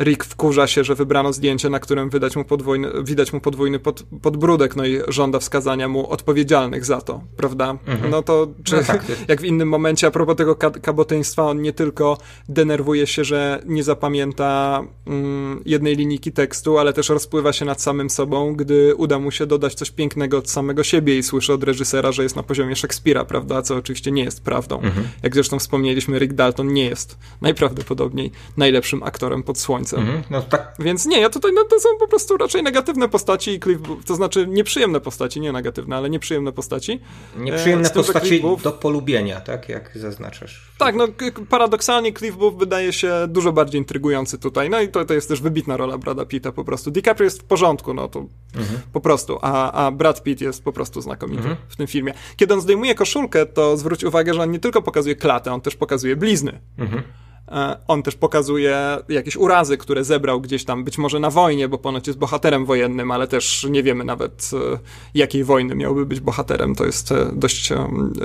Rick 0.00 0.24
wkurza 0.24 0.66
się, 0.66 0.84
że 0.84 0.94
wybrano 0.94 1.32
zdjęcie, 1.32 1.70
na 1.70 1.80
którym 1.80 2.10
widać 2.10 2.36
mu 2.36 2.44
podwójny, 2.44 2.88
widać 3.04 3.32
mu 3.32 3.40
podwójny 3.40 3.78
pod, 3.78 4.02
podbródek, 4.22 4.76
no 4.76 4.86
i 4.86 5.00
żąda 5.08 5.38
wskazania 5.38 5.88
mu 5.88 6.10
odpowiedzialnych 6.10 6.84
za 6.84 7.00
to, 7.00 7.20
prawda? 7.36 7.78
Mhm. 7.86 8.10
No 8.10 8.22
to 8.22 8.48
czy, 8.64 8.76
no 8.76 8.82
tak. 8.82 9.04
jak 9.28 9.40
w 9.40 9.44
innym 9.44 9.68
momencie, 9.68 10.06
a 10.06 10.10
propos 10.10 10.36
tego 10.36 10.56
kaboteństwa, 10.56 11.42
on 11.42 11.62
nie 11.62 11.72
tylko 11.72 12.18
denerwuje 12.48 13.06
się, 13.06 13.24
że 13.24 13.62
nie 13.66 13.82
zapamięta 13.82 14.82
mm, 15.06 15.62
jednej 15.66 15.96
linijki 15.96 16.32
tekstu, 16.32 16.78
ale 16.78 16.92
też 16.92 17.08
rozpływa 17.08 17.52
się 17.52 17.64
nad 17.64 17.82
samym 17.82 18.10
sobą, 18.10 18.54
gdy 18.56 18.94
uda 18.94 19.18
mu 19.18 19.30
się 19.30 19.46
dodać 19.46 19.74
coś 19.74 19.90
pięknego 19.90 20.38
od 20.38 20.50
samego 20.50 20.84
siebie 20.84 21.18
i 21.18 21.22
słyszy 21.22 21.52
od 21.52 21.64
reżysera, 21.64 22.12
że 22.12 22.22
jest 22.22 22.36
na 22.36 22.42
poziomie 22.42 22.76
Szekspira, 22.76 23.24
prawda? 23.24 23.62
Co 23.62 23.76
oczywiście 23.76 24.12
nie 24.12 24.24
jest 24.24 24.44
prawdą. 24.44 24.80
Mhm. 24.80 25.08
Jak 25.22 25.34
zresztą 25.34 25.58
wspomnieliśmy, 25.58 26.18
Rick 26.18 26.34
Dalton 26.34 26.72
nie 26.72 26.84
jest 26.84 27.18
najprawdopodobniej 27.40 28.30
najlepszym 28.56 29.02
aktorem 29.02 29.42
pod 29.42 29.58
słońcem 29.58 29.85
Mm, 29.94 30.22
no 30.30 30.42
tak. 30.42 30.74
Więc 30.78 31.06
nie, 31.06 31.20
ja 31.20 31.30
tutaj, 31.30 31.52
no 31.54 31.64
to 31.64 31.80
są 31.80 31.88
po 31.98 32.08
prostu 32.08 32.36
raczej 32.36 32.62
negatywne 32.62 33.08
postaci 33.08 33.50
i 33.50 33.60
Cliff, 33.60 33.80
to 34.06 34.14
znaczy 34.14 34.46
nieprzyjemne 34.46 35.00
postaci, 35.00 35.40
nie 35.40 35.52
negatywne, 35.52 35.96
ale 35.96 36.10
nieprzyjemne 36.10 36.52
postaci. 36.52 37.00
Nieprzyjemne 37.36 37.88
e, 37.88 37.92
postaci 37.92 38.40
Booth, 38.40 38.62
do 38.62 38.72
polubienia, 38.72 39.40
tak, 39.40 39.68
jak 39.68 39.98
zaznaczasz. 39.98 40.70
Tak, 40.78 40.94
no 40.94 41.08
paradoksalnie 41.48 42.12
Cliff 42.12 42.36
Booth 42.36 42.58
wydaje 42.58 42.92
się 42.92 43.12
dużo 43.28 43.52
bardziej 43.52 43.80
intrygujący 43.80 44.38
tutaj, 44.38 44.70
no 44.70 44.80
i 44.80 44.88
to, 44.88 45.04
to 45.04 45.14
jest 45.14 45.28
też 45.28 45.40
wybitna 45.40 45.76
rola 45.76 45.98
Brada 45.98 46.24
Pitta 46.24 46.52
po 46.52 46.64
prostu. 46.64 46.90
DiCaprio 46.90 47.24
jest 47.24 47.42
w 47.42 47.44
porządku, 47.44 47.94
no 47.94 48.08
to 48.08 48.18
mhm. 48.54 48.80
po 48.92 49.00
prostu, 49.00 49.38
a, 49.42 49.72
a 49.72 49.90
Brad 49.90 50.22
Pitt 50.22 50.40
jest 50.40 50.64
po 50.64 50.72
prostu 50.72 51.00
znakomity 51.00 51.38
mhm. 51.38 51.56
w 51.68 51.76
tym 51.76 51.86
filmie. 51.86 52.14
Kiedy 52.36 52.54
on 52.54 52.60
zdejmuje 52.60 52.94
koszulkę, 52.94 53.46
to 53.46 53.76
zwróć 53.76 54.04
uwagę, 54.04 54.34
że 54.34 54.42
on 54.42 54.50
nie 54.50 54.58
tylko 54.58 54.82
pokazuje 54.82 55.16
klatę, 55.16 55.52
on 55.52 55.60
też 55.60 55.76
pokazuje 55.76 56.16
blizny. 56.16 56.60
Mhm. 56.78 57.02
E, 57.48 57.76
on 57.88 58.02
też 58.02 58.14
pokazuje 58.14 58.98
jakieś 59.08 59.36
urazy, 59.36 59.76
które 59.76 60.04
zebrał 60.04 60.40
gdzieś 60.40 60.64
tam, 60.64 60.84
być 60.84 60.98
może 60.98 61.20
na 61.20 61.30
wojnie, 61.30 61.68
bo 61.68 61.78
ponoć 61.78 62.06
jest 62.06 62.18
bohaterem 62.18 62.66
wojennym, 62.66 63.10
ale 63.10 63.28
też 63.28 63.66
nie 63.70 63.82
wiemy 63.82 64.04
nawet 64.04 64.50
e, 64.74 64.78
jakiej 65.14 65.44
wojny 65.44 65.74
miałby 65.74 66.06
być 66.06 66.20
bohaterem. 66.20 66.74
To 66.74 66.84
jest 66.84 67.12
e, 67.12 67.30
dość, 67.32 67.72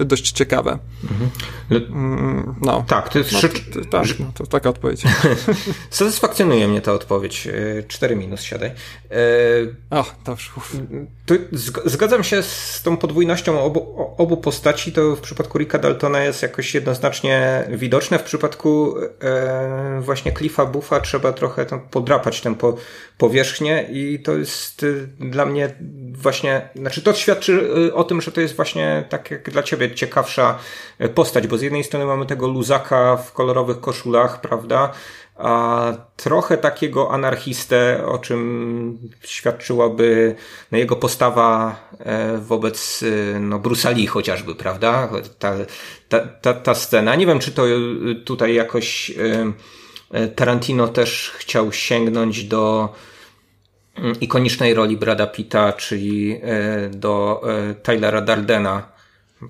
dość 0.06 0.31
ciekawe. 0.31 0.80
Mhm. 1.03 1.30
Mm, 1.72 2.56
no. 2.61 2.85
Tak, 2.88 3.10
to 3.10 3.19
jest 3.19 3.31
no, 3.34 3.39
to, 3.41 3.89
tak, 3.89 4.19
no, 4.19 4.31
to 4.35 4.48
taka 4.48 4.69
odpowiedź. 4.69 5.03
Satysfakcjonuje 5.89 6.68
mnie 6.68 6.81
ta 6.81 6.93
odpowiedź. 6.93 7.48
4 7.88 8.15
minus 8.15 8.41
siadaj. 8.41 8.72
O, 9.89 10.06
dobrze. 10.26 10.49
Zgadzam 11.85 12.23
się 12.23 12.43
z 12.43 12.81
tą 12.84 12.98
podwójnością 12.98 13.64
obu, 13.64 14.14
obu 14.18 14.38
postaci. 14.38 14.91
To 14.91 15.15
w 15.15 15.22
przypadku 15.22 15.57
Ricka 15.57 15.80
Daltona 15.80 16.23
jest 16.23 16.41
jakoś 16.41 16.73
jednoznacznie 16.73 17.64
widoczne. 17.69 18.19
W 18.19 18.23
przypadku 18.23 18.95
e, 18.98 19.11
właśnie 20.02 20.32
Cliffa 20.32 20.66
Buffa 20.66 21.00
trzeba 21.00 21.34
trochę 21.34 21.66
tam 21.66 21.80
podrapać 21.80 22.42
tę 22.42 22.56
po, 22.56 22.76
powierzchnię 23.18 23.88
i 23.92 24.20
to 24.20 24.36
jest 24.36 24.84
y, 24.84 25.08
dla 25.20 25.46
mnie 25.46 25.76
właśnie, 26.12 26.70
znaczy 26.76 27.02
to 27.02 27.14
świadczy 27.14 27.54
y, 27.88 27.94
o 27.94 28.04
tym, 28.04 28.22
że 28.22 28.32
to 28.32 28.42
jest 28.42 28.56
właśnie 28.56 29.06
tak 29.10 29.32
jak 29.32 29.50
dla 29.50 29.64
ciebie 29.64 29.96
ciekawsza 29.96 30.60
e, 31.00 31.10
postać, 31.10 31.48
bo 31.48 31.58
z 31.58 31.62
jednej 31.62 31.84
strony 31.84 32.06
mamy 32.06 32.26
tego 32.26 32.48
luzaka 32.48 33.18
w 33.18 33.34
kolorowych 33.34 33.82
koszulach, 33.82 34.42
prawda, 34.42 34.92
a 35.41 35.93
trochę 36.15 36.57
takiego 36.57 37.11
anarchistę, 37.11 38.05
o 38.05 38.18
czym 38.18 38.97
świadczyłaby 39.23 40.35
no, 40.72 40.77
jego 40.77 40.95
postawa 40.95 41.76
e, 41.99 42.38
wobec 42.38 43.03
e, 43.03 43.39
no, 43.39 43.59
Brusali 43.59 44.07
chociażby, 44.07 44.55
prawda? 44.55 45.09
Ta, 45.39 45.53
ta, 46.09 46.19
ta, 46.19 46.53
ta 46.53 46.76
scena. 46.76 47.15
Nie 47.15 47.26
wiem, 47.26 47.39
czy 47.39 47.51
to 47.51 47.65
tutaj 48.26 48.53
jakoś 48.53 49.11
e, 50.11 50.27
Tarantino 50.27 50.88
też 50.88 51.34
chciał 51.38 51.72
sięgnąć 51.72 52.43
do 52.43 52.93
mm, 53.95 54.19
ikonicznej 54.19 54.73
roli 54.73 54.97
Brada 54.97 55.27
Pitta, 55.27 55.73
czyli 55.73 56.41
do 56.91 57.41
Tylera 57.84 58.22
Dardena, 58.22 58.90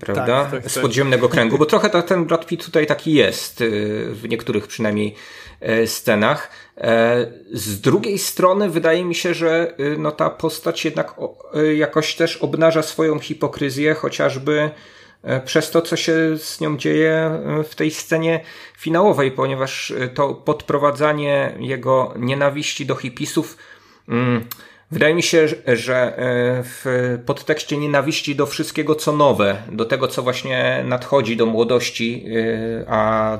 prawda? 0.00 0.44
Tak, 0.44 0.50
tak, 0.50 0.70
Z 0.70 0.74
tak. 0.74 0.82
podziemnego 0.82 1.28
kręgu, 1.28 1.58
bo 1.58 1.66
trochę 1.66 1.90
ta, 1.90 2.02
ten 2.02 2.24
Brad 2.24 2.46
Pitt 2.46 2.64
tutaj 2.64 2.86
taki 2.86 3.14
jest, 3.14 3.64
w 4.08 4.22
niektórych 4.28 4.66
przynajmniej 4.66 5.14
E, 5.62 5.86
scenach. 5.86 6.50
E, 6.78 7.26
z 7.52 7.80
drugiej 7.80 8.18
strony 8.18 8.70
wydaje 8.70 9.04
mi 9.04 9.14
się, 9.14 9.34
że 9.34 9.74
y, 9.80 9.96
no, 9.98 10.12
ta 10.12 10.30
postać 10.30 10.84
jednak 10.84 11.14
y, 11.56 11.76
jakoś 11.76 12.14
też 12.14 12.36
obnaża 12.36 12.82
swoją 12.82 13.18
hipokryzję, 13.18 13.94
chociażby 13.94 14.70
e, 15.22 15.40
przez 15.40 15.70
to, 15.70 15.82
co 15.82 15.96
się 15.96 16.38
z 16.38 16.60
nią 16.60 16.76
dzieje 16.76 17.40
w 17.68 17.74
tej 17.74 17.90
scenie 17.90 18.40
finałowej, 18.76 19.30
ponieważ 19.30 19.92
to 20.14 20.34
podprowadzanie 20.34 21.54
jego 21.58 22.14
nienawiści 22.16 22.86
do 22.86 22.94
hipisów 22.94 23.56
mm, 24.08 24.44
Wydaje 24.92 25.14
mi 25.14 25.22
się, 25.22 25.48
że 25.66 25.96
e, 25.96 26.62
w 26.64 27.18
podtekście 27.26 27.76
nienawiści 27.76 28.36
do 28.36 28.46
wszystkiego, 28.46 28.94
co 28.94 29.12
nowe, 29.12 29.56
do 29.70 29.84
tego, 29.84 30.08
co 30.08 30.22
właśnie 30.22 30.84
nadchodzi 30.86 31.36
do 31.36 31.46
młodości, 31.46 32.24
e, 32.26 32.84
a 32.88 33.38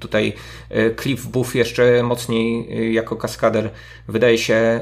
tutaj 0.00 0.32
e, 0.70 0.94
Cliff 0.94 1.26
Buff 1.26 1.54
jeszcze 1.54 2.02
mocniej 2.02 2.68
jako 2.94 3.16
kaskader 3.16 3.70
wydaje 4.08 4.38
się 4.38 4.80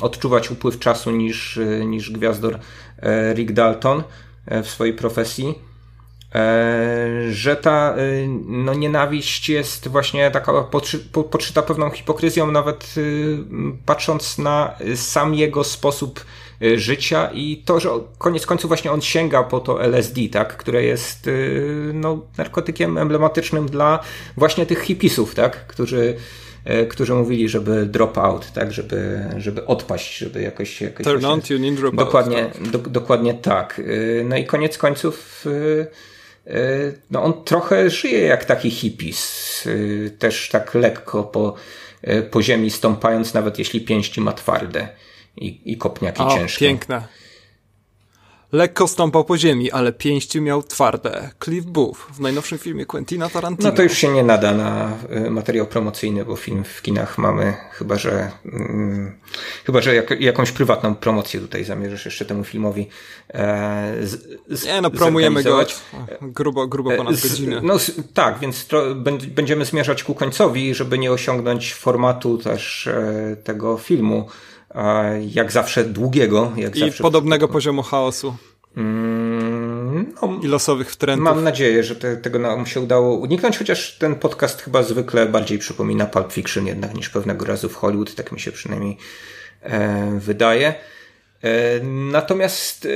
odczuwać 0.00 0.50
upływ 0.50 0.78
czasu 0.78 1.10
niż, 1.10 1.60
niż 1.86 2.10
gwiazdor 2.10 2.58
Rick 3.34 3.52
Dalton 3.52 4.02
w 4.62 4.66
swojej 4.66 4.94
profesji. 4.94 5.67
E, 6.34 7.32
że 7.32 7.56
ta 7.56 7.94
e, 7.96 8.28
no, 8.46 8.74
nienawiść 8.74 9.48
jest 9.48 9.88
właśnie 9.88 10.30
taka 10.30 10.52
podszyta 11.30 11.62
pewną 11.62 11.90
hipokryzją, 11.90 12.50
nawet 12.50 12.94
e, 12.96 13.00
patrząc 13.86 14.38
na 14.38 14.74
sam 14.94 15.34
jego 15.34 15.64
sposób 15.64 16.24
życia 16.74 17.30
i 17.34 17.62
to, 17.64 17.80
że 17.80 17.90
koniec 18.18 18.46
końców 18.46 18.68
właśnie 18.68 18.92
on 18.92 19.00
sięga 19.00 19.42
po 19.42 19.60
to 19.60 19.82
LSD, 19.82 20.20
tak, 20.32 20.56
które 20.56 20.82
jest 20.82 21.30
no, 21.94 22.18
narkotykiem 22.38 22.98
emblematycznym 22.98 23.66
dla 23.66 23.98
właśnie 24.36 24.66
tych 24.66 24.82
hipisów, 24.82 25.34
tak, 25.34 25.66
którzy 25.66 26.16
którzy 26.88 27.14
mówili, 27.14 27.48
żeby 27.48 27.86
drop 27.86 28.18
out, 28.18 28.52
tak, 28.52 28.72
żeby, 28.72 29.24
żeby 29.36 29.66
odpaść, 29.66 30.18
żeby 30.18 30.42
jakoś... 30.42 30.80
jakoś 30.80 31.04
Turn 31.04 31.24
on, 31.24 31.42
tune 31.42 31.66
in, 31.66 31.76
drop 31.76 31.96
dokładnie, 31.96 32.44
out. 32.44 32.52
Tak. 32.52 32.68
Do, 32.68 32.78
dokładnie 32.78 33.34
tak. 33.34 33.80
No 34.24 34.36
i 34.36 34.44
koniec 34.44 34.78
końców 34.78 35.44
no 37.10 37.22
on 37.22 37.44
trochę 37.44 37.90
żyje 37.90 38.20
jak 38.20 38.44
taki 38.44 38.70
hippies, 38.70 39.64
e, 39.66 40.10
też 40.10 40.48
tak 40.48 40.74
lekko 40.74 41.24
po, 41.24 41.54
e, 42.02 42.22
po 42.22 42.42
ziemi 42.42 42.70
stąpając, 42.70 43.34
nawet 43.34 43.58
jeśli 43.58 43.80
pięści 43.80 44.20
ma 44.20 44.32
twarde 44.32 44.88
i, 45.36 45.72
i 45.72 45.76
kopniaki 45.76 46.22
o, 46.22 46.34
ciężkie. 46.34 46.66
piękne. 46.66 47.02
Lekko 48.52 48.88
stąpał 48.88 49.24
po 49.24 49.38
ziemi, 49.38 49.70
ale 49.70 49.92
pięści 49.92 50.40
miał 50.40 50.62
twarde. 50.62 51.30
Cliff 51.44 51.66
Booth 51.66 51.98
w 52.12 52.20
najnowszym 52.20 52.58
filmie 52.58 52.86
Quentina 52.86 53.28
Tarantino. 53.28 53.70
No 53.70 53.76
to 53.76 53.82
już 53.82 53.92
się 53.92 54.08
nie 54.08 54.22
nada 54.22 54.54
na 54.54 54.96
y, 55.26 55.30
materiał 55.30 55.66
promocyjny, 55.66 56.24
bo 56.24 56.36
film 56.36 56.64
w 56.64 56.82
kinach 56.82 57.18
mamy, 57.18 57.54
chyba 57.72 57.96
że 57.96 58.30
hmm, 58.50 59.12
chyba, 59.64 59.80
że 59.80 59.94
jak, 59.94 60.20
jakąś 60.20 60.52
prywatną 60.52 60.94
promocję 60.94 61.40
tutaj 61.40 61.64
zamierzysz 61.64 62.04
jeszcze 62.04 62.24
temu 62.24 62.44
filmowi 62.44 62.88
e, 63.34 63.94
z, 64.02 64.40
z, 64.48 64.64
Nie 64.64 64.80
no, 64.80 64.90
promujemy 64.90 65.42
go 65.42 65.66
grubo, 66.22 66.66
grubo 66.66 66.90
ponad 66.96 67.14
e, 67.14 67.28
godzinę. 67.28 67.60
No 67.62 67.76
tak, 68.14 68.38
więc 68.38 68.66
będziemy 69.28 69.64
zmierzać 69.64 70.04
ku 70.04 70.14
końcowi, 70.14 70.74
żeby 70.74 70.98
nie 70.98 71.12
osiągnąć 71.12 71.74
formatu 71.74 72.38
też 72.38 72.86
e, 72.86 73.36
tego 73.44 73.76
filmu 73.76 74.28
jak 75.30 75.52
zawsze 75.52 75.84
długiego. 75.84 76.52
Jak 76.56 76.76
I 76.76 76.80
zawsze 76.80 77.02
podobnego 77.02 77.48
poziomu 77.48 77.82
chaosu. 77.82 78.36
Mm, 78.76 80.14
no, 80.22 80.40
I 80.42 80.46
losowych 80.46 80.96
trendów. 80.96 81.24
Mam 81.24 81.44
nadzieję, 81.44 81.82
że 81.82 81.96
te, 81.96 82.16
tego 82.16 82.38
nam 82.38 82.66
się 82.66 82.80
udało 82.80 83.16
uniknąć, 83.16 83.58
chociaż 83.58 83.98
ten 83.98 84.14
podcast 84.14 84.62
chyba 84.62 84.82
zwykle 84.82 85.26
bardziej 85.26 85.58
przypomina 85.58 86.06
Pulp 86.06 86.32
Fiction 86.32 86.66
jednak 86.66 86.94
niż 86.94 87.08
pewnego 87.08 87.46
razu 87.46 87.68
w 87.68 87.74
Hollywood, 87.74 88.14
tak 88.14 88.32
mi 88.32 88.40
się 88.40 88.52
przynajmniej 88.52 88.96
e, 89.62 90.18
wydaje. 90.20 90.74
E, 91.42 91.80
natomiast 91.84 92.86
e, 92.86 92.88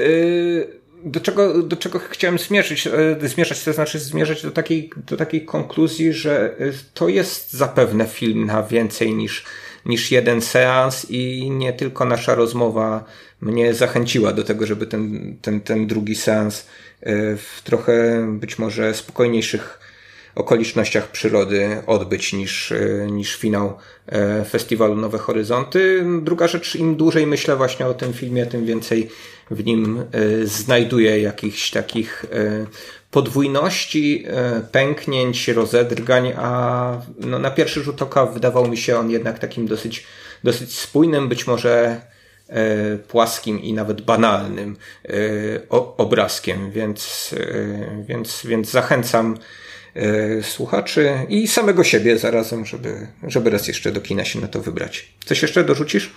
do 1.05 1.21
czego, 1.21 1.63
do 1.63 1.77
czego 1.77 1.99
chciałem 1.99 2.39
zmierzyć, 2.39 2.87
e, 2.87 3.29
zmierzać, 3.29 3.65
to 3.65 3.73
znaczy 3.73 3.99
zmierzać 3.99 4.43
do 4.43 4.51
takiej, 4.51 4.91
do 4.97 5.17
takiej 5.17 5.45
konkluzji, 5.45 6.13
że 6.13 6.55
e, 6.59 6.73
to 6.95 7.09
jest 7.09 7.53
zapewne 7.53 8.07
film 8.07 8.47
na 8.47 8.63
więcej 8.63 9.15
niż 9.15 9.45
niż 9.87 10.11
jeden 10.11 10.41
seans 10.41 11.07
i 11.11 11.51
nie 11.51 11.73
tylko 11.73 12.05
nasza 12.05 12.35
rozmowa 12.35 13.05
mnie 13.41 13.75
zachęciła 13.75 14.33
do 14.33 14.45
tego, 14.45 14.67
żeby 14.67 14.87
ten, 14.87 15.37
ten, 15.43 15.61
ten 15.61 15.87
drugi 15.87 16.15
seans 16.15 16.67
e, 17.01 17.37
w 17.37 17.61
trochę 17.65 18.27
być 18.41 18.59
może 18.59 18.95
spokojniejszych 18.95 19.79
okolicznościach 20.35 21.11
przyrody 21.11 21.83
odbyć 21.87 22.33
niż, 22.33 22.73
e, 22.73 23.07
niż 23.11 23.37
finał 23.37 23.79
e, 24.07 24.45
festiwalu 24.45 24.97
Nowe 24.97 25.19
Horyzonty. 25.19 26.05
Druga 26.23 26.49
rzecz, 26.49 26.77
im 26.77 26.97
dłużej 26.97 27.27
myślę 27.27 27.57
właśnie 27.57 27.87
o 27.87 27.95
tym 27.95 28.13
filmie, 28.13 28.47
tym 28.47 28.67
więcej 28.67 29.09
w 29.51 29.65
nim 29.65 30.05
znajduję 30.45 31.21
jakichś 31.21 31.71
takich 31.71 32.25
podwójności, 33.13 34.25
e, 34.27 34.61
pęknięć, 34.61 35.49
rozedrgań, 35.49 36.33
a 36.37 37.03
no, 37.19 37.39
na 37.39 37.51
pierwszy 37.51 37.83
rzut 37.83 38.03
oka 38.03 38.27
wydawał 38.27 38.69
mi 38.69 38.77
się 38.77 38.99
on 38.99 39.11
jednak 39.11 39.39
takim 39.39 39.67
dosyć, 39.67 40.07
dosyć 40.45 40.79
spójnym, 40.79 41.29
być 41.29 41.47
może 41.47 42.01
e, 42.49 42.97
płaskim 42.97 43.63
i 43.63 43.73
nawet 43.73 44.01
banalnym 44.01 44.77
e, 45.05 45.13
obrazkiem, 45.97 46.71
więc, 46.71 47.35
więc, 48.09 48.47
więc 48.47 48.71
zachęcam 48.71 49.39
słuchaczy 50.43 51.13
i 51.29 51.49
samego 51.49 51.85
siebie 51.85 52.19
zarazem, 52.19 52.67
żeby, 52.67 53.07
żeby 53.27 53.51
raz 53.51 53.69
jeszcze 53.69 53.93
do 53.93 54.01
kina 54.01 54.25
się 54.25 54.41
na 54.41 54.49
to 54.49 54.61
wybrać. 54.61 55.13
Coś 55.25 55.43
jeszcze 55.43 55.65
dorzucisz? 55.65 56.11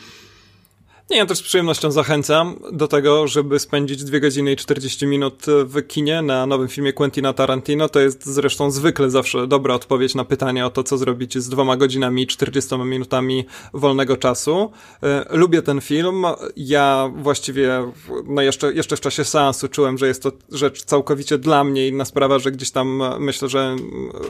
Nie, 1.10 1.18
ja 1.18 1.26
też 1.26 1.38
z 1.38 1.42
przyjemnością 1.42 1.92
zachęcam 1.92 2.56
do 2.72 2.88
tego, 2.88 3.28
żeby 3.28 3.60
spędzić 3.60 4.04
2 4.04 4.20
godziny 4.20 4.52
i 4.52 4.56
40 4.56 5.08
minut 5.08 5.46
w 5.48 5.88
kinie 5.88 6.22
na 6.22 6.46
nowym 6.46 6.68
filmie 6.68 6.94
Quentina 6.94 7.34
Tarantino. 7.34 7.90
To 7.90 8.00
jest 8.00 8.26
zresztą 8.26 8.72
zwykle 8.72 9.10
zawsze 9.10 9.48
dobra 9.48 9.76
odpowiedź 9.76 10.16
na 10.16 10.26
pytanie 10.26 10.66
o 10.66 10.70
to, 10.70 10.84
co 10.84 10.98
zrobić 10.98 11.38
z 11.38 11.50
dwoma 11.50 11.78
godzinami 11.78 12.22
i 12.22 12.28
40 12.28 12.78
minutami 12.78 13.46
wolnego 13.74 14.18
czasu. 14.18 14.72
E, 15.04 15.26
lubię 15.30 15.62
ten 15.62 15.82
film. 15.82 16.26
Ja 16.56 17.12
właściwie, 17.16 17.92
no 18.26 18.42
jeszcze, 18.42 18.74
jeszcze 18.74 18.98
w 18.98 19.02
czasie 19.02 19.24
seansu 19.24 19.68
czułem, 19.68 19.98
że 19.98 20.08
jest 20.08 20.24
to 20.24 20.32
rzecz 20.52 20.84
całkowicie 20.84 21.38
dla 21.38 21.64
mnie. 21.64 21.88
Inna 21.88 22.06
sprawa, 22.06 22.40
że 22.40 22.52
gdzieś 22.52 22.72
tam 22.72 23.04
myślę, 23.20 23.50
że 23.50 23.76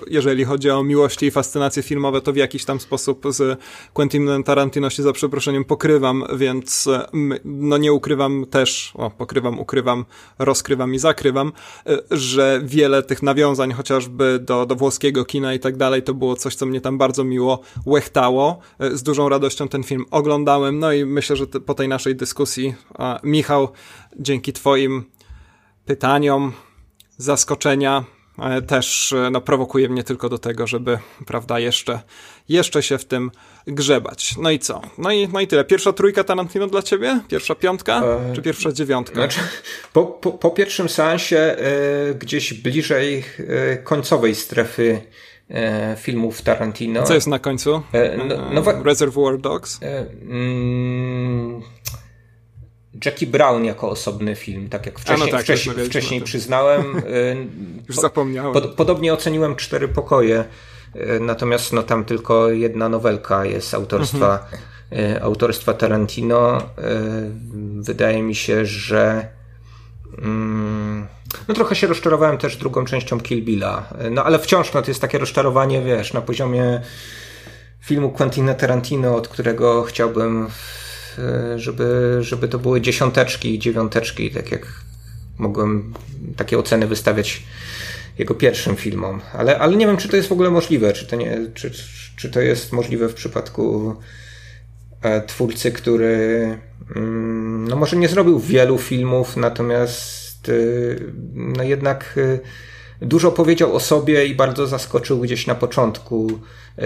jeżeli 0.07 0.43
chodzi 0.43 0.69
o 0.69 0.84
miłości 0.84 1.26
i 1.26 1.31
fascynacje 1.31 1.84
filmowe, 1.84 2.22
to 2.22 2.34
w 2.34 2.35
jakiś 2.35 2.65
tam 2.65 2.80
sposób 2.80 3.26
z 3.30 3.60
Quentinem 3.93 4.43
Tarantino 4.43 4.89
się 4.89 5.03
za 5.03 5.14
przeproszeniem 5.14 5.65
pokrywam, 5.65 6.23
więc 6.35 6.64
więc 6.65 6.89
no 7.45 7.77
nie 7.77 7.93
ukrywam 7.93 8.45
też, 8.45 8.93
o, 8.95 9.09
pokrywam, 9.09 9.59
ukrywam, 9.59 10.05
rozkrywam 10.39 10.93
i 10.93 10.99
zakrywam, 10.99 11.51
że 12.11 12.61
wiele 12.63 13.03
tych 13.03 13.23
nawiązań 13.23 13.73
chociażby 13.73 14.39
do, 14.39 14.65
do 14.65 14.75
włoskiego 14.75 15.25
kina 15.25 15.53
i 15.53 15.59
tak 15.59 15.77
dalej, 15.77 16.03
to 16.03 16.13
było 16.13 16.35
coś, 16.35 16.55
co 16.55 16.65
mnie 16.65 16.81
tam 16.81 16.97
bardzo 16.97 17.23
miło 17.23 17.61
łechtało. 17.85 18.59
Z 18.79 19.03
dużą 19.03 19.29
radością 19.29 19.67
ten 19.67 19.83
film 19.83 20.05
oglądałem, 20.11 20.79
no 20.79 20.93
i 20.93 21.05
myślę, 21.05 21.35
że 21.35 21.47
po 21.47 21.73
tej 21.73 21.87
naszej 21.87 22.15
dyskusji, 22.15 22.75
Michał, 23.23 23.69
dzięki 24.19 24.53
twoim 24.53 25.03
pytaniom, 25.85 26.53
zaskoczenia, 27.17 28.03
e, 28.39 28.61
też 28.61 29.13
e, 29.13 29.29
no, 29.31 29.41
prowokuje 29.41 29.89
mnie 29.89 30.03
tylko 30.03 30.29
do 30.29 30.37
tego, 30.37 30.67
żeby, 30.67 30.99
prawda, 31.25 31.59
jeszcze, 31.59 31.99
jeszcze 32.49 32.84
się 32.84 32.97
w 32.97 33.05
tym 33.05 33.31
grzebać. 33.67 34.35
No 34.38 34.51
i 34.51 34.59
co? 34.59 34.81
No 34.97 35.11
i, 35.11 35.27
no 35.27 35.41
i 35.41 35.47
tyle. 35.47 35.65
Pierwsza 35.65 35.93
trójka 35.93 36.23
Tarantino 36.23 36.67
dla 36.67 36.81
ciebie? 36.81 37.19
Pierwsza 37.27 37.55
piątka? 37.55 38.03
E... 38.03 38.34
Czy 38.35 38.41
pierwsza 38.41 38.72
dziewiątka? 38.72 39.15
Znaczy, 39.15 39.39
po, 39.93 40.05
po, 40.05 40.31
po 40.31 40.51
pierwszym 40.51 40.89
seansie 40.89 41.55
y, 42.11 42.15
gdzieś 42.15 42.53
bliżej 42.53 43.23
y, 43.39 43.84
końcowej 43.84 44.35
strefy 44.35 45.01
filmów 45.97 46.41
Tarantino. 46.41 47.03
Co 47.03 47.13
jest 47.13 47.27
na 47.27 47.39
końcu? 47.39 47.81
No, 48.17 48.61
no, 48.61 48.84
Reservoir 48.84 49.38
Dogs? 49.38 49.80
Mm, 50.22 51.61
Jackie 53.05 53.27
Brown 53.27 53.65
jako 53.65 53.89
osobny 53.89 54.35
film, 54.35 54.69
tak 54.69 54.85
jak 54.85 54.99
wcześniej, 54.99 55.31
no 55.31 55.38
tak, 55.38 55.43
wcześniej, 55.43 55.76
wcześniej 55.76 56.22
przyznałem. 56.22 57.01
Już 57.88 57.95
zapomniałem. 57.97 58.53
Pod, 58.53 58.76
podobnie 58.76 59.13
oceniłem 59.13 59.55
Cztery 59.55 59.88
Pokoje, 59.88 60.45
natomiast 61.19 61.73
no, 61.73 61.84
tam 61.84 62.05
tylko 62.05 62.49
jedna 62.49 62.89
nowelka 62.89 63.45
jest 63.45 63.73
autorstwa, 63.73 64.34
mhm. 64.34 64.61
Y, 65.15 65.23
autorstwa 65.23 65.73
Tarantino. 65.73 66.61
Wydaje 67.81 68.23
mi 68.23 68.35
się, 68.35 68.65
że 68.65 69.27
mm, 70.17 71.07
no 71.47 71.53
trochę 71.53 71.76
się 71.76 71.88
rozczarowałem 71.88 72.38
też 72.38 72.57
drugą 72.57 72.85
częścią 72.85 73.19
Kill 73.19 73.43
Billa, 73.43 73.89
no 74.11 74.23
ale 74.23 74.39
wciąż 74.39 74.73
no, 74.73 74.81
to 74.81 74.91
jest 74.91 75.01
takie 75.01 75.17
rozczarowanie, 75.17 75.81
wiesz, 75.81 76.13
na 76.13 76.22
poziomie 76.22 76.81
filmu 77.81 78.09
Quentina 78.09 78.53
Tarantino, 78.53 79.15
od 79.15 79.27
którego 79.27 79.84
chciałbym 79.84 80.47
E, 81.19 81.59
żeby, 81.59 82.17
żeby 82.22 82.47
to 82.47 82.59
były 82.59 82.81
dziesiąteczki 82.81 83.55
i 83.55 83.59
dziewiąteczki, 83.59 84.31
tak 84.31 84.51
jak 84.51 84.67
mogłem 85.38 85.93
takie 86.38 86.59
oceny 86.59 86.88
wystawiać 86.88 87.43
jego 88.17 88.33
pierwszym 88.33 88.75
filmom. 88.75 89.21
Ale, 89.33 89.59
ale 89.59 89.75
nie 89.75 89.87
wiem, 89.87 89.97
czy 89.97 90.09
to 90.09 90.15
jest 90.15 90.29
w 90.29 90.31
ogóle 90.31 90.49
możliwe, 90.49 90.93
czy 90.93 91.07
to, 91.07 91.15
nie, 91.15 91.37
czy, 91.53 91.71
czy 92.15 92.29
to 92.29 92.41
jest 92.41 92.71
możliwe 92.71 93.09
w 93.09 93.13
przypadku 93.13 93.95
e, 95.01 95.21
twórcy, 95.21 95.71
który 95.71 96.57
mm, 96.95 97.67
no 97.67 97.75
może 97.75 97.97
nie 97.97 98.07
zrobił 98.07 98.39
wielu 98.39 98.77
filmów, 98.77 99.37
natomiast 99.37 100.49
e, 100.49 100.53
no 101.33 101.63
jednak 101.63 102.19
dużo 103.01 103.31
powiedział 103.31 103.75
o 103.75 103.79
sobie 103.79 104.25
i 104.25 104.35
bardzo 104.35 104.67
zaskoczył 104.67 105.19
gdzieś 105.19 105.47
na 105.47 105.55
początku 105.55 106.39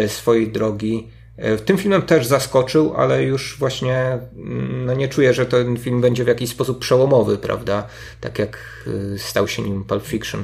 swojej 0.08 0.52
drogi. 0.52 1.08
E, 1.40 1.58
tym 1.58 1.78
filmem 1.78 2.02
też 2.02 2.28
zaskoczył, 2.28 2.94
ale 2.96 3.24
już 3.24 3.58
właśnie 3.60 4.18
mm, 4.36 4.86
no 4.86 4.94
nie 4.94 5.08
czuję, 5.08 5.34
że 5.34 5.46
ten 5.46 5.78
film 5.78 6.02
będzie 6.02 6.24
w 6.24 6.28
jakiś 6.28 6.50
sposób 6.50 6.80
przełomowy, 6.80 7.38
prawda? 7.38 7.88
Tak 8.22 8.40
jak 8.40 8.58
y, 8.88 9.20
stał 9.20 9.48
się 9.48 9.62
nim 9.62 9.84
Pulp 9.84 10.06
Fiction. 10.06 10.44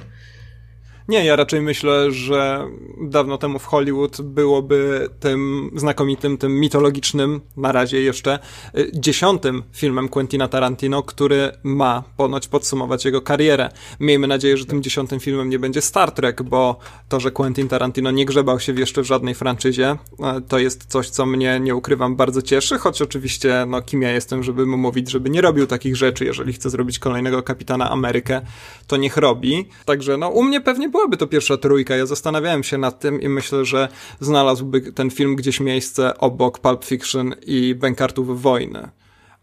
Nie, 1.07 1.25
ja 1.25 1.35
raczej 1.35 1.61
myślę, 1.61 2.11
że 2.11 2.67
dawno 3.01 3.37
temu 3.37 3.59
w 3.59 3.65
Hollywood 3.65 4.21
byłoby 4.21 5.09
tym 5.19 5.71
znakomitym, 5.75 6.37
tym 6.37 6.59
mitologicznym, 6.59 7.41
na 7.57 7.71
razie 7.71 8.01
jeszcze, 8.01 8.39
y, 8.77 8.91
dziesiątym 8.93 9.63
filmem 9.71 10.09
Quentina 10.09 10.47
Tarantino, 10.47 11.03
który 11.03 11.51
ma 11.63 12.03
ponoć 12.17 12.47
podsumować 12.47 13.05
jego 13.05 13.21
karierę. 13.21 13.69
Miejmy 13.99 14.27
nadzieję, 14.27 14.57
że 14.57 14.65
tym 14.65 14.83
dziesiątym 14.83 15.19
filmem 15.19 15.49
nie 15.49 15.59
będzie 15.59 15.81
Star 15.81 16.11
Trek, 16.11 16.43
bo 16.43 16.77
to, 17.09 17.19
że 17.19 17.31
Quentin 17.31 17.67
Tarantino 17.67 18.11
nie 18.11 18.25
grzebał 18.25 18.59
się 18.59 18.73
jeszcze 18.73 19.01
w 19.01 19.05
żadnej 19.05 19.35
franczyzie, 19.35 19.91
y, 19.91 20.41
to 20.47 20.59
jest 20.59 20.85
coś, 20.85 21.09
co 21.09 21.25
mnie, 21.25 21.59
nie 21.59 21.75
ukrywam, 21.75 22.15
bardzo 22.15 22.41
cieszy, 22.41 22.77
choć 22.77 23.01
oczywiście, 23.01 23.65
no 23.67 23.81
kim 23.81 24.01
ja 24.01 24.11
jestem, 24.11 24.43
żeby 24.43 24.65
mu 24.65 24.77
mówić, 24.77 25.11
żeby 25.11 25.29
nie 25.29 25.41
robił 25.41 25.67
takich 25.67 25.95
rzeczy, 25.95 26.25
jeżeli 26.25 26.53
chce 26.53 26.69
zrobić 26.69 26.99
kolejnego 26.99 27.43
Kapitana 27.43 27.91
Amerykę, 27.91 28.41
to 28.87 28.97
niech 28.97 29.17
robi. 29.17 29.69
Także, 29.85 30.17
no 30.17 30.29
u 30.29 30.43
mnie 30.43 30.61
pewnie 30.61 30.89
byłaby 30.95 31.17
to 31.17 31.27
pierwsza 31.27 31.57
trójka. 31.57 31.95
Ja 31.95 32.05
zastanawiałem 32.05 32.63
się 32.63 32.77
nad 32.77 32.99
tym 32.99 33.21
i 33.21 33.29
myślę, 33.29 33.65
że 33.65 33.87
znalazłby 34.19 34.81
ten 34.81 35.09
film 35.09 35.35
gdzieś 35.35 35.59
miejsce 35.59 36.17
obok 36.17 36.59
Pulp 36.59 36.85
Fiction 36.85 37.35
i 37.45 37.75
Bękartów 37.75 38.41
Wojny. 38.41 38.89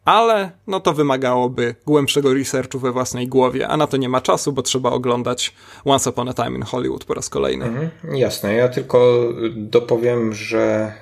Ale 0.04 0.50
no 0.66 0.80
to 0.80 0.92
wymagałoby 0.92 1.74
głębszego 1.86 2.34
researchu 2.34 2.78
we 2.78 2.92
własnej 2.92 3.28
głowie, 3.28 3.68
a 3.68 3.76
na 3.76 3.86
to 3.86 3.96
nie 3.96 4.08
ma 4.08 4.20
czasu, 4.20 4.52
bo 4.52 4.62
trzeba 4.62 4.90
oglądać 4.90 5.54
Once 5.84 6.10
Upon 6.10 6.28
a 6.28 6.34
Time 6.34 6.50
in 6.50 6.62
Hollywood 6.62 7.04
po 7.04 7.14
raz 7.14 7.28
kolejny. 7.28 7.64
Mhm, 7.64 8.16
jasne, 8.16 8.54
ja 8.54 8.68
tylko 8.68 9.28
dopowiem, 9.56 10.34
że 10.34 10.92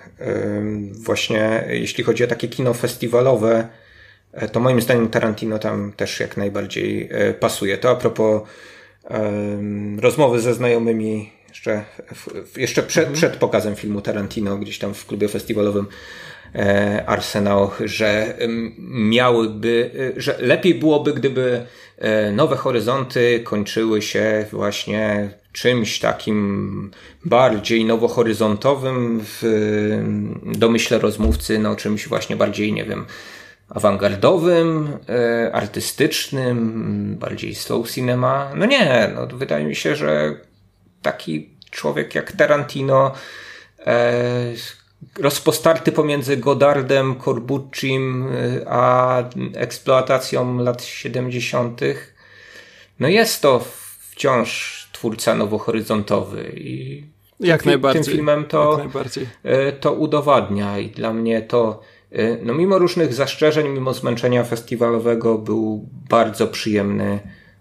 właśnie 1.05 1.65
jeśli 1.69 2.05
chodzi 2.05 2.25
o 2.25 2.27
takie 2.27 2.49
kino 2.49 2.75
festiwalowe, 2.75 3.69
e, 4.33 4.49
to 4.49 4.61
moim 4.61 4.81
zdaniem 4.81 5.09
Tarantino 5.09 5.59
tam 5.59 5.93
też 5.93 6.21
jak 6.21 6.37
najbardziej 6.37 7.09
e, 7.11 7.35
pasuje. 7.35 7.79
To 7.79 7.91
a 7.91 7.95
propos 7.95 8.43
rozmowy 10.01 10.41
ze 10.41 10.55
znajomymi 10.55 11.31
jeszcze, 11.49 11.85
jeszcze 12.57 12.83
przed, 12.83 13.05
mhm. 13.05 13.17
przed 13.17 13.37
pokazem 13.37 13.77
filmu 13.77 14.01
Tarantino, 14.01 14.57
gdzieś 14.57 14.79
tam 14.79 14.95
w 14.95 15.07
klubie 15.07 15.29
festiwalowym 15.29 15.87
e, 16.55 17.05
Arsenał, 17.07 17.71
że 17.85 18.37
miałyby, 18.89 19.91
e, 20.17 20.21
że 20.21 20.37
lepiej 20.41 20.75
byłoby, 20.75 21.13
gdyby 21.13 21.67
e, 21.99 22.33
nowe 22.33 22.57
horyzonty 22.57 23.41
kończyły 23.45 24.03
się 24.03 24.47
właśnie 24.53 25.31
czymś 25.53 25.99
takim 25.99 26.91
bardziej 27.25 27.85
nowohoryzontowym 27.85 29.21
w 29.25 29.43
domyśle 30.45 30.99
rozmówcy, 30.99 31.59
no 31.59 31.77
czymś 31.77 32.09
właśnie 32.09 32.37
bardziej, 32.37 32.73
nie 32.73 32.85
wiem, 32.85 33.07
awangardowym, 33.71 34.99
e, 35.09 35.53
artystycznym, 35.53 37.17
bardziej 37.19 37.55
slow 37.55 37.91
cinema. 37.91 38.51
No 38.55 38.67
nie, 38.67 39.13
no 39.15 39.27
wydaje 39.27 39.65
mi 39.65 39.77
się, 39.77 39.97
że 39.97 40.35
taki 41.03 41.51
człowiek 41.71 42.15
jak 42.15 42.33
Tarantino, 42.33 43.13
e, 43.87 44.13
rozpostarty 45.19 45.93
pomiędzy 45.93 46.37
Godardem, 46.37 47.21
Corbuccim 47.21 48.29
e, 48.29 48.69
a 48.69 49.25
eksploatacją 49.55 50.59
lat 50.59 50.85
70., 50.85 51.81
no 53.01 53.09
jest 53.09 53.43
to 53.43 53.65
wciąż 54.11 54.81
twórca 54.93 55.35
nowohoryzontowy 55.35 56.53
i 56.57 57.05
jak 57.41 57.65
najbardziej. 57.65 58.05
tym 58.05 58.13
filmem 58.13 58.45
to, 58.45 58.81
to 59.81 59.93
udowadnia 59.93 60.79
i 60.79 60.89
dla 60.89 61.13
mnie 61.13 61.43
to 61.43 61.81
no 62.43 62.55
mimo 62.55 62.79
różnych 62.79 63.15
zastrzeżeń, 63.15 63.69
mimo 63.69 63.95
zmęczenia 63.95 64.45
festiwalowego, 64.45 65.39
był 65.39 65.89
bardzo 66.09 66.47
przyjemny 66.47 67.21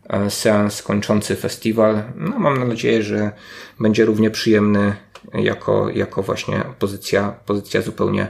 e, 0.10 0.30
seans 0.30 0.82
kończący 0.82 1.36
festiwal. 1.36 2.04
No, 2.16 2.40
mam 2.40 2.68
nadzieję, 2.68 3.04
że 3.04 3.32
będzie 3.80 4.06
równie 4.06 4.32
przyjemny 4.32 4.96
jako, 5.34 5.90
jako 5.90 6.24
właśnie 6.24 6.64
pozycja, 6.80 7.36
pozycja 7.46 7.82
zupełnie 7.82 8.28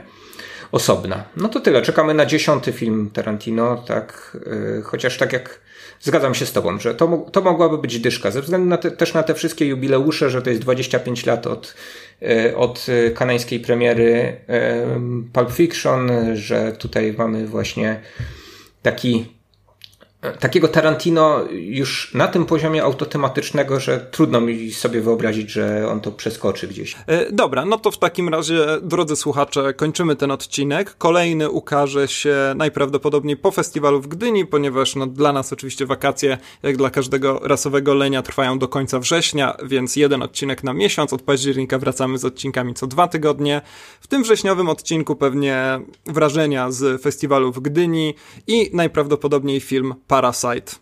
osobna. 0.72 1.24
No 1.36 1.48
to 1.48 1.60
tyle. 1.60 1.82
Czekamy 1.82 2.14
na 2.14 2.26
dziesiąty 2.26 2.72
film 2.72 3.10
Tarantino, 3.12 3.76
tak. 3.76 4.36
Y, 4.78 4.82
chociaż 4.82 5.18
tak 5.18 5.32
jak 5.32 5.60
zgadzam 6.00 6.34
się 6.34 6.46
z 6.46 6.52
Tobą, 6.52 6.78
że 6.78 6.94
to, 6.94 7.26
to 7.32 7.40
mogłaby 7.40 7.78
być 7.78 8.00
dyszka, 8.00 8.30
ze 8.30 8.42
względu 8.42 8.68
na 8.68 8.76
te, 8.76 8.90
też 8.90 9.14
na 9.14 9.22
te 9.22 9.34
wszystkie 9.34 9.66
jubileusze, 9.66 10.30
że 10.30 10.42
to 10.42 10.50
jest 10.50 10.62
25 10.62 11.26
lat 11.26 11.46
od 11.46 11.74
od 12.56 12.86
e, 12.88 13.10
kanańskiej 13.10 13.60
premiery 13.60 14.36
e, 14.46 15.00
Pulp 15.32 15.52
Fiction, 15.52 16.10
że 16.34 16.72
tutaj 16.72 17.14
mamy 17.18 17.46
właśnie 17.46 18.00
taki 18.82 19.39
takiego 20.40 20.68
Tarantino 20.68 21.40
już 21.50 22.14
na 22.14 22.28
tym 22.28 22.46
poziomie 22.46 22.82
autotematycznego, 22.82 23.80
że 23.80 24.00
trudno 24.10 24.40
mi 24.40 24.72
sobie 24.72 25.00
wyobrazić, 25.00 25.50
że 25.50 25.88
on 25.88 26.00
to 26.00 26.12
przeskoczy 26.12 26.68
gdzieś. 26.68 26.96
E, 27.06 27.32
dobra, 27.32 27.64
no 27.64 27.78
to 27.78 27.90
w 27.90 27.98
takim 27.98 28.28
razie, 28.28 28.66
drodzy 28.82 29.16
słuchacze, 29.16 29.74
kończymy 29.74 30.16
ten 30.16 30.30
odcinek. 30.30 30.94
Kolejny 30.98 31.50
ukaże 31.50 32.08
się 32.08 32.36
najprawdopodobniej 32.56 33.36
po 33.36 33.50
festiwalu 33.50 34.00
w 34.00 34.08
Gdyni, 34.08 34.46
ponieważ 34.46 34.96
no, 34.96 35.06
dla 35.06 35.32
nas 35.32 35.52
oczywiście 35.52 35.86
wakacje, 35.86 36.38
jak 36.62 36.76
dla 36.76 36.90
każdego 36.90 37.40
rasowego 37.42 37.94
lenia, 37.94 38.22
trwają 38.22 38.58
do 38.58 38.68
końca 38.68 38.98
września, 38.98 39.56
więc 39.62 39.96
jeden 39.96 40.22
odcinek 40.22 40.64
na 40.64 40.72
miesiąc. 40.72 41.12
Od 41.12 41.22
października 41.22 41.78
wracamy 41.78 42.18
z 42.18 42.24
odcinkami 42.24 42.74
co 42.74 42.86
dwa 42.86 43.08
tygodnie. 43.08 43.60
W 44.00 44.06
tym 44.06 44.22
wrześniowym 44.22 44.68
odcinku 44.68 45.16
pewnie 45.16 45.80
wrażenia 46.06 46.70
z 46.70 47.02
festiwalu 47.02 47.52
w 47.52 47.60
Gdyni 47.60 48.14
i 48.46 48.70
najprawdopodobniej 48.72 49.60
film 49.60 49.94
Parasite 50.10 50.72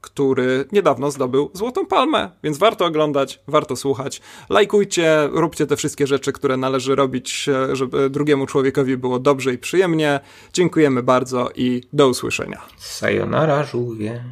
który 0.00 0.64
niedawno 0.72 1.10
zdobył 1.10 1.50
Złotą 1.54 1.86
Palmę, 1.86 2.30
więc 2.42 2.58
warto 2.58 2.84
oglądać, 2.84 3.40
warto 3.48 3.76
słuchać. 3.76 4.20
Lajkujcie, 4.50 5.28
róbcie 5.32 5.66
te 5.66 5.76
wszystkie 5.76 6.06
rzeczy, 6.06 6.32
które 6.32 6.56
należy 6.56 6.94
robić, 6.94 7.48
e, 7.48 7.76
żeby 7.76 8.10
drugiemu 8.10 8.46
człowiekowi 8.46 8.96
było 8.96 9.18
dobrze 9.18 9.54
i 9.54 9.58
przyjemnie. 9.58 10.20
Dziękujemy 10.52 11.02
bardzo 11.02 11.50
i 11.54 11.82
do 11.92 12.08
usłyszenia. 12.08 12.62
Sayonara, 12.76 13.64
żółwie. 13.64 14.24